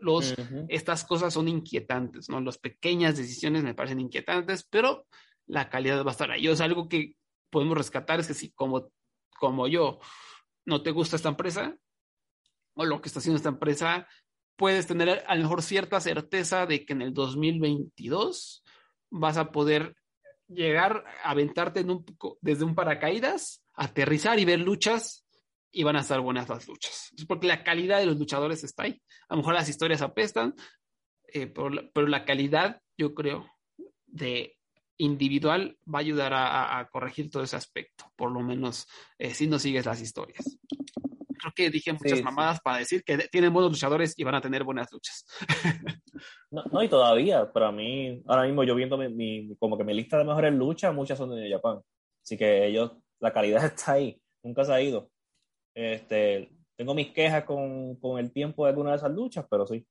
los, 0.00 0.34
Estas 0.68 1.04
cosas 1.04 1.34
son 1.34 1.48
inquietantes, 1.48 2.28
¿no? 2.30 2.40
Las 2.40 2.56
pequeñas 2.58 3.16
decisiones 3.16 3.62
me 3.62 3.74
parecen 3.74 4.00
inquietantes, 4.00 4.66
pero 4.70 5.06
la 5.50 5.68
calidad 5.68 6.04
va 6.04 6.10
a 6.10 6.12
estar 6.12 6.30
ahí. 6.30 6.46
O 6.48 6.56
sea, 6.56 6.66
algo 6.66 6.88
que 6.88 7.16
podemos 7.50 7.76
rescatar 7.76 8.20
es 8.20 8.28
que 8.28 8.34
si 8.34 8.50
como, 8.52 8.90
como 9.38 9.66
yo 9.66 9.98
no 10.64 10.82
te 10.82 10.92
gusta 10.92 11.16
esta 11.16 11.28
empresa 11.28 11.76
o 12.74 12.84
lo 12.84 13.00
que 13.00 13.08
está 13.08 13.18
haciendo 13.18 13.36
esta 13.36 13.48
empresa, 13.48 14.06
puedes 14.56 14.86
tener 14.86 15.24
a 15.26 15.34
lo 15.34 15.42
mejor 15.42 15.62
cierta 15.62 16.00
certeza 16.00 16.66
de 16.66 16.84
que 16.84 16.92
en 16.92 17.02
el 17.02 17.12
2022 17.12 18.62
vas 19.10 19.36
a 19.36 19.50
poder 19.50 19.96
llegar 20.46 21.04
a 21.24 21.30
aventarte 21.30 21.84
desde 22.40 22.64
un 22.64 22.74
paracaídas, 22.74 23.64
aterrizar 23.74 24.38
y 24.38 24.44
ver 24.44 24.60
luchas 24.60 25.26
y 25.72 25.82
van 25.82 25.96
a 25.96 26.00
estar 26.00 26.20
buenas 26.20 26.48
las 26.48 26.68
luchas. 26.68 27.10
Porque 27.26 27.48
la 27.48 27.64
calidad 27.64 27.98
de 27.98 28.06
los 28.06 28.18
luchadores 28.18 28.62
está 28.62 28.84
ahí. 28.84 29.02
A 29.28 29.34
lo 29.34 29.38
mejor 29.38 29.54
las 29.54 29.68
historias 29.68 30.02
apestan, 30.02 30.54
eh, 31.32 31.48
pero 31.48 32.06
la 32.06 32.24
calidad, 32.24 32.80
yo 32.96 33.14
creo, 33.14 33.50
de 34.06 34.59
individual 35.00 35.76
va 35.92 35.98
a 35.98 36.02
ayudar 36.02 36.32
a, 36.34 36.88
corregir 36.92 37.30
todo 37.30 37.42
ese 37.42 37.56
aspecto, 37.56 38.04
por 38.16 38.30
lo 38.30 38.40
menos 38.40 38.86
eh, 39.18 39.34
si 39.34 39.46
no 39.46 39.58
sigues 39.58 39.86
las 39.86 40.00
historias. 40.00 40.58
Creo 41.38 41.52
que 41.56 41.70
dije 41.70 41.92
muchas 41.92 42.22
mamadas 42.22 42.60
para 42.60 42.78
decir 42.78 43.02
que 43.02 43.16
tienen 43.28 43.52
buenos 43.52 43.72
luchadores 43.72 44.14
y 44.18 44.24
van 44.24 44.34
a 44.34 44.42
tener 44.42 44.62
buenas 44.62 44.92
luchas. 44.92 45.24
no, 46.50 46.64
no, 46.70 46.82
y 46.82 46.88
todavía, 46.88 47.50
para 47.50 47.72
mí, 47.72 48.22
ahora 48.26 48.44
mismo 48.44 48.62
yo 48.62 48.74
viendo 48.74 48.98
mi, 48.98 49.56
como 49.58 49.78
que 49.78 49.84
mi 49.84 49.94
lista 49.94 50.18
de 50.18 50.24
mejores 50.24 50.52
luchas, 50.52 50.94
muchas 50.94 51.16
son 51.16 51.34
de 51.34 51.50
Japón. 51.50 51.82
Así 52.22 52.36
que 52.36 52.66
ellos, 52.66 52.92
la 53.20 53.32
calidad 53.32 53.64
está 53.64 53.92
ahí, 53.92 54.20
nunca 54.42 54.64
se 54.64 54.72
ha 54.72 54.82
ido. 54.82 55.10
Este, 55.74 56.50
tengo 56.76 56.94
mis 56.94 57.12
quejas 57.12 57.44
con, 57.44 57.96
con 57.96 58.18
el 58.18 58.32
tiempo 58.32 58.64
de 58.64 58.70
alguna 58.70 58.90
de 58.90 58.96
esas 58.96 59.12
luchas, 59.12 59.46
pero 59.50 59.66
sí, 59.66 59.86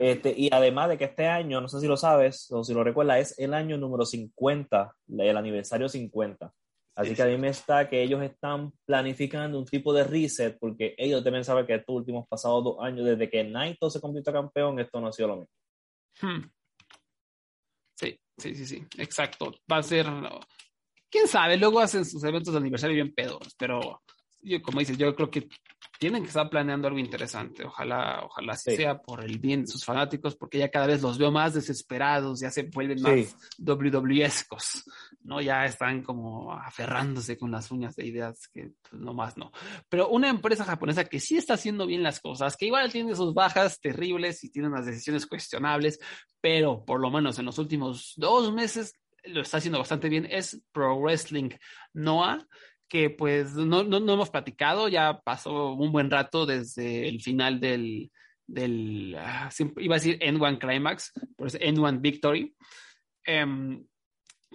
este, 0.00 0.32
y 0.34 0.48
además 0.50 0.88
de 0.88 0.96
que 0.96 1.04
este 1.04 1.26
año, 1.26 1.60
no 1.60 1.68
sé 1.68 1.78
si 1.78 1.86
lo 1.86 1.94
sabes 1.94 2.50
o 2.50 2.64
si 2.64 2.72
lo 2.72 2.82
recuerdas, 2.82 3.18
es 3.18 3.38
el 3.38 3.52
año 3.52 3.76
número 3.76 4.06
50, 4.06 4.96
el 5.18 5.36
aniversario 5.36 5.90
50. 5.90 6.50
Así 6.96 7.14
que 7.14 7.22
a 7.22 7.26
mí 7.26 7.36
me 7.36 7.48
está 7.48 7.86
que 7.86 8.02
ellos 8.02 8.22
están 8.22 8.72
planificando 8.86 9.58
un 9.58 9.66
tipo 9.66 9.92
de 9.92 10.04
reset 10.04 10.56
porque 10.58 10.94
ellos 10.96 11.22
deben 11.22 11.44
saber 11.44 11.66
que 11.66 11.74
estos 11.74 11.94
últimos 11.94 12.26
pasados 12.26 12.64
dos 12.64 12.76
años, 12.80 13.04
desde 13.04 13.28
que 13.28 13.44
Naito 13.44 13.90
se 13.90 14.00
convirtió 14.00 14.32
campeón, 14.32 14.80
esto 14.80 15.02
no 15.02 15.08
ha 15.08 15.12
sido 15.12 15.28
lo 15.28 15.36
mismo. 15.36 15.52
Hmm. 16.22 16.50
Sí, 17.94 18.18
sí, 18.38 18.54
sí, 18.54 18.66
sí, 18.66 18.86
exacto. 18.96 19.52
Va 19.70 19.76
a 19.76 19.82
ser, 19.82 20.06
quién 21.10 21.28
sabe, 21.28 21.58
luego 21.58 21.78
hacen 21.78 22.06
sus 22.06 22.24
eventos 22.24 22.54
de 22.54 22.58
aniversario 22.58 22.94
bien 22.94 23.14
pedos, 23.14 23.54
pero 23.58 24.00
yo, 24.42 24.62
como 24.62 24.80
dices, 24.80 24.96
yo 24.96 25.14
creo 25.14 25.30
que 25.30 25.48
tienen 26.00 26.22
que 26.22 26.28
estar 26.28 26.48
planeando 26.48 26.88
algo 26.88 26.98
interesante. 26.98 27.62
Ojalá, 27.62 28.22
ojalá 28.24 28.56
sea 28.56 29.02
por 29.02 29.22
el 29.22 29.38
bien 29.38 29.62
de 29.62 29.66
sus 29.66 29.84
fanáticos, 29.84 30.34
porque 30.34 30.56
ya 30.56 30.70
cada 30.70 30.86
vez 30.86 31.02
los 31.02 31.18
veo 31.18 31.30
más 31.30 31.52
desesperados, 31.52 32.40
ya 32.40 32.50
se 32.50 32.62
vuelven 32.62 33.02
más 33.02 33.36
WWEscos, 33.58 34.84
¿no? 35.24 35.42
Ya 35.42 35.66
están 35.66 36.02
como 36.02 36.54
aferrándose 36.54 37.36
con 37.36 37.50
las 37.50 37.70
uñas 37.70 37.96
de 37.96 38.06
ideas 38.06 38.48
que 38.48 38.72
pues, 38.80 39.00
no 39.00 39.12
más 39.12 39.36
no. 39.36 39.52
Pero 39.90 40.08
una 40.08 40.30
empresa 40.30 40.64
japonesa 40.64 41.04
que 41.04 41.20
sí 41.20 41.36
está 41.36 41.54
haciendo 41.54 41.86
bien 41.86 42.02
las 42.02 42.18
cosas, 42.18 42.56
que 42.56 42.66
igual 42.66 42.90
tiene 42.90 43.14
sus 43.14 43.34
bajas 43.34 43.78
terribles 43.78 44.42
y 44.42 44.50
tiene 44.50 44.68
unas 44.68 44.86
decisiones 44.86 45.26
cuestionables, 45.26 46.00
pero 46.40 46.82
por 46.82 46.98
lo 46.98 47.10
menos 47.10 47.38
en 47.38 47.44
los 47.44 47.58
últimos 47.58 48.14
dos 48.16 48.54
meses 48.54 48.94
lo 49.24 49.42
está 49.42 49.58
haciendo 49.58 49.78
bastante 49.78 50.08
bien, 50.08 50.26
es 50.30 50.62
Pro 50.72 50.98
Wrestling 50.98 51.50
Noah 51.92 52.46
que 52.90 53.08
pues 53.08 53.54
no, 53.54 53.84
no, 53.84 54.00
no, 54.00 54.14
hemos 54.14 54.30
platicado, 54.30 54.88
ya 54.88 55.20
pasó 55.20 55.74
un 55.74 55.92
buen 55.92 56.10
rato 56.10 56.44
desde 56.44 57.08
el 57.08 57.20
final 57.20 57.60
del, 57.60 58.10
del 58.48 59.16
ah, 59.16 59.48
iba 59.76 59.94
a 59.94 59.98
decir 59.98 60.18
N1 60.18 60.58
Climax, 60.58 61.12
pues 61.36 61.58
N1 61.58 62.00
Victory, 62.00 62.52
em, 63.24 63.86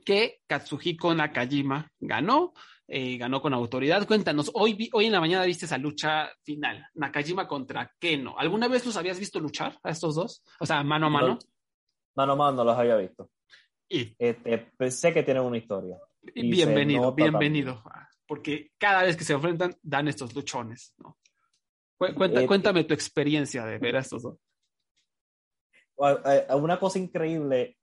que 0.04 0.42
Katsuhiko 0.48 1.16
Nakajima 1.16 1.90
ganó, 1.98 2.54
eh, 2.90 3.18
ganó 3.18 3.42
con 3.42 3.54
autoridad. 3.54 4.06
Cuéntanos, 4.06 4.52
hoy, 4.54 4.90
hoy 4.92 5.06
en 5.06 5.14
la 5.14 5.22
mañana 5.22 5.46
viste 5.46 5.66
esa 5.66 5.78
lucha 5.78 6.30
final, 6.44 6.86
Nakajima 6.96 7.48
contra 7.48 7.90
Keno. 7.98 8.36
¿Alguna 8.38 8.68
vez 8.68 8.86
los 8.86 8.98
habías 8.98 9.18
visto 9.18 9.40
luchar 9.40 9.80
a 9.82 9.92
estos 9.92 10.14
dos? 10.14 10.44
O 10.60 10.66
sea, 10.66 10.84
mano 10.84 11.08
a 11.08 11.10
mano. 11.10 11.40
mano 12.16 12.34
a 12.34 12.36
mano 12.36 12.58
no 12.58 12.64
los 12.66 12.78
había 12.78 12.98
visto. 12.98 13.30
Y, 13.88 14.14
este, 14.20 14.58
pensé 14.76 15.14
que 15.14 15.24
tienen 15.24 15.44
una 15.44 15.58
historia. 15.58 15.98
bienvenido, 16.34 17.14
bienvenido 17.14 17.82
porque 18.28 18.72
cada 18.78 19.04
vez 19.04 19.16
que 19.16 19.24
se 19.24 19.34
enfrentan 19.34 19.76
dan 19.82 20.08
estos 20.08 20.34
luchones, 20.36 20.94
¿no? 20.98 21.18
Eh, 22.02 22.46
cuéntame 22.46 22.84
tu 22.84 22.94
experiencia 22.94 23.66
de 23.66 23.78
ver 23.78 23.96
a 23.96 24.00
estos 24.00 24.24
dos. 24.24 24.38
Una 25.98 26.80
cosa 26.80 27.00
increíble, 27.00 27.78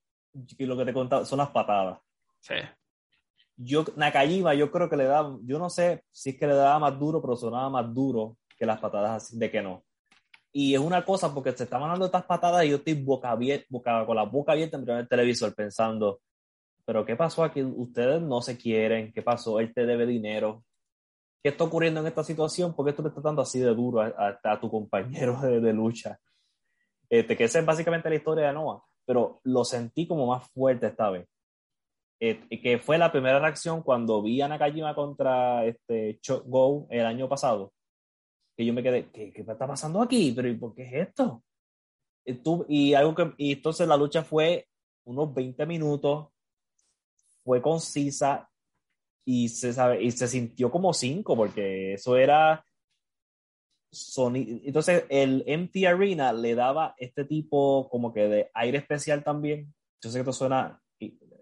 y 0.58 0.66
lo 0.66 0.76
que 0.76 0.84
te 0.84 0.92
contaba, 0.92 1.24
son 1.24 1.38
las 1.38 1.50
patadas. 1.50 1.98
Sí. 2.40 2.54
Yo, 3.56 3.84
Nakajima, 3.96 4.54
yo 4.54 4.70
creo 4.70 4.88
que 4.88 4.96
le 4.96 5.04
da, 5.04 5.34
yo 5.42 5.58
no 5.58 5.70
sé 5.70 6.04
si 6.10 6.30
es 6.30 6.38
que 6.38 6.46
le 6.46 6.54
daba 6.54 6.78
más 6.78 6.98
duro, 6.98 7.22
pero 7.22 7.36
sonaba 7.36 7.70
más 7.70 7.94
duro 7.94 8.36
que 8.58 8.66
las 8.66 8.80
patadas 8.80 9.24
así 9.24 9.38
de 9.38 9.50
que 9.50 9.62
no. 9.62 9.84
Y 10.52 10.74
es 10.74 10.80
una 10.80 11.04
cosa 11.04 11.32
porque 11.32 11.52
se 11.52 11.64
estaban 11.64 11.88
dando 11.88 12.06
estas 12.06 12.24
patadas 12.24 12.64
y 12.64 12.70
yo 12.70 12.76
estoy 12.76 12.94
boca 12.94 13.30
abierta, 13.30 13.66
boca, 13.70 14.04
con 14.04 14.16
la 14.16 14.24
boca 14.24 14.52
abierta 14.52 14.76
en 14.76 14.88
el 14.88 15.08
televisor 15.08 15.54
pensando, 15.54 16.20
pero 16.84 17.04
¿qué 17.04 17.16
pasó 17.16 17.44
aquí? 17.44 17.62
Ustedes 17.62 18.20
no 18.20 18.40
se 18.42 18.56
quieren, 18.56 19.12
¿qué 19.12 19.22
pasó? 19.22 19.60
Él 19.60 19.72
te 19.72 19.86
debe 19.86 20.06
dinero. 20.06 20.64
¿Qué 21.42 21.50
está 21.50 21.64
ocurriendo 21.64 22.00
en 22.00 22.06
esta 22.06 22.24
situación? 22.24 22.74
¿Por 22.74 22.86
qué 22.86 22.92
tú 22.92 23.02
le 23.02 23.08
estás 23.08 23.24
dando 23.24 23.42
así 23.42 23.58
de 23.58 23.74
duro 23.74 24.00
a, 24.00 24.60
tu 24.60 24.70
compañero 24.70 25.40
de, 25.40 25.72
lucha? 25.72 26.18
Este, 27.08 27.36
que 27.36 27.44
esa 27.44 27.58
es 27.58 27.66
básicamente 27.66 28.08
la 28.08 28.16
historia 28.16 28.46
de 28.46 28.52
Noah, 28.52 28.82
pero 29.04 29.40
lo 29.44 29.64
sentí 29.64 30.06
como 30.06 30.26
más 30.26 30.48
fuerte 30.50 30.86
esta 30.86 31.10
vez. 31.10 31.28
Eh, 32.20 32.46
que 32.62 32.78
fue 32.78 32.98
la 32.98 33.10
primera 33.10 33.40
reacción 33.40 33.82
cuando 33.82 34.22
vi 34.22 34.40
a 34.40 34.48
Nakajima 34.48 34.94
contra 34.94 35.64
este 35.66 36.20
Go 36.46 36.86
el 36.90 37.04
año 37.04 37.28
pasado. 37.28 37.72
Que 38.56 38.64
yo 38.64 38.72
me 38.72 38.82
quedé, 38.82 39.10
¿qué, 39.10 39.32
qué 39.32 39.40
está 39.40 39.66
pasando 39.66 40.00
aquí? 40.00 40.32
¿Pero 40.34 40.48
y 40.48 40.54
por 40.56 40.74
qué 40.74 40.84
es 40.84 41.08
esto? 41.08 41.42
Y, 42.24 42.34
tú, 42.34 42.64
y, 42.68 42.94
algo 42.94 43.14
que, 43.14 43.32
y 43.38 43.52
entonces 43.54 43.88
la 43.88 43.96
lucha 43.96 44.22
fue 44.22 44.68
unos 45.04 45.34
20 45.34 45.66
minutos 45.66 46.28
fue 47.44 47.62
concisa 47.62 48.48
y 49.24 49.48
se, 49.48 49.72
sabe, 49.72 50.02
y 50.02 50.10
se 50.10 50.26
sintió 50.28 50.70
como 50.70 50.92
cinco, 50.92 51.36
porque 51.36 51.94
eso 51.94 52.16
era 52.16 52.64
sonido. 53.90 54.60
Entonces, 54.64 55.04
el 55.08 55.44
MT 55.46 55.86
Arena 55.86 56.32
le 56.32 56.54
daba 56.54 56.94
este 56.98 57.24
tipo 57.24 57.88
como 57.90 58.12
que 58.12 58.28
de 58.28 58.50
aire 58.54 58.78
especial 58.78 59.22
también. 59.22 59.72
Yo 60.02 60.10
sé 60.10 60.18
que 60.18 60.20
esto 60.20 60.32
suena 60.32 60.80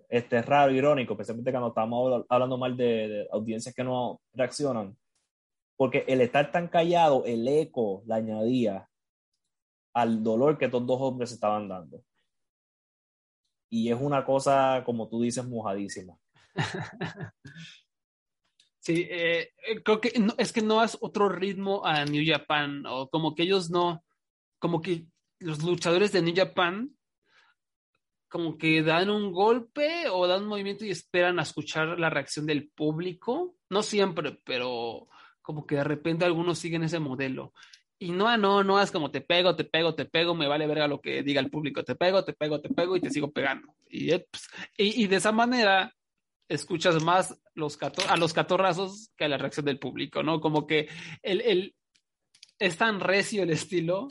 este, 0.08 0.42
raro, 0.42 0.72
irónico, 0.72 1.14
especialmente 1.14 1.52
cuando 1.52 1.68
estamos 1.68 2.26
hablando 2.28 2.58
mal 2.58 2.76
de, 2.76 3.08
de 3.08 3.28
audiencias 3.32 3.74
que 3.74 3.84
no 3.84 4.20
reaccionan. 4.34 4.96
Porque 5.76 6.04
el 6.08 6.20
estar 6.20 6.50
tan 6.52 6.68
callado, 6.68 7.24
el 7.24 7.46
eco 7.48 8.02
le 8.06 8.14
añadía 8.14 8.88
al 9.94 10.22
dolor 10.22 10.58
que 10.58 10.66
estos 10.66 10.86
dos 10.86 11.00
hombres 11.00 11.32
estaban 11.32 11.68
dando 11.68 12.02
y 13.70 13.90
es 13.90 13.98
una 13.98 14.24
cosa, 14.24 14.82
como 14.84 15.08
tú 15.08 15.22
dices, 15.22 15.46
mojadísima. 15.46 16.16
Sí, 18.82 19.06
eh, 19.10 19.52
eh, 19.68 19.82
creo 19.84 20.00
que 20.00 20.10
es 20.38 20.52
que 20.54 20.62
no 20.62 20.82
es 20.82 20.96
otro 21.02 21.28
ritmo 21.28 21.84
a 21.84 22.06
New 22.06 22.24
Japan, 22.26 22.82
o 22.86 23.10
como 23.10 23.34
que 23.34 23.42
ellos 23.42 23.68
no, 23.70 24.02
como 24.58 24.80
que 24.80 25.04
los 25.38 25.62
luchadores 25.62 26.12
de 26.12 26.22
New 26.22 26.34
Japan 26.34 26.96
como 28.30 28.56
que 28.56 28.82
dan 28.82 29.10
un 29.10 29.32
golpe 29.32 30.08
o 30.08 30.26
dan 30.28 30.44
un 30.44 30.48
movimiento 30.48 30.84
y 30.84 30.90
esperan 30.90 31.40
a 31.40 31.42
escuchar 31.42 31.98
la 31.98 32.08
reacción 32.08 32.46
del 32.46 32.70
público. 32.70 33.56
No 33.68 33.82
siempre, 33.82 34.40
pero 34.44 35.08
como 35.42 35.66
que 35.66 35.74
de 35.74 35.84
repente 35.84 36.24
algunos 36.24 36.58
siguen 36.60 36.84
ese 36.84 37.00
modelo. 37.00 37.52
Y 38.02 38.12
no, 38.12 38.34
no, 38.38 38.64
no 38.64 38.80
es 38.80 38.90
como 38.90 39.10
te 39.10 39.20
pego, 39.20 39.54
te 39.54 39.64
pego, 39.64 39.94
te 39.94 40.06
pego, 40.06 40.34
me 40.34 40.48
vale 40.48 40.66
verga 40.66 40.88
lo 40.88 41.02
que 41.02 41.22
diga 41.22 41.38
el 41.38 41.50
público, 41.50 41.84
te 41.84 41.94
pego, 41.94 42.24
te 42.24 42.32
pego, 42.32 42.58
te 42.58 42.70
pego 42.70 42.96
y 42.96 43.00
te 43.00 43.10
sigo 43.10 43.30
pegando. 43.30 43.74
Y, 43.90 44.10
eh, 44.10 44.26
pues, 44.30 44.48
y, 44.78 45.06
de 45.06 45.16
esa 45.16 45.32
manera 45.32 45.94
escuchas 46.48 47.04
más 47.04 47.38
los 47.54 47.78
a 48.08 48.16
los 48.16 48.32
catorrazos 48.32 49.10
que 49.18 49.26
a 49.26 49.28
la 49.28 49.36
reacción 49.36 49.66
del 49.66 49.78
público, 49.78 50.22
¿no? 50.22 50.40
Como 50.40 50.66
que 50.66 50.88
el, 51.22 51.42
el, 51.42 51.76
es 52.58 52.78
tan 52.78 53.00
recio 53.00 53.42
el 53.42 53.50
estilo 53.50 54.08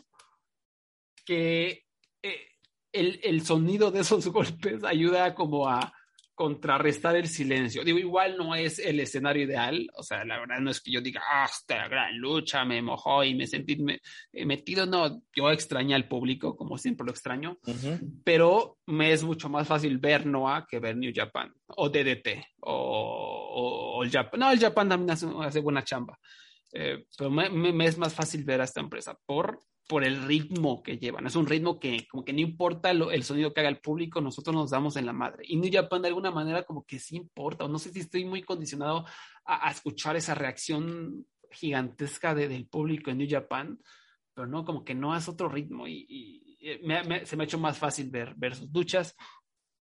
que 1.26 1.88
eh, 2.22 2.48
el, 2.91 3.20
el, 3.24 3.44
sonido 3.44 3.90
de 3.90 4.02
esos 4.02 4.28
golpes 4.32 4.84
ayuda 4.84 5.34
como 5.34 5.68
a 5.68 5.91
contrarrestar 6.40 7.18
el 7.18 7.28
silencio. 7.28 7.84
Digo, 7.84 7.99
igual 7.99 8.38
no 8.38 8.56
es 8.56 8.80
el 8.80 9.02
escenario 9.02 9.44
ideal, 9.44 9.86
o 9.94 10.03
sea, 10.03 10.24
la 10.24 10.40
verdad 10.40 10.61
no 10.61 10.72
es 10.72 10.80
que 10.80 10.90
yo 10.90 11.02
diga, 11.02 11.22
ah, 11.30 11.45
esta 11.52 11.86
gran 11.90 12.18
lucha 12.18 12.64
me 12.64 12.82
mojó 12.82 13.26
y 13.26 13.36
me 13.36 13.45
sentí 13.45 13.78
eh, 14.32 14.45
metido, 14.45 14.86
no, 14.86 15.22
yo 15.36 15.52
extrañé 15.52 15.95
al 15.95 16.07
público, 16.07 16.56
como 16.56 16.78
siempre 16.78 17.03
lo 17.06 17.11
extraño, 17.11 17.60
pero 18.24 18.78
me 18.86 19.11
es 19.11 19.22
mucho 19.22 19.49
más 19.49 19.68
fácil 19.68 19.98
ver 19.98 20.26
Noah 20.26 20.66
que 20.66 20.80
ver 20.80 20.95
New 20.95 21.11
Japan, 21.14 21.53
o 21.76 21.90
DDT, 21.90 22.41
o, 22.61 23.99
el 24.02 24.10
Japan, 24.10 24.40
no, 24.40 24.49
el 24.49 24.60
Japan 24.60 24.88
también 24.88 25.11
hace, 25.11 25.60
buena 25.60 25.84
chamba, 25.84 26.18
eh, 26.72 27.03
pero 27.18 27.30
me, 27.30 27.49
me, 27.49 27.84
es 27.84 27.98
más 27.98 28.14
fácil 28.14 28.45
ver 28.45 28.61
a 28.61 28.64
esta 28.64 28.80
empresa 28.80 29.14
por 29.26 29.60
por 29.90 30.03
el 30.03 30.22
ritmo 30.22 30.84
que 30.84 30.99
llevan. 30.99 31.26
Es 31.26 31.36
un 31.36 31.48
ritmo 31.48 31.80
que 31.80 32.07
como 32.07 32.24
que 32.24 32.32
no 32.32 32.41
importa 32.41 32.91
el 32.91 33.24
sonido 33.24 33.52
que 33.52 33.61
haga 33.61 33.70
el 33.70 33.82
público, 33.82 34.22
nosotros 34.22 34.56
nos 34.56 34.70
damos 34.70 34.95
en 34.98 35.07
la 35.07 35.14
madre. 35.14 35.44
Y 35.48 35.57
New 35.57 35.72
Japan 35.74 36.03
de 36.03 36.10
alguna 36.10 36.30
manera 36.30 36.61
como 36.61 36.86
que 36.86 36.99
sí 36.99 37.16
importa, 37.16 37.66
o 37.66 37.68
no 37.68 37.80
sé 37.80 37.91
si 37.91 38.02
estoy 38.02 38.24
muy 38.24 38.44
condicionado 38.44 39.07
a, 39.44 39.72
escuchar 39.72 40.16
esa 40.16 40.36
reacción 40.36 41.26
gigantesca 41.49 42.36
del 42.36 42.68
público 42.68 43.10
en 43.10 43.18
New 43.18 43.28
Japan, 43.28 43.80
pero 44.36 44.45
no, 44.45 44.64
como 44.64 44.86
que 44.86 44.94
no 44.94 45.18
es 45.18 45.28
otro 45.28 45.49
ritmo 45.49 45.88
y, 45.88 46.45
se 47.26 47.36
me 47.36 47.44
ha 47.44 47.45
hecho 47.45 47.57
más 47.57 47.80
fácil 47.80 48.11
ver, 48.11 48.36
ver 48.38 48.53
sus 48.53 48.72
duchas. 48.72 49.16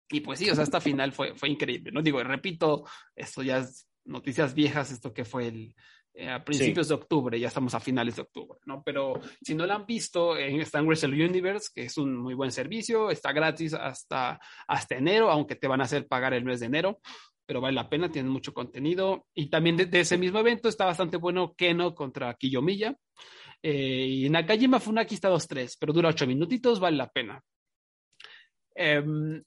Y 0.09 0.21
pues 0.21 0.39
sí, 0.39 0.49
o 0.49 0.55
sea, 0.55 0.63
esta 0.63 0.81
final 0.81 1.11
fue, 1.11 1.35
fue 1.35 1.49
increíble, 1.49 1.91
¿no? 1.91 2.01
Digo, 2.01 2.23
repito, 2.23 2.85
esto 3.17 3.43
ya 3.43 3.59
es 3.59 3.89
noticias 4.05 4.55
viejas, 4.55 4.93
esto 4.93 5.13
que 5.13 5.25
fue 5.25 5.49
el, 5.49 5.75
eh, 6.19 6.31
a 6.31 6.43
principios 6.43 6.89
de 6.89 6.95
octubre, 6.95 7.39
ya 7.39 7.49
estamos 7.49 7.75
a 7.75 7.81
finales 7.81 8.17
de 8.17 8.23
octubre, 8.23 8.59
¿no? 8.65 8.83
Pero 8.83 9.21
si 9.43 9.55
no 9.55 9.67
lo 9.67 9.75
han 9.75 9.85
visto, 9.85 10.35
está 10.35 10.79
en 10.79 10.87
Wrestle 10.87 11.23
Universe, 11.23 11.69
que 11.75 11.83
es 11.83 11.99
un 11.99 12.17
muy 12.17 12.33
buen 12.33 12.51
servicio, 12.51 13.11
está 13.11 13.33
gratis 13.33 13.75
hasta, 13.75 14.41
hasta 14.67 14.95
enero, 14.97 15.31
aunque 15.31 15.57
te 15.57 15.69
van 15.69 15.83
a 15.83 15.85
hacer 15.85 16.09
pagar 16.09 16.33
el 16.33 16.47
mes 16.47 16.61
de 16.61 16.67
enero, 16.67 17.01
pero 17.45 17.61
vale 17.61 17.75
la 17.75 17.91
pena, 17.91 18.11
tienen 18.11 18.33
mucho 18.33 18.55
contenido. 18.55 19.27
Y 19.35 19.51
también 19.51 19.77
de, 19.77 19.89
ese 19.93 20.17
mismo 20.17 20.39
evento 20.39 20.71
está 20.71 20.87
bastante 20.87 21.19
bueno 21.19 21.55
Keno 21.55 21.95
contra 21.95 22.33
Kiyomiya. 22.33 22.97
Eh, 23.63 24.07
y 24.09 24.31
Nakajima 24.31 24.81
Funaki 24.81 25.17
está 25.17 25.29
2-3, 25.29 25.77
pero 25.79 25.93
dura 25.93 26.09
8 26.09 26.27
minutitos, 26.27 26.81
vale 26.81 26.97
la 26.97 27.11
pena. 27.11 27.43
Em, 28.75 29.43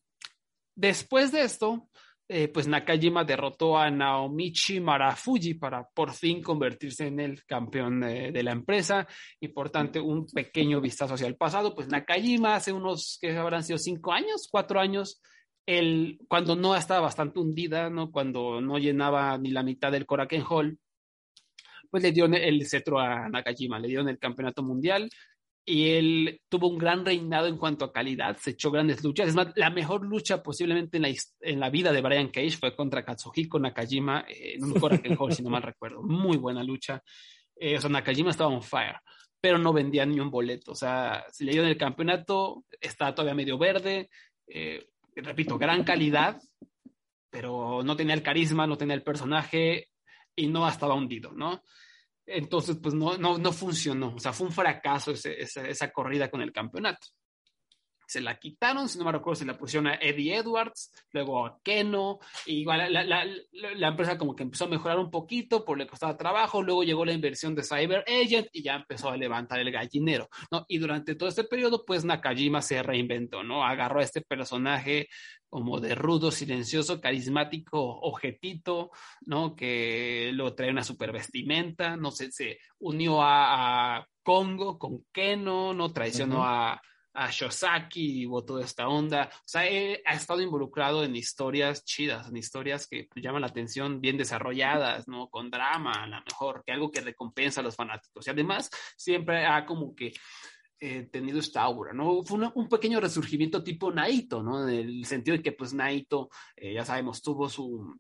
después 0.76 1.32
de 1.32 1.42
esto, 1.42 1.90
eh, 2.32 2.48
pues 2.48 2.68
Nakajima 2.68 3.24
derrotó 3.24 3.76
a 3.76 3.90
Naomichi 3.90 4.80
Marafuji 4.80 5.56
para 5.56 5.90
por 5.90 6.14
fin 6.14 6.44
convertirse 6.44 7.08
en 7.08 7.20
el 7.20 7.44
campeón 7.44 8.02
de, 8.02 8.44
la 8.44 8.52
empresa 8.52 9.08
y 9.40 9.48
por 9.48 9.72
tanto 9.72 10.04
un 10.04 10.28
pequeño 10.28 10.80
vistazo 10.80 11.16
hacia 11.16 11.26
el 11.26 11.38
pasado, 11.38 11.74
pues 11.74 11.88
Nakajima 11.88 12.54
hace 12.54 12.72
unos 12.72 13.18
que 13.20 13.36
habrán 13.36 13.64
sido 13.64 13.80
cinco 13.80 14.14
años, 14.14 14.48
cuatro 14.52 14.80
años, 14.80 15.24
el, 15.66 16.20
cuando 16.28 16.56
no 16.56 16.76
estaba 16.76 17.02
bastante 17.02 17.40
hundida, 17.40 17.90
¿no? 17.90 18.12
cuando 18.12 18.62
no 18.62 18.78
llenaba 18.78 19.36
ni 19.40 19.50
la 19.50 19.64
mitad 19.64 19.92
del 19.92 20.06
Korakuen 20.06 20.44
Hall, 20.48 20.78
pues 21.90 22.04
le 22.04 22.12
dio 22.12 22.26
el 22.26 22.68
cetro 22.68 23.00
a 23.00 23.28
Nakajima, 23.28 23.80
le 23.80 23.88
dieron 23.88 24.08
el 24.08 24.20
campeonato 24.20 24.62
mundial 24.62 25.10
y 25.66 25.90
él 25.92 26.42
tuvo 26.50 26.68
un 26.68 26.78
gran 26.78 27.06
reinado 27.06 27.48
en 27.48 27.58
cuanto 27.58 27.86
a 27.86 27.94
calidad, 27.94 28.38
se 28.38 28.52
echó 28.52 28.72
grandes 28.72 29.04
luchas. 29.04 29.30
Es 29.30 29.36
más, 29.36 29.48
la 29.56 29.70
mejor 29.70 30.04
lucha 30.04 30.42
posiblemente 30.42 30.98
en 30.98 31.04
la, 31.04 31.10
en 31.42 31.60
la 31.60 31.70
vida 31.70 31.92
de 31.92 32.02
Brian 32.02 32.30
Cage 32.30 32.58
fue 32.58 32.76
contra 32.76 33.06
Katsuhiko 33.06 33.60
Nakajima 33.60 34.26
en 34.28 34.64
un 34.64 34.74
Korakuen 34.74 35.16
Hall, 35.20 35.34
si 35.34 35.44
no 35.44 35.50
mal 35.50 35.62
recuerdo. 35.62 36.02
Muy 36.02 36.38
buena 36.38 36.64
lucha. 36.64 37.04
Eh, 37.56 37.78
o 37.78 37.82
sea, 37.82 37.90
Nakajima 37.90 38.32
estaba 38.32 38.50
on 38.50 38.64
fire, 38.64 38.98
pero 39.40 39.58
no 39.58 39.72
vendía 39.72 40.06
ni 40.06 40.20
un 40.20 40.32
boleto. 40.32 40.72
O 40.72 40.76
sea, 40.76 41.26
si 41.32 41.46
le 41.46 41.52
dieron 41.52 41.70
el 41.70 41.78
campeonato, 41.78 42.64
está 42.80 43.14
todavía 43.14 43.36
medio 43.36 43.58
verde. 43.58 44.10
Eh, 44.48 44.88
repito, 45.16 45.58
gran 45.58 45.84
calidad, 45.84 46.42
pero 47.30 47.84
no 47.84 47.96
tenía 47.96 48.16
el 48.16 48.24
carisma, 48.24 48.66
no 48.66 48.78
tenía 48.78 48.96
el 48.96 49.04
personaje 49.04 49.90
y 50.36 50.48
no 50.48 50.68
estaba 50.68 50.96
hundido, 50.96 51.32
¿no? 51.32 51.62
Entonces, 52.30 52.78
pues 52.82 52.94
no, 52.94 53.18
no, 53.18 53.38
no 53.38 53.52
funcionó. 53.52 54.14
O 54.16 54.20
sea, 54.20 54.34
fue 54.34 54.48
un 54.48 54.54
fracaso 54.54 55.12
esa, 55.12 55.32
esa 55.68 55.92
corrida 55.92 56.30
con 56.30 56.42
el 56.42 56.52
campeonato 56.52 57.08
se 58.10 58.22
la 58.22 58.40
quitaron, 58.40 58.90
si 58.90 58.98
no 58.98 59.06
me 59.06 59.12
recuerdo, 59.12 59.36
se 59.36 59.46
la 59.46 59.56
pusieron 59.56 59.86
a 59.86 59.94
Eddie 59.94 60.38
Edwards, 60.38 60.92
luego 61.12 61.46
a 61.46 61.60
Keno, 61.62 62.18
y 62.48 62.62
igual 62.62 62.92
la, 62.92 63.04
la, 63.04 63.24
la, 63.52 63.88
empresa 63.88 64.18
como 64.18 64.36
que 64.36 64.42
empezó 64.42 64.66
a 64.66 64.68
mejorar 64.68 64.98
un 64.98 65.12
poquito, 65.12 65.64
por 65.64 65.78
le 65.78 65.86
costaba 65.86 66.18
trabajo, 66.18 66.64
luego 66.64 66.84
llegó 66.84 67.06
la 67.06 67.14
inversión 67.14 67.54
de 67.54 67.64
Cyber 67.64 68.04
Agent 68.08 68.48
y 68.52 68.64
ya 68.64 68.78
empezó 68.78 69.12
a 69.12 69.18
levantar 69.18 69.60
el 69.60 69.72
gallinero, 69.72 70.28
¿no? 70.52 70.66
Y 70.68 70.80
durante 70.80 71.14
todo 71.14 71.30
este 71.30 71.44
periodo, 71.44 71.86
pues 71.86 72.04
Nakajima 72.04 72.64
se 72.64 72.82
reinventó, 72.82 73.44
¿no? 73.44 73.64
Agarró 73.64 74.00
a 74.00 74.04
este 74.04 74.22
personaje 74.22 75.08
como 75.48 75.80
de 75.80 75.94
rudo, 75.94 76.32
silencioso, 76.32 77.00
carismático, 77.00 77.80
objetito, 77.80 78.90
¿no? 79.22 79.56
Que 79.56 80.32
lo 80.34 80.56
trae 80.56 80.72
una 80.72 80.84
super 80.84 81.12
vestimenta, 81.12 81.96
no 81.96 82.10
sé, 82.10 82.32
se 82.32 82.58
unió 82.80 83.22
a, 83.22 83.98
a 83.98 84.08
Congo 84.24 84.80
con 84.80 85.06
Keno, 85.12 85.76
¿no? 85.76 85.94
Traicionó 85.94 86.44
a 86.44 86.82
a 87.20 87.30
Shosaki 87.30 88.24
y 88.24 88.28
toda 88.46 88.64
esta 88.64 88.88
onda. 88.88 89.30
O 89.34 89.48
sea, 89.48 89.62
ha 89.62 90.14
estado 90.14 90.42
involucrado 90.42 91.04
en 91.04 91.16
historias 91.18 91.84
chidas, 91.84 92.30
en 92.30 92.38
historias 92.38 92.88
que 92.88 93.10
pues, 93.12 93.22
llaman 93.22 93.42
la 93.42 93.48
atención, 93.48 94.00
bien 94.00 94.18
desarrolladas, 94.18 95.08
¿no? 95.10 95.30
Con 95.30 95.52
drama, 95.52 95.92
a 95.92 96.08
lo 96.08 96.22
mejor, 96.22 96.64
que 96.66 96.72
algo 96.72 96.90
que 96.90 97.02
recompensa 97.02 97.60
a 97.60 97.64
los 97.64 97.76
fanáticos. 97.76 98.26
Y 98.26 98.30
además, 98.30 98.70
siempre 98.96 99.46
ha 99.46 99.66
como 99.66 99.94
que 99.94 100.14
eh, 100.80 101.10
tenido 101.12 101.40
esta 101.40 101.62
aura, 101.62 101.92
¿no? 101.92 102.24
Fue 102.24 102.40
un 102.56 102.70
pequeño 102.70 103.02
resurgimiento 103.02 103.62
tipo 103.62 103.92
Naito, 103.92 104.42
¿no? 104.42 104.66
En 104.68 104.74
el 104.74 105.06
sentido 105.06 105.36
de 105.36 105.44
que, 105.44 105.52
pues, 105.52 105.74
Naito, 105.74 106.30
eh, 106.56 106.74
ya 106.74 106.86
sabemos, 106.86 107.22
tuvo 107.22 107.50
su 107.50 108.00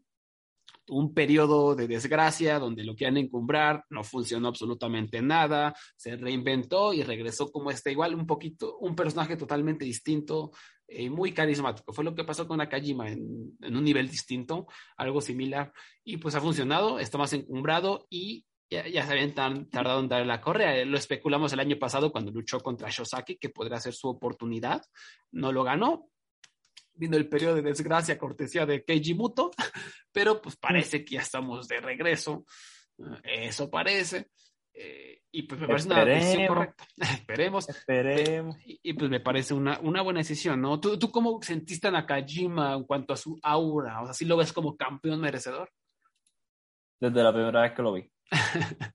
un 0.89 1.13
periodo 1.13 1.75
de 1.75 1.87
desgracia 1.87 2.59
donde 2.59 2.83
lo 2.83 2.95
querían 2.95 3.17
encumbrar, 3.17 3.85
no 3.89 4.03
funcionó 4.03 4.47
absolutamente 4.49 5.21
nada, 5.21 5.73
se 5.95 6.15
reinventó 6.15 6.93
y 6.93 7.03
regresó 7.03 7.51
como 7.51 7.71
este, 7.71 7.91
igual 7.91 8.15
un 8.15 8.25
poquito, 8.25 8.77
un 8.79 8.95
personaje 8.95 9.37
totalmente 9.37 9.85
distinto 9.85 10.51
y 10.87 11.05
eh, 11.05 11.09
muy 11.09 11.31
carismático. 11.31 11.93
Fue 11.93 12.03
lo 12.03 12.15
que 12.15 12.23
pasó 12.23 12.47
con 12.47 12.57
Nakajima 12.57 13.09
en, 13.09 13.57
en 13.61 13.77
un 13.77 13.83
nivel 13.83 14.09
distinto, 14.09 14.67
algo 14.97 15.21
similar, 15.21 15.71
y 16.03 16.17
pues 16.17 16.35
ha 16.35 16.41
funcionado, 16.41 16.99
está 16.99 17.17
más 17.17 17.33
encumbrado 17.33 18.07
y 18.09 18.45
ya, 18.69 18.87
ya, 18.87 19.05
se 19.05 19.13
habían 19.13 19.33
tardado 19.33 19.99
en 19.99 20.07
dar 20.07 20.25
la 20.25 20.41
correa. 20.41 20.85
Lo 20.85 20.97
especulamos 20.97 21.51
el 21.53 21.59
año 21.59 21.77
pasado 21.79 22.11
cuando 22.11 22.31
luchó 22.31 22.59
contra 22.59 22.89
Shosaki, 22.89 23.37
que 23.37 23.49
podría 23.49 23.79
ser 23.79 23.93
su 23.93 24.07
oportunidad. 24.07 24.83
No 25.31 25.51
lo 25.51 25.63
ganó, 25.63 26.09
vino 26.99 27.15
el 27.15 27.29
periodo 27.29 27.55
de 27.55 27.61
desgracia 27.61 28.17
cortesía 28.17 28.65
de 28.65 28.83
Keiji 28.83 29.13
Muto, 29.13 29.51
pero 30.11 30.41
pues 30.41 30.57
parece 30.57 31.03
que 31.03 31.15
ya 31.15 31.21
estamos 31.21 31.67
de 31.67 31.79
regreso, 31.79 32.45
eh, 33.23 33.47
eso 33.47 33.69
parece, 33.69 34.27
eh, 34.73 35.21
y 35.31 35.43
pues 35.43 35.61
me 35.61 35.67
parece 35.67 35.87
una 35.87 36.05
decisión 36.05 36.47
correcta, 36.47 36.85
esperemos, 36.97 37.69
esperemos. 37.69 38.57
Y, 38.65 38.93
pues 38.93 39.09
me 39.09 39.19
parece 39.19 39.53
una, 39.53 39.79
una 39.79 40.01
buena 40.01 40.19
decisión, 40.19 40.61
¿no? 40.61 40.79
¿Tú, 40.79 40.97
¿Tú 40.97 41.11
cómo 41.11 41.41
sentiste 41.41 41.87
a 41.87 41.91
Nakajima 41.91 42.73
en 42.73 42.83
cuanto 42.83 43.13
a 43.13 43.17
su 43.17 43.39
aura? 43.43 44.01
O 44.01 44.05
sea, 44.05 44.13
¿sí 44.13 44.25
lo 44.25 44.37
ves 44.37 44.51
como 44.51 44.75
campeón 44.75 45.21
merecedor? 45.21 45.71
Desde 46.99 47.23
la 47.23 47.31
primera 47.31 47.61
vez 47.61 47.73
que 47.73 47.81
lo 47.81 47.93
vi. 47.93 48.11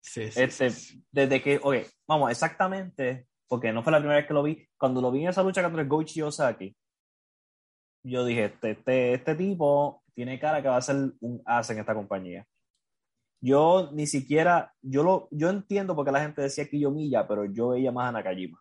sí, 0.00 0.30
sí, 0.30 0.42
este, 0.42 0.70
Desde 1.10 1.42
que, 1.42 1.58
oye, 1.62 1.86
vamos, 2.06 2.30
exactamente, 2.30 3.26
porque 3.48 3.72
no 3.72 3.82
fue 3.82 3.92
la 3.92 3.98
primera 3.98 4.18
vez 4.18 4.28
que 4.28 4.34
lo 4.34 4.42
vi, 4.42 4.68
cuando 4.76 5.00
lo 5.00 5.10
vi 5.10 5.22
en 5.22 5.30
esa 5.30 5.42
lucha 5.42 5.62
contra 5.62 5.82
el 5.82 5.88
Goichi 5.88 6.22
Osaki, 6.22 6.76
yo 8.02 8.24
dije, 8.24 8.46
este, 8.46 8.70
este, 8.72 9.14
este, 9.14 9.34
tipo 9.34 10.02
tiene 10.14 10.38
cara 10.38 10.62
que 10.62 10.68
va 10.68 10.76
a 10.76 10.82
ser 10.82 11.12
un 11.20 11.42
as 11.44 11.70
en 11.70 11.78
esta 11.78 11.94
compañía. 11.94 12.46
Yo 13.40 13.90
ni 13.92 14.06
siquiera, 14.06 14.74
yo 14.82 15.02
lo, 15.02 15.28
yo 15.30 15.48
entiendo 15.48 15.96
porque 15.96 16.12
la 16.12 16.20
gente 16.20 16.42
decía 16.42 16.68
Kiyomiya, 16.68 17.26
pero 17.26 17.46
yo 17.46 17.70
veía 17.70 17.92
más 17.92 18.08
a 18.08 18.12
Nakajima. 18.12 18.60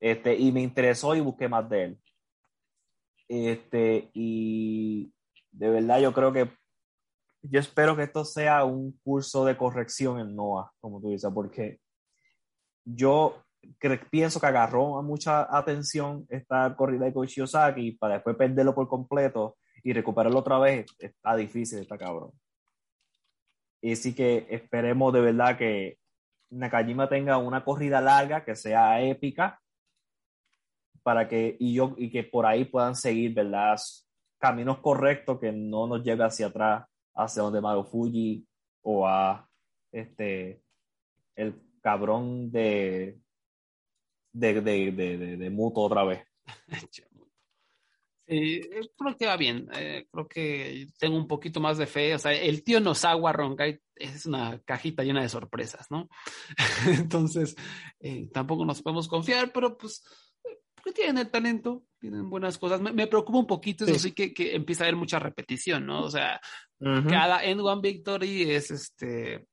Este, 0.00 0.34
y 0.34 0.50
me 0.50 0.62
interesó 0.62 1.14
y 1.14 1.20
busqué 1.20 1.48
más 1.48 1.68
de 1.68 1.84
él. 1.84 2.00
Este, 3.28 4.10
y 4.12 5.12
de 5.52 5.70
verdad 5.70 6.00
yo 6.00 6.12
creo 6.12 6.32
que 6.32 6.50
yo 7.42 7.60
espero 7.60 7.96
que 7.96 8.02
esto 8.02 8.24
sea 8.24 8.64
un 8.64 8.98
curso 9.02 9.44
de 9.44 9.56
corrección 9.56 10.18
en 10.18 10.34
NOAH, 10.34 10.70
como 10.80 11.00
tú 11.00 11.10
dices, 11.10 11.30
porque 11.32 11.80
yo 12.84 13.42
pienso 14.10 14.40
que 14.40 14.46
agarró 14.46 14.98
a 14.98 15.02
mucha 15.02 15.46
atención 15.56 16.26
esta 16.28 16.74
corrida 16.76 17.06
de 17.06 17.12
Koichiosaki 17.12 17.92
para 17.92 18.14
después 18.14 18.36
perderlo 18.36 18.74
por 18.74 18.88
completo 18.88 19.56
y 19.82 19.92
recuperarlo 19.92 20.38
otra 20.38 20.58
vez. 20.58 20.86
Está 20.98 21.34
difícil, 21.36 21.78
está 21.78 21.96
cabrón. 21.96 22.32
Y 23.80 23.96
sí 23.96 24.14
que 24.14 24.46
esperemos 24.50 25.12
de 25.12 25.20
verdad 25.20 25.56
que 25.56 25.98
Nakajima 26.50 27.08
tenga 27.08 27.38
una 27.38 27.64
corrida 27.64 28.00
larga, 28.00 28.44
que 28.44 28.54
sea 28.54 29.00
épica, 29.00 29.60
para 31.02 31.28
que, 31.28 31.56
y, 31.58 31.74
yo, 31.74 31.94
y 31.96 32.10
que 32.10 32.24
por 32.24 32.44
ahí 32.44 32.64
puedan 32.64 32.94
seguir, 32.94 33.34
¿verdad? 33.34 33.76
Caminos 34.38 34.78
correctos 34.78 35.38
que 35.40 35.52
no 35.52 35.86
nos 35.86 36.02
lleve 36.02 36.24
hacia 36.24 36.46
atrás, 36.46 36.86
hacia 37.14 37.42
donde 37.42 37.60
Mario 37.60 37.84
Fuji 37.84 38.46
o 38.82 39.06
a 39.06 39.48
este, 39.92 40.62
el 41.36 41.54
cabrón 41.80 42.50
de, 42.50 43.18
de, 44.32 44.60
de, 44.60 44.92
de, 44.92 45.36
de 45.36 45.50
Muto 45.50 45.80
otra 45.80 46.04
vez. 46.04 46.24
Sí, 48.30 48.60
creo 48.96 49.16
que 49.16 49.26
va 49.26 49.36
bien. 49.36 49.68
Eh, 49.74 50.06
creo 50.08 50.28
que 50.28 50.86
tengo 51.00 51.16
un 51.16 51.26
poquito 51.26 51.58
más 51.58 51.78
de 51.78 51.88
fe. 51.88 52.14
O 52.14 52.18
sea, 52.18 52.32
el 52.32 52.62
tío 52.62 52.78
Nosawa 52.78 53.32
Ronkai 53.32 53.80
es 53.96 54.24
una 54.24 54.60
cajita 54.60 55.02
llena 55.02 55.22
de 55.22 55.28
sorpresas, 55.28 55.90
¿no? 55.90 56.08
Entonces, 56.86 57.56
eh, 57.98 58.28
tampoco 58.32 58.64
nos 58.64 58.82
podemos 58.82 59.08
confiar, 59.08 59.52
pero 59.52 59.76
pues, 59.76 60.04
porque 60.76 60.92
tienen 60.92 61.18
el 61.18 61.28
talento, 61.28 61.82
tienen 61.98 62.30
buenas 62.30 62.56
cosas. 62.56 62.80
Me, 62.80 63.08
preocupa 63.08 63.38
un 63.38 63.48
poquito, 63.48 63.84
eso 63.84 63.98
sí, 63.98 64.12
que, 64.12 64.32
que, 64.32 64.54
empieza 64.54 64.84
a 64.84 64.86
haber 64.86 64.96
mucha 64.96 65.18
repetición, 65.18 65.84
¿no? 65.84 66.04
O 66.04 66.10
sea, 66.10 66.40
cada 66.78 67.44
End 67.44 67.60
One 67.60 67.82
Victory 67.82 68.50
es 68.52 68.70
este. 68.70 69.44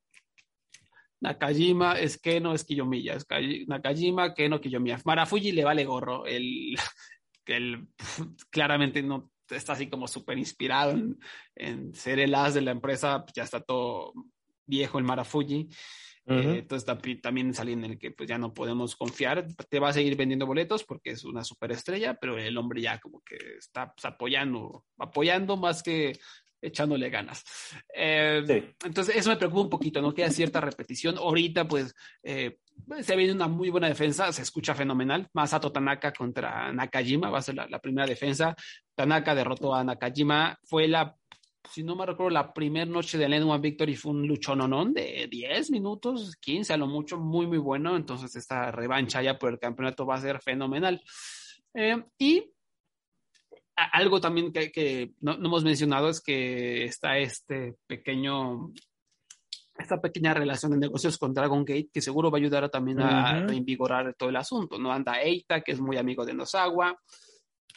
Nakajima 1.20 1.98
es 1.98 2.18
Keno, 2.18 2.54
es 2.54 2.64
Kiyomiya. 2.64 3.14
Es 3.14 3.26
Nakajima, 3.66 4.34
Keno, 4.34 4.60
Kiyomiya. 4.60 5.00
Marafuji 5.04 5.52
le 5.52 5.64
vale 5.64 5.84
gorro. 5.84 6.26
El, 6.26 6.76
que 7.44 7.56
él 7.56 7.88
claramente 8.50 9.02
no 9.02 9.30
está 9.48 9.72
así 9.72 9.88
como 9.88 10.06
súper 10.06 10.38
inspirado 10.38 10.96
en, 11.54 11.94
ser 11.94 12.18
el 12.18 12.34
as 12.34 12.54
de 12.54 12.60
la 12.60 12.70
empresa, 12.70 13.24
ya 13.34 13.44
está 13.44 13.60
todo 13.60 14.12
viejo 14.66 14.98
el 14.98 15.04
Marafuji. 15.04 15.68
Eh, 16.30 16.58
entonces 16.58 16.84
también 17.22 17.54
saliendo 17.54 17.86
en 17.86 17.92
el 17.92 17.98
que 17.98 18.10
pues 18.10 18.28
ya 18.28 18.36
no 18.36 18.52
podemos 18.52 18.94
confiar, 18.96 19.46
te 19.70 19.78
va 19.80 19.88
a 19.88 19.92
seguir 19.94 20.14
vendiendo 20.14 20.44
boletos 20.44 20.84
porque 20.84 21.12
es 21.12 21.24
una 21.24 21.42
superestrella, 21.42 22.18
pero 22.20 22.36
el 22.36 22.58
hombre 22.58 22.82
ya 22.82 23.00
como 23.00 23.22
que 23.22 23.36
está 23.56 23.94
pues, 23.94 24.04
apoyando, 24.04 24.84
apoyando 24.98 25.56
más 25.56 25.82
que 25.82 26.18
echándole 26.60 27.10
ganas. 27.10 27.44
Eh, 27.94 28.74
entonces, 28.84 29.16
eso 29.16 29.30
me 29.30 29.36
preocupa 29.36 29.62
un 29.62 29.70
poquito, 29.70 30.00
¿no? 30.00 30.12
Queda 30.12 30.30
cierta 30.30 30.60
repetición. 30.60 31.16
Ahorita, 31.18 31.66
pues, 31.66 31.94
eh, 32.22 32.58
se 33.00 33.16
viene 33.16 33.32
una 33.32 33.48
muy 33.48 33.70
buena 33.70 33.88
defensa, 33.88 34.32
se 34.32 34.42
escucha 34.42 34.74
fenomenal. 34.74 35.28
Masato 35.32 35.72
Tanaka 35.72 36.12
contra 36.12 36.72
Nakajima 36.72 37.30
va 37.30 37.38
a 37.38 37.42
ser 37.42 37.56
la, 37.56 37.78
primera 37.78 38.06
defensa. 38.06 38.54
Tanaka 38.94 39.34
derrotó 39.34 39.74
a 39.74 39.84
Nakajima. 39.84 40.58
Fue 40.64 40.88
la, 40.88 41.14
si 41.70 41.82
no 41.82 41.96
me 41.96 42.06
recuerdo, 42.06 42.30
la 42.30 42.52
primera 42.52 42.86
noche 42.86 43.18
del 43.18 43.32
N1 43.32 43.60
Victory 43.60 43.96
fue 43.96 44.12
un 44.12 44.26
luchononón 44.26 44.94
de 44.94 45.28
10 45.30 45.70
minutos, 45.70 46.36
15 46.36 46.72
a 46.72 46.76
lo 46.76 46.86
mucho, 46.86 47.18
muy, 47.18 47.46
muy 47.46 47.58
bueno. 47.58 47.96
Entonces, 47.96 48.34
esta 48.36 48.70
revancha 48.70 49.22
ya 49.22 49.38
por 49.38 49.52
el 49.52 49.58
campeonato 49.58 50.06
va 50.06 50.16
a 50.16 50.20
ser 50.20 50.40
fenomenal. 50.40 51.02
Eh, 51.74 52.02
y 52.18 52.52
algo 53.92 54.20
también 54.20 54.52
que, 54.52 55.12
no, 55.20 55.34
hemos 55.34 55.64
mencionado 55.64 56.08
es 56.08 56.20
que 56.20 56.84
está 56.84 57.18
este 57.18 57.76
pequeño, 57.86 58.72
esta 59.78 60.00
pequeña 60.00 60.34
relación 60.34 60.72
de 60.72 60.78
negocios 60.78 61.16
con 61.18 61.32
Dragon 61.32 61.64
Gate 61.64 61.90
que 61.92 62.02
seguro 62.02 62.30
va 62.30 62.38
a 62.38 62.40
ayudar 62.40 62.68
también 62.70 63.00
a 63.00 63.46
reinvigorar 63.46 64.14
todo 64.14 64.28
el 64.28 64.36
asunto, 64.36 64.78
¿no? 64.78 64.92
Anda 64.92 65.20
Eita, 65.22 65.60
que 65.60 65.72
es 65.72 65.80
muy 65.80 65.96
amigo 65.96 66.24
de 66.24 66.34
Nosawa, 66.34 66.98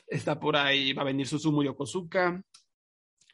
está 0.08 0.40
por 0.40 0.58
ahí, 0.58 0.94
va 0.94 1.04
a 1.04 1.06
venir 1.06 1.28
Susumu 1.28 1.64
Yokosuka, 1.64 2.42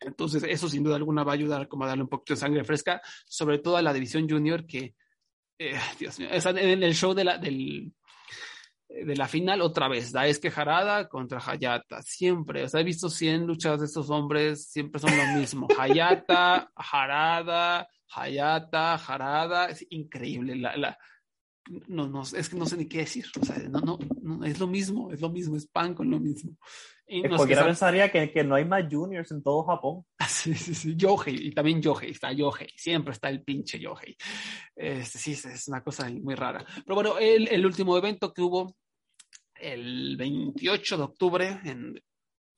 entonces 0.01 0.43
eso 0.43 0.69
sin 0.69 0.83
duda 0.83 0.95
alguna 0.95 1.23
va 1.23 1.31
a 1.31 1.35
ayudar 1.35 1.67
como 1.67 1.85
a 1.85 1.87
darle 1.87 2.03
un 2.03 2.09
poquito 2.09 2.33
de 2.33 2.39
sangre 2.39 2.63
fresca, 2.63 3.01
sobre 3.25 3.59
todo 3.59 3.77
a 3.77 3.81
la 3.81 3.93
división 3.93 4.29
junior 4.29 4.65
que, 4.65 4.95
eh, 5.57 5.79
Dios 5.99 6.19
mío, 6.19 6.29
en 6.31 6.83
el 6.83 6.93
show 6.93 7.13
de 7.13 7.23
la, 7.23 7.37
del 7.37 7.93
de 8.89 9.15
la 9.15 9.27
final 9.27 9.61
otra 9.61 9.87
vez, 9.87 10.11
Daisuke 10.11 10.51
Harada 10.55 11.07
contra 11.07 11.41
Hayata, 11.45 12.01
siempre, 12.01 12.63
o 12.63 12.69
sea, 12.69 12.81
he 12.81 12.83
visto 12.83 13.09
100 13.09 13.45
luchas 13.45 13.79
de 13.79 13.85
estos 13.85 14.09
hombres, 14.09 14.69
siempre 14.69 14.99
son 14.99 15.15
lo 15.17 15.39
mismo, 15.39 15.67
Hayata, 15.77 16.71
Harada, 16.75 17.87
Hayata, 18.15 18.95
Harada, 18.95 19.65
es 19.67 19.85
increíble, 19.89 20.55
la, 20.55 20.77
la, 20.77 20.97
no, 21.87 22.07
no, 22.07 22.21
es 22.21 22.49
que 22.49 22.55
no 22.55 22.65
sé 22.65 22.77
ni 22.77 22.87
qué 22.87 22.99
decir, 22.99 23.25
o 23.39 23.45
sea, 23.45 23.57
no, 23.69 23.79
no, 23.81 23.99
no 24.21 24.45
es 24.45 24.59
lo 24.59 24.67
mismo, 24.67 25.11
es 25.11 25.21
lo 25.21 25.29
mismo, 25.29 25.57
es 25.57 25.67
pan 25.67 25.93
con 25.93 26.09
lo 26.09 26.19
mismo. 26.19 26.57
Y 27.09 27.27
cualquiera 27.29 27.63
pensaría 27.63 28.11
que, 28.11 28.31
que, 28.31 28.43
no 28.43 28.55
hay 28.55 28.65
más 28.65 28.83
juniors 28.91 29.31
en 29.31 29.41
todo 29.41 29.63
Japón. 29.63 30.05
Sí, 30.27 30.53
sí, 30.53 30.75
sí, 30.75 30.95
Yohei, 30.95 31.47
y 31.47 31.51
también 31.51 31.81
Yohei, 31.81 32.11
está 32.11 32.31
Yohei, 32.31 32.69
siempre 32.75 33.13
está 33.13 33.29
el 33.29 33.43
pinche 33.43 33.79
Yohei. 33.79 34.15
Este, 34.75 35.17
sí, 35.17 35.31
es 35.31 35.67
una 35.67 35.81
cosa 35.81 36.09
muy 36.09 36.35
rara. 36.35 36.65
Pero 36.85 36.95
bueno, 36.95 37.17
el, 37.17 37.47
el 37.47 37.65
último 37.65 37.97
evento 37.97 38.33
que 38.33 38.41
hubo 38.41 38.75
el 39.55 40.15
28 40.17 40.97
de 40.97 41.03
octubre 41.03 41.59
en 41.63 41.99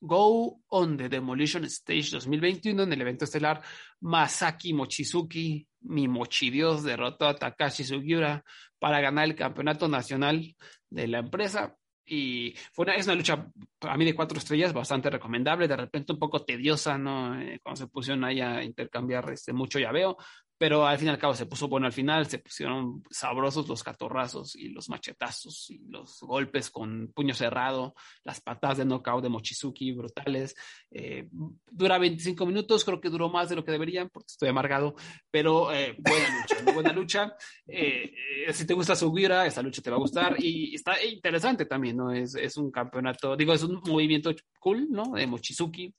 Go 0.02 0.62
on 0.68 0.98
the 0.98 1.10
Demolition 1.10 1.66
Stage 1.66 2.12
2021 2.12 2.84
en 2.84 2.94
el 2.94 3.02
evento 3.02 3.26
estelar 3.26 3.62
Masaki 4.02 4.74
Mochizuki, 4.74 5.68
mi 5.82 6.08
mochidios, 6.08 6.84
derrotó 6.84 7.28
a 7.28 7.36
Takashi 7.36 7.84
Sugiura 7.84 8.44
para 8.80 9.02
ganar 9.02 9.26
el 9.26 9.36
campeonato 9.36 9.88
nacional 9.88 10.56
de 10.90 11.08
la 11.08 11.20
empresa 11.20 11.76
y 12.10 12.56
fue 12.72 12.84
una, 12.84 12.96
es 12.96 13.06
una 13.06 13.16
lucha 13.16 13.48
a 13.82 13.98
mí 13.98 14.06
de 14.06 14.16
cuatro 14.16 14.38
estrellas 14.38 14.74
bastante 14.74 15.10
recomendable, 15.10 15.68
de 15.68 15.78
repente 15.78 16.14
un 16.14 16.20
poco 16.20 16.44
tediosa, 16.44 16.98
¿no? 16.98 17.40
Eh, 17.40 17.60
cuando 17.62 17.78
se 17.78 17.88
pusieron 17.88 18.24
ahí 18.24 18.42
a 18.42 18.64
intercambiar 18.64 19.30
este, 19.32 19.54
mucho 19.54 19.80
veo 19.92 20.18
pero 20.60 20.86
al 20.86 20.98
fin 20.98 21.08
y 21.08 21.12
al 21.12 21.18
cabo 21.18 21.34
se 21.34 21.46
puso 21.46 21.70
bueno 21.70 21.86
al 21.86 21.94
final, 21.94 22.28
se 22.28 22.38
pusieron 22.38 23.02
sabrosos 23.10 23.68
los 23.70 23.82
catorrazos 23.82 24.58
y 24.58 24.68
los 24.68 24.90
machetazos 24.90 25.70
y 25.70 25.80
los 25.88 26.20
golpes 26.20 26.70
con 26.70 27.14
puño 27.16 27.34
cerrado, 27.34 27.96
las 28.26 28.42
patadas 28.42 28.80
de 28.80 28.86
knockout 28.86 29.24
de 29.24 29.30
Mochizuki 29.30 29.94
brutales. 29.94 30.54
Eh, 30.92 31.30
dura 31.72 31.98
25 31.98 32.46
minutos, 32.46 32.84
creo 32.84 33.00
que 33.00 33.10
duró 33.10 33.30
más 33.30 33.48
de 33.48 33.56
lo 33.56 33.64
que 33.64 33.72
deberían 33.72 34.10
porque 34.10 34.28
estoy 34.28 34.50
amargado, 34.50 34.96
pero 35.32 35.74
eh, 35.74 35.96
buena 35.98 36.42
lucha, 36.42 36.74
buena 36.74 36.92
lucha. 36.92 37.34
Eh, 37.66 38.12
si 38.52 38.68
te 38.68 38.74
gusta 38.74 38.98
Sugira, 38.98 39.46
esa 39.46 39.62
lucha 39.62 39.82
te 39.82 39.90
va 39.90 39.96
a 39.96 40.02
gustar 40.02 40.36
y 40.40 40.76
está 40.76 41.02
interesante 41.06 41.68
también, 41.68 41.96
¿no? 41.96 42.12
Es, 42.12 42.36
es 42.36 42.58
un 42.58 42.70
campeonato, 42.70 43.38
digo, 43.38 43.54
es 43.54 43.64
un 43.64 43.82
movimiento 43.88 44.30
cool, 44.60 44.90
¿no? 44.90 45.14
De 45.14 45.26
Mochizuki 45.26 45.96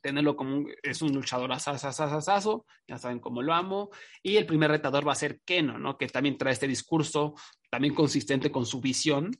tenerlo 0.00 0.36
como 0.36 0.56
un, 0.56 0.72
es 0.82 1.02
un 1.02 1.12
luchador 1.12 1.52
asasasasaso, 1.52 2.66
ya 2.86 2.98
saben 2.98 3.20
cómo 3.20 3.42
lo 3.42 3.54
amo, 3.54 3.90
y 4.22 4.36
el 4.36 4.46
primer 4.46 4.70
retador 4.70 5.06
va 5.06 5.12
a 5.12 5.16
ser 5.16 5.40
Keno, 5.44 5.78
¿no? 5.78 5.96
Que 5.96 6.06
también 6.08 6.38
trae 6.38 6.52
este 6.52 6.68
discurso 6.68 7.34
también 7.70 7.94
consistente 7.94 8.50
con 8.50 8.66
su 8.66 8.80
visión 8.80 9.30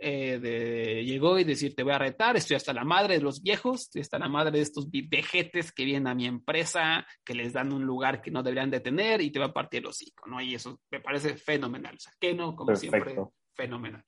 eh, 0.00 0.38
de 0.38 1.04
llegó 1.04 1.40
y 1.40 1.44
decir 1.44 1.74
te 1.74 1.82
voy 1.82 1.92
a 1.92 1.98
retar, 1.98 2.36
estoy 2.36 2.54
hasta 2.54 2.72
la 2.72 2.84
madre 2.84 3.14
de 3.14 3.20
los 3.20 3.42
viejos, 3.42 3.82
estoy 3.82 4.02
hasta 4.02 4.18
la 4.18 4.28
madre 4.28 4.52
de 4.52 4.60
estos 4.60 4.88
vejetes 4.90 5.72
que 5.72 5.84
vienen 5.84 6.06
a 6.06 6.14
mi 6.14 6.26
empresa, 6.26 7.04
que 7.24 7.34
les 7.34 7.52
dan 7.52 7.72
un 7.72 7.84
lugar 7.84 8.20
que 8.22 8.30
no 8.30 8.44
deberían 8.44 8.70
de 8.70 8.78
tener 8.78 9.20
y 9.20 9.32
te 9.32 9.40
va 9.40 9.46
a 9.46 9.52
partir 9.52 9.80
el 9.80 9.86
hocico, 9.86 10.28
¿no? 10.28 10.40
Y 10.40 10.54
eso 10.54 10.80
me 10.90 11.00
parece 11.00 11.36
fenomenal, 11.36 11.96
o 11.96 11.98
sea, 11.98 12.12
Keno, 12.20 12.54
como 12.54 12.76
siempre, 12.76 13.16
fenomenal. 13.58 14.04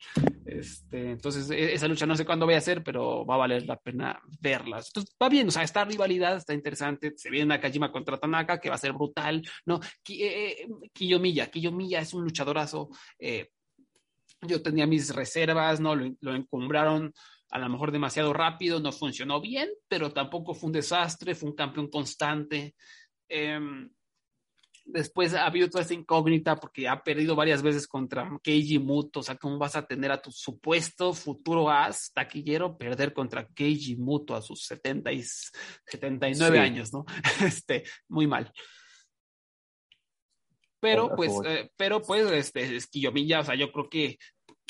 Este, 0.46 1.10
entonces, 1.10 1.50
e, 1.50 1.74
esa 1.74 1.88
lucha 1.88 2.06
no 2.06 2.14
sé 2.14 2.24
cuándo 2.24 2.46
voy 2.46 2.54
a 2.54 2.58
hacer, 2.58 2.84
pero 2.84 3.26
va 3.26 3.34
a 3.34 3.38
valer 3.38 3.66
la 3.66 3.76
pena 3.76 4.20
verla. 4.40 4.76
Entonces, 4.78 5.14
va 5.20 5.28
bien, 5.28 5.48
o 5.48 5.50
sea, 5.50 5.64
esta 5.64 5.84
rivalidad 5.84 6.36
está 6.36 6.54
interesante. 6.54 7.12
Se 7.16 7.30
viene 7.30 7.46
Nakajima 7.46 7.90
contra 7.90 8.16
Tanaka, 8.16 8.60
que 8.60 8.68
va 8.68 8.76
a 8.76 8.78
ser 8.78 8.92
brutal, 8.92 9.42
¿no? 9.66 9.80
Eh, 10.08 10.62
eh, 10.62 10.68
Kiyomiya, 10.92 11.50
Kiyomiya 11.50 12.00
es 12.00 12.14
un 12.14 12.22
luchadorazo. 12.22 12.90
Eh, 13.18 13.50
yo 14.42 14.62
tenía 14.62 14.86
mis 14.86 15.12
reservas, 15.14 15.80
¿no? 15.80 15.96
Lo, 15.96 16.34
encumbraron 16.34 17.12
a 17.50 17.58
lo 17.58 17.68
mejor 17.68 17.90
demasiado 17.90 18.32
rápido, 18.32 18.78
no 18.78 18.92
funcionó 18.92 19.40
bien, 19.40 19.68
pero 19.88 20.12
tampoco 20.12 20.54
fue 20.54 20.68
un 20.68 20.74
desastre, 20.74 21.34
fue 21.34 21.50
un 21.50 21.56
campeón 21.56 21.88
constante. 21.90 22.76
Eh, 23.28 23.58
después 24.84 25.34
ha 25.34 25.46
habido 25.46 25.68
toda 25.68 25.82
esta 25.82 25.94
incógnita 25.94 26.56
porque 26.56 26.88
ha 26.88 27.02
perdido 27.02 27.36
varias 27.36 27.62
veces 27.62 27.86
contra 27.86 28.30
Keiji 28.42 28.78
Muto. 28.78 29.20
O 29.20 29.22
sea, 29.22 29.36
¿cómo 29.36 29.58
vas 29.58 29.76
a 29.76 29.86
tener 29.86 30.10
a 30.12 30.20
tu 30.20 30.30
supuesto 30.30 31.12
futuro 31.12 31.70
as 31.70 32.12
taquillero 32.12 32.76
perder 32.76 33.12
contra 33.12 33.46
Keiji 33.46 33.96
Muto 33.96 34.34
a 34.34 34.42
sus 34.42 34.64
70 34.64 35.12
y 35.12 35.22
79 35.22 36.58
años, 36.58 36.92
¿no? 36.92 37.04
Este, 37.44 37.84
muy 38.08 38.26
mal. 38.26 38.52
Pero, 40.80 41.14
pues, 41.14 41.32
eh, 41.44 41.70
pero 41.76 42.00
pues, 42.00 42.30
este, 42.32 42.76
Esquillomilla, 42.76 43.40
o 43.40 43.44
sea, 43.44 43.54
yo 43.54 43.70
creo 43.70 43.90
que 43.90 44.18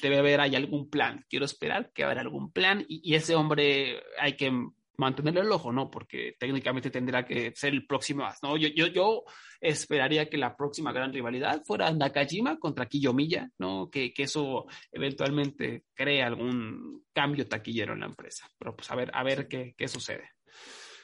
debe 0.02 0.18
haber 0.18 0.40
ahí 0.40 0.56
algún 0.56 0.90
plan. 0.90 1.24
Quiero 1.28 1.44
esperar 1.44 1.92
que 1.92 2.04
haya 2.04 2.20
algún 2.20 2.50
plan 2.52 2.84
y, 2.88 3.00
y 3.04 3.14
ese 3.14 3.34
hombre 3.36 4.02
hay 4.18 4.36
que 4.36 4.52
mantenerle 5.00 5.40
el 5.40 5.50
ojo, 5.50 5.72
¿no? 5.72 5.90
Porque 5.90 6.36
técnicamente 6.38 6.90
tendrá 6.90 7.24
que 7.24 7.52
ser 7.54 7.72
el 7.72 7.86
próximo, 7.86 8.28
¿no? 8.42 8.56
Yo, 8.56 8.68
yo, 8.68 8.86
yo 8.88 9.24
esperaría 9.60 10.28
que 10.28 10.36
la 10.36 10.56
próxima 10.56 10.92
gran 10.92 11.12
rivalidad 11.12 11.62
fuera 11.64 11.90
Nakajima 11.90 12.58
contra 12.58 12.86
Kiyomiya, 12.86 13.50
¿no? 13.58 13.90
Que, 13.90 14.12
que 14.12 14.24
eso 14.24 14.66
eventualmente 14.92 15.84
cree 15.94 16.22
algún 16.22 17.04
cambio 17.12 17.48
taquillero 17.48 17.94
en 17.94 18.00
la 18.00 18.06
empresa. 18.06 18.46
Pero 18.58 18.76
pues 18.76 18.90
a 18.90 18.94
ver, 18.94 19.10
a 19.14 19.22
ver 19.24 19.48
qué, 19.48 19.74
qué 19.76 19.88
sucede. 19.88 20.30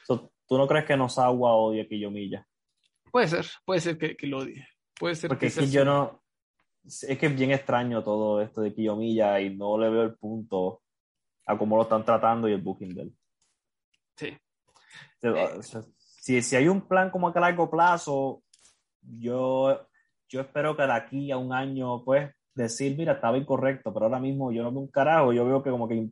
¿Tú 0.07 0.57
no 0.57 0.67
crees 0.67 0.85
que 0.85 0.95
Nosawa 0.95 1.55
odie 1.55 1.81
a 1.81 1.87
Kiyomiya? 1.87 2.47
Puede 3.11 3.27
ser, 3.27 3.45
puede 3.65 3.81
ser 3.81 3.97
que, 3.97 4.15
que 4.15 4.27
lo 4.27 4.39
odie. 4.39 4.65
Puede 4.97 5.15
ser 5.15 5.27
Porque 5.27 5.47
que 5.47 5.47
es 5.47 5.55
que 5.57 5.69
yo 5.69 5.83
no. 5.83 6.23
Es 6.85 7.17
que 7.17 7.25
es 7.25 7.35
bien 7.35 7.51
extraño 7.51 8.01
todo 8.01 8.41
esto 8.41 8.61
de 8.61 8.73
Kiyomiya 8.73 9.41
y 9.41 9.53
no 9.55 9.77
le 9.77 9.89
veo 9.89 10.03
el 10.03 10.15
punto 10.15 10.83
a 11.45 11.57
cómo 11.57 11.75
lo 11.75 11.83
están 11.83 12.05
tratando 12.05 12.47
y 12.47 12.53
el 12.53 12.61
booking 12.61 12.93
de 12.93 13.01
él. 13.01 13.13
Sí. 14.17 14.37
O 15.23 15.61
sea, 15.61 15.79
Eh. 15.79 15.83
si, 16.19 16.41
si 16.41 16.55
hay 16.55 16.67
un 16.67 16.87
plan 16.87 17.09
como 17.09 17.31
que 17.31 17.39
a 17.39 17.41
largo 17.41 17.69
plazo, 17.69 18.43
yo, 19.01 19.87
yo 20.27 20.41
espero 20.41 20.75
que 20.75 20.83
de 20.83 20.91
aquí 20.93 21.31
a 21.31 21.37
un 21.37 21.53
año, 21.53 22.03
pues, 22.03 22.29
decir, 22.53 22.97
mira, 22.97 23.13
estaba 23.13 23.37
incorrecto, 23.37 23.93
pero 23.93 24.07
ahora 24.07 24.19
mismo 24.19 24.51
yo 24.51 24.63
no 24.63 24.71
veo 24.71 24.81
un 24.81 24.87
carajo, 24.91 25.31
yo 25.31 25.45
veo 25.45 25.63
que 25.63 25.69
como 25.69 25.87
que 25.87 26.09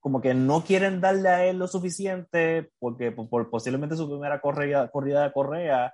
como 0.00 0.20
que 0.20 0.34
no 0.34 0.62
quieren 0.62 1.00
darle 1.00 1.28
a 1.28 1.44
él 1.46 1.58
lo 1.58 1.66
suficiente 1.66 2.70
porque 2.78 3.10
por, 3.10 3.28
por 3.28 3.50
posiblemente 3.50 3.96
su 3.96 4.08
primera 4.08 4.40
corrida, 4.40 4.88
corrida 4.88 5.24
de 5.24 5.32
correa 5.32 5.92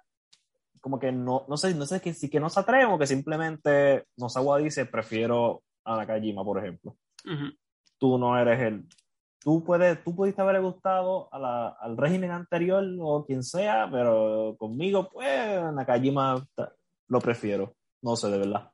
como 0.83 0.99
que 0.99 1.13
no, 1.13 1.47
no 1.49 1.57
sé, 1.57 1.75
no 1.75 1.87
sé 1.87 2.01
que, 2.01 2.13
si 2.13 2.29
que 2.29 2.39
no 2.41 2.51
se 2.51 2.61
atreven 2.61 2.89
o 2.89 2.99
que 2.99 3.07
simplemente 3.07 4.05
Nosawa 4.19 4.59
dice 4.59 4.85
prefiero 4.85 5.63
a 5.85 5.97
Nakajima, 5.97 6.45
por 6.45 6.59
ejemplo. 6.59 6.97
Tú 7.99 8.19
no 8.19 8.39
eres 8.39 8.61
el... 8.61 8.87
Tú, 9.43 9.65
puedes, 9.65 10.03
tú 10.05 10.15
pudiste 10.15 10.41
haber 10.41 10.61
gustado 10.61 11.29
a 11.33 11.39
la- 11.39 11.69
al 11.81 11.97
régimen 11.97 12.31
anterior 12.31 12.85
o 13.01 13.25
quien 13.27 13.43
sea, 13.43 13.89
pero 13.91 14.57
conmigo, 14.59 15.09
pues, 15.11 15.63
Nakajima 15.75 16.47
lo 17.09 17.21
prefiero. 17.21 17.75
No 18.03 18.17
sé, 18.17 18.29
de 18.31 18.39
verdad. 18.39 18.71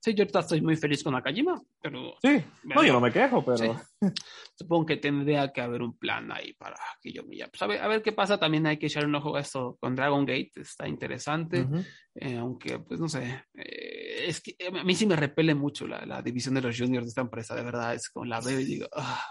Sí, 0.00 0.14
yo 0.14 0.22
estoy 0.24 0.60
muy 0.60 0.76
feliz 0.76 1.02
con 1.02 1.14
Nakajima, 1.14 1.60
pero 1.82 2.14
Sí, 2.22 2.40
no, 2.62 2.84
yo 2.84 2.92
no 2.92 3.00
me 3.00 3.10
quejo, 3.12 3.44
pero... 3.44 3.56
Sí. 3.58 3.70
supongo 4.54 4.86
que 4.86 4.96
tendría 4.98 5.52
que 5.52 5.60
haber 5.60 5.82
un 5.82 5.98
plan 5.98 6.30
ahí 6.30 6.52
para 6.54 6.76
que 7.02 7.12
yo 7.12 7.24
me 7.24 7.36
Pues 7.36 7.60
a 7.60 7.66
ver, 7.66 7.82
a 7.82 7.88
ver 7.88 8.02
qué 8.02 8.12
pasa. 8.12 8.38
También 8.38 8.66
hay 8.66 8.78
que 8.78 8.86
echar 8.86 9.04
un 9.04 9.14
ojo 9.16 9.36
a 9.36 9.40
esto 9.40 9.76
con 9.80 9.96
Dragon 9.96 10.24
Gate. 10.24 10.52
Está 10.56 10.86
interesante. 10.86 11.62
Ujú. 11.62 11.82
Eh, 12.14 12.38
aunque, 12.38 12.78
pues 12.78 13.00
no 13.00 13.08
sé. 13.08 13.44
eh, 13.54 14.26
es 14.28 14.40
que 14.40 14.56
a 14.66 14.84
mí 14.84 14.94
sí 14.94 15.06
me 15.06 15.16
repele 15.16 15.54
mucho 15.54 15.86
la, 15.88 16.06
la 16.06 16.22
división 16.22 16.54
de 16.54 16.62
los 16.62 16.78
juniors 16.78 17.06
de 17.06 17.08
esta 17.10 17.20
empresa. 17.22 17.54
De 17.56 17.64
verdad, 17.64 17.94
es 17.94 18.08
como 18.08 18.26
la 18.26 18.40
veo 18.40 18.60
y 18.60 18.64
digo. 18.64 18.86
"Ah". 18.94 19.24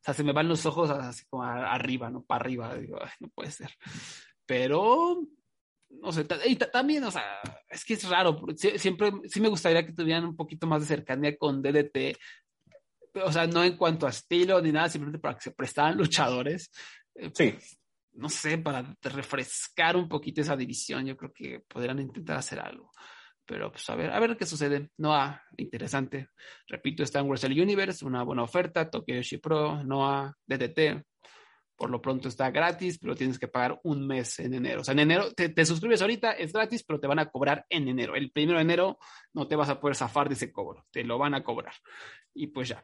O 0.00 0.02
sea, 0.02 0.14
se 0.14 0.24
me 0.24 0.32
van 0.32 0.48
los 0.48 0.64
ojos 0.66 0.88
así 0.90 1.24
como 1.28 1.42
arriba, 1.44 2.08
¿no? 2.10 2.22
Para 2.22 2.40
arriba. 2.42 2.74
Digo, 2.74 2.98
"Ay, 3.02 3.10
no 3.20 3.28
puede 3.28 3.50
ser. 3.50 3.70
Pero. 4.46 5.22
No 5.92 6.12
sé, 6.12 6.24
y 6.46 6.54
ta- 6.54 6.70
también, 6.70 7.02
o 7.02 7.10
sea, 7.10 7.40
es 7.68 7.84
que 7.84 7.94
es 7.94 8.08
raro. 8.08 8.40
Siempre, 8.56 9.10
sí 9.28 9.40
me 9.40 9.48
gustaría 9.48 9.84
que 9.84 9.92
tuvieran 9.92 10.24
un 10.24 10.36
poquito 10.36 10.68
más 10.68 10.82
de 10.82 10.86
cercanía 10.86 11.36
con 11.36 11.60
DDT, 11.60 12.16
o 13.24 13.32
sea, 13.32 13.48
no 13.48 13.64
en 13.64 13.76
cuanto 13.76 14.06
a 14.06 14.10
estilo 14.10 14.60
ni 14.62 14.70
nada, 14.70 14.88
simplemente 14.88 15.18
para 15.20 15.34
que 15.34 15.40
se 15.42 15.50
prestaran 15.50 15.98
luchadores. 15.98 16.70
Eh, 17.16 17.30
Sí. 17.34 17.56
No 18.12 18.28
sé, 18.28 18.58
para 18.58 18.96
refrescar 19.02 19.96
un 19.96 20.08
poquito 20.08 20.40
esa 20.40 20.56
división, 20.56 21.06
yo 21.06 21.16
creo 21.16 21.32
que 21.32 21.60
podrían 21.60 21.98
intentar 21.98 22.36
hacer 22.38 22.60
algo. 22.60 22.92
Pero 23.50 23.72
pues 23.72 23.90
a 23.90 23.96
ver, 23.96 24.12
a 24.12 24.20
ver 24.20 24.36
qué 24.36 24.46
sucede. 24.46 24.90
Noah, 24.98 25.42
interesante. 25.56 26.28
Repito, 26.68 27.02
está 27.02 27.18
en 27.18 27.28
Wrestle 27.28 27.60
Universe, 27.60 28.04
una 28.04 28.22
buena 28.22 28.44
oferta. 28.44 28.88
Tokyo 28.88 29.16
Yoshi 29.16 29.38
Pro, 29.38 29.82
Noah, 29.82 30.32
DDT. 30.46 31.04
Por 31.74 31.90
lo 31.90 32.00
pronto 32.00 32.28
está 32.28 32.48
gratis, 32.52 33.00
pero 33.00 33.16
tienes 33.16 33.40
que 33.40 33.48
pagar 33.48 33.80
un 33.82 34.06
mes 34.06 34.38
en 34.38 34.54
enero. 34.54 34.82
O 34.82 34.84
sea, 34.84 34.92
en 34.92 35.00
enero 35.00 35.32
te, 35.32 35.48
te 35.48 35.66
suscribes 35.66 36.00
ahorita, 36.00 36.30
es 36.30 36.52
gratis, 36.52 36.84
pero 36.84 37.00
te 37.00 37.08
van 37.08 37.18
a 37.18 37.28
cobrar 37.28 37.66
en 37.68 37.88
enero. 37.88 38.14
El 38.14 38.30
primero 38.30 38.58
de 38.58 38.62
enero 38.62 38.98
no 39.34 39.48
te 39.48 39.56
vas 39.56 39.68
a 39.68 39.80
poder 39.80 39.96
zafar 39.96 40.28
de 40.28 40.34
ese 40.34 40.52
cobro, 40.52 40.86
te 40.92 41.02
lo 41.02 41.18
van 41.18 41.34
a 41.34 41.42
cobrar. 41.42 41.74
Y 42.32 42.46
pues 42.46 42.68
ya. 42.68 42.80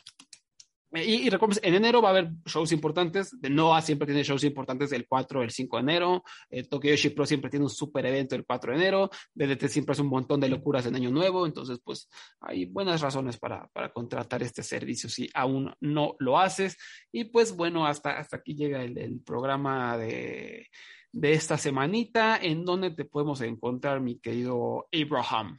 Eh, 0.93 1.05
Y, 1.05 1.29
y 1.29 1.31
en 1.63 1.75
enero 1.75 2.01
va 2.01 2.09
a 2.09 2.13
haber 2.13 2.31
shows 2.45 2.73
importantes. 2.73 3.39
De 3.41 3.51
Noah 3.51 3.83
siempre 3.83 4.07
tiene 4.07 4.23
shows 4.23 4.45
importantes 4.45 4.93
el 4.93 5.07
4, 5.07 5.43
el 5.43 5.51
5 5.51 5.77
de 5.77 5.83
enero. 5.83 6.25
Eh, 6.51 6.69
Tokyo 6.69 6.91
Yoshi 6.91 7.11
Pro 7.11 7.27
siempre 7.27 7.51
tiene 7.51 7.65
un 7.65 7.71
super 7.71 8.05
evento 8.07 8.35
el 8.35 8.45
4 8.45 8.73
de 8.73 8.79
enero. 8.79 9.11
DDT 9.35 9.69
siempre 9.69 9.93
hace 9.93 10.03
un 10.03 10.09
montón 10.09 10.41
de 10.41 10.49
locuras 10.49 10.87
en 10.87 10.95
Año 10.95 11.11
Nuevo. 11.11 11.47
Entonces, 11.47 11.81
pues 11.83 12.09
hay 12.41 12.67
buenas 12.67 13.01
razones 13.01 13.39
para, 13.39 13.67
para 13.69 13.93
contratar 13.93 14.43
este 14.43 14.63
servicio 14.63 15.09
si 15.09 15.29
aún 15.35 15.75
no 15.81 16.15
lo 16.19 16.39
haces. 16.39 16.77
Y 17.13 17.25
pues 17.25 17.55
bueno, 17.57 17.87
hasta, 17.87 18.19
hasta 18.19 18.37
aquí 18.37 18.55
llega 18.55 18.83
el, 18.83 18.97
el 18.99 19.21
programa 19.21 19.99
de, 19.99 20.69
de 21.13 21.33
esta 21.33 21.59
semanita. 21.59 22.39
¿En 22.41 22.65
donde 22.65 22.91
te 22.91 23.05
podemos 23.05 23.41
encontrar, 23.41 24.01
mi 24.01 24.19
querido 24.19 24.87
Abraham? 24.93 25.59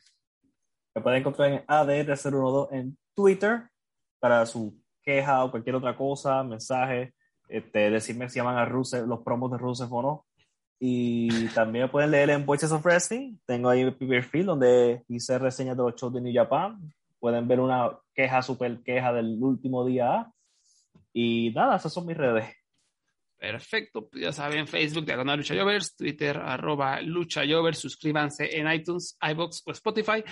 Me 0.96 1.02
pueden 1.02 1.20
encontrar 1.20 1.52
en 1.52 1.66
ADR012 1.68 2.70
en 2.72 2.98
Twitter 3.16 3.70
para 4.20 4.46
su 4.48 4.76
queja 5.08 5.46
o 5.46 5.52
cualquier 5.52 5.78
otra 5.78 5.96
cosa, 5.96 6.44
mensaje, 6.44 7.14
este, 7.48 7.90
decirme 7.90 8.28
si 8.28 8.40
llaman 8.40 8.58
a 8.58 8.66
Rusev, 8.66 9.08
los 9.08 9.22
promos 9.22 9.50
de 9.52 9.58
Rusev 9.58 9.94
o 9.94 10.02
no. 10.02 10.26
Y 10.80 11.48
también 11.56 11.86
me 11.86 11.90
pueden 11.90 12.12
leer 12.12 12.30
en 12.30 12.46
Voices 12.46 12.72
of 12.74 12.84
Wrestling. 12.84 13.38
Tengo 13.46 13.70
ahí 13.70 13.86
mi 13.86 13.92
perfil 13.92 14.48
donde 14.48 15.02
hice 15.08 15.40
reseñas 15.40 15.78
de 15.78 15.84
los 15.84 15.96
shows 15.96 16.14
de 16.14 16.22
New 16.22 16.34
Japan. 16.34 16.78
Pueden 17.20 17.48
ver 17.48 17.62
una 17.62 17.98
queja, 18.14 18.42
super 18.42 18.84
queja 18.84 19.14
del 19.14 19.42
último 19.42 19.86
día. 19.86 20.28
Y 21.14 21.52
nada, 21.56 21.78
esas 21.78 21.94
son 21.94 22.06
mis 22.06 22.18
redes. 22.18 22.46
Perfecto, 23.38 24.10
pues 24.10 24.24
ya 24.24 24.34
saben, 24.34 24.68
Facebook, 24.68 25.06
Diagonal 25.06 25.38
Lucha 25.38 25.56
Jovers, 25.56 25.96
Twitter, 25.96 26.38
arroba 26.38 27.02
Lucha 27.02 27.44
Jovers, 27.48 27.78
suscríbanse 27.78 28.58
en 28.58 28.72
iTunes, 28.72 29.18
iBox 29.22 29.64
o 29.66 29.72
Spotify. 29.72 30.24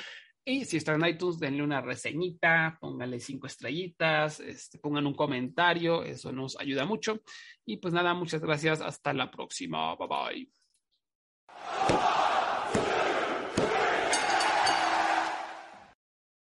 Y 0.47 0.65
si 0.65 0.77
están 0.77 1.03
en 1.03 1.09
iTunes, 1.09 1.39
denle 1.39 1.63
una 1.63 1.81
reseñita, 1.81 2.77
pónganle 2.79 3.19
cinco 3.19 3.47
estrellitas, 3.47 4.39
este, 4.39 4.77
pongan 4.77 5.07
un 5.07 5.15
comentario, 5.15 6.03
eso 6.03 6.31
nos 6.31 6.55
ayuda 6.59 6.85
mucho. 6.85 7.19
Y 7.65 7.77
pues 7.77 7.95
nada, 7.95 8.13
muchas 8.13 8.41
gracias, 8.41 8.79
hasta 8.79 9.11
la 9.11 9.31
próxima, 9.31 9.95
bye 9.95 10.07
bye. 10.07 10.51